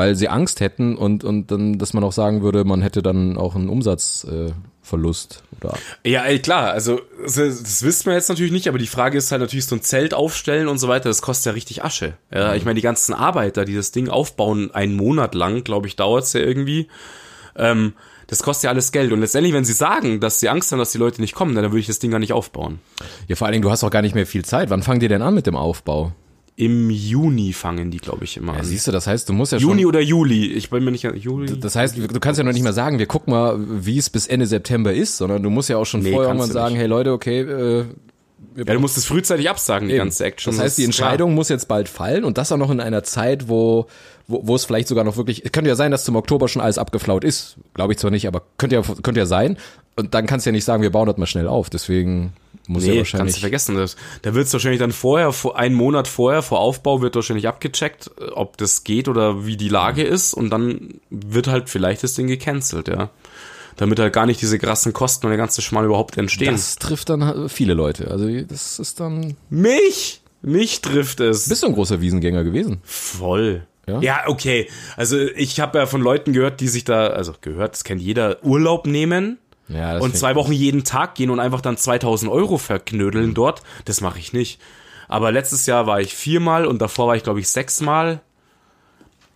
weil 0.00 0.16
sie 0.16 0.30
Angst 0.30 0.60
hätten 0.60 0.96
und, 0.96 1.24
und 1.24 1.50
dann, 1.50 1.78
dass 1.78 1.92
man 1.92 2.02
auch 2.04 2.12
sagen 2.12 2.40
würde, 2.40 2.64
man 2.64 2.80
hätte 2.80 3.02
dann 3.02 3.36
auch 3.36 3.54
einen 3.54 3.68
Umsatzverlust. 3.68 5.42
Äh, 5.42 5.56
oder? 5.58 5.74
Ja, 6.06 6.24
ey, 6.24 6.38
klar, 6.38 6.70
also 6.70 7.02
das, 7.22 7.82
wissen 7.82 8.06
wir 8.06 8.14
jetzt 8.14 8.30
natürlich 8.30 8.50
nicht, 8.50 8.66
aber 8.66 8.78
die 8.78 8.86
Frage 8.86 9.18
ist 9.18 9.30
halt 9.30 9.42
natürlich 9.42 9.66
so 9.66 9.76
ein 9.76 9.82
Zelt 9.82 10.14
aufstellen 10.14 10.68
und 10.68 10.78
so 10.78 10.88
weiter, 10.88 11.10
das 11.10 11.20
kostet 11.20 11.50
ja 11.50 11.52
richtig 11.52 11.84
Asche. 11.84 12.14
Ja, 12.32 12.48
mhm. 12.48 12.56
ich 12.56 12.64
meine, 12.64 12.76
die 12.76 12.80
ganzen 12.80 13.12
Arbeiter, 13.12 13.66
die 13.66 13.74
das 13.74 13.92
Ding 13.92 14.08
aufbauen, 14.08 14.70
einen 14.70 14.96
Monat 14.96 15.34
lang, 15.34 15.64
glaube 15.64 15.86
ich, 15.86 15.96
dauert's 15.96 16.32
ja 16.32 16.40
irgendwie. 16.40 16.88
Ähm, 17.54 17.92
das 18.26 18.42
kostet 18.42 18.64
ja 18.64 18.70
alles 18.70 18.92
Geld. 18.92 19.12
Und 19.12 19.20
letztendlich, 19.20 19.52
wenn 19.52 19.66
sie 19.66 19.74
sagen, 19.74 20.18
dass 20.20 20.40
sie 20.40 20.48
Angst 20.48 20.72
haben, 20.72 20.78
dass 20.78 20.92
die 20.92 20.98
Leute 20.98 21.20
nicht 21.20 21.34
kommen, 21.34 21.54
dann 21.54 21.64
würde 21.64 21.80
ich 21.80 21.88
das 21.88 21.98
Ding 21.98 22.10
gar 22.10 22.20
nicht 22.20 22.32
aufbauen. 22.32 22.78
Ja, 23.28 23.36
vor 23.36 23.48
allen 23.48 23.52
Dingen, 23.52 23.64
du 23.64 23.70
hast 23.70 23.84
auch 23.84 23.90
gar 23.90 24.00
nicht 24.00 24.14
mehr 24.14 24.26
viel 24.26 24.46
Zeit. 24.46 24.70
Wann 24.70 24.82
fangen 24.82 25.00
die 25.00 25.08
denn 25.08 25.20
an 25.20 25.34
mit 25.34 25.46
dem 25.46 25.56
Aufbau? 25.56 26.12
Im 26.56 26.90
Juni 26.90 27.54
fangen 27.54 27.90
die, 27.90 27.98
glaube 27.98 28.24
ich, 28.24 28.36
immer 28.36 28.52
ja, 28.52 28.58
an. 28.58 28.64
Siehst 28.66 28.86
du, 28.86 28.92
das 28.92 29.06
heißt, 29.06 29.28
du 29.28 29.32
musst 29.32 29.52
ja 29.52 29.58
Juni 29.58 29.70
schon. 29.70 29.78
Juni 29.78 29.86
oder 29.86 30.00
Juli. 30.00 30.52
Ich 30.52 30.68
bin 30.68 30.84
mir 30.84 30.90
nicht 30.90 31.04
Juli. 31.04 31.58
Das 31.58 31.74
heißt, 31.74 31.96
du 31.96 32.20
kannst 32.20 32.38
ja 32.38 32.44
noch 32.44 32.52
nicht 32.52 32.62
mal 32.62 32.74
sagen, 32.74 32.98
wir 32.98 33.06
gucken 33.06 33.32
mal, 33.32 33.56
wie 33.58 33.96
es 33.96 34.10
bis 34.10 34.26
Ende 34.26 34.46
September 34.46 34.92
ist, 34.92 35.16
sondern 35.16 35.42
du 35.42 35.48
musst 35.48 35.70
ja 35.70 35.78
auch 35.78 35.86
schon 35.86 36.02
nee, 36.02 36.12
vorher 36.12 36.28
irgendwann 36.28 36.50
sagen, 36.50 36.74
hey 36.74 36.86
Leute, 36.86 37.12
okay, 37.12 37.40
äh, 37.40 37.84
ja, 38.56 38.64
du 38.64 38.80
musst 38.80 38.96
es 38.96 39.04
frühzeitig 39.06 39.48
absagen, 39.48 39.88
die 39.88 39.94
Eben. 39.94 40.04
ganze 40.04 40.24
Action. 40.24 40.52
Das 40.52 40.62
heißt, 40.62 40.78
die 40.78 40.84
Entscheidung 40.84 41.34
muss 41.34 41.48
jetzt 41.48 41.68
bald 41.68 41.88
fallen 41.88 42.24
und 42.24 42.36
das 42.36 42.50
auch 42.50 42.56
noch 42.56 42.70
in 42.70 42.80
einer 42.80 43.02
Zeit, 43.04 43.48
wo, 43.48 43.86
wo, 44.26 44.46
wo 44.46 44.56
es 44.56 44.64
vielleicht 44.64 44.88
sogar 44.88 45.04
noch 45.04 45.16
wirklich, 45.16 45.44
es 45.44 45.52
könnte 45.52 45.68
ja 45.68 45.76
sein, 45.76 45.90
dass 45.90 46.04
zum 46.04 46.16
Oktober 46.16 46.48
schon 46.48 46.60
alles 46.60 46.78
abgeflaut 46.78 47.24
ist. 47.24 47.56
Glaube 47.74 47.92
ich 47.92 47.98
zwar 47.98 48.10
nicht, 48.10 48.26
aber 48.26 48.42
könnte 48.58 48.76
ja, 48.76 48.82
könnte 49.02 49.20
ja 49.20 49.26
sein. 49.26 49.56
Und 49.96 50.14
dann 50.14 50.26
kannst 50.26 50.46
du 50.46 50.50
ja 50.50 50.52
nicht 50.52 50.64
sagen, 50.64 50.82
wir 50.82 50.90
bauen 50.90 51.06
das 51.06 51.16
mal 51.16 51.26
schnell 51.26 51.46
auf. 51.46 51.70
Deswegen 51.70 52.32
muss 52.70 52.84
nee, 52.84 52.92
ja 52.92 52.98
wahrscheinlich. 52.98 53.26
kannst 53.26 53.36
du 53.36 53.40
vergessen. 53.40 53.76
Das, 53.76 53.96
da 54.22 54.34
wird 54.34 54.46
es 54.46 54.52
wahrscheinlich 54.52 54.78
dann 54.78 54.92
vorher, 54.92 55.32
vor, 55.32 55.58
einen 55.58 55.74
Monat 55.74 56.06
vorher, 56.06 56.42
vor 56.42 56.60
Aufbau, 56.60 57.02
wird 57.02 57.16
wahrscheinlich 57.16 57.48
abgecheckt, 57.48 58.10
ob 58.32 58.56
das 58.58 58.84
geht 58.84 59.08
oder 59.08 59.44
wie 59.44 59.56
die 59.56 59.68
Lage 59.68 60.02
ist. 60.02 60.34
Und 60.34 60.50
dann 60.50 61.00
wird 61.10 61.48
halt 61.48 61.68
vielleicht 61.68 62.04
das 62.04 62.14
Ding 62.14 62.28
gecancelt, 62.28 62.88
ja. 62.88 63.10
Damit 63.76 63.98
halt 63.98 64.12
gar 64.12 64.26
nicht 64.26 64.40
diese 64.40 64.58
krassen 64.58 64.92
Kosten 64.92 65.26
und 65.26 65.30
der 65.30 65.38
ganze 65.38 65.62
Schmal 65.62 65.84
überhaupt 65.84 66.16
entstehen. 66.16 66.52
Das 66.52 66.76
trifft 66.76 67.08
dann 67.08 67.48
viele 67.48 67.74
Leute. 67.74 68.10
Also 68.10 68.28
das 68.42 68.78
ist 68.78 69.00
dann. 69.00 69.36
Mich! 69.48 70.22
Mich 70.42 70.80
trifft 70.80 71.20
es. 71.20 71.48
Bist 71.48 71.62
du 71.62 71.66
ein 71.66 71.74
großer 71.74 72.00
Wiesengänger 72.00 72.44
gewesen? 72.44 72.80
Voll. 72.84 73.66
Ja? 73.86 74.00
ja, 74.00 74.22
okay. 74.26 74.68
Also 74.96 75.18
ich 75.18 75.60
habe 75.60 75.78
ja 75.78 75.86
von 75.86 76.00
Leuten 76.00 76.32
gehört, 76.32 76.60
die 76.60 76.68
sich 76.68 76.84
da, 76.84 77.08
also 77.08 77.34
gehört, 77.40 77.72
das 77.72 77.84
kennt 77.84 78.00
jeder, 78.00 78.42
Urlaub 78.44 78.86
nehmen 78.86 79.38
ja, 79.72 79.98
und 79.98 80.16
zwei 80.16 80.34
Wochen 80.34 80.52
jeden 80.52 80.84
Tag 80.84 81.14
gehen 81.14 81.30
und 81.30 81.40
einfach 81.40 81.60
dann 81.60 81.76
2000 81.76 82.30
Euro 82.30 82.58
verknödeln 82.58 83.30
mhm. 83.30 83.34
dort. 83.34 83.62
Das 83.84 84.00
mache 84.00 84.18
ich 84.18 84.32
nicht. 84.32 84.60
Aber 85.08 85.32
letztes 85.32 85.66
Jahr 85.66 85.86
war 85.86 86.00
ich 86.00 86.14
viermal 86.14 86.66
und 86.66 86.80
davor 86.80 87.08
war 87.08 87.16
ich, 87.16 87.22
glaube 87.22 87.40
ich, 87.40 87.48
sechsmal. 87.48 88.20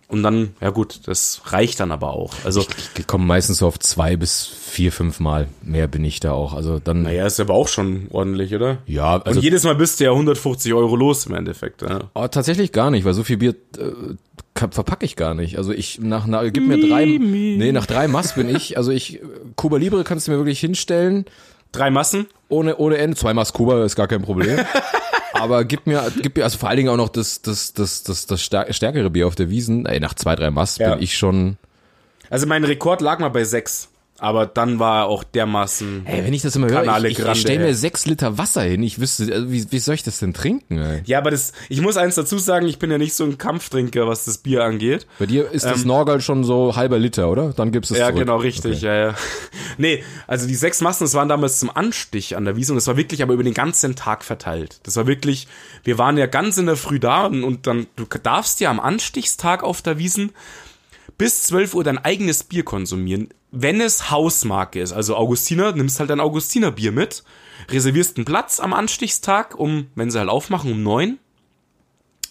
Und 0.07 0.21
dann, 0.21 0.55
ja 0.61 0.69
gut, 0.69 1.01
das 1.05 1.41
reicht 1.47 1.79
dann 1.79 1.91
aber 1.91 2.13
auch. 2.13 2.33
Also, 2.43 2.61
ich, 2.61 2.99
ich 2.99 3.07
komme 3.07 3.25
meistens 3.25 3.57
so 3.57 3.67
auf 3.67 3.79
zwei 3.79 4.15
bis 4.15 4.45
vier, 4.45 4.91
fünf 4.91 5.19
Mal. 5.19 5.47
Mehr 5.63 5.87
bin 5.87 6.03
ich 6.03 6.19
da 6.19 6.31
auch. 6.31 6.53
Also 6.53 6.79
dann. 6.79 7.01
Naja, 7.01 7.25
ist 7.25 7.39
aber 7.39 7.55
auch 7.55 7.67
schon 7.67 8.07
ordentlich, 8.11 8.53
oder? 8.53 8.77
Ja, 8.85 9.19
also. 9.21 9.39
Und 9.39 9.43
jedes 9.43 9.63
Mal 9.63 9.75
bist 9.75 9.99
du 9.99 10.03
ja 10.03 10.11
150 10.11 10.73
Euro 10.73 10.95
los 10.95 11.25
im 11.25 11.33
Endeffekt. 11.33 11.81
Ja. 11.81 12.11
Oh, 12.13 12.27
tatsächlich 12.27 12.71
gar 12.71 12.91
nicht, 12.91 13.03
weil 13.03 13.13
so 13.13 13.23
viel 13.23 13.37
Bier 13.37 13.55
äh, 13.77 13.91
verpacke 14.57 15.05
ich 15.05 15.15
gar 15.15 15.33
nicht. 15.33 15.57
Also 15.57 15.73
ich 15.73 15.99
nach, 15.99 16.27
nach 16.27 16.43
gib 16.51 16.65
mir 16.65 16.79
drei, 16.79 17.05
nee, 17.05 17.71
nach 17.71 17.85
drei 17.85 18.07
Mass 18.07 18.35
bin 18.35 18.53
ich. 18.53 18.77
Also 18.77 18.91
ich 18.91 19.21
Cuba 19.55 19.77
Libre 19.77 20.03
kannst 20.03 20.27
du 20.27 20.31
mir 20.31 20.37
wirklich 20.37 20.59
hinstellen. 20.59 21.25
Drei 21.71 21.89
Massen? 21.89 22.27
Ohne 22.47 22.77
ohne 22.77 22.97
Ende. 22.97 23.17
Zwei 23.17 23.33
Mass 23.33 23.51
Kuba 23.51 23.83
ist 23.83 23.95
gar 23.95 24.07
kein 24.07 24.21
Problem. 24.21 24.59
aber 25.33 25.65
gib 25.65 25.87
mir, 25.87 26.09
gib 26.21 26.37
mir, 26.37 26.43
also 26.43 26.57
vor 26.57 26.69
allen 26.69 26.77
Dingen 26.77 26.89
auch 26.89 26.97
noch 26.97 27.09
das, 27.09 27.41
das, 27.41 27.73
das, 27.73 28.03
das, 28.03 28.25
das 28.27 28.41
stärkere 28.41 29.09
Bier 29.09 29.27
auf 29.27 29.35
der 29.35 29.49
Wiesen. 29.49 29.85
Ey, 29.85 29.99
nach 29.99 30.13
zwei, 30.13 30.35
drei 30.35 30.51
Mass 30.51 30.77
ja. 30.77 30.93
bin 30.93 31.03
ich 31.03 31.17
schon. 31.17 31.57
Also 32.29 32.47
mein 32.47 32.63
Rekord 32.63 33.01
lag 33.01 33.19
mal 33.19 33.29
bei 33.29 33.43
sechs. 33.43 33.89
Aber 34.17 34.45
dann 34.45 34.79
war 34.79 35.07
auch 35.07 35.25
dermaßen. 35.25 36.05
Ey, 36.05 36.23
wenn 36.23 36.33
ich 36.33 36.41
das 36.41 36.55
immer 36.55 36.69
höre, 36.69 36.83
ich, 37.05 37.19
ich, 37.19 37.25
ich 37.25 37.41
stelle 37.41 37.65
mir 37.65 37.75
sechs 37.75 38.05
Liter 38.05 38.37
Wasser 38.37 38.61
hin. 38.61 38.81
Ich 38.81 38.99
wüsste, 38.99 39.31
also 39.33 39.51
wie, 39.51 39.69
wie 39.69 39.79
soll 39.79 39.95
ich 39.95 40.03
das 40.03 40.19
denn 40.19 40.33
trinken? 40.33 40.77
Ey? 40.77 41.01
Ja, 41.05 41.17
aber 41.17 41.31
das, 41.31 41.51
ich 41.67 41.81
muss 41.81 41.97
eins 41.97 42.15
dazu 42.15 42.37
sagen, 42.37 42.65
ich 42.65 42.79
bin 42.79 42.89
ja 42.89 42.97
nicht 42.97 43.13
so 43.13 43.25
ein 43.25 43.37
Kampftrinker, 43.37 44.07
was 44.07 44.23
das 44.23 44.37
Bier 44.37 44.63
angeht. 44.63 45.05
Bei 45.19 45.25
dir 45.25 45.51
ist 45.51 45.65
ähm, 45.65 45.71
das 45.71 45.83
Norgal 45.83 46.21
schon 46.21 46.45
so 46.45 46.77
halber 46.77 46.97
Liter, 46.97 47.29
oder? 47.29 47.51
Dann 47.51 47.73
gibt's 47.73 47.91
es 47.91 47.97
Ja, 47.97 48.05
zurück. 48.07 48.19
genau, 48.21 48.37
richtig, 48.37 48.77
okay. 48.77 48.85
ja, 48.85 48.95
ja. 49.07 49.15
Nee, 49.77 50.01
also 50.27 50.47
die 50.47 50.55
sechs 50.55 50.79
Massen, 50.79 51.03
das 51.03 51.13
waren 51.13 51.27
damals 51.27 51.59
zum 51.59 51.69
Anstich 51.75 52.37
an 52.37 52.45
der 52.45 52.55
Wiese 52.55 52.71
und 52.71 52.77
das 52.77 52.87
war 52.87 52.95
wirklich 52.95 53.21
aber 53.21 53.33
über 53.33 53.43
den 53.43 53.53
ganzen 53.53 53.97
Tag 53.97 54.23
verteilt. 54.23 54.79
Das 54.83 54.95
war 54.95 55.07
wirklich, 55.07 55.49
wir 55.83 55.97
waren 55.97 56.17
ja 56.17 56.27
ganz 56.27 56.57
in 56.57 56.67
der 56.67 56.77
Früh 56.77 56.99
da 57.01 57.25
und, 57.25 57.43
und 57.43 57.67
dann, 57.67 57.87
du 57.97 58.05
darfst 58.05 58.61
ja 58.61 58.69
am 58.69 58.79
Anstichstag 58.79 59.63
auf 59.63 59.81
der 59.81 59.97
Wiesen 59.97 60.31
bis 61.17 61.43
12 61.43 61.75
Uhr 61.75 61.83
dein 61.83 61.97
eigenes 61.97 62.43
Bier 62.43 62.63
konsumieren, 62.63 63.29
wenn 63.51 63.81
es 63.81 64.11
Hausmarke 64.11 64.81
ist. 64.81 64.91
Also 64.91 65.15
Augustiner, 65.15 65.71
nimmst 65.71 65.99
halt 65.99 66.09
dein 66.09 66.19
Augustiner 66.19 66.71
Bier 66.71 66.91
mit, 66.91 67.23
reservierst 67.69 68.17
einen 68.17 68.25
Platz 68.25 68.59
am 68.59 68.73
Anstichstag, 68.73 69.57
um, 69.57 69.87
wenn 69.95 70.11
sie 70.11 70.19
halt 70.19 70.29
aufmachen, 70.29 70.71
um 70.71 70.83
neun. 70.83 71.19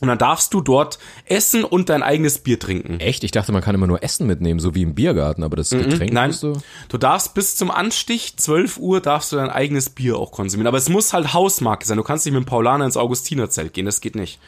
Und 0.00 0.08
dann 0.08 0.18
darfst 0.18 0.52
du 0.52 0.60
dort 0.60 0.98
essen 1.24 1.64
und 1.64 1.88
dein 1.88 2.02
eigenes 2.02 2.40
Bier 2.40 2.58
trinken. 2.58 3.00
Echt? 3.00 3.24
Ich 3.24 3.30
dachte, 3.30 3.52
man 3.52 3.62
kann 3.62 3.74
immer 3.74 3.86
nur 3.86 4.02
Essen 4.02 4.26
mitnehmen, 4.26 4.60
so 4.60 4.74
wie 4.74 4.82
im 4.82 4.94
Biergarten, 4.94 5.42
aber 5.42 5.56
das 5.56 5.70
Getränk 5.70 6.12
Nein, 6.12 6.34
du? 6.38 6.60
du 6.88 6.98
darfst 6.98 7.32
bis 7.34 7.56
zum 7.56 7.70
Anstich, 7.70 8.36
12 8.36 8.76
Uhr, 8.78 9.00
darfst 9.00 9.32
du 9.32 9.36
dein 9.36 9.50
eigenes 9.50 9.90
Bier 9.90 10.18
auch 10.18 10.32
konsumieren. 10.32 10.66
Aber 10.66 10.76
es 10.76 10.88
muss 10.88 11.12
halt 11.12 11.32
Hausmarke 11.32 11.86
sein. 11.86 11.96
Du 11.96 12.02
kannst 12.02 12.26
nicht 12.26 12.34
mit 12.34 12.42
dem 12.42 12.46
Paulaner 12.46 12.84
ins 12.84 12.96
Augustinerzelt 12.96 13.72
gehen, 13.72 13.86
das 13.86 14.00
geht 14.00 14.16
nicht. 14.16 14.40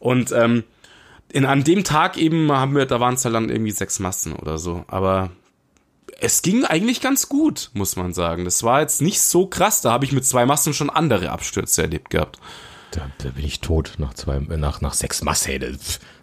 Und 0.00 0.32
ähm, 0.32 0.64
in, 1.32 1.44
an 1.44 1.64
dem 1.64 1.84
Tag 1.84 2.16
eben 2.16 2.50
haben 2.52 2.74
wir, 2.74 2.86
da 2.86 3.00
waren 3.00 3.14
es 3.14 3.24
halt 3.24 3.34
dann 3.34 3.48
irgendwie 3.48 3.70
sechs 3.70 3.98
Massen 3.98 4.32
oder 4.32 4.58
so. 4.58 4.84
Aber 4.88 5.30
es 6.20 6.42
ging 6.42 6.64
eigentlich 6.64 7.00
ganz 7.00 7.28
gut, 7.28 7.70
muss 7.72 7.96
man 7.96 8.12
sagen. 8.12 8.44
Das 8.44 8.62
war 8.62 8.80
jetzt 8.80 9.00
nicht 9.00 9.20
so 9.20 9.46
krass. 9.46 9.80
Da 9.80 9.92
habe 9.92 10.04
ich 10.04 10.12
mit 10.12 10.24
zwei 10.24 10.46
Massen 10.46 10.74
schon 10.74 10.90
andere 10.90 11.30
Abstürze 11.30 11.82
erlebt 11.82 12.10
gehabt. 12.10 12.38
Da, 12.90 13.08
da 13.18 13.30
bin 13.30 13.44
ich 13.44 13.60
tot 13.60 13.94
nach 13.98 14.14
zwei, 14.14 14.40
nach, 14.40 14.80
nach 14.80 14.94
sechs 14.94 15.22
Massen. 15.22 15.78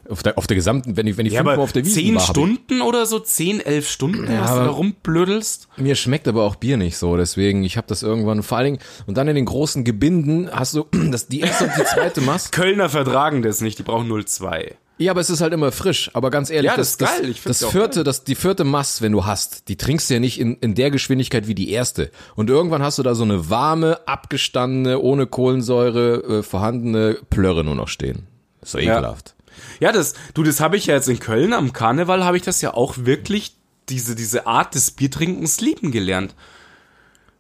Auf 0.10 0.24
der, 0.24 0.38
auf 0.38 0.48
der 0.48 0.56
gesamten, 0.56 0.96
wenn 0.96 1.08
ich, 1.08 1.18
wenn 1.18 1.26
ich 1.26 1.34
ja, 1.34 1.40
fünfmal 1.40 1.60
auf 1.60 1.74
der 1.74 1.84
Wiese 1.84 1.96
zehn 1.96 2.16
war. 2.16 2.22
Zehn 2.22 2.30
Stunden 2.30 2.82
oder 2.82 3.06
so, 3.06 3.20
zehn, 3.20 3.60
elf 3.60 3.90
Stunden, 3.90 4.32
ja, 4.32 4.42
was 4.42 4.52
du 4.52 4.60
da 4.60 4.70
rumblödelst. 4.70 5.68
Mir 5.76 5.96
schmeckt 5.96 6.30
aber 6.30 6.44
auch 6.44 6.56
Bier 6.56 6.78
nicht 6.78 6.98
so, 6.98 7.18
deswegen, 7.18 7.64
ich 7.64 7.76
habe 7.76 7.88
das 7.88 8.04
irgendwann, 8.04 8.42
vor 8.42 8.58
allen 8.58 8.66
Dingen, 8.74 8.80
und 9.06 9.18
dann 9.18 9.28
in 9.28 9.36
den 9.36 9.44
großen 9.44 9.84
Gebinden 9.84 10.50
hast 10.50 10.76
du 10.76 10.86
das, 11.12 11.28
die 11.28 11.42
erste 11.42 11.66
und 11.66 11.74
die 11.78 11.84
zweite 11.84 12.22
Masse. 12.28 12.52
Kölner 12.52 12.88
vertragen 12.88 13.42
das 13.42 13.60
nicht, 13.60 13.80
die 13.80 13.84
brauchen 13.84 14.10
0,2. 14.10 14.76
Ja, 14.98 15.12
aber 15.12 15.22
es 15.22 15.30
ist 15.30 15.42
halt 15.42 15.54
immer 15.54 15.72
frisch. 15.72 16.10
Aber 16.14 16.32
ganz 16.32 16.50
ehrlich, 16.50 16.72
ja, 16.72 16.76
das, 16.76 16.98
das 16.98 17.12
ist 17.12 17.22
geil. 17.22 17.30
Ich 17.30 17.44
das, 17.44 17.60
das 17.60 17.72
vierte, 17.72 18.04
das, 18.04 18.24
die 18.24 18.36
vierte 18.36 18.64
Mass, 18.64 19.02
wenn 19.02 19.12
du 19.12 19.26
hast, 19.26 19.68
die 19.68 19.76
trinkst 19.76 20.10
du 20.10 20.16
ja 20.16 20.20
nicht 20.20 20.40
in, 20.40 20.56
in 20.56 20.74
der 20.74 20.90
Geschwindigkeit 20.90 21.48
wie 21.48 21.56
die 21.56 21.70
erste. 21.70 22.12
Und 22.36 22.50
irgendwann 22.50 22.82
hast 22.82 22.98
du 22.98 23.04
da 23.04 23.14
so 23.14 23.24
eine 23.24 23.50
warme, 23.50 24.00
abgestandene, 24.08 25.00
ohne 25.00 25.28
Kohlensäure 25.28 26.40
äh, 26.40 26.44
vorhandene 26.44 27.20
Plörre 27.30 27.64
nur 27.64 27.76
noch 27.76 27.88
stehen. 27.88 28.28
So 28.64 28.80
ekelhaft. 28.80 29.36
Ja. 29.80 29.90
ja, 29.90 29.94
das, 29.94 30.16
du, 30.34 30.44
das 30.44 30.60
habe 30.60 30.78
ich 30.78 30.88
ja 30.88 30.96
jetzt 30.96 31.10
in 31.10 31.20
Köln 31.20 31.54
am 31.54 31.74
Karneval 31.74 32.26
habe 32.26 32.38
ich 32.38 32.44
das 32.44 32.62
ja 32.62 32.74
auch 32.74 32.96
wirklich 32.98 33.56
diese 33.90 34.16
diese 34.16 34.48
Art 34.48 34.76
des 34.76 34.92
Biertrinkens 34.92 35.62
lieben 35.62 35.92
gelernt. 35.92 36.36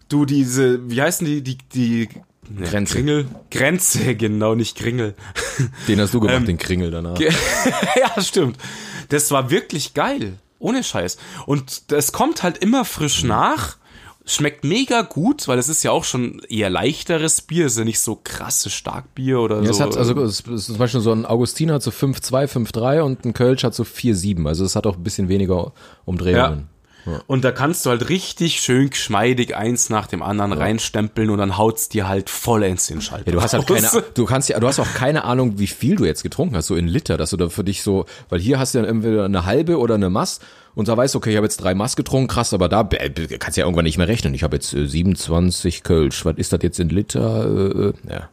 Du 0.10 0.26
diese, 0.26 0.89
wie 0.89 1.02
heißen 1.02 1.26
die 1.26 1.41
die 1.41 1.58
die 1.74 2.10
Grenze. 2.55 2.95
Kringel. 2.95 3.27
Grenze, 3.51 4.15
genau, 4.15 4.55
nicht 4.55 4.77
Kringel. 4.77 5.15
Den 5.88 5.99
hast 5.99 6.13
du 6.13 6.19
gemacht, 6.19 6.38
ähm, 6.38 6.45
den 6.45 6.57
Kringel 6.57 6.91
danach. 6.91 7.19
ja, 7.19 8.21
stimmt. 8.21 8.57
Das 9.10 9.31
war 9.31 9.49
wirklich 9.49 9.93
geil. 9.93 10.38
Ohne 10.60 10.83
Scheiß. 10.83 11.17
Und 11.45 11.91
das 11.91 12.12
kommt 12.12 12.43
halt 12.43 12.57
immer 12.57 12.86
frisch 12.86 13.23
mhm. 13.23 13.29
nach. 13.29 13.77
Schmeckt 14.25 14.65
mega 14.65 15.03
gut, 15.03 15.47
weil 15.47 15.57
es 15.57 15.69
ist 15.69 15.83
ja 15.83 15.91
auch 15.91 16.03
schon 16.03 16.41
eher 16.49 16.69
leichteres 16.69 17.39
Bier, 17.41 17.67
ist 17.67 17.77
ja 17.77 17.86
nicht 17.86 18.01
so 18.01 18.19
krasses 18.21 18.73
Starkbier 18.73 19.39
oder 19.39 19.62
ja, 19.62 19.67
so. 19.67 19.71
Es 19.71 19.79
hat, 19.79 19.95
also 19.95 20.21
es 20.21 20.41
ist 20.41 20.65
zum 20.65 20.77
Beispiel 20.77 20.99
so 20.99 21.13
ein 21.13 21.25
Augustiner 21.25 21.75
hat 21.75 21.83
so 21.83 21.91
5,2, 21.91 22.47
5,3 22.51 23.01
und 23.01 23.23
ein 23.23 23.33
Kölsch 23.33 23.63
hat 23.63 23.73
so 23.73 23.83
4,7. 23.83 24.45
Also 24.45 24.65
es 24.65 24.75
hat 24.75 24.86
auch 24.86 24.97
ein 24.97 25.03
bisschen 25.03 25.29
weniger 25.29 25.71
Umdrehungen. 26.03 26.60
Ja. 26.60 26.77
Und 27.28 27.43
da 27.43 27.52
kannst 27.52 27.86
du 27.86 27.89
halt 27.89 28.10
richtig 28.10 28.60
schön 28.60 28.89
geschmeidig 28.89 29.56
eins 29.56 29.89
nach 29.89 30.08
dem 30.08 30.22
anderen 30.22 30.52
ja. 30.52 30.58
reinstempeln 30.58 31.30
und 31.30 31.38
dann 31.38 31.58
haut's 31.58 31.89
dir 31.89 32.08
halt 32.08 32.30
voll 32.30 32.63
ins 32.63 32.88
den 32.88 33.02
Schalter. 33.02 33.28
Ja, 33.28 33.34
du 33.34 33.41
hast 33.41 33.54
halt 33.54 33.67
keine, 33.67 33.89
du 34.13 34.26
kannst 34.26 34.50
ja, 34.50 34.60
du 34.60 34.67
hast 34.67 34.80
auch 34.80 34.93
keine 34.93 35.24
Ahnung, 35.24 35.60
wie 35.60 35.67
viel 35.67 35.96
du 35.96 36.06
jetzt 36.06 36.24
getrunken 36.24 36.56
hast, 36.56 36.67
so 36.67 36.76
in 36.76 36.88
Liter, 36.88 37.17
dass 37.17 37.32
du 37.32 37.38
da 37.38 37.50
für 37.50 37.63
dich 37.63 37.84
so, 37.84 38.06
weil 38.30 38.39
hier 38.39 38.60
hast 38.60 38.76
du 38.76 38.80
dann 38.80 38.88
entweder 38.88 39.26
eine 39.26 39.46
halbe 39.46 39.78
oder 39.78 39.96
eine 39.96 40.10
Mass 40.10 40.39
und 40.78 40.88
da 40.88 40.96
weißt 40.96 41.15
du, 41.15 41.17
okay, 41.17 41.32
ich 41.32 41.38
habe 41.38 41.48
jetzt 41.48 41.58
drei 41.58 41.74
Mass 41.74 41.96
getrunken, 41.96 42.28
krass, 42.28 42.54
aber 42.54 42.70
da 42.70 42.88
äh, 42.91 43.10
kannst 43.39 43.58
du 43.58 43.62
ja 43.62 43.65
irgendwann 43.65 43.86
nicht 43.86 43.98
mehr 43.98 44.08
rechnen. 44.08 44.36
Ich 44.36 44.43
habe 44.43 44.58
jetzt 44.58 44.76
äh, 44.76 44.86
27 44.86 45.82
Kölsch, 45.82 46.24
was 46.24 46.38
ist 46.38 46.54
das 46.54 46.60
jetzt 46.62 46.80
in 46.80 46.89
Liter? 46.89 47.46
Äh, 47.46 47.88
äh 47.88 47.93
ja. 48.08 48.30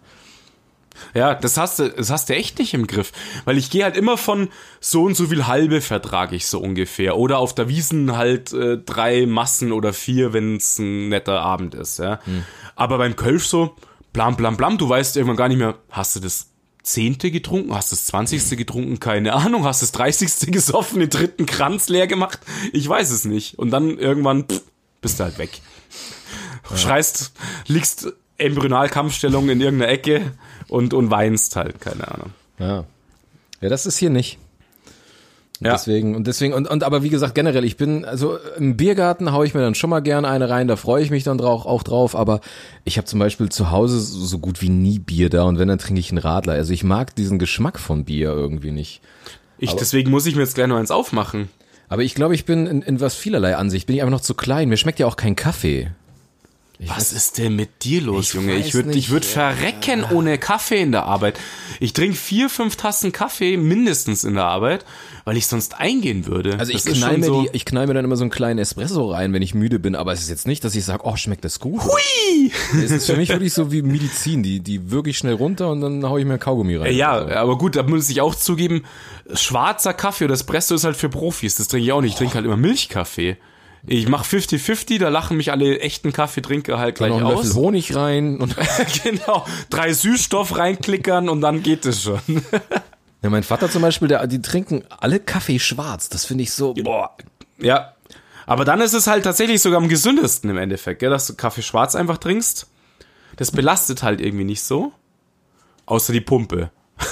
Ja, 1.12 1.35
das 1.35 1.57
hast 1.57 1.79
du, 1.79 1.90
das 1.90 2.11
hast 2.11 2.29
du 2.29 2.35
echt 2.35 2.59
nicht 2.59 2.75
im 2.75 2.87
Griff. 2.87 3.12
Weil 3.45 3.59
ich 3.59 3.71
gehe 3.71 3.85
halt 3.85 3.97
immer 3.97 4.17
von 4.17 4.49
so 4.81 5.03
und 5.05 5.17
so 5.17 5.27
viel 5.27 5.47
halbe 5.47 5.81
vertrage 5.81 6.37
ich 6.37 6.47
so 6.47 6.61
ungefähr. 6.61 7.17
Oder 7.17 7.38
auf 7.38 7.55
der 7.55 7.69
Wiesen 7.69 8.17
halt 8.17 8.53
äh, 8.53 8.79
drei 8.79 9.27
Massen 9.27 9.73
oder 9.73 9.93
vier, 9.93 10.33
wenn 10.33 10.57
es 10.57 10.79
ein 10.79 11.09
netter 11.09 11.40
Abend 11.40 11.75
ist, 11.75 11.99
ja. 11.99 12.21
Hm. 12.25 12.45
Aber 12.77 12.99
beim 12.99 13.17
Kölsch 13.17 13.47
so, 13.47 13.77
blam, 14.12 14.37
blam, 14.37 14.57
blam, 14.57 14.79
du 14.79 14.88
weißt 14.88 15.17
irgendwann 15.17 15.37
gar 15.37 15.49
nicht 15.49 15.59
mehr, 15.59 15.77
hast 15.90 16.17
du 16.17 16.21
das 16.21 16.51
Zehnte 16.85 17.31
getrunken? 17.31 17.75
Hast 17.75 17.90
du 17.90 17.97
das 17.97 18.07
Zwanzigste 18.07 18.57
getrunken? 18.57 19.01
Keine 19.01 19.33
Ahnung. 19.33 19.64
Hast 19.64 19.83
du 19.83 19.85
das 19.85 19.93
Dreißigste 19.93 20.47
gesoffen, 20.51 21.01
den 21.01 21.11
dritten 21.11 21.47
Kranz 21.47 21.88
leer 21.88 22.07
gemacht? 22.07 22.40
Ich 22.73 22.88
weiß 22.88 23.11
es 23.11 23.25
nicht. 23.25 23.59
Und 23.59 23.71
dann 23.71 23.99
irgendwann 23.99 24.45
pff, 24.45 24.62
bist 25.01 25.19
du 25.19 25.25
halt 25.25 25.38
weg. 25.38 25.61
Ja. 26.71 26.77
Schreist, 26.77 27.33
liegst 27.67 28.12
Embryonalkampfstellung 28.37 29.49
in 29.49 29.61
irgendeiner 29.61 29.93
Ecke 29.93 30.33
und, 30.68 30.94
und 30.94 31.11
weinst 31.11 31.57
halt, 31.57 31.81
keine 31.81 32.09
Ahnung. 32.11 32.31
Ja. 32.59 32.85
Ja, 33.61 33.68
das 33.68 33.87
ist 33.87 33.98
hier 33.98 34.11
nicht. 34.11 34.38
Und 35.61 35.68
ja. 35.68 35.72
Deswegen, 35.72 36.16
und 36.16 36.27
deswegen, 36.27 36.53
und, 36.53 36.68
und 36.68 36.83
aber 36.83 37.05
wie 37.05 37.11
gesagt, 37.11 37.35
generell, 37.35 37.64
ich 37.64 37.77
bin, 37.77 38.05
also 38.05 38.38
im 38.59 38.77
Biergarten 38.77 39.33
haue 39.33 39.46
ich 39.46 39.55
mir 39.55 39.61
dann 39.61 39.77
schon 39.77 39.88
mal 39.88 40.00
gerne 40.00 40.29
eine 40.29 40.50
rein, 40.50 40.66
da 40.66 40.74
freue 40.74 41.03
ich 41.03 41.11
mich 41.11 41.22
dann 41.22 41.38
drauf, 41.38 41.64
auch 41.64 41.85
drauf, 41.85 42.16
aber 42.16 42.40
ich 42.85 42.98
habe 42.98 43.07
zum 43.07 43.20
Beispiel 43.20 43.48
zu 43.48 43.70
Hause 43.70 44.00
so 44.00 44.38
gut 44.38 44.61
wie 44.62 44.68
nie 44.68 44.98
Bier 44.98 45.31
da 45.31 45.44
und 45.44 45.59
wenn, 45.59 45.68
dann 45.68 45.79
trinke 45.79 46.00
ich 46.00 46.11
einen 46.11 46.18
Radler. 46.18 46.55
Also 46.55 46.72
ich 46.72 46.83
mag 46.83 47.14
diesen 47.14 47.38
Geschmack 47.38 47.79
von 47.79 48.05
Bier 48.05 48.31
irgendwie 48.31 48.72
nicht. 48.72 49.00
Ich, 49.59 49.70
aber, 49.70 49.79
deswegen 49.79 50.11
muss 50.11 50.27
ich 50.27 50.35
mir 50.35 50.42
jetzt 50.42 50.57
gleich 50.57 50.66
noch 50.66 50.77
eins 50.77 50.90
aufmachen. 50.90 51.48
Aber 51.88 52.03
ich 52.03 52.14
glaube, 52.14 52.35
ich 52.35 52.44
bin 52.44 52.66
in, 52.66 52.83
in 52.83 53.00
was 53.00 53.14
vielerlei 53.14 53.57
Ansicht, 53.57 53.87
bin 53.87 53.94
ich 53.94 54.03
einfach 54.03 54.11
noch 54.11 54.20
zu 54.20 54.35
klein. 54.35 54.68
Mir 54.68 54.77
schmeckt 54.77 54.98
ja 54.98 55.07
auch 55.07 55.16
kein 55.16 55.37
Kaffee. 55.37 55.92
Ich 56.79 56.91
Was 56.91 57.13
ist 57.13 57.39
denn 57.39 57.55
mit 57.55 57.85
dir 57.85 58.03
los, 58.03 58.29
ich 58.29 58.35
Junge? 58.35 58.57
Ich 58.57 58.75
würde 58.75 58.91
ich 58.93 59.11
würd 59.11 59.25
verrecken 59.25 60.01
ja. 60.01 60.11
ohne 60.11 60.39
Kaffee 60.39 60.83
in 60.83 60.91
der 60.91 61.05
Arbeit. 61.05 61.39
Ich 61.79 61.93
trinke 61.93 62.17
vier, 62.17 62.51
fünf 62.51 62.75
Tassen 62.75 63.13
Kaffee 63.13 63.57
mindestens 63.57 64.25
in 64.25 64.35
der 64.35 64.47
Arbeit, 64.47 64.85
weil 65.25 65.37
ich 65.37 65.47
sonst 65.47 65.79
eingehen 65.79 66.27
würde. 66.27 66.59
Also 66.59 66.73
ich 66.73 66.85
knall, 66.85 67.19
mir 67.19 67.27
so 67.27 67.43
die, 67.43 67.51
ich 67.53 67.65
knall 67.65 67.87
mir 67.87 67.95
dann 67.95 68.05
immer 68.05 68.17
so 68.17 68.25
einen 68.25 68.33
kleinen 68.33 68.59
Espresso 68.59 69.09
rein, 69.13 69.33
wenn 69.33 69.43
ich 69.43 69.55
müde 69.55 69.79
bin, 69.79 69.95
aber 69.95 70.13
es 70.13 70.21
ist 70.23 70.31
jetzt 70.31 70.49
nicht, 70.49 70.65
dass 70.65 70.75
ich 70.75 70.85
sage, 70.85 71.05
oh, 71.05 71.15
schmeckt 71.15 71.45
das 71.45 71.61
gut. 71.61 71.81
Hui! 71.85 72.51
Es 72.83 72.91
ist 72.91 73.07
für 73.07 73.17
mich 73.17 73.29
wirklich 73.29 73.53
so 73.53 73.71
wie 73.71 73.83
Medizin, 73.83 74.43
die, 74.43 74.59
die 74.59 74.91
wirklich 74.91 75.17
schnell 75.17 75.35
runter 75.35 75.71
und 75.71 75.81
dann 75.81 76.05
hau 76.05 76.19
ich 76.19 76.25
mir 76.25 76.39
Kaugummi 76.39 76.75
rein. 76.75 76.93
Ja, 76.93 77.13
also. 77.13 77.35
aber 77.35 77.57
gut, 77.57 77.77
da 77.77 77.85
muss 77.85 78.11
ich 78.11 78.21
auch 78.21 78.35
zugeben, 78.35 78.83
schwarzer 79.33 79.95
Kaffee 79.95 80.25
oder 80.25 80.35
Espresso 80.35 80.75
ist 80.75 80.83
halt 80.83 80.97
für 80.97 81.09
Profis. 81.09 81.55
Das 81.55 81.69
trinke 81.69 81.85
ich 81.85 81.93
auch 81.93 82.01
nicht. 82.01 82.13
Ich 82.13 82.19
trinke 82.19 82.35
halt 82.35 82.45
immer 82.45 82.57
Milchkaffee. 82.57 83.37
Ich 83.87 84.09
mache 84.09 84.37
50-50, 84.37 84.99
da 84.99 85.11
lachen 85.11 85.37
mich 85.37 85.51
alle 85.51 85.79
echten 85.81 86.12
Kaffeetrinker 86.12 86.79
halt 86.79 86.97
gleich 86.97 87.11
noch 87.11 87.18
einen 87.18 87.27
aus. 87.27 87.44
Löffel 87.44 87.55
Honig 87.55 87.94
rein 87.94 88.40
und 88.40 88.57
genau, 89.05 89.44
drei 89.68 89.92
Süßstoff 89.92 90.57
reinklickern 90.57 91.29
und 91.29 91.42
dann 91.42 91.62
geht 91.62 91.85
es 91.85 92.03
schon. 92.03 92.20
ja, 93.23 93.31
mein 93.31 93.42
Vater 93.42 93.70
zum 93.70 93.83
Beispiel, 93.83 94.09
der, 94.09 94.27
die 94.27 94.40
trinken 94.40 94.85
alle 94.88 95.20
Kaffee 95.20 95.59
schwarz. 95.59 96.09
Das 96.09 96.25
finde 96.25 96.44
ich 96.44 96.53
so. 96.53 96.73
Boah. 96.75 97.16
Ja. 97.59 97.94
Aber 98.47 98.64
dann 98.64 98.81
ist 98.81 98.94
es 98.94 99.07
halt 99.07 99.25
tatsächlich 99.25 99.61
sogar 99.61 99.79
am 99.79 99.88
gesündesten 99.88 100.51
im 100.51 100.59
Endeffekt, 100.59 101.01
gell, 101.01 101.11
dass 101.11 101.27
du 101.27 101.35
Kaffee 101.35 101.62
schwarz 101.62 101.94
einfach 101.94 102.18
trinkst. 102.18 102.66
Das 103.37 103.51
belastet 103.51 104.03
halt 104.03 104.20
irgendwie 104.20 104.44
nicht 104.44 104.63
so. 104.63 104.92
Außer 105.87 106.13
die 106.13 106.21
Pumpe. 106.21 106.71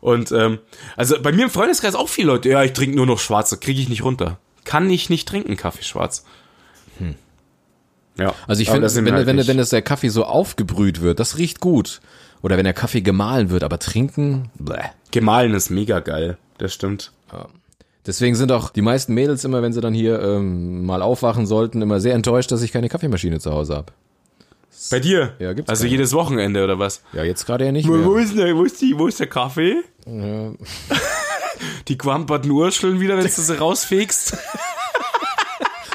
Und 0.00 0.30
ähm, 0.32 0.58
also 0.96 1.20
bei 1.20 1.32
mir 1.32 1.44
im 1.44 1.50
Freundeskreis 1.50 1.94
auch 1.94 2.08
viele 2.08 2.28
Leute, 2.28 2.48
ja, 2.48 2.62
ich 2.62 2.72
trinke 2.72 2.96
nur 2.96 3.06
noch 3.06 3.18
schwarz, 3.18 3.58
kriege 3.58 3.80
ich 3.80 3.88
nicht 3.88 4.04
runter. 4.04 4.38
Kann 4.64 4.90
ich 4.90 5.10
nicht 5.10 5.28
trinken, 5.28 5.56
Kaffee 5.56 5.82
schwarz. 5.82 6.24
Hm. 6.98 7.14
Ja. 8.18 8.34
Also 8.46 8.62
ich 8.62 8.70
finde, 8.70 8.94
wenn, 8.94 9.12
halt 9.12 9.26
wenn, 9.26 9.46
wenn 9.46 9.56
das 9.56 9.70
der 9.70 9.82
Kaffee 9.82 10.08
so 10.08 10.24
aufgebrüht 10.24 11.00
wird, 11.00 11.20
das 11.20 11.38
riecht 11.38 11.60
gut. 11.60 12.00
Oder 12.42 12.56
wenn 12.56 12.64
der 12.64 12.74
Kaffee 12.74 13.00
gemahlen 13.00 13.50
wird, 13.50 13.64
aber 13.64 13.78
trinken, 13.78 14.50
bleh. 14.58 14.82
Gemahlen 15.10 15.54
ist 15.54 15.70
mega 15.70 16.00
geil, 16.00 16.36
das 16.58 16.74
stimmt. 16.74 17.12
Ja. 17.32 17.46
Deswegen 18.06 18.34
sind 18.34 18.52
auch 18.52 18.68
die 18.70 18.82
meisten 18.82 19.14
Mädels 19.14 19.44
immer, 19.44 19.62
wenn 19.62 19.72
sie 19.72 19.80
dann 19.80 19.94
hier 19.94 20.20
ähm, 20.20 20.84
mal 20.84 21.00
aufwachen 21.00 21.46
sollten, 21.46 21.80
immer 21.80 22.00
sehr 22.00 22.14
enttäuscht, 22.14 22.52
dass 22.52 22.60
ich 22.60 22.70
keine 22.70 22.90
Kaffeemaschine 22.90 23.40
zu 23.40 23.50
Hause 23.50 23.76
habe. 23.76 23.92
Bei 24.90 25.00
dir? 25.00 25.32
Ja, 25.38 25.54
gibt's. 25.54 25.70
Also 25.70 25.84
keine. 25.84 25.92
jedes 25.92 26.12
Wochenende 26.12 26.62
oder 26.62 26.78
was? 26.78 27.02
Ja, 27.14 27.24
jetzt 27.24 27.46
gerade 27.46 27.64
ja 27.64 27.72
nicht 27.72 27.88
wo, 27.88 27.92
mehr. 27.92 28.04
Wo 28.04 28.16
ist, 28.16 28.36
der, 28.36 28.54
wo, 28.54 28.64
ist 28.64 28.80
die, 28.82 28.98
wo 28.98 29.06
ist 29.06 29.20
der 29.20 29.28
Kaffee? 29.28 29.76
Ja. 30.06 30.52
Die 31.88 31.98
quamperten 31.98 32.50
Urscheln 32.50 33.00
wieder, 33.00 33.16
wenn 33.16 33.24
du 33.24 33.30
sie 33.30 33.58
rausfegst. 33.58 34.36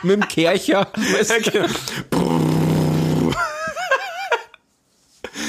Mit 0.03 0.15
dem 0.15 0.27
Kercher. 0.27 0.87
Genau. 1.43 1.67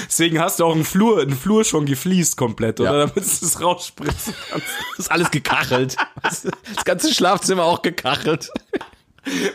Deswegen 0.06 0.40
hast 0.40 0.58
du 0.58 0.64
auch 0.64 0.74
einen 0.74 0.84
Flur, 0.84 1.20
einen 1.22 1.36
Flur 1.36 1.64
schon 1.64 1.86
gefliest 1.86 2.36
komplett, 2.36 2.80
oder? 2.80 2.92
Ja. 2.92 2.98
Damit 3.06 3.16
du 3.16 3.20
es 3.20 3.60
rausspritzen 3.60 4.34
kannst. 4.50 4.66
Das 4.96 5.06
ist 5.06 5.10
alles 5.10 5.30
gekachelt. 5.30 5.96
Das 6.22 6.44
ganze 6.84 7.14
Schlafzimmer 7.14 7.64
auch 7.64 7.80
gekachelt. 7.80 8.50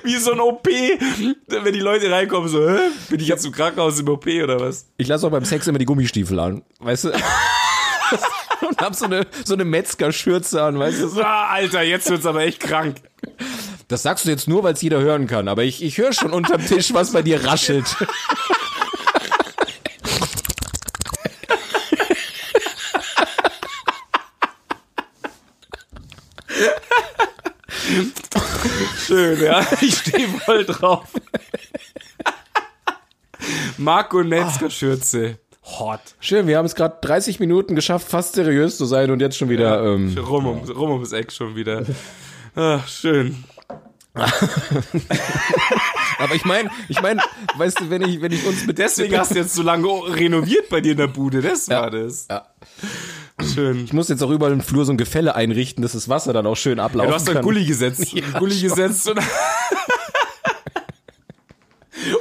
Wie 0.04 0.16
so 0.18 0.32
ein 0.32 0.40
OP, 0.40 0.66
wenn 0.68 1.74
die 1.74 1.80
Leute 1.80 2.10
reinkommen, 2.10 2.48
so, 2.48 2.70
Hä? 2.70 2.78
bin 3.10 3.20
ich 3.20 3.28
jetzt 3.28 3.46
im 3.46 3.52
Krankenhaus 3.52 4.00
im 4.00 4.08
OP 4.08 4.26
oder 4.28 4.60
was? 4.60 4.88
Ich 4.98 5.08
lasse 5.08 5.28
auch 5.28 5.32
beim 5.32 5.44
Sex 5.44 5.68
immer 5.68 5.80
die 5.80 5.86
Gummistiefel 5.86 6.40
an, 6.40 6.62
weißt 6.80 7.06
du? 7.06 7.12
Hab 8.86 8.94
so 8.94 9.06
eine, 9.06 9.26
so 9.44 9.56
eine 9.56 9.66
Metzgerschürze 9.66 10.62
an, 10.62 10.78
weißt 10.78 11.02
du? 11.02 11.08
So. 11.08 11.24
Ah, 11.24 11.48
Alter, 11.50 11.82
jetzt 11.82 12.08
wird's 12.08 12.28
aber 12.28 12.42
echt 12.42 12.60
krank. 12.60 12.98
Das 13.88 14.04
sagst 14.04 14.26
du 14.26 14.30
jetzt 14.30 14.48
nur, 14.48 14.62
weil 14.62 14.74
es 14.76 14.82
jeder 14.84 15.02
hören 15.02 15.26
kann, 15.26 15.48
aber 15.48 15.64
ich, 15.64 15.84
ich 15.84 15.98
höre 15.98 16.14
schon 16.14 16.32
unterm 16.32 16.64
Tisch, 16.64 16.94
was 16.94 17.12
bei 17.12 17.24
dir 17.24 17.44
raschelt. 17.44 17.88
Schön, 29.08 29.42
ja. 29.44 29.66
Ich 29.82 29.98
stehe 29.98 30.28
voll 30.28 30.64
drauf. 30.64 31.08
Marco 33.78 34.22
Netzger-Schürze. 34.22 35.40
Hot. 35.66 36.00
Schön, 36.20 36.46
wir 36.48 36.58
haben 36.58 36.66
es 36.66 36.76
gerade 36.76 36.98
30 37.02 37.40
Minuten 37.40 37.76
geschafft, 37.76 38.08
fast 38.08 38.36
seriös 38.36 38.78
zu 38.78 38.86
sein 38.86 39.10
und 39.10 39.20
jetzt 39.20 39.36
schon 39.38 39.50
wieder. 39.50 39.84
Ja, 39.84 39.94
ähm, 39.94 40.16
rum, 40.18 40.46
um, 40.46 40.60
rum 40.60 40.92
ums 40.92 41.12
Eck 41.12 41.32
schon 41.32 41.56
wieder. 41.56 41.84
Ach, 42.56 42.88
schön. 42.92 43.44
Aber 46.20 46.36
ich 46.36 46.46
meine, 46.46 46.70
ich 46.88 47.02
meine, 47.02 47.22
weißt 47.58 47.82
du, 47.82 47.90
wenn 47.90 48.02
ich, 48.04 48.22
wenn 48.22 48.32
ich 48.32 48.46
uns 48.46 48.66
mit 48.66 48.78
deswegen 48.78 49.18
hast 49.18 49.32
du 49.32 49.40
jetzt 49.40 49.54
so 49.54 49.64
lange 49.64 49.88
renoviert 50.16 50.70
bei 50.70 50.80
dir 50.80 50.92
in 50.92 50.98
der 50.98 51.08
Bude, 51.08 51.42
das 51.42 51.68
ja, 51.68 51.82
war 51.82 51.92
das. 51.92 52.28
Ja. 52.30 52.46
Schön. 53.54 53.84
Ich 53.84 53.92
muss 53.92 54.08
jetzt 54.08 54.24
auch 54.24 54.30
überall 54.30 54.54
im 54.54 54.62
Flur 54.62 54.86
so 54.86 54.94
ein 54.94 54.98
Gefälle 54.98 55.36
einrichten, 55.36 55.82
dass 55.82 55.92
das 55.92 56.08
Wasser 56.08 56.32
dann 56.32 56.48
auch 56.48 56.56
schön 56.56 56.80
ablaufen 56.80 57.12
ja, 57.12 57.18
du 57.18 57.22
hast 57.22 57.34
kann. 57.34 57.44
Gulli 57.44 57.66
gesetzt, 57.66 58.14
ja, 58.14 58.40
Gulli 58.40 58.56
schon. 58.56 58.70
gesetzt 58.70 59.10
und, 59.10 59.20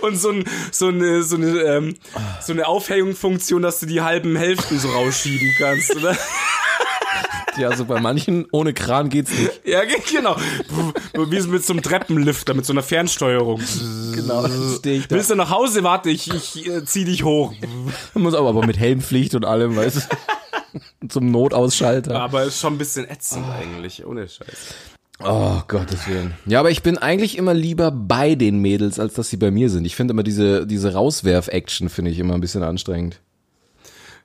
und 0.02 0.16
so, 0.16 0.30
ein, 0.30 0.44
so 0.70 0.88
eine, 0.88 1.22
so 1.22 1.36
eine, 1.36 1.60
ähm, 1.62 1.96
so 2.40 2.52
eine 2.52 2.66
Aufhängungsfunktion, 2.66 3.62
dass 3.62 3.80
du 3.80 3.86
die 3.86 4.00
halben 4.00 4.36
Hälften 4.36 4.78
so 4.78 4.88
rausschieben 4.88 5.54
kannst, 5.58 5.94
oder? 5.96 6.16
Ja, 7.56 7.68
also 7.68 7.84
bei 7.84 8.00
manchen 8.00 8.46
ohne 8.50 8.74
Kran 8.74 9.08
geht's 9.10 9.30
nicht. 9.30 9.64
Ja, 9.64 9.82
genau. 9.84 10.36
Wie 11.14 11.40
mit 11.46 11.64
so 11.64 11.72
einem 11.72 11.82
Treppenlifter, 11.82 12.54
mit 12.54 12.66
so 12.66 12.72
einer 12.72 12.82
Fernsteuerung. 12.82 13.62
Genau, 14.14 14.46
stehe 14.78 14.98
ich 14.98 15.08
da. 15.08 15.16
Willst 15.16 15.30
du 15.30 15.36
nach 15.36 15.50
Hause? 15.50 15.84
Warte, 15.84 16.10
ich, 16.10 16.32
ich 16.32 16.66
äh, 16.66 16.84
zieh 16.84 17.04
dich 17.04 17.22
hoch. 17.22 17.52
Muss 18.14 18.34
aber, 18.34 18.48
aber 18.48 18.66
mit 18.66 18.78
Helmpflicht 18.78 19.34
und 19.34 19.44
allem, 19.44 19.76
weißt 19.76 19.96
du. 19.96 21.08
Zum 21.08 21.30
Notausschalter. 21.30 22.20
Aber 22.20 22.44
ist 22.44 22.60
schon 22.60 22.74
ein 22.74 22.78
bisschen 22.78 23.08
ätzend 23.08 23.44
oh. 23.48 23.52
eigentlich, 23.52 24.04
ohne 24.04 24.28
Scheiß. 24.28 24.74
Oh, 25.24 25.62
Gottes 25.68 26.06
Willen. 26.06 26.34
Ja, 26.46 26.60
aber 26.60 26.70
ich 26.70 26.82
bin 26.82 26.98
eigentlich 26.98 27.38
immer 27.38 27.54
lieber 27.54 27.90
bei 27.90 28.34
den 28.34 28.58
Mädels, 28.58 29.00
als 29.00 29.14
dass 29.14 29.30
sie 29.30 29.38
bei 29.38 29.50
mir 29.50 29.70
sind. 29.70 29.86
Ich 29.86 29.96
finde 29.96 30.12
immer 30.12 30.22
diese, 30.22 30.66
diese 30.66 30.92
Rauswerf-Action 30.92 31.88
finde 31.88 32.10
ich 32.10 32.18
immer 32.18 32.34
ein 32.34 32.40
bisschen 32.40 32.62
anstrengend. 32.62 33.20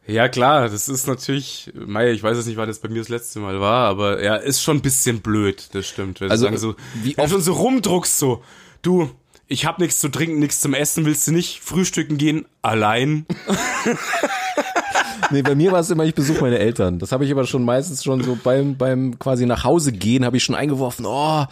Ja, 0.05 0.27
klar, 0.27 0.67
das 0.69 0.89
ist 0.89 1.07
natürlich, 1.07 1.71
Meier, 1.73 2.11
ich 2.11 2.23
weiß 2.23 2.35
jetzt 2.35 2.47
nicht, 2.47 2.57
wann 2.57 2.67
das 2.67 2.79
bei 2.79 2.89
mir 2.89 2.97
das 2.97 3.09
letzte 3.09 3.39
Mal 3.39 3.61
war, 3.61 3.87
aber 3.87 4.23
ja, 4.23 4.35
ist 4.35 4.61
schon 4.61 4.77
ein 4.77 4.81
bisschen 4.81 5.21
blöd, 5.21 5.69
das 5.73 5.87
stimmt. 5.87 6.21
also, 6.21 6.45
sagen, 6.45 6.57
so, 6.57 6.75
wie 7.03 7.15
oft 7.17 7.29
schon 7.29 7.41
so 7.41 7.53
rumdruckst, 7.53 8.17
so, 8.17 8.43
du, 8.81 9.11
ich 9.47 9.65
hab 9.65 9.77
nichts 9.77 9.99
zu 9.99 10.09
trinken, 10.09 10.39
nichts 10.39 10.61
zum 10.61 10.73
Essen, 10.73 11.05
willst 11.05 11.27
du 11.27 11.31
nicht 11.31 11.59
frühstücken 11.61 12.17
gehen? 12.17 12.45
Allein? 12.63 13.25
nee, 15.31 15.41
bei 15.41 15.55
mir 15.55 15.71
war 15.71 15.79
es 15.79 15.89
immer, 15.89 16.05
ich 16.05 16.15
besuche 16.15 16.41
meine 16.41 16.59
Eltern. 16.59 16.99
Das 16.99 17.11
habe 17.11 17.25
ich 17.25 17.31
aber 17.31 17.45
schon 17.45 17.63
meistens 17.63 18.03
schon 18.03 18.23
so 18.23 18.37
beim, 18.43 18.77
beim 18.77 19.17
quasi 19.19 19.45
nach 19.45 19.63
Hause 19.63 19.91
gehen, 19.91 20.25
habe 20.25 20.37
ich 20.37 20.43
schon 20.43 20.55
eingeworfen, 20.55 21.05
oh, 21.07 21.45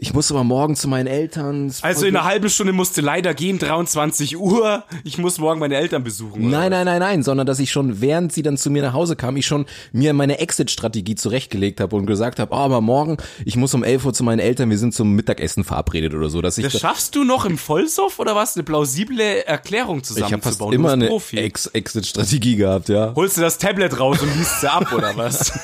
ich 0.00 0.14
muss 0.14 0.30
aber 0.30 0.44
morgen 0.44 0.76
zu 0.76 0.86
meinen 0.86 1.08
Eltern. 1.08 1.72
Also 1.82 2.06
in 2.06 2.16
einer 2.16 2.24
halben 2.24 2.48
Stunde 2.48 2.72
musste 2.72 3.00
leider 3.00 3.34
gehen, 3.34 3.58
23 3.58 4.38
Uhr. 4.38 4.84
Ich 5.02 5.18
muss 5.18 5.38
morgen 5.38 5.58
meine 5.58 5.74
Eltern 5.74 6.04
besuchen. 6.04 6.48
Nein, 6.48 6.70
nein, 6.70 6.86
nein, 6.86 7.00
nein, 7.00 7.24
sondern 7.24 7.48
dass 7.48 7.58
ich 7.58 7.72
schon, 7.72 8.00
während 8.00 8.32
sie 8.32 8.42
dann 8.42 8.56
zu 8.56 8.70
mir 8.70 8.82
nach 8.82 8.92
Hause 8.92 9.16
kam, 9.16 9.36
ich 9.36 9.46
schon 9.46 9.66
mir 9.90 10.14
meine 10.14 10.38
Exit-Strategie 10.38 11.16
zurechtgelegt 11.16 11.80
habe 11.80 11.96
und 11.96 12.06
gesagt 12.06 12.38
habe, 12.38 12.54
oh, 12.54 12.58
aber 12.58 12.80
morgen, 12.80 13.16
ich 13.44 13.56
muss 13.56 13.74
um 13.74 13.82
11 13.82 14.04
Uhr 14.04 14.14
zu 14.14 14.22
meinen 14.22 14.38
Eltern, 14.38 14.70
wir 14.70 14.78
sind 14.78 14.94
zum 14.94 15.14
Mittagessen 15.14 15.64
verabredet 15.64 16.14
oder 16.14 16.28
so. 16.28 16.40
Dass 16.42 16.58
ich 16.58 16.64
das 16.64 16.74
da 16.74 16.78
schaffst 16.78 17.16
du 17.16 17.24
noch 17.24 17.44
im 17.44 17.58
Vollsoff 17.58 18.20
oder 18.20 18.36
was? 18.36 18.56
Eine 18.56 18.62
plausible 18.62 19.44
Erklärung 19.46 20.04
zusammenzubauen? 20.04 20.72
Ich 20.74 20.78
habe 20.78 20.92
immer 20.92 20.92
eine 20.92 21.08
Ex 21.32 21.66
Exit-Strategie 21.66 22.54
gehabt, 22.54 22.88
ja. 22.88 23.12
Holst 23.16 23.36
du 23.36 23.40
das 23.40 23.58
Tablet 23.58 23.98
raus 23.98 24.22
und 24.22 24.32
liest 24.36 24.60
sie 24.60 24.70
ab 24.70 24.92
oder 24.92 25.16
was? 25.16 25.52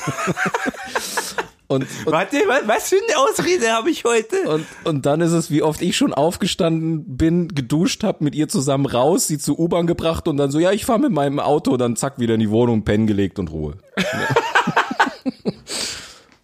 Und, 1.67 1.87
und 2.05 2.12
Warte, 2.12 2.37
was 2.67 2.91
für 2.91 2.97
eine 2.97 3.17
Ausrede 3.19 3.73
habe 3.73 3.91
ich 3.91 4.05
heute? 4.05 4.37
Und, 4.49 4.67
und 4.85 5.07
dann 5.07 5.23
ist 5.23 5.33
es, 5.33 5.51
wie 5.51 5.62
oft 5.62 5.81
ich 5.81 5.97
schon 5.97 6.12
aufgestanden 6.12 7.17
bin, 7.17 7.49
geduscht 7.49 8.05
habe, 8.05 8.23
mit 8.23 8.35
ihr 8.35 8.49
zusammen 8.49 8.85
raus, 8.85 9.27
sie 9.27 9.39
zur 9.39 9.59
U-Bahn 9.59 9.87
gebracht 9.87 10.29
und 10.29 10.37
dann 10.37 10.51
so, 10.51 10.59
ja, 10.59 10.73
ich 10.73 10.85
fahre 10.85 10.99
mit 11.01 11.12
meinem 11.12 11.41
Auto, 11.41 11.79
dann 11.79 11.97
zack, 11.97 12.19
wieder 12.19 12.35
in 12.35 12.41
die 12.41 12.51
Wohnung, 12.51 12.85
pennen 12.85 13.07
gelegt 13.07 13.39
und 13.39 13.51
Ruhe. 13.51 13.79
Ja. 13.97 14.29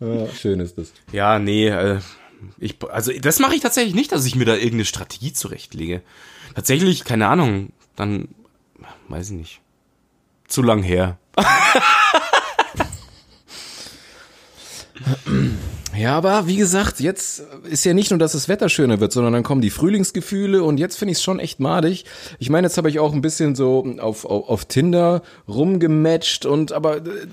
ja, 0.06 0.26
schön 0.32 0.60
ist 0.60 0.78
das. 0.78 0.92
Ja, 1.12 1.38
nee, 1.38 1.68
äh, 1.68 1.98
ich, 2.58 2.76
also 2.90 3.12
das 3.12 3.38
mache 3.40 3.54
ich 3.54 3.60
tatsächlich 3.60 3.94
nicht, 3.94 4.12
dass 4.12 4.24
ich 4.24 4.36
mir 4.36 4.46
da 4.46 4.54
irgendeine 4.54 4.86
Strategie 4.86 5.34
zurechtlege. 5.34 6.00
Tatsächlich, 6.54 7.04
keine 7.04 7.28
Ahnung, 7.28 7.72
dann, 7.94 8.28
weiß 9.08 9.30
ich 9.30 9.36
nicht. 9.36 9.60
Zu 10.48 10.62
lang 10.62 10.82
her. 10.82 11.18
Ja, 15.96 16.16
aber 16.16 16.46
wie 16.46 16.56
gesagt, 16.56 17.00
jetzt 17.00 17.42
ist 17.64 17.84
ja 17.84 17.94
nicht 17.94 18.10
nur, 18.10 18.18
dass 18.18 18.32
das 18.32 18.48
Wetter 18.48 18.68
schöner 18.68 19.00
wird, 19.00 19.12
sondern 19.12 19.32
dann 19.32 19.42
kommen 19.42 19.60
die 19.60 19.70
Frühlingsgefühle 19.70 20.62
und 20.62 20.78
jetzt 20.78 20.96
finde 20.96 21.12
ich 21.12 21.18
es 21.18 21.24
schon 21.24 21.40
echt 21.40 21.58
madig. 21.58 22.04
Ich 22.38 22.48
meine, 22.48 22.68
jetzt 22.68 22.78
habe 22.78 22.88
ich 22.88 23.00
auch 23.00 23.12
ein 23.12 23.20
bisschen 23.20 23.54
so 23.54 23.84
auf, 23.98 24.24
auf, 24.24 24.48
auf 24.48 24.64
Tinder 24.66 25.22
rumgematcht 25.48 26.46
und 26.46 26.72
aber 26.72 26.98
äh, 26.98 27.26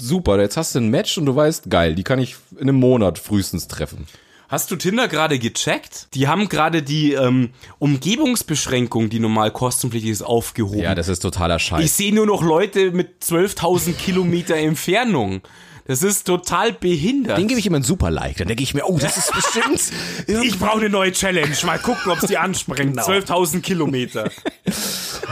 super, 0.00 0.40
jetzt 0.40 0.56
hast 0.56 0.74
du 0.74 0.78
ein 0.78 0.88
Match 0.88 1.18
und 1.18 1.26
du 1.26 1.34
weißt, 1.34 1.68
geil, 1.68 1.94
die 1.94 2.04
kann 2.04 2.18
ich 2.20 2.36
in 2.52 2.62
einem 2.62 2.76
Monat 2.76 3.18
frühestens 3.18 3.66
treffen. 3.66 4.06
Hast 4.48 4.70
du 4.70 4.76
Tinder 4.76 5.08
gerade 5.08 5.40
gecheckt? 5.40 6.14
Die 6.14 6.28
haben 6.28 6.48
gerade 6.48 6.84
die 6.84 7.14
ähm, 7.14 7.50
Umgebungsbeschränkung, 7.80 9.10
die 9.10 9.18
normal 9.18 9.50
kostenpflichtig 9.50 10.12
ist, 10.12 10.22
aufgehoben. 10.22 10.78
Ja, 10.78 10.94
das 10.94 11.08
ist 11.08 11.18
totaler 11.18 11.58
Scheiß. 11.58 11.84
Ich 11.84 11.92
sehe 11.92 12.14
nur 12.14 12.26
noch 12.26 12.44
Leute 12.44 12.92
mit 12.92 13.24
12.000 13.24 13.94
Kilometer 13.94 14.54
Entfernung. 14.54 15.40
Das 15.86 16.02
ist 16.02 16.26
total 16.26 16.72
behindert. 16.72 17.38
Den 17.38 17.48
gebe 17.48 17.60
ich 17.60 17.66
immer 17.66 17.78
ein 17.78 17.82
super 17.82 18.10
Like. 18.10 18.38
Dann 18.38 18.48
denke 18.48 18.62
ich 18.62 18.74
mir, 18.74 18.84
oh, 18.86 18.98
das 18.98 19.16
ist 19.16 19.32
bestimmt. 19.32 19.80
ich 20.44 20.58
brauche 20.58 20.80
eine 20.80 20.88
neue 20.88 21.12
Challenge. 21.12 21.54
Mal 21.64 21.78
gucken, 21.78 22.10
ob 22.10 22.22
es 22.22 22.28
die 22.28 22.38
anspringt. 22.38 22.96
Genau. 22.96 23.06
12.000 23.06 23.60
Kilometer. 23.60 24.30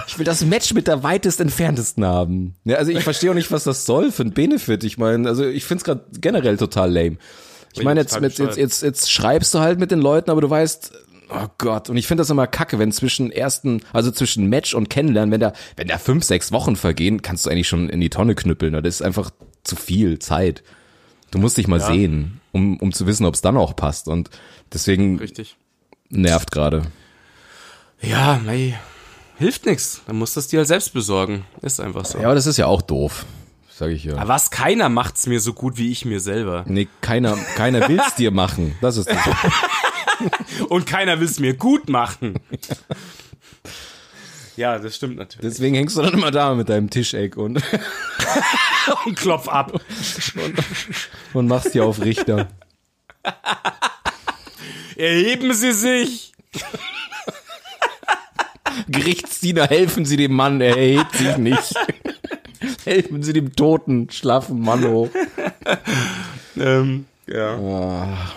Ich 0.06 0.18
will 0.18 0.26
das 0.26 0.44
Match 0.44 0.72
mit 0.74 0.86
der 0.86 1.02
weitest 1.02 1.40
entferntesten 1.40 2.04
haben. 2.04 2.54
Ja, 2.64 2.76
also 2.76 2.92
ich 2.92 3.02
verstehe 3.02 3.30
auch 3.30 3.34
nicht, 3.34 3.50
was 3.50 3.64
das 3.64 3.84
soll 3.84 4.12
für 4.12 4.22
ein 4.22 4.32
Benefit. 4.32 4.84
Ich 4.84 4.96
meine, 4.96 5.28
also 5.28 5.44
ich 5.44 5.64
finde 5.64 5.78
es 5.78 5.84
gerade 5.84 6.04
generell 6.20 6.56
total 6.56 6.92
lame. 6.92 7.16
Ich 7.72 7.82
meine, 7.82 8.00
jetzt, 8.00 8.20
jetzt, 8.20 8.38
jetzt, 8.38 8.56
jetzt, 8.56 8.82
jetzt 8.82 9.10
schreibst 9.10 9.52
du 9.54 9.58
halt 9.58 9.80
mit 9.80 9.90
den 9.90 10.00
Leuten, 10.00 10.30
aber 10.30 10.40
du 10.40 10.48
weißt, 10.48 10.92
oh 11.30 11.46
Gott, 11.58 11.90
und 11.90 11.96
ich 11.96 12.06
finde 12.06 12.20
das 12.20 12.30
immer 12.30 12.46
kacke, 12.46 12.78
wenn 12.78 12.92
zwischen 12.92 13.32
ersten, 13.32 13.80
also 13.92 14.10
zwischen 14.10 14.46
Match 14.48 14.74
und 14.74 14.88
Kennenlernen, 14.88 15.32
wenn 15.32 15.40
da, 15.40 15.52
wenn 15.76 15.88
da 15.88 15.98
fünf, 15.98 16.22
sechs 16.24 16.52
Wochen 16.52 16.76
vergehen, 16.76 17.22
kannst 17.22 17.46
du 17.46 17.50
eigentlich 17.50 17.68
schon 17.68 17.88
in 17.88 18.00
die 18.00 18.10
Tonne 18.10 18.34
knüppeln. 18.34 18.72
Das 18.74 18.94
ist 18.94 19.02
einfach 19.02 19.30
zu 19.64 19.76
viel 19.76 20.18
Zeit. 20.18 20.62
Du 21.30 21.38
musst 21.38 21.56
dich 21.56 21.66
mal 21.66 21.80
ja. 21.80 21.86
sehen, 21.86 22.40
um, 22.52 22.78
um 22.78 22.92
zu 22.92 23.06
wissen, 23.06 23.26
ob 23.26 23.34
es 23.34 23.40
dann 23.40 23.56
auch 23.56 23.74
passt. 23.74 24.06
Und 24.08 24.30
deswegen 24.72 25.18
Richtig. 25.18 25.56
nervt 26.08 26.52
gerade. 26.52 26.82
Ja, 28.00 28.40
mei, 28.44 28.78
hilft 29.38 29.66
nix. 29.66 30.02
Dann 30.06 30.16
musst 30.16 30.36
du 30.36 30.40
es 30.40 30.48
dir 30.48 30.58
halt 30.58 30.68
selbst 30.68 30.92
besorgen. 30.92 31.44
Ist 31.62 31.80
einfach 31.80 32.04
so. 32.04 32.18
Ja, 32.18 32.26
aber 32.26 32.34
das 32.34 32.46
ist 32.46 32.56
ja 32.56 32.66
auch 32.66 32.82
doof. 32.82 33.24
sag 33.70 33.90
ich 33.90 34.04
ja. 34.04 34.16
Aber 34.16 34.28
was 34.28 34.50
keiner 34.50 34.88
macht's 34.88 35.26
mir 35.26 35.40
so 35.40 35.52
gut 35.52 35.76
wie 35.78 35.90
ich 35.90 36.04
mir 36.04 36.20
selber. 36.20 36.64
Nee, 36.68 36.88
keiner, 37.00 37.36
keiner 37.56 37.88
will's 37.88 38.14
dir 38.14 38.30
machen. 38.30 38.76
Das 38.80 38.96
ist 38.96 39.10
das. 39.10 39.18
Und 40.68 40.86
keiner 40.86 41.18
will's 41.18 41.40
mir 41.40 41.54
gut 41.54 41.88
machen. 41.88 42.34
Ja, 44.56 44.78
das 44.78 44.96
stimmt 44.96 45.16
natürlich. 45.16 45.42
Deswegen 45.42 45.74
hängst 45.74 45.96
du 45.96 46.02
dann 46.02 46.14
immer 46.14 46.30
da 46.30 46.54
mit 46.54 46.68
deinem 46.68 46.90
Tischeck 46.90 47.36
und, 47.36 47.60
Und 49.06 49.16
klopf 49.16 49.48
ab. 49.48 49.80
und 51.32 51.46
machst 51.48 51.74
dir 51.74 51.84
auf 51.84 52.00
Richter. 52.02 52.48
Erheben 54.96 55.54
Sie 55.54 55.72
sich. 55.72 56.32
Gerichtsdiener, 58.88 59.66
helfen 59.66 60.04
Sie 60.04 60.16
dem 60.16 60.32
Mann, 60.34 60.60
er 60.60 60.76
erhebt 60.76 61.16
sich 61.16 61.36
nicht. 61.36 61.74
helfen 62.84 63.22
Sie 63.22 63.32
dem 63.32 63.54
toten, 63.54 64.10
schlaffen 64.10 64.60
Mann 64.60 64.84
hoch. 64.86 65.10
Ähm, 66.58 67.06
ja. 67.26 67.56
Ah. 67.56 68.32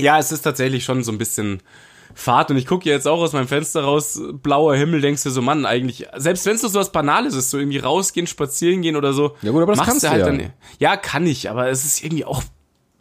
Ja, 0.00 0.18
es 0.18 0.32
ist 0.32 0.42
tatsächlich 0.42 0.84
schon 0.84 1.04
so 1.04 1.12
ein 1.12 1.18
bisschen 1.18 1.60
Fahrt 2.20 2.50
und 2.50 2.58
ich 2.58 2.66
gucke 2.66 2.86
jetzt 2.88 3.08
auch 3.08 3.20
aus 3.20 3.32
meinem 3.32 3.48
Fenster 3.48 3.82
raus, 3.82 4.20
blauer 4.42 4.76
Himmel, 4.76 5.00
denkst 5.00 5.22
du 5.22 5.30
so, 5.30 5.40
Mann, 5.40 5.64
eigentlich, 5.64 6.06
selbst 6.16 6.44
wenn 6.44 6.54
es 6.54 6.60
so 6.60 6.74
was 6.74 6.92
Banales 6.92 7.34
ist, 7.34 7.48
so 7.48 7.58
irgendwie 7.58 7.78
rausgehen, 7.78 8.26
spazieren 8.26 8.82
gehen 8.82 8.96
oder 8.96 9.14
so. 9.14 9.36
Ja 9.40 9.52
gut, 9.52 9.62
aber 9.62 9.74
das 9.74 9.86
kannst 9.86 10.04
du 10.04 10.10
halt 10.10 10.20
ja. 10.20 10.26
dann. 10.26 10.52
Ja, 10.78 10.96
kann 10.98 11.26
ich, 11.26 11.48
aber 11.48 11.70
es 11.70 11.86
ist 11.86 12.04
irgendwie 12.04 12.26
auch 12.26 12.42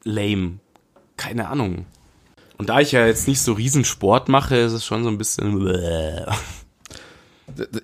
lame. 0.06 0.60
Keine 1.18 1.50
Ahnung. 1.50 1.86
Und 2.58 2.70
da 2.70 2.80
ich 2.80 2.94
ja 2.94 3.06
jetzt 3.06 3.28
nicht 3.28 3.42
so 3.42 3.54
Riesensport 3.54 4.30
mache, 4.30 4.56
ist 4.56 4.72
es 4.72 4.86
schon 4.86 5.04
so 5.04 5.10
ein 5.10 5.18
bisschen. 5.18 5.68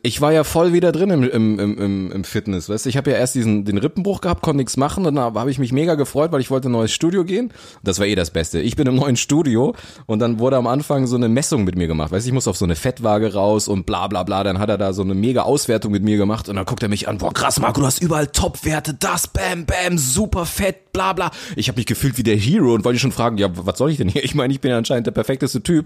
Ich 0.03 0.21
war 0.21 0.32
ja 0.32 0.43
voll 0.43 0.73
wieder 0.73 0.91
drin 0.91 1.09
im, 1.09 1.23
im, 1.23 1.59
im, 1.59 2.11
im- 2.11 2.23
Fitness, 2.23 2.69
weißt 2.69 2.86
du, 2.86 2.89
ich 2.89 2.97
habe 2.97 3.11
ja 3.11 3.17
erst 3.17 3.36
diesen 3.36 3.65
den 3.65 3.78
Rippenbruch 3.78 4.21
gehabt, 4.21 4.41
konnte 4.41 4.57
nichts 4.57 4.78
machen, 4.78 5.03
dann 5.03 5.19
habe 5.19 5.51
ich 5.51 5.59
mich 5.59 5.71
mega 5.71 5.95
gefreut, 5.95 6.32
weil 6.32 6.41
ich 6.41 6.49
wollte 6.51 6.67
in 6.67 6.71
ein 6.73 6.78
neues 6.80 6.91
Studio 6.91 7.23
gehen. 7.23 7.51
Das 7.84 7.99
war 7.99 8.05
eh 8.07 8.15
das 8.15 8.32
Beste. 8.32 8.59
Ich 8.59 8.76
bin 8.76 8.88
im 8.88 8.95
neuen 8.95 9.15
Studio 9.15 9.76
und 10.05 10.19
dann 10.19 10.39
wurde 10.39 10.57
am 10.57 10.67
Anfang 10.67 11.07
so 11.07 11.15
eine 11.15 11.30
Messung 11.30 11.63
mit 11.63 11.76
mir 11.76 11.88
gemacht, 11.88 12.11
weißt 12.11 12.26
du, 12.26 12.30
ich 12.30 12.34
muss 12.34 12.47
auf 12.47 12.57
so 12.57 12.65
eine 12.65 12.76
Fettwaage 12.76 13.34
raus 13.34 13.67
und 13.67 13.86
bla 13.86 14.07
bla 14.07 14.23
bla, 14.23 14.43
dann 14.43 14.59
hat 14.59 14.69
er 14.69 14.78
da 14.78 14.93
so 14.93 15.01
eine 15.03 15.13
mega 15.13 15.43
Auswertung 15.43 15.91
mit 15.91 16.03
mir 16.03 16.17
gemacht 16.17 16.49
und 16.49 16.55
dann 16.55 16.65
guckt 16.65 16.82
er 16.84 16.89
mich 16.89 17.07
an, 17.07 17.17
boah 17.19 17.34
krass 17.34 17.59
Marco, 17.59 17.82
du 17.82 17.88
hast 17.88 18.01
überall 18.01 18.28
Topwerte, 18.28 18.93
das, 18.93 19.28
bam, 19.28 19.65
bam, 19.65 19.97
super 19.97 20.45
fett, 20.45 20.91
bla 20.93 21.13
bla. 21.13 21.32
Ich 21.55 21.67
habe 21.67 21.78
mich 21.78 21.86
gefühlt 21.86 22.17
wie 22.17 22.23
der 22.23 22.38
Hero 22.38 22.73
und 22.73 22.86
wollte 22.86 22.99
schon 22.99 23.11
fragen, 23.11 23.38
ja, 23.38 23.49
was 23.53 23.78
soll 23.78 23.91
ich 23.91 23.97
denn 23.97 24.09
hier? 24.09 24.23
Ich 24.23 24.36
meine, 24.36 24.53
ich 24.53 24.61
bin 24.61 24.71
ja 24.71 24.78
anscheinend 24.78 25.07
der 25.07 25.11
perfekteste 25.11 25.61
Typ. 25.61 25.86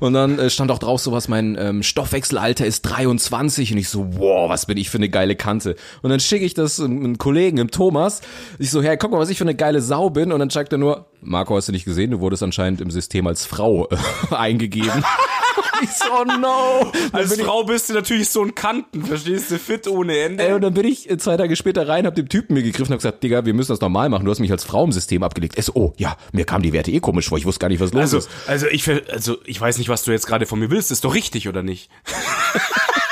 Und 0.00 0.14
dann 0.14 0.38
äh, 0.38 0.50
stand 0.50 0.70
auch 0.70 0.78
drauf 0.78 1.00
so 1.00 1.12
was, 1.12 1.28
mein 1.28 1.56
ähm, 1.60 1.82
Stoffwechselalter 1.82 2.64
ist 2.66 2.82
23 2.82 3.19
und 3.30 3.78
ich 3.78 3.88
so, 3.88 4.06
wow, 4.18 4.48
was 4.48 4.66
bin 4.66 4.76
ich 4.78 4.90
für 4.90 4.98
eine 4.98 5.08
geile 5.08 5.36
Kante. 5.36 5.76
Und 6.02 6.10
dann 6.10 6.20
schicke 6.20 6.44
ich 6.44 6.54
das 6.54 6.80
einem 6.80 7.18
Kollegen, 7.18 7.58
im 7.58 7.70
Thomas. 7.70 8.20
Ich 8.58 8.70
so, 8.70 8.82
hey, 8.82 8.96
guck 8.96 9.10
mal, 9.10 9.18
was 9.18 9.30
ich 9.30 9.38
für 9.38 9.44
eine 9.44 9.54
geile 9.54 9.82
Sau 9.82 10.10
bin. 10.10 10.32
Und 10.32 10.38
dann 10.38 10.50
zeigt 10.50 10.72
er 10.72 10.78
nur, 10.78 11.06
Marco, 11.20 11.56
hast 11.56 11.68
du 11.68 11.72
nicht 11.72 11.84
gesehen? 11.84 12.10
Du 12.10 12.20
wurdest 12.20 12.42
anscheinend 12.42 12.80
im 12.80 12.90
System 12.90 13.26
als 13.26 13.44
Frau 13.44 13.88
äh, 13.88 13.96
eingegeben. 14.34 15.04
ich 15.82 15.90
so, 15.90 16.04
oh 16.20 16.24
no. 16.24 16.92
Als 17.12 17.30
bin 17.30 17.40
ich- 17.40 17.46
Frau 17.46 17.64
bist 17.64 17.88
du 17.90 17.94
natürlich 17.94 18.28
so 18.28 18.42
ein 18.42 18.54
Kanten, 18.54 19.04
verstehst 19.04 19.50
du? 19.50 19.58
Fit 19.58 19.86
ohne 19.88 20.16
Ende. 20.18 20.44
Ey, 20.46 20.54
und 20.54 20.62
dann 20.62 20.74
bin 20.74 20.86
ich 20.86 21.10
äh, 21.10 21.18
zwei 21.18 21.36
Tage 21.36 21.56
später 21.56 21.88
rein, 21.88 22.06
hab 22.06 22.14
dem 22.14 22.28
Typen 22.28 22.54
mir 22.54 22.62
gegriffen 22.62 22.88
und 22.88 22.92
hab 22.94 22.98
gesagt, 23.00 23.22
Digga, 23.22 23.44
wir 23.44 23.54
müssen 23.54 23.72
das 23.72 23.80
normal 23.80 24.08
machen. 24.08 24.24
Du 24.24 24.30
hast 24.30 24.40
mich 24.40 24.52
als 24.52 24.64
Frau 24.64 24.84
im 24.84 24.92
System 24.92 25.22
abgelegt. 25.22 25.56
Er 25.56 25.62
so, 25.62 25.72
oh, 25.74 25.92
ja, 25.96 26.16
mir 26.32 26.44
kamen 26.44 26.62
die 26.62 26.72
Werte 26.72 26.90
eh 26.90 27.00
komisch 27.00 27.28
vor. 27.28 27.38
Ich 27.38 27.44
wusste 27.44 27.60
gar 27.60 27.68
nicht, 27.68 27.80
was 27.80 27.92
los 27.92 28.00
also, 28.02 28.18
ist. 28.18 28.30
also 28.46 28.66
ich, 28.68 28.88
also 29.10 29.36
ich 29.44 29.60
weiß 29.60 29.78
nicht, 29.78 29.88
was 29.88 30.02
du 30.04 30.12
jetzt 30.12 30.26
gerade 30.26 30.46
von 30.46 30.58
mir 30.58 30.70
willst. 30.70 30.90
Ist 30.90 31.04
doch 31.04 31.14
richtig 31.14 31.48
oder 31.48 31.62
nicht? 31.62 31.90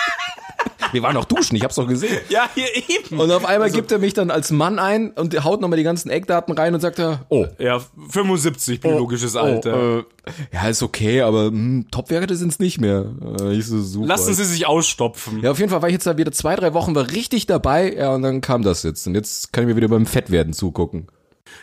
Wir 0.92 1.02
waren 1.02 1.14
doch 1.14 1.24
duschen, 1.24 1.56
ich 1.56 1.64
hab's 1.64 1.74
doch 1.76 1.86
gesehen. 1.86 2.18
Ja, 2.28 2.48
hier 2.54 2.66
eben. 2.76 3.18
Und 3.18 3.30
auf 3.30 3.44
einmal 3.44 3.70
gibt 3.70 3.90
er 3.92 3.98
mich 3.98 4.14
dann 4.14 4.30
als 4.30 4.50
Mann 4.50 4.78
ein 4.78 5.10
und 5.12 5.44
haut 5.44 5.60
nochmal 5.60 5.76
die 5.76 5.82
ganzen 5.82 6.10
Eckdaten 6.10 6.54
rein 6.54 6.74
und 6.74 6.80
sagt 6.80 6.98
er, 6.98 7.24
oh, 7.28 7.46
Ja, 7.58 7.80
75 8.10 8.80
biologisches 8.80 9.36
Alter. 9.36 9.76
Oh, 9.76 9.98
äh, 9.98 10.32
ja, 10.52 10.68
ist 10.68 10.82
okay, 10.82 11.22
aber 11.22 11.46
hm, 11.46 11.86
Topwerte 11.90 12.36
sind's 12.36 12.58
nicht 12.58 12.80
mehr. 12.80 13.06
Äh, 13.40 13.54
ich 13.54 13.66
so 13.66 13.80
super. 13.80 14.06
Lassen 14.06 14.34
Sie 14.34 14.44
sich 14.44 14.66
ausstopfen. 14.66 15.42
ja, 15.42 15.50
auf 15.50 15.58
jeden 15.58 15.70
Fall 15.70 15.82
war 15.82 15.88
ich 15.88 15.94
jetzt 15.94 16.06
da 16.06 16.16
wieder 16.16 16.32
zwei, 16.32 16.56
drei 16.56 16.74
Wochen, 16.74 16.94
war 16.94 17.10
richtig 17.10 17.46
dabei, 17.46 17.94
ja, 17.94 18.14
und 18.14 18.22
dann 18.22 18.40
kam 18.40 18.62
das 18.62 18.82
jetzt. 18.82 19.06
Und 19.06 19.14
jetzt 19.14 19.52
kann 19.52 19.64
ich 19.64 19.68
mir 19.68 19.76
wieder 19.76 19.88
beim 19.88 20.06
Fettwerden 20.06 20.52
zugucken. 20.52 21.08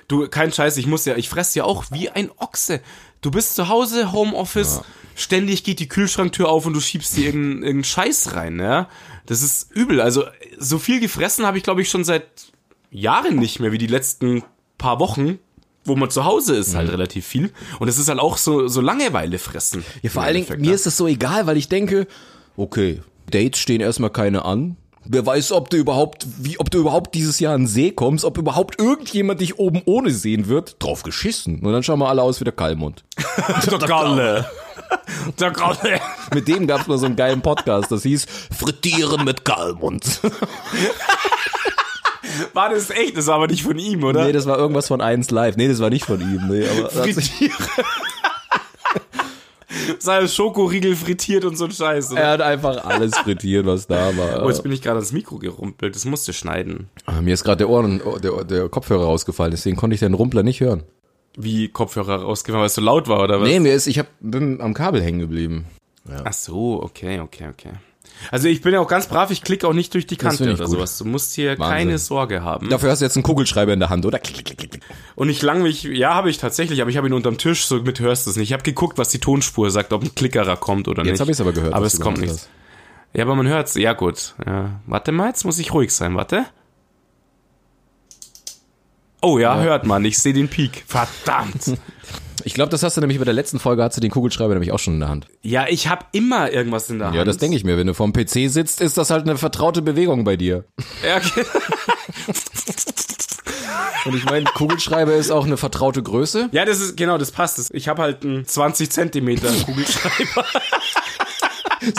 Du, 0.08 0.28
kein 0.28 0.52
Scheiß, 0.52 0.78
ich 0.78 0.88
muss 0.88 1.06
ja, 1.06 1.16
ich 1.16 1.30
fress 1.30 1.54
ja 1.56 1.64
auch 1.64 1.86
wie 1.92 2.10
ein 2.10 2.30
Ochse. 2.38 2.82
Du 3.22 3.32
bist 3.32 3.56
zu 3.56 3.70
Hause, 3.70 4.12
Homeoffice, 4.12 4.82
ständig 5.16 5.64
geht 5.64 5.80
die 5.80 5.88
Kühlschranktür 5.88 6.50
auf 6.50 6.66
und 6.66 6.74
du 6.74 6.80
schiebst 6.80 7.18
dir 7.18 7.26
irgendeinen 7.26 7.64
irgendeinen 7.64 7.84
Scheiß 7.84 8.36
rein, 8.36 8.60
ja. 8.60 8.88
Das 9.26 9.42
ist 9.42 9.72
übel. 9.72 10.02
Also, 10.02 10.24
so 10.58 10.78
viel 10.80 11.00
gefressen 11.00 11.46
habe 11.46 11.58
ich, 11.58 11.64
glaube 11.64 11.82
ich, 11.82 11.90
schon 11.90 12.04
seit 12.04 12.26
Jahren 12.92 13.38
nicht 13.38 13.60
mehr, 13.60 13.72
wie 13.72 13.78
die 13.78 13.88
letzten 13.88 14.44
paar 14.78 15.00
Wochen, 15.00 15.40
wo 15.84 15.96
man 15.96 16.10
zu 16.10 16.26
Hause 16.26 16.56
ist, 16.56 16.74
Mhm. 16.74 16.78
halt 16.78 16.92
relativ 16.92 17.26
viel. 17.26 17.52
Und 17.80 17.88
es 17.88 17.98
ist 17.98 18.08
halt 18.10 18.20
auch 18.20 18.38
so, 18.38 18.68
so 18.68 18.82
Langeweile 18.82 19.38
fressen. 19.40 19.84
Ja, 20.02 20.10
vor 20.10 20.24
allen 20.24 20.36
Dingen, 20.36 20.62
mir 20.62 20.70
ne? 20.70 20.74
ist 20.76 20.86
es 20.88 20.98
so 20.98 21.08
egal, 21.08 21.48
weil 21.48 21.58
ich 21.58 21.70
denke, 21.70 22.08
okay, 22.58 23.02
Dates 23.30 23.60
stehen 23.60 23.82
erstmal 23.82 24.10
keine 24.12 24.46
an. 24.46 24.78
Wer 25.08 25.24
weiß, 25.24 25.52
ob 25.52 25.70
du 25.70 25.78
überhaupt, 25.78 26.26
wie, 26.40 26.58
ob 26.60 26.72
du 26.72 26.80
überhaupt 26.80 27.14
dieses 27.14 27.40
Jahr 27.40 27.54
an 27.54 27.68
See 27.68 27.92
kommst, 27.92 28.26
ob 28.26 28.40
überhaupt 28.40 28.80
irgendjemand 28.80 29.40
dich 29.40 29.60
oben 29.60 29.84
ohne 29.86 30.10
sehen 30.10 30.48
wird. 30.48 30.78
Drauf 30.80 31.04
geschissen. 31.04 31.60
Und 31.60 31.72
dann 31.74 31.84
schauen 31.84 32.00
wir 32.00 32.10
alle 32.10 32.24
aus 32.24 32.40
wie 32.40 32.44
der 32.44 32.54
Kallmund. 32.54 33.04
Der 33.70 33.78
Galle. 33.88 34.50
Der 35.40 35.52
Galle. 35.52 36.00
Mit 36.34 36.48
dem 36.48 36.66
gab's 36.68 36.88
mal 36.88 36.98
so 36.98 37.06
einen 37.06 37.16
geilen 37.16 37.42
Podcast, 37.42 37.92
das 37.92 38.04
hieß 38.04 38.26
Frittieren 38.58 39.24
mit 39.26 39.46
Kallmund. 39.46 40.22
War 42.54 42.70
das 42.70 42.90
echt? 42.90 43.16
Das 43.18 43.28
war 43.28 43.36
aber 43.36 43.48
nicht 43.48 43.64
von 43.64 43.78
ihm, 43.80 44.04
oder? 44.04 44.26
Nee, 44.26 44.34
das 44.34 44.46
war 44.46 44.58
irgendwas 44.58 44.88
von 44.88 45.00
1 45.00 45.30
Live. 45.32 45.56
Nee, 45.58 45.68
das 45.70 45.80
war 45.80 45.90
nicht 45.90 46.06
von 46.06 46.20
ihm. 46.20 46.48
Nee, 46.50 46.68
aber 46.68 46.90
Frittiere. 46.90 47.54
Sei 50.00 50.28
Schokoriegel 50.28 50.96
frittiert 50.96 51.46
und 51.46 51.58
so 51.58 51.66
ein 51.66 51.72
Scheiß. 51.72 52.12
Oder? 52.12 52.22
er 52.22 52.32
hat 52.32 52.42
einfach 52.42 52.86
alles 52.86 53.16
frittiert, 53.18 53.66
was 53.66 53.88
da 53.88 54.16
war. 54.18 54.44
Oh, 54.44 54.50
jetzt 54.50 54.64
bin 54.64 54.72
ich 54.72 54.82
gerade 54.82 54.98
ans 54.98 55.12
Mikro 55.12 55.38
gerumpelt. 55.38 55.96
Das 55.96 56.06
musste 56.06 56.34
schneiden. 56.34 56.90
Ah, 57.06 57.22
Mir 57.22 57.34
ist 57.34 57.44
gerade 57.44 57.58
der 57.58 57.70
Ohren, 57.70 58.02
der, 58.24 58.44
der 58.44 58.70
Kopfhörer 58.70 59.06
rausgefallen, 59.06 59.52
deswegen 59.52 59.76
konnte 59.76 59.94
ich 59.94 60.00
den 60.00 60.14
Rumpler 60.14 60.44
nicht 60.44 60.62
hören. 60.62 60.84
Wie 61.38 61.68
Kopfhörer 61.68 62.22
rausgefallen, 62.22 62.62
weil 62.62 62.68
es 62.68 62.76
so 62.76 62.82
laut 62.82 63.08
war, 63.08 63.24
oder 63.24 63.42
was? 63.42 63.48
Nee, 63.48 63.60
mir 63.60 63.74
ist, 63.74 63.88
ich 63.88 64.00
hab, 64.00 64.08
bin 64.20 64.62
am 64.62 64.74
Kabel 64.74 65.02
hängen 65.02 65.20
geblieben. 65.20 65.66
Ach 66.24 66.34
so, 66.34 66.82
okay, 66.82 67.20
okay, 67.20 67.48
okay. 67.50 67.72
Also 68.32 68.48
ich 68.48 68.62
bin 68.62 68.74
ja 68.74 68.80
auch 68.80 68.88
ganz 68.88 69.08
brav, 69.08 69.32
ich 69.32 69.42
klicke 69.42 69.68
auch 69.68 69.74
nicht 69.74 69.94
durch 69.94 70.08
die 70.08 70.16
Kante 70.16 70.44
oder 70.44 70.66
gut. 70.66 70.68
sowas. 70.68 70.98
Du 70.98 71.06
musst 71.06 71.34
hier 71.34 71.58
Wahnsinn. 71.60 71.78
keine 71.78 71.98
Sorge 71.98 72.44
haben. 72.44 72.70
Dafür 72.70 72.92
hast 72.92 73.00
du 73.02 73.06
jetzt 73.06 73.18
einen 73.18 73.24
Kugelschreiber 73.24 73.74
in 73.74 73.80
der 73.80 73.90
Hand, 73.90 74.06
oder? 74.06 74.20
Klick, 74.20 74.46
klick, 74.46 74.58
klick, 74.58 74.72
klick. 74.72 74.84
Und 75.16 75.30
ich 75.30 75.42
lang 75.42 75.62
mich, 75.62 75.84
ja, 75.84 76.14
habe 76.14 76.30
ich 76.30 76.38
tatsächlich, 76.38 76.82
aber 76.82 76.90
ich 76.90 76.98
habe 76.98 77.08
ihn 77.08 77.14
unterm 77.14 77.38
Tisch, 77.38 77.66
so 77.66 77.82
mit 77.82 78.00
hörst 78.00 78.26
du 78.26 78.32
es 78.32 78.38
nicht. 78.38 78.50
Ich 78.50 78.54
habe 78.54 78.64
geguckt, 78.64 78.98
was 78.98 79.10
die 79.10 79.20
Tonspur 79.20 79.70
sagt, 79.72 79.94
ob 79.94 80.04
ein 80.04 80.16
Klickerer 80.16 80.58
kommt 80.58 80.88
oder 80.88 81.04
nicht. 81.04 81.12
Jetzt 81.12 81.20
habe 81.20 81.32
ich 81.32 81.36
es 81.36 81.42
aber 81.42 81.52
gehört. 81.52 81.74
Aber 81.74 81.86
es 81.86 82.00
kommt 82.00 82.20
nichts. 82.20 82.48
Ja, 83.14 83.24
aber 83.24 83.36
man 83.36 83.48
hört's. 83.48 83.76
Ja, 83.76 83.94
gut. 83.94 84.36
Ja. 84.46 84.80
Warte 84.88 85.12
mal, 85.12 85.28
jetzt 85.28 85.46
muss 85.46 85.60
ich 85.60 85.74
ruhig 85.74 85.92
sein. 85.92 86.16
Warte. 86.16 86.46
Oh 89.26 89.40
ja, 89.40 89.60
hört 89.60 89.86
man. 89.88 90.06
Ich 90.06 90.20
sehe 90.20 90.34
den 90.34 90.48
Peak. 90.50 90.84
Verdammt. 90.88 91.78
Ich 92.44 92.54
glaube, 92.54 92.70
das 92.70 92.84
hast 92.84 92.96
du 92.96 93.02
nämlich 93.02 93.18
bei 93.18 93.26
der 93.26 93.34
letzten 93.34 93.58
Folge, 93.60 93.82
hast 93.82 93.98
du 93.98 94.02
den 94.02 94.12
Kugelschreiber 94.12 94.54
nämlich 94.54 94.72
auch 94.72 94.78
schon 94.78 94.94
in 94.96 95.00
der 95.00 95.10
Hand. 95.10 95.26
ja, 95.42 95.66
ich 95.68 95.88
habe 95.88 96.06
immer 96.12 96.52
irgendwas 96.52 96.90
in 96.92 97.00
der 97.00 97.08
Hand. 97.08 97.18
Ja, 97.18 97.24
das 97.24 97.38
denke 97.38 97.58
ich 97.58 97.64
mir. 97.64 97.76
Wenn 97.76 97.88
du 97.88 97.96
vorm 97.96 98.14
PC 98.14 98.52
sitzt, 98.52 98.82
ist 98.82 99.00
das 99.00 99.10
halt 99.10 99.24
eine 99.28 99.36
vertraute 99.38 99.82
Bewegung 99.82 100.26
bei 100.26 100.38
dir. 100.38 100.66
Ja, 101.04 101.18
okay. 101.18 101.44
Und 104.06 104.16
ich 104.16 104.26
meine, 104.26 104.46
Kugelschreiber 104.46 105.16
ist 105.16 105.32
auch 105.32 105.46
eine 105.46 105.58
vertraute 105.58 106.04
Größe. 106.04 106.50
ja, 106.52 106.66
das 106.66 106.80
ist, 106.80 106.96
genau, 106.96 107.18
das 107.18 107.32
passt. 107.32 107.74
Ich 107.74 107.88
habe 107.88 108.04
halt 108.04 108.24
einen 108.24 108.46
20 108.46 108.92
Zentimeter 108.92 109.48
Kugelschreiber. 109.66 110.46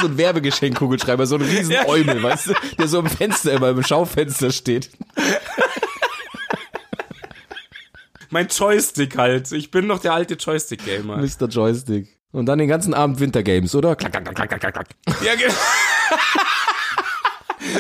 So 0.01 0.07
ein 0.07 0.17
Werbegeschenk-Kugelschreiber, 0.17 1.27
so 1.27 1.37
ein 1.37 1.43
riesen 1.43 1.71
Ja. 1.73 1.87
Eumel, 1.87 2.21
weißt 2.23 2.49
du, 2.49 2.55
der 2.79 2.89
so 2.89 2.99
im 2.99 3.07
Fenster, 3.07 3.53
immer 3.53 3.69
im 3.71 3.83
Schaufenster 3.85 4.51
steht. 4.51 4.91
Mein 8.31 8.49
Joystick 8.49 9.17
halt. 9.17 9.53
Ich 9.53 9.71
bin 9.71 9.87
noch 9.87 10.01
der 10.01 10.13
alte 10.15 10.35
Joystick-Gamer. 10.35 11.19
Mr. 11.19 11.47
Joystick. 11.49 12.09
Und 12.33 12.47
dann 12.47 12.59
den 12.59 12.67
ganzen 12.69 12.93
Abend 12.95 13.21
Wintergames, 13.21 13.75
oder? 13.75 13.97
Klack, 13.97 14.13
klack, 14.13 14.25
klack, 14.35 14.49
klack, 14.49 14.61
klack, 14.61 14.75
klack. 14.75 14.89
Ja, 15.25 15.35
genau. 15.35 15.55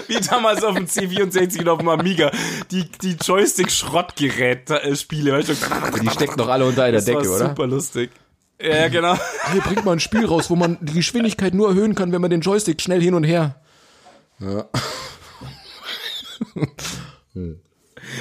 Wie 0.08 0.18
damals 0.20 0.64
auf 0.64 0.74
dem 0.74 0.86
C64 0.86 1.60
und 1.60 1.68
auf 1.68 1.78
dem 1.78 1.88
Amiga. 1.88 2.30
Die, 2.70 2.88
die 3.02 3.16
Joystick-Schrottgerät-Spiele. 3.22 5.32
Weißt 5.32 5.48
du? 5.48 5.54
Die 6.00 6.10
stecken 6.10 6.36
doch 6.36 6.48
alle 6.48 6.64
unter 6.64 6.84
einer 6.84 6.98
Das 6.98 7.06
war 7.06 7.16
Decke, 7.20 7.30
oder? 7.30 7.48
super 7.48 7.66
lustig. 7.66 8.10
Ja, 8.60 8.88
genau. 8.88 9.16
Hier 9.52 9.60
bringt 9.60 9.84
mal 9.84 9.92
ein 9.92 10.00
Spiel 10.00 10.24
raus, 10.24 10.48
wo 10.48 10.56
man 10.56 10.78
die 10.80 10.94
Geschwindigkeit 10.94 11.52
nur 11.52 11.68
erhöhen 11.68 11.94
kann, 11.94 12.10
wenn 12.12 12.22
man 12.22 12.30
den 12.30 12.40
Joystick 12.40 12.80
schnell 12.80 13.02
hin 13.02 13.12
und 13.14 13.24
her. 13.24 13.60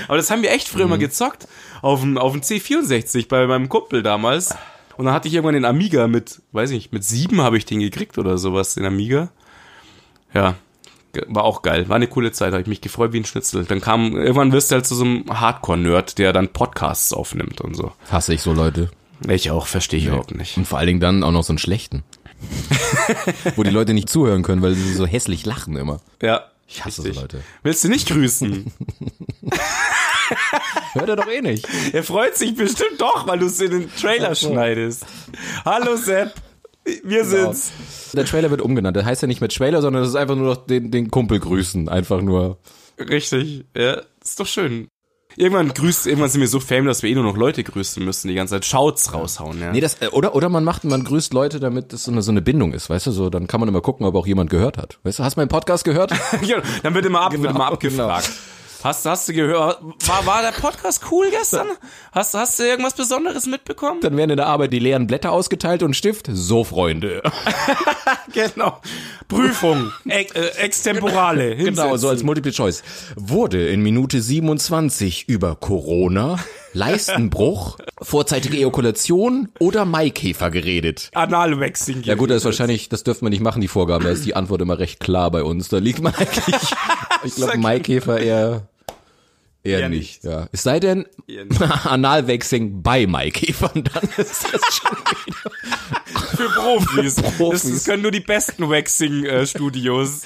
Aber 0.07 0.17
das 0.17 0.29
haben 0.29 0.41
wir 0.41 0.51
echt 0.51 0.67
früher 0.67 0.87
mal 0.87 0.97
gezockt. 0.97 1.47
Auf 1.81 2.01
dem, 2.01 2.17
auf 2.17 2.33
dem 2.33 2.41
C64 2.41 3.27
bei 3.27 3.47
meinem 3.47 3.69
Kumpel 3.69 4.03
damals. 4.03 4.55
Und 4.97 5.05
dann 5.05 5.13
hatte 5.13 5.27
ich 5.27 5.33
irgendwann 5.33 5.55
den 5.55 5.65
Amiga 5.65 6.07
mit, 6.07 6.41
weiß 6.51 6.69
ich 6.71 6.75
nicht, 6.75 6.93
mit 6.93 7.03
sieben 7.03 7.41
habe 7.41 7.57
ich 7.57 7.65
den 7.65 7.79
gekriegt 7.79 8.17
oder 8.17 8.37
sowas, 8.37 8.75
den 8.75 8.85
Amiga. 8.85 9.29
Ja. 10.33 10.55
war 11.27 11.43
auch 11.43 11.61
geil. 11.61 11.89
War 11.89 11.95
eine 11.97 12.07
coole 12.07 12.31
Zeit, 12.31 12.53
habe 12.53 12.61
ich 12.61 12.67
mich 12.67 12.81
gefreut 12.81 13.13
wie 13.13 13.19
ein 13.19 13.25
Schnitzel. 13.25 13.65
Dann 13.65 13.81
kam, 13.81 14.15
irgendwann 14.15 14.51
wirst 14.51 14.71
du 14.71 14.75
halt 14.75 14.85
zu 14.85 14.95
so 14.95 15.03
einem 15.03 15.25
Hardcore-Nerd, 15.29 16.17
der 16.17 16.33
dann 16.33 16.49
Podcasts 16.49 17.13
aufnimmt 17.13 17.61
und 17.61 17.75
so. 17.75 17.91
Hasse 18.09 18.33
ich 18.33 18.41
so 18.41 18.53
Leute. 18.53 18.89
Ich 19.27 19.51
auch, 19.51 19.67
verstehe 19.67 19.99
ich 19.99 20.07
überhaupt 20.07 20.35
nicht. 20.35 20.57
Und 20.57 20.67
vor 20.67 20.77
allen 20.77 20.87
Dingen 20.87 20.99
dann 20.99 21.23
auch 21.23 21.31
noch 21.31 21.43
so 21.43 21.51
einen 21.51 21.57
schlechten. 21.57 22.03
Wo 23.55 23.63
die 23.63 23.69
Leute 23.69 23.93
nicht 23.93 24.09
zuhören 24.09 24.43
können, 24.43 24.61
weil 24.61 24.75
sie 24.75 24.93
so 24.93 25.05
hässlich 25.05 25.45
lachen 25.45 25.77
immer. 25.77 25.99
Ja. 26.21 26.45
Ich 26.67 26.83
hasse 26.83 27.03
richtig. 27.03 27.15
so 27.15 27.21
Leute. 27.21 27.41
Willst 27.63 27.83
du 27.83 27.89
nicht 27.89 28.07
grüßen? 28.07 28.71
Hört 31.05 31.19
er 31.19 31.23
doch 31.25 31.31
eh 31.31 31.41
nicht. 31.41 31.67
er 31.93 32.03
freut 32.03 32.35
sich 32.35 32.55
bestimmt 32.55 32.99
doch, 32.99 33.27
weil 33.27 33.39
du 33.39 33.45
es 33.45 33.61
in 33.61 33.71
den 33.71 33.95
Trailer 33.95 34.29
Ach 34.31 34.35
so. 34.35 34.51
schneidest. 34.51 35.05
Hallo 35.63 35.95
Sepp, 35.97 36.33
wir 37.03 37.25
sind's. 37.25 37.71
Der 38.13 38.25
Trailer 38.25 38.49
wird 38.49 38.61
umgenannt. 38.61 38.97
Der 38.97 39.05
heißt 39.05 39.21
ja 39.21 39.27
nicht 39.27 39.41
mehr 39.41 39.49
Trailer, 39.49 39.81
sondern 39.81 40.01
das 40.01 40.09
ist 40.09 40.15
einfach 40.15 40.35
nur 40.35 40.47
noch 40.47 40.65
den, 40.65 40.89
den 40.89 41.11
Kumpel 41.11 41.39
grüßen. 41.39 41.89
Einfach 41.89 42.21
nur. 42.21 42.57
Richtig, 42.97 43.65
ja, 43.75 44.01
ist 44.23 44.39
doch 44.39 44.47
schön. 44.47 44.87
Irgendwann 45.37 45.73
grüßt, 45.73 46.07
irgendwann 46.07 46.29
sind 46.29 46.39
wir 46.39 46.47
so 46.47 46.61
fame, 46.61 46.85
dass 46.85 47.03
wir 47.03 47.09
eh 47.09 47.13
nur 47.13 47.25
noch 47.25 47.35
Leute 47.35 47.61
grüßen 47.61 48.03
müssen, 48.03 48.29
die 48.29 48.35
ganze 48.35 48.55
Zeit 48.55 48.63
Shouts 48.63 49.13
raushauen, 49.13 49.59
ja. 49.59 49.73
Nee, 49.73 49.81
das, 49.81 50.01
äh, 50.01 50.07
oder, 50.07 50.33
oder 50.33 50.47
man 50.47 50.63
macht, 50.63 50.85
man 50.85 51.03
grüßt 51.03 51.33
Leute, 51.33 51.59
damit 51.59 51.91
das 51.91 52.05
so 52.05 52.11
eine, 52.11 52.21
so 52.21 52.31
eine 52.31 52.41
Bindung 52.41 52.71
ist, 52.71 52.89
weißt 52.89 53.07
du, 53.07 53.11
so, 53.11 53.29
dann 53.29 53.45
kann 53.47 53.59
man 53.59 53.67
immer 53.67 53.81
gucken, 53.81 54.05
ob 54.05 54.15
auch 54.15 54.25
jemand 54.27 54.49
gehört 54.49 54.77
hat. 54.77 54.97
Weißt 55.03 55.19
du, 55.19 55.23
hast 55.25 55.35
du 55.35 55.41
meinen 55.41 55.49
Podcast 55.49 55.83
gehört? 55.83 56.13
Ja, 56.41 56.61
dann 56.83 56.93
wird 56.93 57.05
immer, 57.05 57.19
ab, 57.19 57.33
wird 57.33 57.41
Genau, 57.41 57.53
immer 57.53 57.65
abgefragt. 57.67 58.31
Hast, 58.85 59.03
hast 59.07 59.27
du 59.27 59.33
gehört, 59.33 59.81
war, 59.81 60.25
war 60.27 60.41
der 60.43 60.51
Podcast 60.51 61.01
cool 61.09 61.31
gestern? 61.31 61.65
Hast, 62.11 62.35
hast 62.35 62.59
du 62.59 62.63
irgendwas 62.65 62.93
Besonderes 62.93 63.47
mitbekommen? 63.47 63.99
Dann 64.01 64.15
werden 64.15 64.29
in 64.29 64.37
der 64.37 64.45
Arbeit 64.45 64.73
die 64.73 64.77
leeren 64.77 65.07
Blätter 65.07 65.31
ausgeteilt 65.31 65.81
und 65.81 65.95
Stift. 65.95 66.29
So, 66.31 66.63
Freunde. 66.63 67.23
Genau. 68.33 68.81
Prüfung. 69.29 69.91
Ex, 70.07 70.33
äh, 70.33 70.47
Extemporale. 70.61 71.55
Genau, 71.55 71.95
so 71.95 72.09
als 72.09 72.21
Multiple 72.21 72.51
Choice. 72.51 72.83
Wurde 73.15 73.67
in 73.69 73.81
Minute 73.81 74.21
27 74.21 75.29
über 75.29 75.55
Corona, 75.55 76.37
Leistenbruch, 76.73 77.77
vorzeitige 78.01 78.57
Ejakulation 78.57 79.49
oder 79.59 79.85
Maikäfer 79.85 80.51
geredet. 80.51 81.11
Analwechsing. 81.13 82.03
Ja 82.03 82.15
gut, 82.15 82.29
das 82.29 82.37
ist 82.39 82.45
wahrscheinlich, 82.45 82.89
das 82.89 83.03
dürfen 83.03 83.25
wir 83.25 83.29
nicht 83.29 83.41
machen, 83.41 83.61
die 83.61 83.69
Vorgaben. 83.69 84.03
Da 84.03 84.11
ist 84.11 84.25
die 84.25 84.35
Antwort 84.35 84.61
immer 84.61 84.79
recht 84.79 84.99
klar 84.99 85.31
bei 85.31 85.41
uns. 85.41 85.69
Da 85.69 85.77
liegt 85.77 86.01
man 86.01 86.13
eigentlich, 86.17 86.75
ich 87.23 87.35
glaube, 87.35 87.57
Maikäfer 87.57 88.19
eher, 88.19 88.67
eher 89.65 89.79
Eher 89.79 89.89
nicht. 89.89 90.23
nicht. 90.23 90.33
Ja. 90.33 90.47
Es 90.51 90.63
sei 90.63 90.79
denn. 90.79 91.05
Analwechsing 91.83 92.81
bei 92.81 93.07
Maikäfern, 93.07 93.83
dann 93.83 94.03
ist 94.17 94.45
das 94.53 94.61
schon 94.73 94.97
wieder. 95.25 95.51
Für 96.35 96.49
Profis. 96.49 97.15
Profis. 97.37 97.61
Das, 97.63 97.71
das 97.71 97.83
können 97.85 98.03
nur 98.03 98.11
die 98.11 98.19
besten 98.19 98.69
Waxing-Studios. 98.69 100.21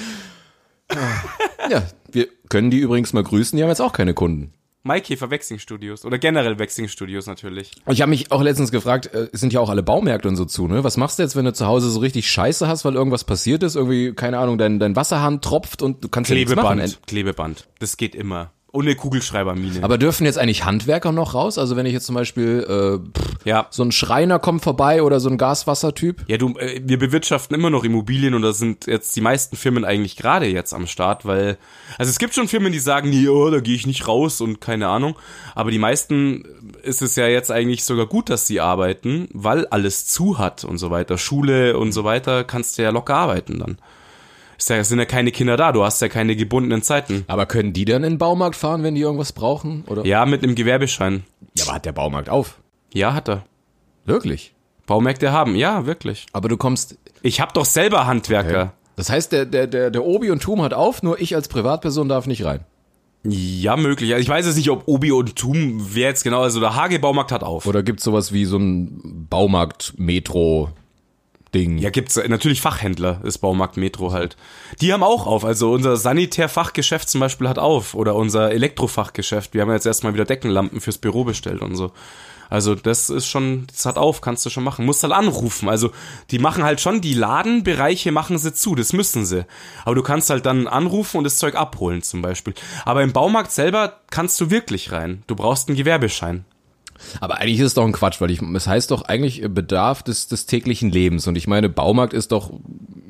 Ja, 1.70 1.84
wir 2.12 2.28
können 2.50 2.72
die 2.72 2.80
übrigens 2.80 3.14
mal 3.14 3.24
grüßen, 3.24 3.56
die 3.56 3.64
haben 3.64 3.70
jetzt 3.70 3.82
auch 3.82 3.94
keine 3.94 4.14
Kunden. 4.14 4.54
Maikäfer 4.84 5.30
Waxing-Studios. 5.30 6.06
Oder 6.06 6.18
generell 6.18 6.58
Waxing-Studios 6.58 7.28
natürlich. 7.28 7.72
Ich 7.88 8.02
habe 8.02 8.10
mich 8.10 8.32
auch 8.32 8.42
letztens 8.42 8.72
gefragt, 8.72 9.14
äh, 9.14 9.28
es 9.32 9.40
sind 9.42 9.52
ja 9.54 9.60
auch 9.60 9.70
alle 9.70 9.84
Baumärkte 9.84 10.28
und 10.30 10.36
so 10.38 10.46
zu, 10.46 10.68
ne? 10.68 10.84
Was 10.84 10.96
machst 10.98 11.20
du 11.20 11.24
jetzt, 11.24 11.36
wenn 11.36 11.46
du 11.46 11.54
zu 11.54 11.68
Hause 11.68 11.90
so 11.90 12.00
richtig 12.00 12.32
Scheiße 12.32 12.68
hast, 12.68 12.86
weil 12.86 12.96
irgendwas 12.96 13.26
passiert 13.26 13.62
ist, 13.62 13.76
irgendwie, 13.76 14.14
keine 14.14 14.40
Ahnung, 14.40 14.58
dein, 14.58 14.80
dein 14.80 14.96
Wasserhahn 14.96 15.42
tropft 15.42 15.82
und 15.82 16.04
du 16.04 16.10
kannst 16.10 16.30
ja 16.30 16.36
nichts 16.36 16.56
machen. 16.56 16.78
Klebeband. 16.80 17.08
Klebeband. 17.08 17.68
Das 17.80 17.98
geht 17.98 18.16
immer. 18.16 18.52
Ohne 18.72 18.96
Kugelschreibermine. 18.96 19.84
Aber 19.84 19.98
dürfen 19.98 20.26
jetzt 20.26 20.38
eigentlich 20.38 20.64
Handwerker 20.64 21.12
noch 21.12 21.34
raus? 21.34 21.58
Also 21.58 21.76
wenn 21.76 21.88
ich 21.88 21.94
jetzt 21.94 22.06
zum 22.06 22.14
Beispiel 22.14 22.66
äh, 22.68 23.20
pff, 23.20 23.46
ja. 23.46 23.66
so 23.72 23.84
ein 23.84 23.92
Schreiner 23.92 24.38
kommt 24.38 24.64
vorbei 24.64 25.02
oder 25.02 25.20
so 25.20 25.30
ein 25.30 25.40
Gaswassertyp? 25.40 26.24
Ja, 26.28 26.38
du, 26.38 26.56
äh, 26.60 26.80
wir 26.84 27.00
bewirtschaften 27.00 27.56
immer 27.56 27.72
noch 27.72 27.84
Immobilien 27.84 28.36
und 28.36 28.44
da 28.44 28.54
sind 28.54 28.86
jetzt 28.86 29.16
die 29.16 29.22
meisten 29.22 29.56
Firmen 29.56 29.86
eigentlich 29.86 30.18
gerade 30.18 30.46
jetzt 30.46 30.74
am 30.74 30.86
Start, 30.86 31.26
weil, 31.26 31.58
also 31.98 32.12
es 32.12 32.20
gibt 32.20 32.36
schon 32.36 32.48
Firmen, 32.48 32.72
die 32.72 32.80
sagen, 32.80 33.10
nee, 33.10 33.28
oh, 33.28 33.50
da 33.50 33.60
gehe 33.60 33.76
ich 33.76 33.88
nicht 33.88 34.08
raus 34.08 34.40
und 34.40 34.62
keine 34.62 34.88
Ahnung, 34.88 35.16
aber 35.56 35.72
die 35.72 35.80
meisten 35.80 36.44
ist 36.84 37.02
es 37.02 37.16
ja 37.16 37.28
jetzt 37.28 37.52
eigentlich 37.52 37.84
sogar 37.84 38.06
gut, 38.06 38.30
dass 38.30 38.46
sie 38.46 38.60
arbeiten, 38.60 39.30
weil 39.34 39.66
alles 39.68 40.06
zu 40.06 40.38
hat 40.38 40.64
und 40.64 40.78
so 40.78 40.92
weiter. 40.92 41.18
Schule 41.18 41.78
und 41.78 41.92
so 41.92 42.04
weiter 42.04 42.44
kannst 42.44 42.78
du 42.78 42.84
ja 42.84 42.92
locker 42.92 43.16
arbeiten 43.16 43.60
dann. 43.60 43.78
Ja, 44.68 44.78
es 44.78 44.90
sind 44.90 45.00
ja 45.00 45.06
keine 45.06 45.32
Kinder 45.32 45.58
da, 45.58 45.72
du 45.72 45.84
hast 45.84 46.02
ja 46.02 46.10
keine 46.10 46.36
gebundenen 46.36 46.82
Zeiten. 46.82 47.24
Aber 47.28 47.46
können 47.46 47.74
die 47.74 47.86
dann 47.86 48.04
in 48.04 48.14
den 48.14 48.18
Baumarkt 48.18 48.56
fahren, 48.56 48.84
wenn 48.84 48.96
die 48.96 49.02
irgendwas 49.02 49.32
brauchen? 49.32 49.84
Oder? 49.88 50.06
Ja, 50.06 50.26
mit 50.26 50.44
einem 50.44 50.56
Gewerbeschein. 50.56 51.24
ja 51.56 51.66
aber 51.66 51.76
hat 51.76 51.86
der 51.86 51.94
Baumarkt 51.94 52.30
auf? 52.30 52.60
Ja, 52.94 53.14
hat 53.14 53.30
er. 53.30 53.46
Wirklich? 54.06 54.54
Baumärkte 54.86 55.32
haben, 55.32 55.56
ja, 55.56 55.86
wirklich. 55.86 56.26
Aber 56.34 56.50
du 56.50 56.58
kommst. 56.58 56.98
Ich 57.22 57.40
hab 57.40 57.54
doch 57.54 57.66
selber 57.66 58.08
Handwerker. 58.08 58.74
Das 58.96 59.10
heißt, 59.10 59.32
der, 59.32 59.46
der, 59.46 59.68
der, 59.68 59.92
der 59.92 60.04
Obi 60.04 60.32
und 60.32 60.42
Tum 60.42 60.62
hat 60.62 60.74
auf, 60.74 61.04
nur 61.04 61.22
ich 61.22 61.36
als 61.36 61.48
Privatperson 61.48 62.10
darf 62.10 62.26
nicht 62.28 62.44
rein. 62.44 62.66
Ja, 63.24 63.78
möglich. 63.78 64.12
Also 64.14 64.22
ich 64.22 64.30
weiß 64.30 64.46
jetzt 64.46 64.56
nicht, 64.56 64.70
ob 64.72 64.88
Obi 64.88 65.12
und 65.12 65.36
Tum, 65.36 65.86
wer 65.94 66.10
jetzt 66.10 66.24
genau, 66.24 66.42
also 66.42 66.60
der 66.60 66.76
Hage 66.76 67.00
Baumarkt 67.00 67.32
hat 67.32 67.44
auf. 67.44 67.66
Oder 67.66 67.84
gibt's 67.84 68.04
sowas 68.04 68.34
wie 68.34 68.46
so 68.46 68.58
ein 68.58 69.28
Baumarkt-Metro-Ding? 71.52 71.78
Ja, 71.78 71.90
gibt's 71.90 72.18
äh, 72.18 72.28
natürlich 72.28 72.62
Fachhändler, 72.62 73.22
ist 73.24 73.40
Baumarkt 73.40 73.78
Metro 73.78 74.12
halt. 74.12 74.38
Die 74.82 74.94
haben 74.94 75.04
auch 75.04 75.28
auf. 75.28 75.46
Also 75.46 75.72
unser 75.72 75.98
Sanitärfachgeschäft 75.98 77.10
zum 77.10 77.22
Beispiel 77.22 77.48
hat 77.50 77.60
auf. 77.60 77.94
Oder 77.94 78.16
unser 78.16 78.52
Elektrofachgeschäft. 78.52 79.54
Wir 79.54 79.62
haben 79.62 79.72
jetzt 79.72 79.86
erstmal 79.86 80.14
wieder 80.14 80.26
Deckenlampen 80.26 80.82
fürs 80.82 80.98
Büro 80.98 81.24
bestellt 81.24 81.62
und 81.62 81.76
so. 81.76 81.92
Also 82.52 82.74
das 82.74 83.12
ist 83.12 83.28
schon, 83.28 83.68
das 83.68 83.86
hat 83.86 83.98
auf, 83.98 84.22
kannst 84.22 84.44
du 84.44 84.50
schon 84.50 84.64
machen. 84.64 84.86
Musst 84.86 85.04
halt 85.04 85.14
anrufen. 85.14 85.70
Also 85.70 85.92
die 86.32 86.40
machen 86.40 86.64
halt 86.64 86.82
schon, 86.82 87.00
die 87.00 87.14
Ladenbereiche 87.14 88.12
machen 88.12 88.40
sie 88.40 88.54
zu, 88.54 88.74
das 88.74 88.92
müssen 88.92 89.26
sie. 89.26 89.46
Aber 89.86 89.94
du 89.94 90.02
kannst 90.02 90.32
halt 90.32 90.48
dann 90.48 90.68
anrufen 90.68 91.18
und 91.18 91.26
das 91.26 91.38
Zeug 91.38 91.56
abholen 91.56 92.02
zum 92.02 92.24
Beispiel. 92.24 92.56
Aber 92.86 93.04
im 93.04 93.14
Baumarkt 93.14 93.52
selber 93.52 94.00
kannst 94.10 94.42
du 94.42 94.50
wirklich 94.50 94.92
rein. 94.92 95.24
Du 95.28 95.36
brauchst 95.36 95.68
einen 95.68 95.78
Gewerbeschein. 95.78 96.46
Aber 97.20 97.38
eigentlich 97.38 97.60
ist 97.60 97.68
es 97.68 97.74
doch 97.74 97.86
ein 97.86 97.92
Quatsch, 97.92 98.22
weil 98.22 98.32
ich, 98.32 98.42
es 98.42 98.68
heißt 98.68 98.92
doch 98.92 99.04
eigentlich 99.04 99.44
Bedarf 99.50 100.04
des, 100.04 100.28
des 100.28 100.46
täglichen 100.46 100.92
Lebens. 100.92 101.28
Und 101.28 101.36
ich 101.36 101.48
meine, 101.48 101.70
Baumarkt 101.70 102.14
ist 102.14 102.32
doch, 102.32 102.52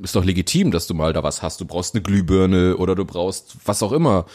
ist 0.02 0.16
doch 0.16 0.26
legitim, 0.26 0.72
dass 0.72 0.88
du 0.88 0.94
mal 0.94 1.14
da 1.14 1.24
was 1.24 1.42
hast. 1.42 1.62
Du 1.62 1.66
brauchst 1.66 1.96
eine 1.96 2.02
Glühbirne 2.02 2.78
oder 2.78 2.96
du 2.96 3.06
brauchst 3.06 3.56
was 3.66 3.84
auch 3.84 3.92
immer. 3.92 4.26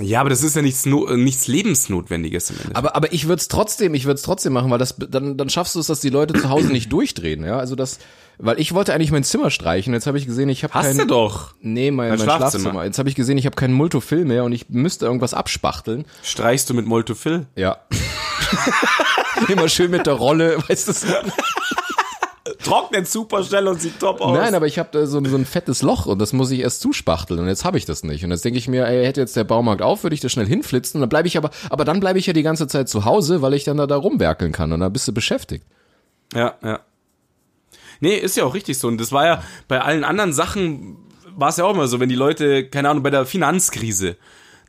Ja, 0.00 0.20
aber 0.20 0.30
das 0.30 0.42
ist 0.42 0.54
ja 0.54 0.62
nichts, 0.62 0.86
no 0.86 1.16
nichts 1.16 1.48
Lebensnotwendiges 1.48 2.50
im 2.50 2.56
Endeffekt. 2.56 2.76
Aber, 2.76 2.94
aber 2.94 3.12
ich 3.12 3.26
würde 3.26 3.40
es 3.40 3.48
trotzdem, 3.48 3.94
ich 3.94 4.04
würde 4.04 4.16
es 4.16 4.22
trotzdem 4.22 4.52
machen, 4.52 4.70
weil 4.70 4.78
das, 4.78 4.94
dann, 4.96 5.36
dann 5.36 5.50
schaffst 5.50 5.74
du 5.74 5.80
es, 5.80 5.88
dass 5.88 6.00
die 6.00 6.10
Leute 6.10 6.34
zu 6.34 6.48
Hause 6.48 6.68
nicht 6.68 6.92
durchdrehen, 6.92 7.44
ja. 7.44 7.58
Also 7.58 7.74
das, 7.74 7.98
weil 8.38 8.60
ich 8.60 8.72
wollte 8.72 8.94
eigentlich 8.94 9.10
mein 9.10 9.24
Zimmer 9.24 9.50
streichen. 9.50 9.92
Jetzt 9.92 10.06
habe 10.06 10.16
ich 10.18 10.26
gesehen, 10.26 10.48
ich 10.48 10.62
habe 10.62 10.74
Hast 10.74 10.86
kein, 10.86 10.98
du 10.98 11.06
doch. 11.06 11.54
Nee, 11.60 11.90
mein, 11.90 12.10
Dein 12.10 12.18
mein 12.18 12.24
Schlafzimmer. 12.24 12.62
Schlafzimmer. 12.62 12.84
Jetzt 12.84 12.98
habe 12.98 13.08
ich 13.08 13.14
gesehen, 13.14 13.36
ich 13.36 13.46
habe 13.46 13.56
keinen 13.56 13.74
Multofilm 13.74 14.28
mehr 14.28 14.44
und 14.44 14.52
ich 14.52 14.68
müsste 14.70 15.06
irgendwas 15.06 15.34
abspachteln. 15.34 16.04
Streichst 16.22 16.70
du 16.70 16.74
mit 16.74 16.86
Moltofil? 16.86 17.46
Ja. 17.56 17.78
Immer 19.48 19.68
schön 19.68 19.90
mit 19.90 20.06
der 20.06 20.14
Rolle, 20.14 20.58
weißt 20.68 20.88
du. 20.88 20.92
So. 20.92 21.06
Trocknet 22.62 23.08
super 23.08 23.42
schnell 23.42 23.68
und 23.68 23.80
sieht 23.80 23.98
top 24.00 24.20
aus. 24.20 24.36
Nein, 24.36 24.54
aber 24.54 24.66
ich 24.66 24.78
habe 24.78 24.88
da 24.92 25.06
so, 25.06 25.24
so 25.24 25.36
ein 25.36 25.46
fettes 25.46 25.82
Loch 25.82 26.06
und 26.06 26.18
das 26.18 26.32
muss 26.32 26.50
ich 26.50 26.60
erst 26.60 26.80
zuspachteln 26.82 27.40
und 27.40 27.48
jetzt 27.48 27.64
habe 27.64 27.78
ich 27.78 27.84
das 27.86 28.02
nicht. 28.02 28.24
Und 28.24 28.30
jetzt 28.30 28.44
denke 28.44 28.58
ich 28.58 28.68
mir, 28.68 28.86
ey, 28.86 29.04
hätte 29.04 29.20
jetzt 29.20 29.36
der 29.36 29.44
Baumarkt 29.44 29.82
auf, 29.82 30.02
würde 30.02 30.14
ich 30.14 30.20
das 30.20 30.32
schnell 30.32 30.46
hinflitzen 30.46 30.98
und 30.98 31.02
dann 31.02 31.08
bleibe 31.08 31.28
ich 31.28 31.36
aber, 31.36 31.50
aber 31.70 31.84
dann 31.84 32.00
bleibe 32.00 32.18
ich 32.18 32.26
ja 32.26 32.32
die 32.32 32.42
ganze 32.42 32.66
Zeit 32.66 32.88
zu 32.88 33.04
Hause, 33.04 33.40
weil 33.40 33.54
ich 33.54 33.64
dann 33.64 33.76
da, 33.76 33.86
da 33.86 33.96
rumwerkeln 33.96 34.52
kann 34.52 34.72
und 34.72 34.80
dann 34.80 34.92
bist 34.92 35.08
du 35.08 35.12
beschäftigt. 35.12 35.64
Ja, 36.34 36.54
ja. 36.62 36.80
Nee, 38.00 38.16
ist 38.16 38.36
ja 38.36 38.44
auch 38.44 38.54
richtig 38.54 38.78
so. 38.78 38.88
Und 38.88 38.98
das 38.98 39.12
war 39.12 39.26
ja 39.26 39.42
bei 39.68 39.80
allen 39.80 40.04
anderen 40.04 40.32
Sachen, 40.32 40.96
war 41.36 41.50
es 41.50 41.56
ja 41.56 41.64
auch 41.64 41.74
immer 41.74 41.86
so, 41.86 42.00
wenn 42.00 42.08
die 42.08 42.14
Leute, 42.14 42.68
keine 42.68 42.88
Ahnung, 42.88 43.02
bei 43.02 43.10
der 43.10 43.26
Finanzkrise, 43.26 44.16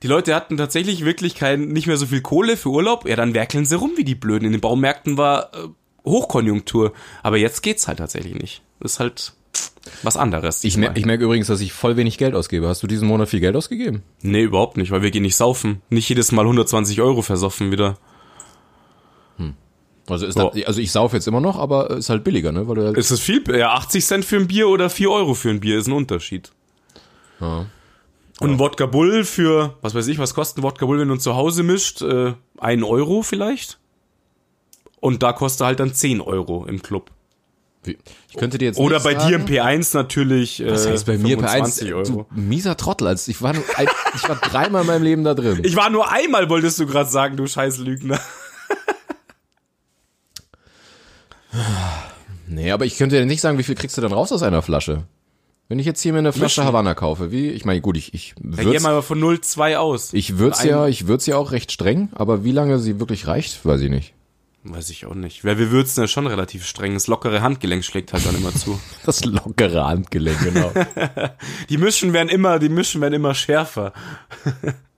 die 0.03 0.07
Leute 0.07 0.35
hatten 0.35 0.57
tatsächlich 0.57 1.05
wirklich 1.05 1.35
kein, 1.35 1.67
nicht 1.69 1.87
mehr 1.87 1.97
so 1.97 2.05
viel 2.05 2.21
Kohle 2.21 2.57
für 2.57 2.69
Urlaub, 2.69 3.07
ja, 3.07 3.15
dann 3.15 3.33
werkeln 3.33 3.65
sie 3.65 3.75
rum 3.75 3.91
wie 3.95 4.03
die 4.03 4.15
Blöden. 4.15 4.45
In 4.45 4.51
den 4.51 4.61
Baumärkten 4.61 5.17
war 5.17 5.53
äh, 5.53 5.67
Hochkonjunktur. 6.05 6.93
Aber 7.23 7.37
jetzt 7.37 7.61
geht's 7.61 7.87
halt 7.87 7.99
tatsächlich 7.99 8.35
nicht. 8.35 8.61
Das 8.79 8.93
ist 8.93 8.99
halt 8.99 9.33
was 10.03 10.17
anderes. 10.17 10.63
Ich, 10.63 10.77
mer 10.77 10.95
ich 10.95 11.05
merke 11.05 11.25
übrigens, 11.25 11.47
dass 11.47 11.61
ich 11.61 11.73
voll 11.73 11.97
wenig 11.97 12.17
Geld 12.17 12.35
ausgebe. 12.35 12.67
Hast 12.67 12.81
du 12.81 12.87
diesen 12.87 13.07
Monat 13.07 13.29
viel 13.29 13.41
Geld 13.41 13.55
ausgegeben? 13.55 14.03
Nee, 14.21 14.43
überhaupt 14.43 14.77
nicht, 14.77 14.91
weil 14.91 15.01
wir 15.01 15.11
gehen 15.11 15.23
nicht 15.23 15.35
saufen. 15.35 15.81
Nicht 15.89 16.07
jedes 16.07 16.31
Mal 16.31 16.43
120 16.43 17.01
Euro 17.01 17.21
versoffen 17.21 17.71
wieder. 17.71 17.97
Also, 20.09 20.25
ist 20.25 20.37
So. 20.37 20.51
da, 20.53 20.61
also 20.65 20.81
ich 20.81 20.91
sauf 20.91 21.13
jetzt 21.13 21.27
immer 21.27 21.41
noch, 21.41 21.57
aber 21.57 21.91
ist 21.91 22.09
halt 22.09 22.23
billiger, 22.23 22.51
ne? 22.51 22.67
Weil 22.67 22.75
du 22.75 22.85
halt, 22.85 22.97
Ist 22.97 23.11
es 23.11 23.19
viel? 23.19 23.43
Ja, 23.55 23.73
80 23.73 24.05
Cent 24.05 24.25
für 24.25 24.37
ein 24.37 24.47
Bier 24.47 24.67
oder 24.67 24.89
4 24.89 25.09
Euro 25.09 25.33
für 25.33 25.49
ein 25.49 25.59
Bier 25.59 25.77
ist 25.77 25.87
ein 25.87 25.93
Unterschied. 25.93 26.51
Ja. 27.39 27.65
Und 28.41 28.51
ein 28.53 28.59
Wodka 28.59 28.85
Bull 28.87 29.23
für, 29.23 29.77
was 29.81 29.93
weiß 29.93 30.07
ich, 30.07 30.17
was 30.17 30.33
kostet 30.33 30.59
ein 30.59 30.63
Wodka 30.63 30.85
Bull, 30.85 30.99
wenn 30.99 31.07
du 31.07 31.13
ihn 31.15 31.19
zu 31.19 31.35
Hause 31.35 31.63
mischt? 31.63 32.01
Äh, 32.01 32.33
ein 32.57 32.83
Euro 32.83 33.21
vielleicht? 33.21 33.79
Und 34.99 35.21
da 35.23 35.33
kostet 35.33 35.65
halt 35.65 35.79
dann 35.79 35.93
10 35.93 36.21
Euro 36.21 36.65
im 36.65 36.81
Club. 36.81 37.11
Wie- 37.83 37.97
ich 38.29 38.35
könnte 38.37 38.57
dir 38.57 38.65
jetzt 38.65 38.77
Oder 38.79 38.99
bei 38.99 39.13
sagen, 39.13 39.27
dir 39.27 39.35
im 39.37 39.45
P1 39.45 39.95
natürlich 39.95 40.59
äh, 40.61 40.71
Was 40.71 40.87
heißt 40.87 41.05
bei 41.05 41.17
mir 41.17 41.37
per 41.37 41.49
25 41.49 41.93
1? 41.95 42.09
Euro. 42.09 42.27
Du 42.29 42.39
mieser 42.39 42.77
Trottel. 42.77 43.07
Als 43.07 43.27
ich 43.27 43.41
war, 43.41 43.53
nur 43.53 43.63
ich 44.15 44.29
war 44.29 44.35
dreimal 44.35 44.81
in 44.81 44.87
meinem 44.87 45.03
Leben 45.03 45.23
da 45.23 45.33
drin. 45.33 45.61
Ich 45.63 45.75
war 45.75 45.89
nur 45.89 46.11
einmal, 46.11 46.49
wolltest 46.49 46.79
du 46.79 46.85
gerade 46.85 47.09
sagen, 47.09 47.37
du 47.37 47.47
scheiß 47.47 47.77
Lügner. 47.79 48.19
Nee, 52.47 52.71
aber 52.71 52.85
ich 52.85 52.97
könnte 52.97 53.17
dir 53.19 53.25
nicht 53.25 53.41
sagen, 53.41 53.57
wie 53.57 53.63
viel 53.63 53.75
kriegst 53.75 53.97
du 53.97 54.01
dann 54.01 54.13
raus 54.13 54.31
aus 54.31 54.43
einer 54.43 54.61
Flasche? 54.61 55.03
Wenn 55.71 55.79
ich 55.79 55.85
jetzt 55.85 56.01
hier 56.01 56.11
mir 56.11 56.19
eine 56.19 56.33
Flasche 56.33 56.65
Havanna 56.65 56.93
kaufe, 56.95 57.31
wie, 57.31 57.47
ich 57.49 57.63
meine, 57.63 57.79
gut, 57.79 57.95
ich, 57.95 58.13
ich 58.13 58.35
Da 58.41 58.57
gehen 58.57 58.73
würz, 58.73 58.83
wir 58.83 58.89
mal 58.91 59.01
von 59.01 59.21
0,2 59.21 59.77
aus. 59.77 60.11
ich 60.11 60.37
würz 60.37 60.59
Ein- 60.59 60.67
ja, 60.67 60.87
ich 60.87 61.07
würz 61.07 61.25
ja 61.27 61.37
auch 61.37 61.53
recht 61.53 61.71
streng, 61.71 62.09
aber 62.13 62.43
wie 62.43 62.51
lange 62.51 62.77
sie 62.77 62.99
wirklich 62.99 63.25
reicht, 63.25 63.65
weiß 63.65 63.79
ich 63.79 63.89
nicht. 63.89 64.13
Weiß 64.65 64.89
ich 64.89 65.05
auch 65.05 65.15
nicht. 65.15 65.45
Weil 65.45 65.57
wir 65.59 65.71
würzen 65.71 66.01
ja 66.01 66.07
schon 66.09 66.27
relativ 66.27 66.65
streng. 66.65 66.93
Das 66.95 67.07
lockere 67.07 67.41
Handgelenk 67.41 67.85
schlägt 67.85 68.11
halt 68.11 68.25
dann 68.25 68.35
immer 68.35 68.53
zu. 68.53 68.77
Das 69.05 69.23
lockere 69.23 69.85
Handgelenk, 69.85 70.39
genau. 70.43 70.73
Die 71.69 71.77
Mischen 71.77 72.11
werden 72.11 72.27
immer, 72.27 72.59
die 72.59 72.67
Mischen 72.67 72.99
werden 72.99 73.13
immer 73.13 73.33
schärfer. 73.33 73.93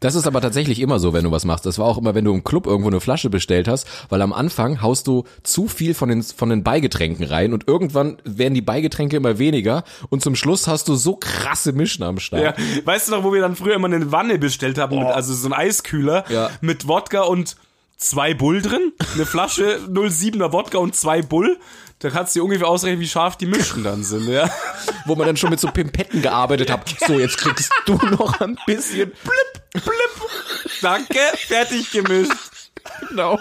Das 0.00 0.16
ist 0.16 0.26
aber 0.26 0.40
tatsächlich 0.40 0.80
immer 0.80 0.98
so, 0.98 1.12
wenn 1.12 1.22
du 1.24 1.30
was 1.30 1.44
machst. 1.44 1.64
Das 1.64 1.78
war 1.78 1.86
auch 1.86 1.96
immer, 1.96 2.14
wenn 2.14 2.24
du 2.24 2.34
im 2.34 2.42
Club 2.42 2.66
irgendwo 2.66 2.88
eine 2.90 3.00
Flasche 3.00 3.30
bestellt 3.30 3.68
hast, 3.68 3.86
weil 4.08 4.20
am 4.20 4.32
Anfang 4.32 4.82
haust 4.82 5.06
du 5.06 5.24
zu 5.44 5.68
viel 5.68 5.94
von 5.94 6.08
den, 6.08 6.22
von 6.24 6.48
den 6.50 6.64
Beigetränken 6.64 7.24
rein 7.24 7.52
und 7.52 7.68
irgendwann 7.68 8.18
werden 8.24 8.54
die 8.54 8.62
Beigetränke 8.62 9.16
immer 9.16 9.38
weniger 9.38 9.84
und 10.08 10.22
zum 10.22 10.34
Schluss 10.34 10.66
hast 10.66 10.88
du 10.88 10.96
so 10.96 11.14
krasse 11.16 11.72
Mischen 11.72 12.02
am 12.02 12.18
Start. 12.18 12.42
Ja. 12.42 12.54
Weißt 12.84 13.06
du 13.08 13.12
noch, 13.12 13.22
wo 13.22 13.32
wir 13.32 13.40
dann 13.40 13.54
früher 13.54 13.74
immer 13.76 13.86
eine 13.86 14.10
Wanne 14.10 14.38
bestellt 14.38 14.76
haben, 14.78 14.98
mit, 14.98 15.06
also 15.06 15.32
so 15.32 15.46
ein 15.48 15.52
Eiskühler 15.52 16.24
Ja. 16.30 16.50
mit 16.60 16.88
Wodka 16.88 17.22
und 17.22 17.56
zwei 17.96 18.34
Bull 18.34 18.62
drin? 18.62 18.92
Eine 19.14 19.24
Flasche 19.24 19.78
07er 19.88 20.52
Wodka 20.52 20.78
und 20.78 20.96
zwei 20.96 21.22
Bull? 21.22 21.58
Da 22.00 22.10
kannst 22.10 22.34
du 22.34 22.40
dir 22.40 22.44
ungefähr 22.44 22.68
ausrechnen, 22.68 23.00
wie 23.00 23.08
scharf 23.08 23.36
die 23.36 23.46
Mischen 23.46 23.82
dann 23.82 24.02
sind, 24.04 24.28
ja. 24.28 24.50
Wo 25.06 25.14
man 25.14 25.26
dann 25.26 25.38
schon 25.38 25.48
mit 25.48 25.60
so 25.60 25.68
Pimpetten 25.68 26.20
gearbeitet 26.20 26.70
hat. 26.70 26.82
So, 27.06 27.18
jetzt 27.18 27.38
kriegst 27.38 27.72
du 27.86 27.94
noch 27.94 28.38
ein 28.40 28.58
bisschen. 28.66 29.12
Danke, 30.82 31.18
fertig 31.34 31.90
gemischt. 31.90 32.32
Genau. 33.08 33.38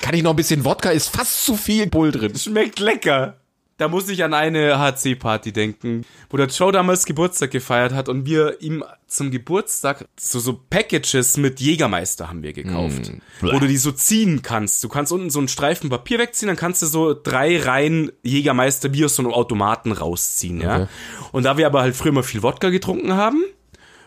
Kann 0.00 0.14
ich 0.14 0.22
noch 0.22 0.30
ein 0.30 0.36
bisschen 0.36 0.64
Wodka? 0.64 0.90
Ist 0.90 1.08
fast 1.14 1.44
zu 1.44 1.56
viel 1.56 1.86
Bull 1.86 2.10
drin. 2.10 2.36
Schmeckt 2.36 2.80
lecker. 2.80 3.36
Da 3.78 3.88
muss 3.88 4.08
ich 4.08 4.22
an 4.22 4.32
eine 4.32 4.78
HC-Party 4.78 5.52
denken, 5.52 6.04
wo 6.30 6.36
der 6.36 6.46
Joe 6.46 6.70
damals 6.70 7.04
Geburtstag 7.04 7.50
gefeiert 7.50 7.92
hat 7.92 8.08
und 8.08 8.26
wir 8.26 8.60
ihm 8.60 8.84
zum 9.08 9.30
Geburtstag 9.32 10.04
so, 10.20 10.38
so 10.38 10.60
Packages 10.70 11.36
mit 11.36 11.58
Jägermeister 11.58 12.28
haben 12.28 12.42
wir 12.42 12.52
gekauft. 12.52 13.10
wo 13.40 13.58
du 13.58 13.66
die 13.66 13.78
so 13.78 13.90
ziehen 13.90 14.42
kannst. 14.42 14.84
Du 14.84 14.88
kannst 14.88 15.10
unten 15.10 15.30
so 15.30 15.40
einen 15.40 15.48
Streifen 15.48 15.90
Papier 15.90 16.18
wegziehen, 16.20 16.46
dann 16.46 16.56
kannst 16.56 16.82
du 16.82 16.86
so 16.86 17.14
drei 17.14 17.60
Reihen 17.60 18.12
Jägermeister 18.22 18.92
wie 18.92 19.04
aus 19.04 19.16
so 19.16 19.22
einem 19.22 19.32
Automaten 19.32 19.90
rausziehen, 19.90 20.60
ja. 20.60 20.88
Und 21.32 21.44
da 21.44 21.56
wir 21.56 21.66
aber 21.66 21.80
halt 21.80 21.96
früher 21.96 22.12
mal 22.12 22.22
viel 22.22 22.42
Wodka 22.42 22.68
getrunken 22.70 23.14
haben, 23.14 23.42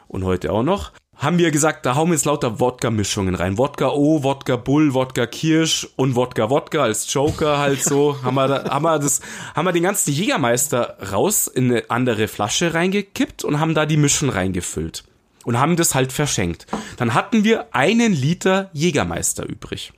und 0.07 0.23
heute 0.23 0.51
auch 0.53 0.63
noch, 0.63 0.91
haben 1.17 1.37
wir 1.37 1.51
gesagt, 1.51 1.85
da 1.85 1.95
hauen 1.95 2.09
wir 2.09 2.15
jetzt 2.15 2.25
lauter 2.25 2.59
Wodka-Mischungen 2.59 3.35
rein. 3.35 3.57
Wodka 3.57 3.89
O, 3.89 4.23
Wodka 4.23 4.57
Bull, 4.57 4.93
Wodka 4.93 5.25
Kirsch 5.25 5.87
und 5.95 6.15
Wodka 6.15 6.49
Wodka 6.49 6.83
als 6.83 7.11
Joker 7.11 7.57
halt 7.57 7.83
so. 7.83 8.17
haben 8.23 8.35
wir, 8.35 8.47
da, 8.47 8.69
haben 8.69 8.83
wir 8.83 8.99
das, 8.99 9.21
haben 9.55 9.65
wir 9.65 9.71
den 9.71 9.83
ganzen 9.83 10.11
Jägermeister 10.11 10.97
raus 11.11 11.47
in 11.47 11.71
eine 11.71 11.89
andere 11.89 12.27
Flasche 12.27 12.73
reingekippt 12.73 13.43
und 13.43 13.59
haben 13.59 13.73
da 13.73 13.85
die 13.85 13.97
Mischen 13.97 14.29
reingefüllt. 14.29 15.05
Und 15.45 15.59
haben 15.59 15.75
das 15.75 15.93
halt 15.95 16.11
verschenkt. 16.11 16.65
Dann 16.97 17.13
hatten 17.13 17.43
wir 17.43 17.73
einen 17.73 18.13
Liter 18.13 18.69
Jägermeister 18.73 19.47
übrig. 19.47 19.93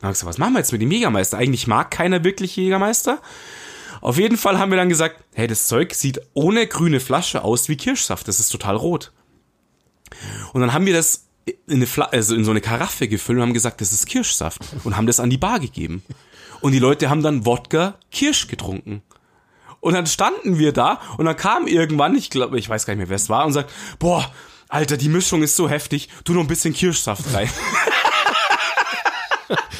Dann 0.00 0.08
hab 0.08 0.12
ich 0.12 0.20
gesagt, 0.20 0.30
was 0.30 0.38
machen 0.38 0.54
wir 0.54 0.60
jetzt 0.60 0.72
mit 0.72 0.80
dem 0.80 0.90
Jägermeister? 0.90 1.38
Eigentlich 1.38 1.66
mag 1.66 1.90
keiner 1.90 2.24
wirklich 2.24 2.56
Jägermeister. 2.56 3.20
Auf 4.00 4.18
jeden 4.18 4.36
Fall 4.36 4.58
haben 4.58 4.70
wir 4.70 4.78
dann 4.78 4.88
gesagt, 4.88 5.22
hey, 5.34 5.46
das 5.46 5.66
Zeug 5.66 5.94
sieht 5.94 6.20
ohne 6.32 6.66
grüne 6.66 7.00
Flasche 7.00 7.42
aus 7.42 7.68
wie 7.68 7.76
Kirschsaft. 7.76 8.28
Das 8.28 8.40
ist 8.40 8.48
total 8.48 8.76
rot. 8.76 9.12
Und 10.52 10.60
dann 10.60 10.72
haben 10.72 10.86
wir 10.86 10.94
das 10.94 11.26
in, 11.66 11.82
eine 11.82 12.12
also 12.12 12.34
in 12.34 12.44
so 12.44 12.50
eine 12.50 12.60
Karaffe 12.60 13.08
gefüllt 13.08 13.36
und 13.38 13.42
haben 13.42 13.54
gesagt, 13.54 13.80
das 13.80 13.92
ist 13.92 14.06
Kirschsaft. 14.06 14.60
Und 14.84 14.96
haben 14.96 15.06
das 15.06 15.20
an 15.20 15.30
die 15.30 15.38
Bar 15.38 15.60
gegeben. 15.60 16.02
Und 16.60 16.72
die 16.72 16.78
Leute 16.78 17.10
haben 17.10 17.22
dann 17.22 17.46
Wodka 17.46 17.94
Kirsch 18.10 18.48
getrunken. 18.48 19.02
Und 19.80 19.94
dann 19.94 20.06
standen 20.06 20.58
wir 20.58 20.72
da 20.72 21.00
und 21.18 21.24
dann 21.24 21.36
kam 21.36 21.66
irgendwann, 21.68 22.16
ich 22.16 22.30
glaube, 22.30 22.58
ich 22.58 22.68
weiß 22.68 22.84
gar 22.84 22.94
nicht 22.94 22.98
mehr, 22.98 23.08
wer 23.08 23.16
es 23.16 23.28
war, 23.28 23.46
und 23.46 23.52
sagt, 23.52 23.70
boah, 24.00 24.28
Alter, 24.68 24.96
die 24.96 25.08
Mischung 25.08 25.42
ist 25.42 25.56
so 25.56 25.68
heftig, 25.68 26.08
tu 26.24 26.34
noch 26.34 26.42
ein 26.42 26.48
bisschen 26.48 26.74
Kirschsaft 26.74 27.32
rein. 27.32 27.48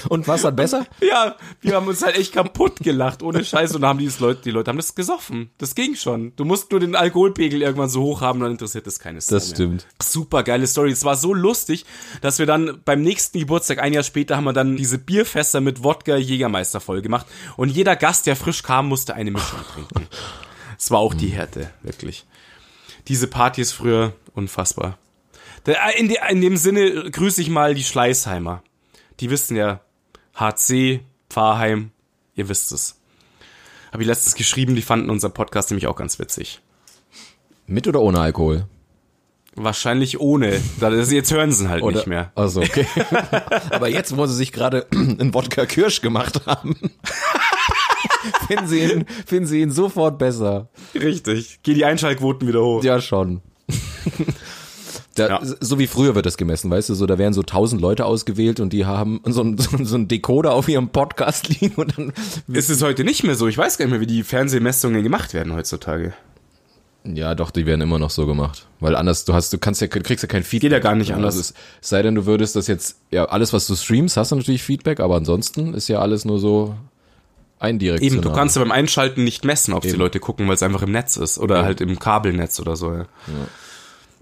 Und 0.09 0.29
was 0.29 0.43
dann 0.43 0.57
besser? 0.57 0.87
ja, 1.01 1.37
wir 1.61 1.75
haben 1.75 1.87
uns 1.89 2.03
halt 2.05 2.17
echt 2.17 2.33
kaputt 2.33 2.77
gelacht, 2.81 3.23
ohne 3.23 3.45
Scheiß. 3.45 3.75
Und 3.75 3.83
dann 3.83 3.89
haben 3.91 3.99
die 3.99 4.11
Leute, 4.19 4.43
die 4.43 4.51
Leute 4.51 4.71
haben 4.71 4.77
das 4.79 4.95
gesoffen. 4.95 5.51
Das 5.59 5.75
ging 5.75 5.95
schon. 5.97 6.35
Du 6.37 6.45
musst 6.45 6.71
nur 6.71 6.81
den 6.81 6.95
Alkoholpegel 6.97 7.63
irgendwann 7.63 7.89
so 7.89 8.03
hoch 8.03 8.21
haben, 8.21 8.41
dann 8.41 8.51
interessiert 8.53 8.87
das 8.87 8.99
keine 9.01 9.21
Sau 9.21 9.37
Das 9.37 9.51
stimmt. 9.51 9.87
Super 10.03 10.43
geile 10.43 10.67
Story. 10.67 10.91
Es 10.91 11.05
war 11.05 11.17
so 11.17 11.35
lustig, 11.35 11.85
dass 12.21 12.39
wir 12.39 12.47
dann 12.47 12.81
beim 12.85 13.03
nächsten 13.03 13.39
Geburtstag, 13.39 13.79
ein 13.81 13.93
Jahr 13.93 14.03
später, 14.05 14.37
haben 14.37 14.45
wir 14.45 14.53
dann 14.53 14.77
diese 14.77 14.99
Bierfässer 14.99 15.61
mit 15.61 15.83
Wodka 15.83 16.17
Jägermeister 16.17 16.81
voll 16.81 17.03
gemacht. 17.03 17.27
Und 17.57 17.71
jeder 17.71 17.97
Gast, 17.97 18.27
der 18.27 18.37
frisch 18.37 18.63
kam, 18.63 18.89
musste 18.89 19.15
eine 19.15 19.31
Mischung 19.31 19.61
trinken. 19.73 20.07
Es 20.79 20.91
war 20.91 20.99
auch 21.01 21.15
die 21.15 21.29
Härte, 21.29 21.71
wirklich. 21.83 22.25
Diese 23.09 23.27
Party 23.27 23.61
ist 23.63 23.73
früher 23.73 24.13
unfassbar. 24.35 24.99
Da- 25.65 25.89
In, 25.97 26.09
de, 26.09 26.19
in 26.31 26.41
dem 26.41 26.57
Sinne 26.57 27.11
grüße 27.11 27.41
ich 27.43 27.51
mal 27.51 27.75
die 27.75 27.83
Schleißheimer. 27.85 28.63
Die 29.21 29.31
wissen 29.31 29.57
ja, 29.57 29.81
HC, 30.39 31.01
Pfarrheim, 31.29 31.91
ihr 32.37 32.49
wisst 32.49 32.71
es. 32.73 33.01
Habe 33.93 34.03
ich 34.03 34.07
letztens 34.07 34.37
geschrieben, 34.37 34.77
die 34.77 34.83
fanden 34.83 35.11
unseren 35.11 35.33
Podcast 35.33 35.71
nämlich 35.71 35.87
auch 35.87 35.97
ganz 35.97 36.19
witzig. 36.19 36.61
Mit 37.67 37.89
oder 37.89 38.01
ohne 38.01 38.21
Alkohol? 38.21 38.67
Wahrscheinlich 39.57 40.21
ohne. 40.21 40.61
Jetzt 41.11 41.33
hören 41.33 41.51
sie 41.51 41.65
ihn 41.65 41.71
halt 41.71 41.85
nicht 41.85 42.07
mehr. 42.07 42.31
Also 42.37 42.61
okay. 42.61 42.87
Aber 43.71 43.89
jetzt, 43.89 44.17
wo 44.17 44.27
sie 44.27 44.35
sich 44.35 44.53
gerade 44.53 44.87
einen 44.93 45.35
Wodka 45.35 45.67
Kirsch 45.67 46.01
gemacht 46.01 46.47
haben, 46.47 46.77
finden 48.47 48.69
sie 48.69 48.85
ihn, 48.85 49.07
finden 49.27 49.47
sie 49.47 49.61
ihn 49.61 49.73
sofort 49.73 50.19
besser. 50.19 50.69
Richtig. 50.95 51.59
Geh 51.65 51.75
die 51.75 51.85
Einschaltquoten 51.85 52.47
wieder 52.47 52.63
hoch. 52.63 52.85
Ja, 52.85 53.01
schon. 53.01 53.43
Da, 55.19 55.29
Ja. 55.29 55.41
So 55.61 55.79
wie 55.79 55.87
früher 55.87 56.15
wird 56.15 56.27
das 56.27 56.37
gemessen, 56.37 56.71
weißt 56.71 56.89
du, 56.91 56.95
so 56.95 57.07
da 57.07 57.19
werden 57.19 57.35
so 57.35 57.43
tausend 57.43 57.81
Leute 57.81 58.05
ausgewählt 58.05 58.61
und 58.61 58.73
die 58.73 58.87
haben 58.87 59.21
so 59.27 59.43
ein, 59.43 59.59
so 59.59 59.77
ein- 59.77 59.85
so 59.85 59.97
ein 59.97 60.09
Decoder 60.09 60.53
auf 60.53 60.69
ihrem 60.69 60.89
Podcast 60.89 61.49
liegen 61.49 61.75
und 61.77 61.97
dann 61.99 62.13
Ist 62.49 62.71
es 62.71 62.83
heute 62.83 63.05
nicht 63.05 63.25
mehr 63.25 63.35
so? 63.35 63.47
Ich 63.49 63.59
weiß 63.59 63.79
gar 63.79 63.85
nicht 63.87 63.93
mehr, 63.93 64.01
wie 64.01 64.07
die 64.07 64.23
Fernsehmessungen 64.23 65.03
gemacht 65.03 65.35
werden 65.35 65.53
heutzutage. 65.55 66.13
Ja, 67.05 67.35
doch, 67.35 67.51
die 67.51 67.65
werden 67.65 67.81
immer 67.81 67.99
noch 67.99 68.11
so 68.11 68.27
gemacht. 68.27 68.67
Weil 68.81 68.95
anders, 68.97 69.25
du 69.25 69.33
hast, 69.33 69.53
du 69.53 69.59
kannst 69.59 69.81
ja, 69.81 69.87
du 69.87 70.01
kriegst 70.01 70.23
ja 70.23 70.29
kein 70.29 70.43
Feedback. 70.43 70.71
Geht 70.71 70.73
ja 70.73 70.79
gar 70.81 70.95
nicht 70.95 71.15
anders. 71.15 71.37
Also 71.37 71.41
es, 71.41 71.55
sei 71.81 72.03
denn, 72.03 72.15
du 72.17 72.27
würdest 72.27 72.55
das 72.57 72.67
jetzt, 72.67 72.97
ja, 73.11 73.25
alles, 73.27 73.53
was 73.53 73.67
du 73.67 73.77
streamst, 73.77 74.17
hast 74.17 74.33
du 74.33 74.37
natürlich 74.37 74.63
Feedback, 74.63 75.01
aber 75.01 75.17
ansonsten 75.17 75.73
ist 75.75 75.89
ja 75.89 76.01
alles 76.01 76.25
nur 76.25 76.39
so 76.39 76.75
eindirektional. 77.61 78.13
Eben, 78.15 78.23
du 78.23 78.33
kannst 78.33 78.57
ja 78.57 78.63
beim 78.63 78.73
Einschalten 78.73 79.25
nicht 79.25 79.45
messen, 79.45 79.73
ob 79.75 79.83
die 79.83 79.89
Eben. 79.91 79.99
Leute 79.99 80.21
gucken, 80.21 80.47
weil 80.49 80.55
es 80.55 80.63
einfach 80.63 80.83
im 80.83 80.93
Netz 80.93 81.17
ist. 81.17 81.39
Oder 81.39 81.65
halt 81.65 81.81
im 81.81 81.99
Kabelnetz 81.99 82.61
oder 82.61 82.77
so. 82.77 82.93
Ja. 82.93 83.07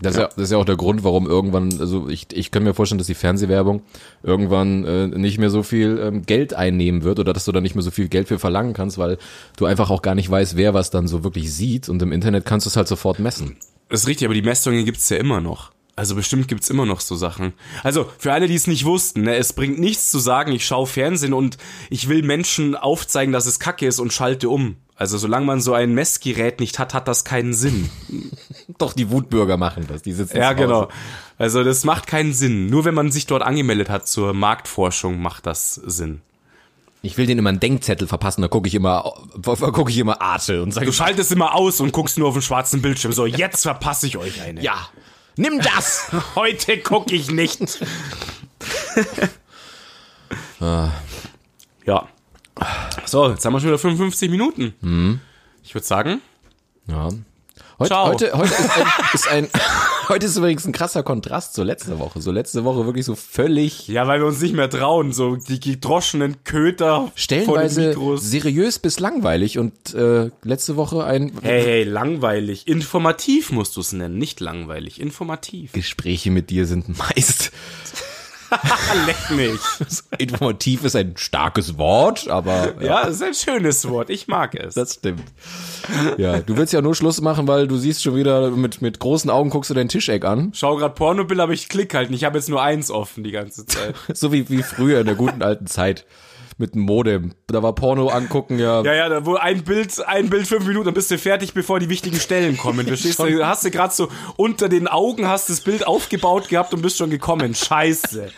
Das 0.00 0.14
ist, 0.14 0.18
ja. 0.18 0.26
das 0.28 0.36
ist 0.36 0.52
ja 0.52 0.58
auch 0.58 0.64
der 0.64 0.76
Grund, 0.76 1.04
warum 1.04 1.26
irgendwann, 1.26 1.80
also 1.80 2.08
ich, 2.08 2.26
ich 2.32 2.50
kann 2.50 2.62
mir 2.62 2.74
vorstellen, 2.74 2.98
dass 2.98 3.06
die 3.06 3.14
Fernsehwerbung 3.14 3.82
irgendwann 4.22 4.84
äh, 4.84 5.06
nicht 5.06 5.38
mehr 5.38 5.50
so 5.50 5.62
viel 5.62 5.98
ähm, 6.02 6.26
Geld 6.26 6.52
einnehmen 6.52 7.02
wird 7.02 7.18
oder 7.18 7.32
dass 7.32 7.46
du 7.46 7.52
da 7.52 7.60
nicht 7.60 7.74
mehr 7.74 7.82
so 7.82 7.90
viel 7.90 8.08
Geld 8.08 8.28
für 8.28 8.38
verlangen 8.38 8.74
kannst, 8.74 8.98
weil 8.98 9.16
du 9.56 9.64
einfach 9.64 9.90
auch 9.90 10.02
gar 10.02 10.14
nicht 10.14 10.30
weißt, 10.30 10.56
wer 10.56 10.74
was 10.74 10.90
dann 10.90 11.08
so 11.08 11.24
wirklich 11.24 11.52
sieht 11.52 11.88
und 11.88 12.02
im 12.02 12.12
Internet 12.12 12.44
kannst 12.44 12.66
du 12.66 12.70
es 12.70 12.76
halt 12.76 12.88
sofort 12.88 13.18
messen. 13.18 13.56
Das 13.88 14.02
ist 14.02 14.08
richtig, 14.08 14.26
aber 14.26 14.34
die 14.34 14.42
Messungen 14.42 14.84
gibt's 14.84 15.08
ja 15.08 15.16
immer 15.16 15.40
noch. 15.40 15.72
Also 15.94 16.14
bestimmt 16.14 16.48
gibt's 16.48 16.68
immer 16.68 16.84
noch 16.84 17.00
so 17.00 17.14
Sachen. 17.14 17.54
Also 17.82 18.06
für 18.18 18.34
alle, 18.34 18.48
die 18.48 18.54
es 18.54 18.66
nicht 18.66 18.84
wussten, 18.84 19.22
ne, 19.22 19.36
es 19.36 19.54
bringt 19.54 19.78
nichts 19.78 20.10
zu 20.10 20.18
sagen, 20.18 20.52
ich 20.52 20.66
schaue 20.66 20.86
Fernsehen 20.86 21.32
und 21.32 21.56
ich 21.88 22.10
will 22.10 22.22
Menschen 22.22 22.74
aufzeigen, 22.76 23.32
dass 23.32 23.46
es 23.46 23.58
Kacke 23.58 23.86
ist 23.86 23.98
und 23.98 24.12
schalte 24.12 24.50
um. 24.50 24.76
Also 24.98 25.18
solange 25.18 25.44
man 25.44 25.60
so 25.60 25.74
ein 25.74 25.92
Messgerät 25.92 26.58
nicht 26.58 26.78
hat, 26.78 26.94
hat 26.94 27.06
das 27.06 27.24
keinen 27.24 27.52
Sinn. 27.52 27.90
Doch, 28.78 28.94
die 28.94 29.10
Wutbürger 29.10 29.58
machen 29.58 29.86
das, 29.86 30.02
die 30.02 30.12
sitzen 30.12 30.38
Ja, 30.38 30.54
genau. 30.54 30.88
Also 31.36 31.62
das 31.62 31.84
macht 31.84 32.06
keinen 32.06 32.32
Sinn. 32.32 32.66
Nur 32.66 32.86
wenn 32.86 32.94
man 32.94 33.12
sich 33.12 33.26
dort 33.26 33.42
angemeldet 33.42 33.90
hat 33.90 34.08
zur 34.08 34.32
Marktforschung, 34.32 35.20
macht 35.20 35.44
das 35.44 35.74
Sinn. 35.74 36.22
Ich 37.02 37.18
will 37.18 37.26
denen 37.26 37.40
immer 37.40 37.50
einen 37.50 37.60
Denkzettel 37.60 38.08
verpassen, 38.08 38.40
da 38.40 38.48
gucke 38.48 38.66
ich 38.68 38.74
immer, 38.74 39.12
gucke 39.42 39.90
ich 39.90 39.98
immer 39.98 40.20
Arte 40.22 40.62
und 40.62 40.72
sage, 40.72 40.86
Du 40.86 40.92
schaltest 40.92 41.30
immer 41.30 41.54
aus 41.54 41.78
und 41.80 41.92
guckst 41.92 42.18
nur 42.18 42.28
auf 42.28 42.34
den 42.34 42.42
schwarzen 42.42 42.80
Bildschirm. 42.80 43.12
So, 43.12 43.26
jetzt 43.26 43.62
verpasse 43.62 44.06
ich 44.06 44.16
euch 44.16 44.40
eine. 44.40 44.62
ja, 44.62 44.88
nimm 45.36 45.60
das! 45.60 46.10
Heute 46.34 46.78
gucke 46.78 47.14
ich 47.14 47.30
nicht. 47.30 47.80
ja. 51.84 52.08
So, 53.16 53.30
jetzt 53.30 53.42
haben 53.46 53.54
wir 53.54 53.60
schon 53.60 53.70
wieder 53.70 53.78
55 53.78 54.30
Minuten. 54.30 55.22
Ich 55.64 55.74
würde 55.74 55.86
sagen, 55.86 56.20
Ja. 56.86 57.08
Heute, 57.78 57.88
Ciao. 57.88 58.08
heute, 58.08 58.32
heute 58.36 58.52
ist 58.52 58.68
ein, 58.76 58.86
ist 59.14 59.28
ein 59.28 59.48
heute 60.10 60.26
ist 60.26 60.36
übrigens 60.36 60.66
ein 60.66 60.72
krasser 60.72 61.02
Kontrast 61.02 61.54
zur 61.54 61.64
letzten 61.64 61.98
Woche. 61.98 62.20
So 62.20 62.30
letzte 62.30 62.64
Woche 62.64 62.84
wirklich 62.84 63.06
so 63.06 63.14
völlig 63.14 63.88
ja, 63.88 64.06
weil 64.06 64.20
wir 64.20 64.26
uns 64.26 64.42
nicht 64.42 64.54
mehr 64.54 64.68
trauen, 64.68 65.14
so 65.14 65.36
die 65.36 65.60
gedroschenen 65.60 66.44
Köter 66.44 67.10
stellenweise 67.14 67.88
Mikros. 67.88 68.22
seriös 68.22 68.78
bis 68.80 69.00
langweilig 69.00 69.58
und 69.58 69.94
äh, 69.94 70.28
letzte 70.42 70.76
Woche 70.76 71.02
ein 71.04 71.32
Hey, 71.40 71.62
hey, 71.62 71.84
langweilig. 71.84 72.68
Informativ 72.68 73.50
musst 73.50 73.76
du 73.76 73.80
es 73.80 73.94
nennen, 73.94 74.18
nicht 74.18 74.40
langweilig. 74.40 75.00
Informativ. 75.00 75.72
Gespräche 75.72 76.30
mit 76.30 76.50
dir 76.50 76.66
sind 76.66 76.98
meist 76.98 77.50
Leck 79.06 79.30
mich. 79.30 79.60
Informativ 80.18 80.84
ist 80.84 80.96
ein 80.96 81.16
starkes 81.16 81.78
Wort, 81.78 82.28
aber 82.28 82.74
Ja, 82.82 83.04
das 83.06 83.16
ist 83.16 83.22
ein 83.22 83.34
schönes 83.34 83.88
Wort. 83.88 84.10
Ich 84.10 84.28
mag 84.28 84.54
es. 84.54 84.74
das 84.74 84.94
stimmt. 84.94 85.24
Ja, 86.16 86.38
du 86.38 86.56
willst 86.56 86.72
ja 86.72 86.82
nur 86.82 86.94
Schluss 86.94 87.20
machen, 87.20 87.46
weil 87.48 87.68
du 87.68 87.76
siehst 87.76 88.02
schon 88.02 88.16
wieder 88.16 88.50
mit, 88.50 88.82
mit 88.82 88.98
großen 88.98 89.30
Augen 89.30 89.50
guckst 89.50 89.70
du 89.70 89.74
dein 89.74 89.88
Tischeck 89.88 90.24
an. 90.24 90.50
Schau 90.54 90.76
grad 90.76 90.94
Pornobild, 90.94 91.40
aber 91.40 91.52
ich 91.52 91.68
klick 91.68 91.94
halt 91.94 92.10
nicht. 92.10 92.20
Ich 92.20 92.24
habe 92.24 92.38
jetzt 92.38 92.48
nur 92.48 92.62
eins 92.62 92.90
offen 92.90 93.24
die 93.24 93.32
ganze 93.32 93.66
Zeit. 93.66 93.94
So 94.14 94.32
wie, 94.32 94.48
wie 94.48 94.62
früher 94.62 95.00
in 95.00 95.06
der 95.06 95.14
guten 95.14 95.42
alten 95.42 95.66
Zeit. 95.66 96.06
Mit 96.58 96.74
dem 96.74 96.82
Modem. 96.82 97.34
Da 97.48 97.62
war 97.62 97.74
Porno 97.74 98.08
angucken, 98.08 98.58
ja. 98.58 98.80
Ja, 98.82 98.94
ja, 98.94 99.08
da 99.10 99.26
wo 99.26 99.34
ein 99.34 99.62
Bild, 99.62 100.02
ein 100.06 100.30
Bild 100.30 100.46
fünf 100.46 100.66
Minuten, 100.66 100.86
dann 100.86 100.94
bist 100.94 101.10
du 101.10 101.18
fertig, 101.18 101.52
bevor 101.52 101.80
die 101.80 101.90
wichtigen 101.90 102.18
Stellen 102.18 102.56
kommen. 102.56 102.86
Verstehst 102.86 103.18
du? 103.18 103.44
Hast 103.44 103.64
du 103.64 103.70
gerade 103.70 103.92
so 103.94 104.08
unter 104.36 104.70
den 104.70 104.88
Augen 104.88 105.28
hast 105.28 105.50
das 105.50 105.60
Bild 105.60 105.86
aufgebaut 105.86 106.48
gehabt 106.48 106.72
und 106.72 106.80
bist 106.80 106.96
schon 106.96 107.10
gekommen. 107.10 107.54
Scheiße. 107.54 108.30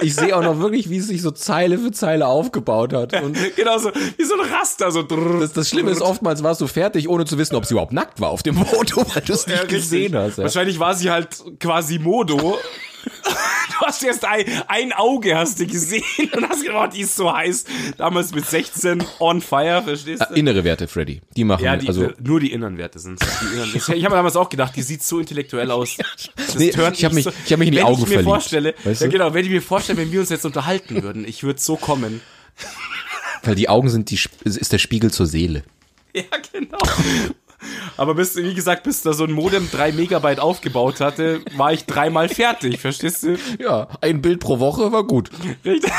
Ich 0.00 0.14
sehe 0.14 0.34
auch 0.34 0.42
noch 0.42 0.58
wirklich, 0.60 0.88
wie 0.90 0.96
es 0.96 1.08
sich 1.08 1.20
so 1.22 1.30
Zeile 1.30 1.78
für 1.78 1.92
Zeile 1.92 2.26
aufgebaut 2.26 2.92
hat. 2.92 3.20
Und 3.22 3.36
Genau 3.54 3.78
so, 3.78 3.90
wie 4.16 4.24
so 4.24 4.34
ein 4.34 4.50
Raster, 4.50 4.90
so 4.90 5.02
das, 5.02 5.52
das 5.52 5.68
Schlimme 5.68 5.90
ist, 5.90 6.00
oftmals 6.00 6.42
warst 6.42 6.60
du 6.60 6.66
fertig, 6.66 7.08
ohne 7.08 7.26
zu 7.26 7.38
wissen, 7.38 7.54
ob 7.54 7.66
sie 7.66 7.74
überhaupt 7.74 7.92
nackt 7.92 8.20
war 8.20 8.30
auf 8.30 8.42
dem 8.42 8.56
Foto, 8.56 9.04
weil 9.14 9.22
du 9.22 9.34
es 9.34 9.46
nicht 9.46 9.58
Ja, 9.58 9.66
gesehen 9.66 10.16
hast. 10.16 10.38
Ja. 10.38 10.44
Wahrscheinlich 10.44 10.80
war 10.80 10.94
sie 10.94 11.10
halt 11.10 11.28
quasi 11.60 11.98
Modo. 11.98 12.58
Du 13.80 13.86
hast 13.86 14.02
erst 14.02 14.24
ein, 14.24 14.44
ein 14.66 14.92
Auge 14.92 15.36
hast 15.36 15.60
du 15.60 15.66
gesehen 15.66 16.02
und 16.34 16.48
hast 16.48 16.62
gedacht, 16.62 16.88
oh, 16.90 16.92
die 16.96 17.02
ist 17.02 17.14
so 17.14 17.32
heiß. 17.32 17.64
Damals 17.96 18.34
mit 18.34 18.44
16 18.44 19.04
on 19.20 19.40
fire, 19.40 19.82
verstehst 19.84 20.24
du? 20.28 20.34
Innere 20.34 20.64
Werte, 20.64 20.88
Freddy. 20.88 21.20
Die 21.36 21.44
machen, 21.44 21.64
Ja, 21.64 21.76
die, 21.76 21.86
also, 21.86 22.10
nur 22.20 22.40
die 22.40 22.50
inneren 22.52 22.76
Werte 22.76 22.98
sind 22.98 23.20
Ich 23.74 23.82
habe 23.88 23.98
mir 24.00 24.08
damals 24.10 24.34
auch 24.34 24.48
gedacht, 24.48 24.74
die 24.74 24.82
sieht 24.82 25.02
so 25.04 25.20
intellektuell 25.20 25.70
aus. 25.70 25.96
Das 26.36 26.54
Nee, 26.56 26.70
ich 26.70 27.04
hab 27.04 27.12
mich- 27.12 27.24
so- 27.24 27.32
ich 27.44 27.52
hab 27.52 27.58
mich 27.60 27.68
in 27.68 27.72
die 27.72 27.78
wenn 27.78 27.84
Augen 27.86 27.94
ich 28.02 28.08
mir 28.08 28.14
verliebt. 28.14 28.24
vorstelle, 28.28 28.74
Weißt 28.82 29.00
ja 29.02 29.06
du? 29.06 29.12
genau, 29.12 29.32
wenn 29.34 29.44
ich 29.44 29.50
mir 29.50 29.62
vorstelle, 29.62 29.98
wenn 29.98 30.10
wir 30.10 30.20
uns 30.20 30.30
jetzt 30.30 30.44
unterhalten 30.44 31.02
würden, 31.02 31.24
ich 31.26 31.44
würde 31.44 31.60
so 31.60 31.76
kommen. 31.76 32.20
weil 33.44 33.54
die 33.54 33.68
Augen 33.68 33.88
sind 33.90 34.10
die, 34.10 34.18
ist 34.44 34.72
der 34.72 34.78
Spiegel 34.78 35.12
zur 35.12 35.26
Seele. 35.26 35.62
Ja, 36.14 36.24
genau. 36.52 36.78
Aber 37.96 38.14
bis, 38.14 38.36
wie 38.36 38.54
gesagt, 38.54 38.84
bis 38.84 39.02
da 39.02 39.12
so 39.12 39.24
ein 39.24 39.32
Modem 39.32 39.68
drei 39.70 39.92
Megabyte 39.92 40.40
aufgebaut 40.40 41.00
hatte, 41.00 41.40
war 41.56 41.72
ich 41.72 41.84
dreimal 41.84 42.28
fertig, 42.28 42.80
verstehst 42.80 43.22
du? 43.24 43.36
Ja, 43.58 43.88
ein 44.00 44.22
Bild 44.22 44.40
pro 44.40 44.58
Woche 44.58 44.92
war 44.92 45.04
gut. 45.04 45.30
Richtig. 45.64 45.90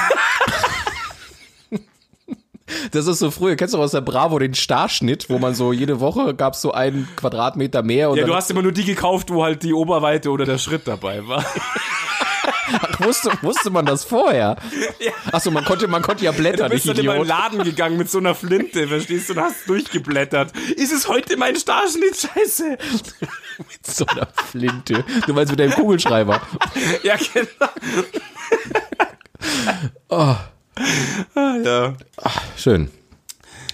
Das 2.91 3.07
ist 3.07 3.19
so 3.19 3.31
früher, 3.31 3.55
kennst 3.55 3.73
du 3.73 3.79
aus 3.79 3.91
der 3.91 4.01
Bravo 4.01 4.37
den 4.39 4.53
Starschnitt, 4.53 5.29
wo 5.29 5.39
man 5.39 5.55
so 5.55 5.73
jede 5.73 5.99
Woche 5.99 6.35
gab 6.35 6.53
es 6.53 6.61
so 6.61 6.71
einen 6.71 7.07
Quadratmeter 7.15 7.81
mehr 7.81 8.13
Ja, 8.15 8.25
du 8.25 8.35
hast 8.35 8.51
immer 8.51 8.61
nur 8.61 8.71
die 8.71 8.85
gekauft, 8.85 9.31
wo 9.31 9.43
halt 9.43 9.63
die 9.63 9.73
Oberweite 9.73 10.29
oder 10.29 10.45
der 10.45 10.59
Schritt 10.59 10.87
dabei 10.87 11.27
war. 11.27 11.43
Wusste, 12.99 13.31
wusste 13.41 13.69
man 13.69 13.85
das 13.85 14.03
vorher. 14.03 14.55
Achso, 15.31 15.51
man 15.51 15.65
konnte, 15.65 15.87
man 15.87 16.01
konnte 16.01 16.23
ja 16.25 16.31
Du 16.31 16.37
blättern, 16.37 16.69
bist 16.69 16.85
nicht 16.85 16.97
dann 16.97 17.05
in 17.05 17.11
Idiot. 17.11 17.27
Laden 17.27 17.63
gegangen 17.63 17.97
mit 17.97 18.09
so 18.09 18.17
einer 18.19 18.35
Flinte, 18.35 18.87
verstehst 18.87 19.29
du, 19.29 19.33
und 19.33 19.39
hast 19.41 19.67
durchgeblättert. 19.67 20.51
Ist 20.75 20.91
es 20.93 21.07
heute 21.07 21.37
mein 21.37 21.55
Starschnitt? 21.55 22.15
Scheiße. 22.17 22.77
Mit 23.59 23.85
so 23.85 24.05
einer 24.05 24.27
Flinte. 24.49 25.03
Du 25.27 25.33
meinst 25.33 25.51
mit 25.51 25.59
deinem 25.59 25.73
Kugelschreiber. 25.73 26.41
Ja, 27.03 27.15
genau. 27.33 27.69
Oh, 30.09 30.35
Ja. 31.35 31.93
schön. 32.57 32.89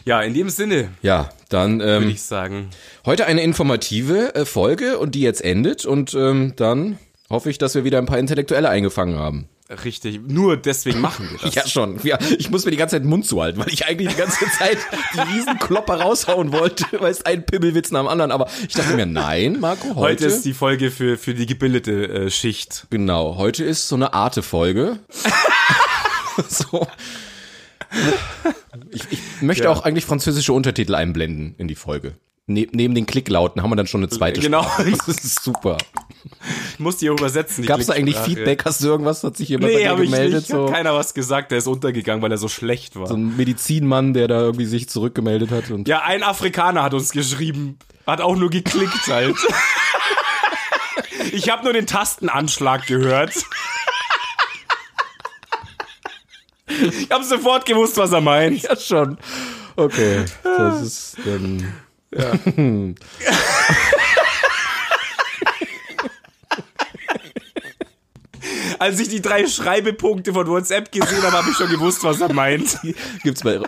ja, 0.05 0.21
in 0.21 0.33
dem 0.33 0.49
Sinne 0.49 0.89
Ja, 1.01 1.29
dann 1.49 1.79
würde 1.79 2.05
ähm, 2.05 2.09
ich 2.09 2.23
sagen. 2.23 2.69
heute 3.05 3.25
eine 3.25 3.41
informative 3.43 4.33
äh, 4.35 4.45
Folge 4.45 4.97
und 4.97 5.13
die 5.15 5.21
jetzt 5.21 5.43
endet 5.43 5.85
und 5.85 6.13
ähm, 6.13 6.53
dann 6.55 6.97
hoffe 7.29 7.49
ich, 7.49 7.57
dass 7.57 7.75
wir 7.75 7.83
wieder 7.83 7.97
ein 7.97 8.05
paar 8.05 8.19
Intellektuelle 8.19 8.69
eingefangen 8.69 9.17
haben. 9.17 9.47
Richtig. 9.83 10.19
Nur 10.27 10.57
deswegen 10.57 11.01
machen 11.01 11.27
wir 11.31 11.39
das. 11.41 11.55
Ja, 11.55 11.67
schon. 11.67 11.99
Ja, 12.03 12.19
ich 12.37 12.51
muss 12.51 12.65
mir 12.65 12.71
die 12.71 12.77
ganze 12.77 12.95
Zeit 12.97 13.01
den 13.03 13.09
Mund 13.09 13.25
zuhalten, 13.25 13.59
weil 13.59 13.69
ich 13.73 13.87
eigentlich 13.87 14.09
die 14.09 14.15
ganze 14.15 14.45
Zeit 14.59 14.77
die 15.15 15.19
Riesenklopper 15.19 16.01
raushauen 16.01 16.51
wollte, 16.51 16.85
weil 17.01 17.11
es 17.11 17.25
ein 17.25 17.43
Pimmelwitz 17.45 17.89
nach 17.89 18.01
dem 18.01 18.07
anderen. 18.07 18.31
Aber 18.31 18.47
ich 18.67 18.75
dachte 18.75 18.93
mir, 18.93 19.07
nein, 19.07 19.59
Marco, 19.59 19.87
heute, 19.95 19.99
Heute 19.99 20.25
ist 20.27 20.45
die 20.45 20.53
Folge 20.53 20.91
für, 20.91 21.17
für 21.17 21.33
die 21.33 21.47
gebildete 21.47 22.07
äh, 22.25 22.29
Schicht. 22.29 22.85
genau, 22.91 23.37
heute 23.37 23.63
ist 23.63 23.87
so 23.87 23.95
eine 23.95 24.13
Arte-Folge. 24.13 24.99
so. 26.47 26.85
Ich, 28.91 29.03
ich 29.09 29.19
möchte 29.41 29.63
Ja. 29.65 29.69
auch 29.71 29.83
eigentlich 29.83 30.05
französische 30.05 30.53
Untertitel 30.53 30.93
einblenden 30.95 31.55
in 31.57 31.67
die 31.67 31.75
Folge. 31.75 32.13
Ne 32.47 32.67
neben 32.73 32.93
den 32.93 33.07
Klicklauten 33.07 33.63
haben 33.63 33.71
wir 33.71 33.75
dann 33.75 33.87
schon 33.87 34.01
eine 34.01 34.09
zweite 34.09 34.39
Genau. 34.39 34.61
Sprache. 34.61 34.91
Das 35.07 35.07
ist 35.07 35.43
super. 35.43 35.77
Ich 36.73 36.79
muss 36.79 36.97
die 36.97 37.07
übersetzen. 37.07 37.63
die 37.63 37.67
Gab 37.67 37.79
es 37.79 37.87
da 37.87 37.93
eigentlich. 37.93 38.17
Feedback? 38.17 38.63
Hast 38.65 38.83
du 38.83 38.87
irgendwas? 38.87 39.23
Hat 39.23 39.35
sich 39.35 39.49
jemand 39.49 39.71
bei 39.73 39.77
Nee, 39.79 39.83
dir 39.85 39.89
habe 39.89 40.03
ich 40.03 40.11
gemeldet? 40.11 40.41
nicht. 40.41 40.47
so? 40.49 40.65
Hat 40.67 40.73
keiner 40.75 40.93
was 40.93 41.15
gesagt. 41.15 41.49
Der 41.51 41.57
ist 41.57 41.65
untergegangen, 41.67 42.21
weil 42.21 42.31
er 42.31 42.37
so 42.37 42.47
schlecht 42.47 42.95
war. 42.95 43.07
so 43.07 43.15
ein 43.15 43.35
Medizinmann, 43.35 44.13
der 44.13 44.27
da 44.27 44.41
irgendwie 44.41 44.65
sich 44.65 44.87
zurückgemeldet 44.89 45.49
hat 45.49 45.71
und 45.71 45.87
Ja, 45.87 46.01
ein 46.03 46.21
Afrikaner 46.21 46.83
hat 46.83 46.93
uns 46.93 47.11
geschrieben. 47.11 47.79
Hat 48.05 48.21
auch 48.21 48.35
nur 48.35 48.51
geklickt 48.51 49.07
halt. 49.07 49.35
Ich 51.31 51.49
habe 51.49 51.63
nur 51.63 51.73
den 51.73 51.87
Tastenanschlag 51.87 52.85
gehört. 52.85 53.33
Ich 56.67 57.09
habe 57.09 57.23
sofort 57.23 57.65
gewusst, 57.65 57.97
was 57.97 58.11
er 58.11 58.21
meint. 58.21 58.61
Ja, 58.63 58.75
schon. 58.75 59.17
Okay. 59.75 60.25
Das 60.43 60.81
ist 60.81 61.17
dann. 61.25 61.73
Als 68.79 68.99
ich 68.99 69.07
die 69.09 69.21
drei 69.21 69.47
Schreibepunkte 69.47 70.33
von 70.33 70.47
WhatsApp 70.47 70.91
gesehen 70.91 71.23
habe, 71.23 71.37
habe 71.37 71.49
ich 71.49 71.55
schon 71.57 71.69
gewusst, 71.69 72.03
was 72.03 72.21
er 72.21 72.33
meint. 72.33 72.77
Gibt's 73.23 73.41
bei. 73.41 73.59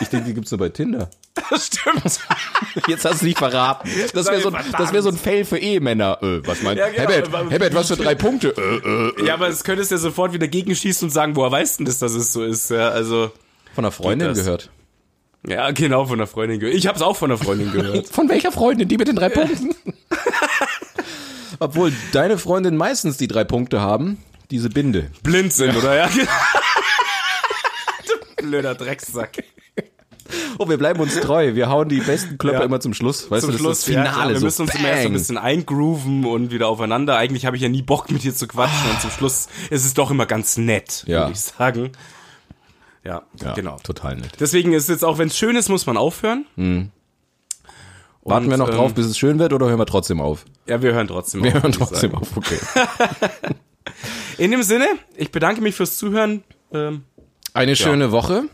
Ich 0.00 0.08
denke, 0.08 0.26
die 0.26 0.34
gibt's 0.34 0.50
nur 0.50 0.58
bei 0.58 0.68
Tinder. 0.70 1.10
Das 1.50 1.66
stimmt. 1.66 2.20
Jetzt 2.88 3.04
hast 3.04 3.22
du 3.22 3.26
nicht 3.26 3.38
verraten. 3.38 3.88
Das 4.14 4.26
wäre 4.26 4.40
so, 4.40 4.50
das 4.50 4.92
wär 4.92 5.02
so 5.02 5.10
ein 5.10 5.16
Fail 5.16 5.44
für 5.44 5.58
Ehemänner. 5.58 6.18
Äh, 6.22 6.46
was 6.46 6.62
meint 6.62 6.78
Ja, 6.78 6.88
genau. 6.88 7.10
Herbert, 7.10 7.50
Herbert, 7.50 7.74
was 7.74 7.88
für 7.88 7.96
drei 7.96 8.14
Punkte? 8.14 8.54
Äh, 8.56 9.22
äh. 9.22 9.26
Ja, 9.26 9.34
aber 9.34 9.48
es 9.48 9.62
könntest 9.64 9.90
ja 9.90 9.98
sofort 9.98 10.32
wieder 10.32 10.48
gegenschießen 10.48 11.06
und 11.06 11.10
sagen, 11.10 11.36
woher 11.36 11.52
weißt 11.52 11.80
denn 11.80 11.86
das, 11.86 11.98
dass 11.98 12.12
es 12.12 12.32
so 12.32 12.44
ist? 12.44 12.70
Ja, 12.70 12.88
also, 12.88 13.30
Von 13.74 13.84
einer 13.84 13.92
Freundin 13.92 14.34
gehört. 14.34 14.70
Ja, 15.46 15.70
genau, 15.70 16.04
von 16.06 16.18
der 16.18 16.26
Freundin 16.26 16.60
gehört. 16.60 16.76
Ich 16.76 16.86
habe 16.86 16.96
es 16.96 17.02
auch 17.02 17.16
von 17.16 17.30
der 17.30 17.38
Freundin 17.38 17.72
gehört. 17.72 18.08
Von 18.08 18.28
welcher 18.28 18.52
Freundin? 18.52 18.88
Die 18.88 18.98
mit 18.98 19.08
den 19.08 19.16
drei 19.16 19.28
Punkten? 19.30 19.74
Obwohl 21.58 21.92
deine 22.12 22.38
Freundin 22.38 22.76
meistens 22.76 23.16
die 23.16 23.28
drei 23.28 23.44
Punkte 23.44 23.80
haben. 23.80 24.18
Diese 24.50 24.68
Binde. 24.70 25.10
Blind 25.22 25.52
sind, 25.52 25.76
oder? 25.76 25.94
Ja, 25.94 26.08
genau. 26.08 26.24
du 28.38 28.46
blöder 28.46 28.74
Drecksack. 28.74 29.44
Oh, 30.58 30.68
wir 30.68 30.76
bleiben 30.76 31.00
uns 31.00 31.18
treu. 31.20 31.54
Wir 31.54 31.68
hauen 31.68 31.88
die 31.88 32.00
besten 32.00 32.38
Klöpper 32.38 32.60
Ja. 32.60 32.64
immer 32.64 32.80
zum 32.80 32.94
Schluss. 32.94 33.30
Weißt 33.30 33.42
Zum 33.42 33.50
du, 33.50 33.56
das 33.56 33.60
Schluss, 33.60 33.78
ist 33.78 33.88
das 33.88 33.94
Finale. 33.94 34.06
ja, 34.06 34.12
klar, 34.12 34.28
wir 34.30 34.38
so 34.38 34.44
müssen 34.46 34.62
uns 34.62 34.74
immer 34.74 34.88
erst 34.88 35.02
so 35.02 35.08
ein 35.08 35.12
bisschen 35.12 35.38
eingrooven 35.38 36.24
und 36.24 36.50
wieder 36.52 36.68
aufeinander. 36.68 37.16
Eigentlich 37.16 37.46
habe 37.46 37.56
ich 37.56 37.62
ja 37.62 37.68
nie 37.68 37.82
Bock 37.82 38.10
mit 38.10 38.22
dir 38.24 38.34
zu 38.34 38.46
quatschen 38.46 38.90
und 38.90 39.00
zum 39.00 39.10
Schluss 39.10 39.48
ist 39.70 39.84
es 39.84 39.94
doch 39.94 40.10
immer 40.10 40.26
ganz 40.26 40.56
nett, 40.56 41.04
Ja. 41.06 41.20
würde 41.22 41.32
ich 41.32 41.40
sagen. 41.40 41.92
Ja, 43.04 43.22
ja, 43.42 43.54
genau. 43.54 43.76
Total 43.82 44.16
nett. 44.16 44.32
Deswegen 44.40 44.72
ist 44.72 44.88
jetzt 44.88 45.04
auch, 45.04 45.18
wenn 45.18 45.28
es 45.28 45.36
schön 45.38 45.56
ist, 45.56 45.68
muss 45.68 45.86
man 45.86 45.96
aufhören. 45.96 46.44
Warten 46.56 46.90
Und, 48.22 48.50
wir 48.50 48.56
noch 48.58 48.68
ähm, 48.68 48.74
drauf, 48.74 48.94
bis 48.94 49.06
es 49.06 49.16
schön 49.18 49.38
wird, 49.38 49.52
oder 49.54 49.68
hören 49.68 49.78
wir 49.78 49.86
trotzdem 49.86 50.20
auf? 50.20 50.44
Ja, 50.66 50.82
wir 50.82 50.92
hören 50.92 51.08
trotzdem 51.08 51.42
Wir 51.42 51.56
auf. 51.56 51.62
hören 51.62 51.72
würde 51.74 51.78
ich 51.82 51.88
trotzdem 51.88 52.14
auf, 52.14 52.36
okay. 52.36 52.58
In 54.38 54.50
dem 54.50 54.62
Sinne, 54.62 54.86
ich 55.16 55.30
bedanke 55.32 55.60
mich 55.62 55.74
fürs 55.74 55.96
Zuhören. 55.98 56.42
Ähm, 56.72 57.02
Eine 57.54 57.76
schöne 57.76 58.12
Woche. 58.12 58.44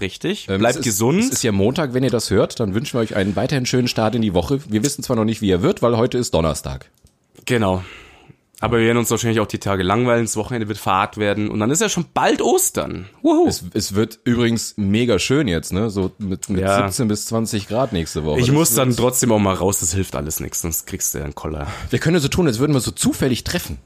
richtig. 0.00 0.46
Ähm, 0.48 0.58
Bleibt 0.60 0.74
es 0.74 0.80
ist, 0.80 0.84
gesund. 0.84 1.20
Es 1.20 1.30
ist 1.30 1.42
ja 1.42 1.52
Montag, 1.52 1.92
wenn 1.94 2.02
ihr 2.04 2.10
das 2.10 2.30
hört, 2.30 2.60
dann 2.60 2.74
wünschen 2.74 2.94
wir 2.94 3.00
euch 3.00 3.16
einen 3.16 3.36
weiterhin 3.36 3.66
schönen 3.66 3.88
Start 3.88 4.14
in 4.14 4.22
die 4.22 4.34
Woche. 4.34 4.60
Wir 4.68 4.82
wissen 4.84 5.02
zwar 5.02 5.16
noch 5.16 5.24
nicht, 5.24 5.40
wie 5.42 5.50
er 5.50 5.62
wird, 5.62 5.82
weil 5.82 5.96
heute 5.96 6.18
ist 6.18 6.32
Donnerstag. 6.34 6.90
genau. 7.44 7.82
Aber 8.62 8.78
wir 8.78 8.86
werden 8.86 8.98
uns 8.98 9.10
wahrscheinlich 9.10 9.40
auch 9.40 9.46
die 9.46 9.58
Tage 9.58 9.82
langweilen. 9.82 10.24
Das 10.24 10.36
Wochenende 10.36 10.68
wird 10.68 10.78
Fahrt 10.78 11.16
werden. 11.16 11.50
Und 11.50 11.58
dann 11.60 11.70
ist 11.70 11.80
ja 11.80 11.88
schon 11.88 12.06
bald 12.14 12.40
Ostern. 12.40 13.06
Wuhu. 13.20 13.48
Es, 13.48 13.64
es 13.74 13.94
wird 13.94 14.20
übrigens 14.24 14.74
mega 14.76 15.18
schön 15.18 15.48
jetzt, 15.48 15.72
ne? 15.72 15.90
So 15.90 16.12
mit, 16.18 16.48
mit 16.48 16.60
Ja. 16.62 16.86
17 16.86 17.08
bis 17.08 17.26
20 17.26 17.68
Grad 17.68 17.92
nächste 17.92 18.24
Woche. 18.24 18.38
ich 18.40 18.46
Das 18.46 18.54
muss 18.54 18.74
dann 18.74 18.94
trotzdem 18.96 19.32
auch 19.32 19.40
mal 19.40 19.54
raus. 19.54 19.80
Das 19.80 19.92
hilft 19.92 20.14
alles 20.14 20.38
nichts. 20.40 20.62
Sonst 20.62 20.86
kriegst 20.86 21.12
du 21.12 21.18
ja 21.18 21.24
einen 21.24 21.34
Koller. 21.34 21.66
Wir 21.90 21.98
können 21.98 22.14
ja 22.14 22.20
so 22.20 22.28
tun, 22.28 22.46
als 22.46 22.60
würden 22.60 22.72
wir 22.72 22.80
so 22.80 22.92
zufällig 22.92 23.42
treffen. 23.44 23.78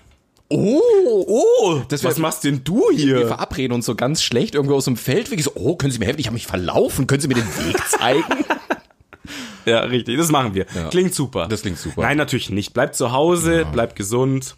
Oh, 0.48 0.80
oh. 1.26 1.82
Das 1.88 2.04
was 2.04 2.18
machst 2.18 2.44
denn 2.44 2.62
du 2.62 2.82
Wir 2.90 2.96
hier? 2.96 3.26
verabreden 3.26 3.72
uns 3.72 3.86
so 3.86 3.94
ganz 3.94 4.22
schlecht 4.22 4.54
irgendwo 4.54 4.76
aus 4.76 4.84
dem 4.84 4.96
Feldweg. 4.96 5.42
So, 5.42 5.52
oh, 5.54 5.76
können 5.76 5.90
Sie 5.90 5.98
mir 5.98 6.04
helfen? 6.04 6.20
Ich 6.20 6.26
habe 6.26 6.34
mich 6.34 6.46
verlaufen. 6.46 7.06
Können 7.06 7.20
Sie 7.22 7.28
mir 7.28 7.34
den 7.34 7.46
Weg 7.66 7.76
zeigen? 7.88 8.24
Ja, 9.64 9.80
richtig. 9.80 10.16
Das 10.16 10.30
machen 10.30 10.54
wir. 10.54 10.64
Klingt 10.90 11.12
super. 11.12 11.48
Das 11.48 11.62
klingt 11.62 11.78
super. 11.78 12.02
Nein, 12.02 12.16
natürlich 12.16 12.50
nicht. 12.50 12.72
Bleibt 12.72 12.94
zu 12.94 13.10
Hause, 13.10 13.66
bleibt 13.72 13.96
gesund. 13.96 14.54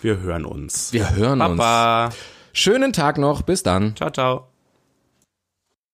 Wir 0.00 0.20
hören 0.20 0.44
uns. 0.44 0.92
Wir 0.92 1.14
hören 1.14 1.40
uns. 1.40 1.58
Papa. 1.58 2.10
Schönen 2.52 2.92
Tag 2.92 3.18
noch. 3.18 3.42
Bis 3.42 3.62
dann. 3.62 3.96
Ciao, 3.96 4.10
ciao. 4.10 4.53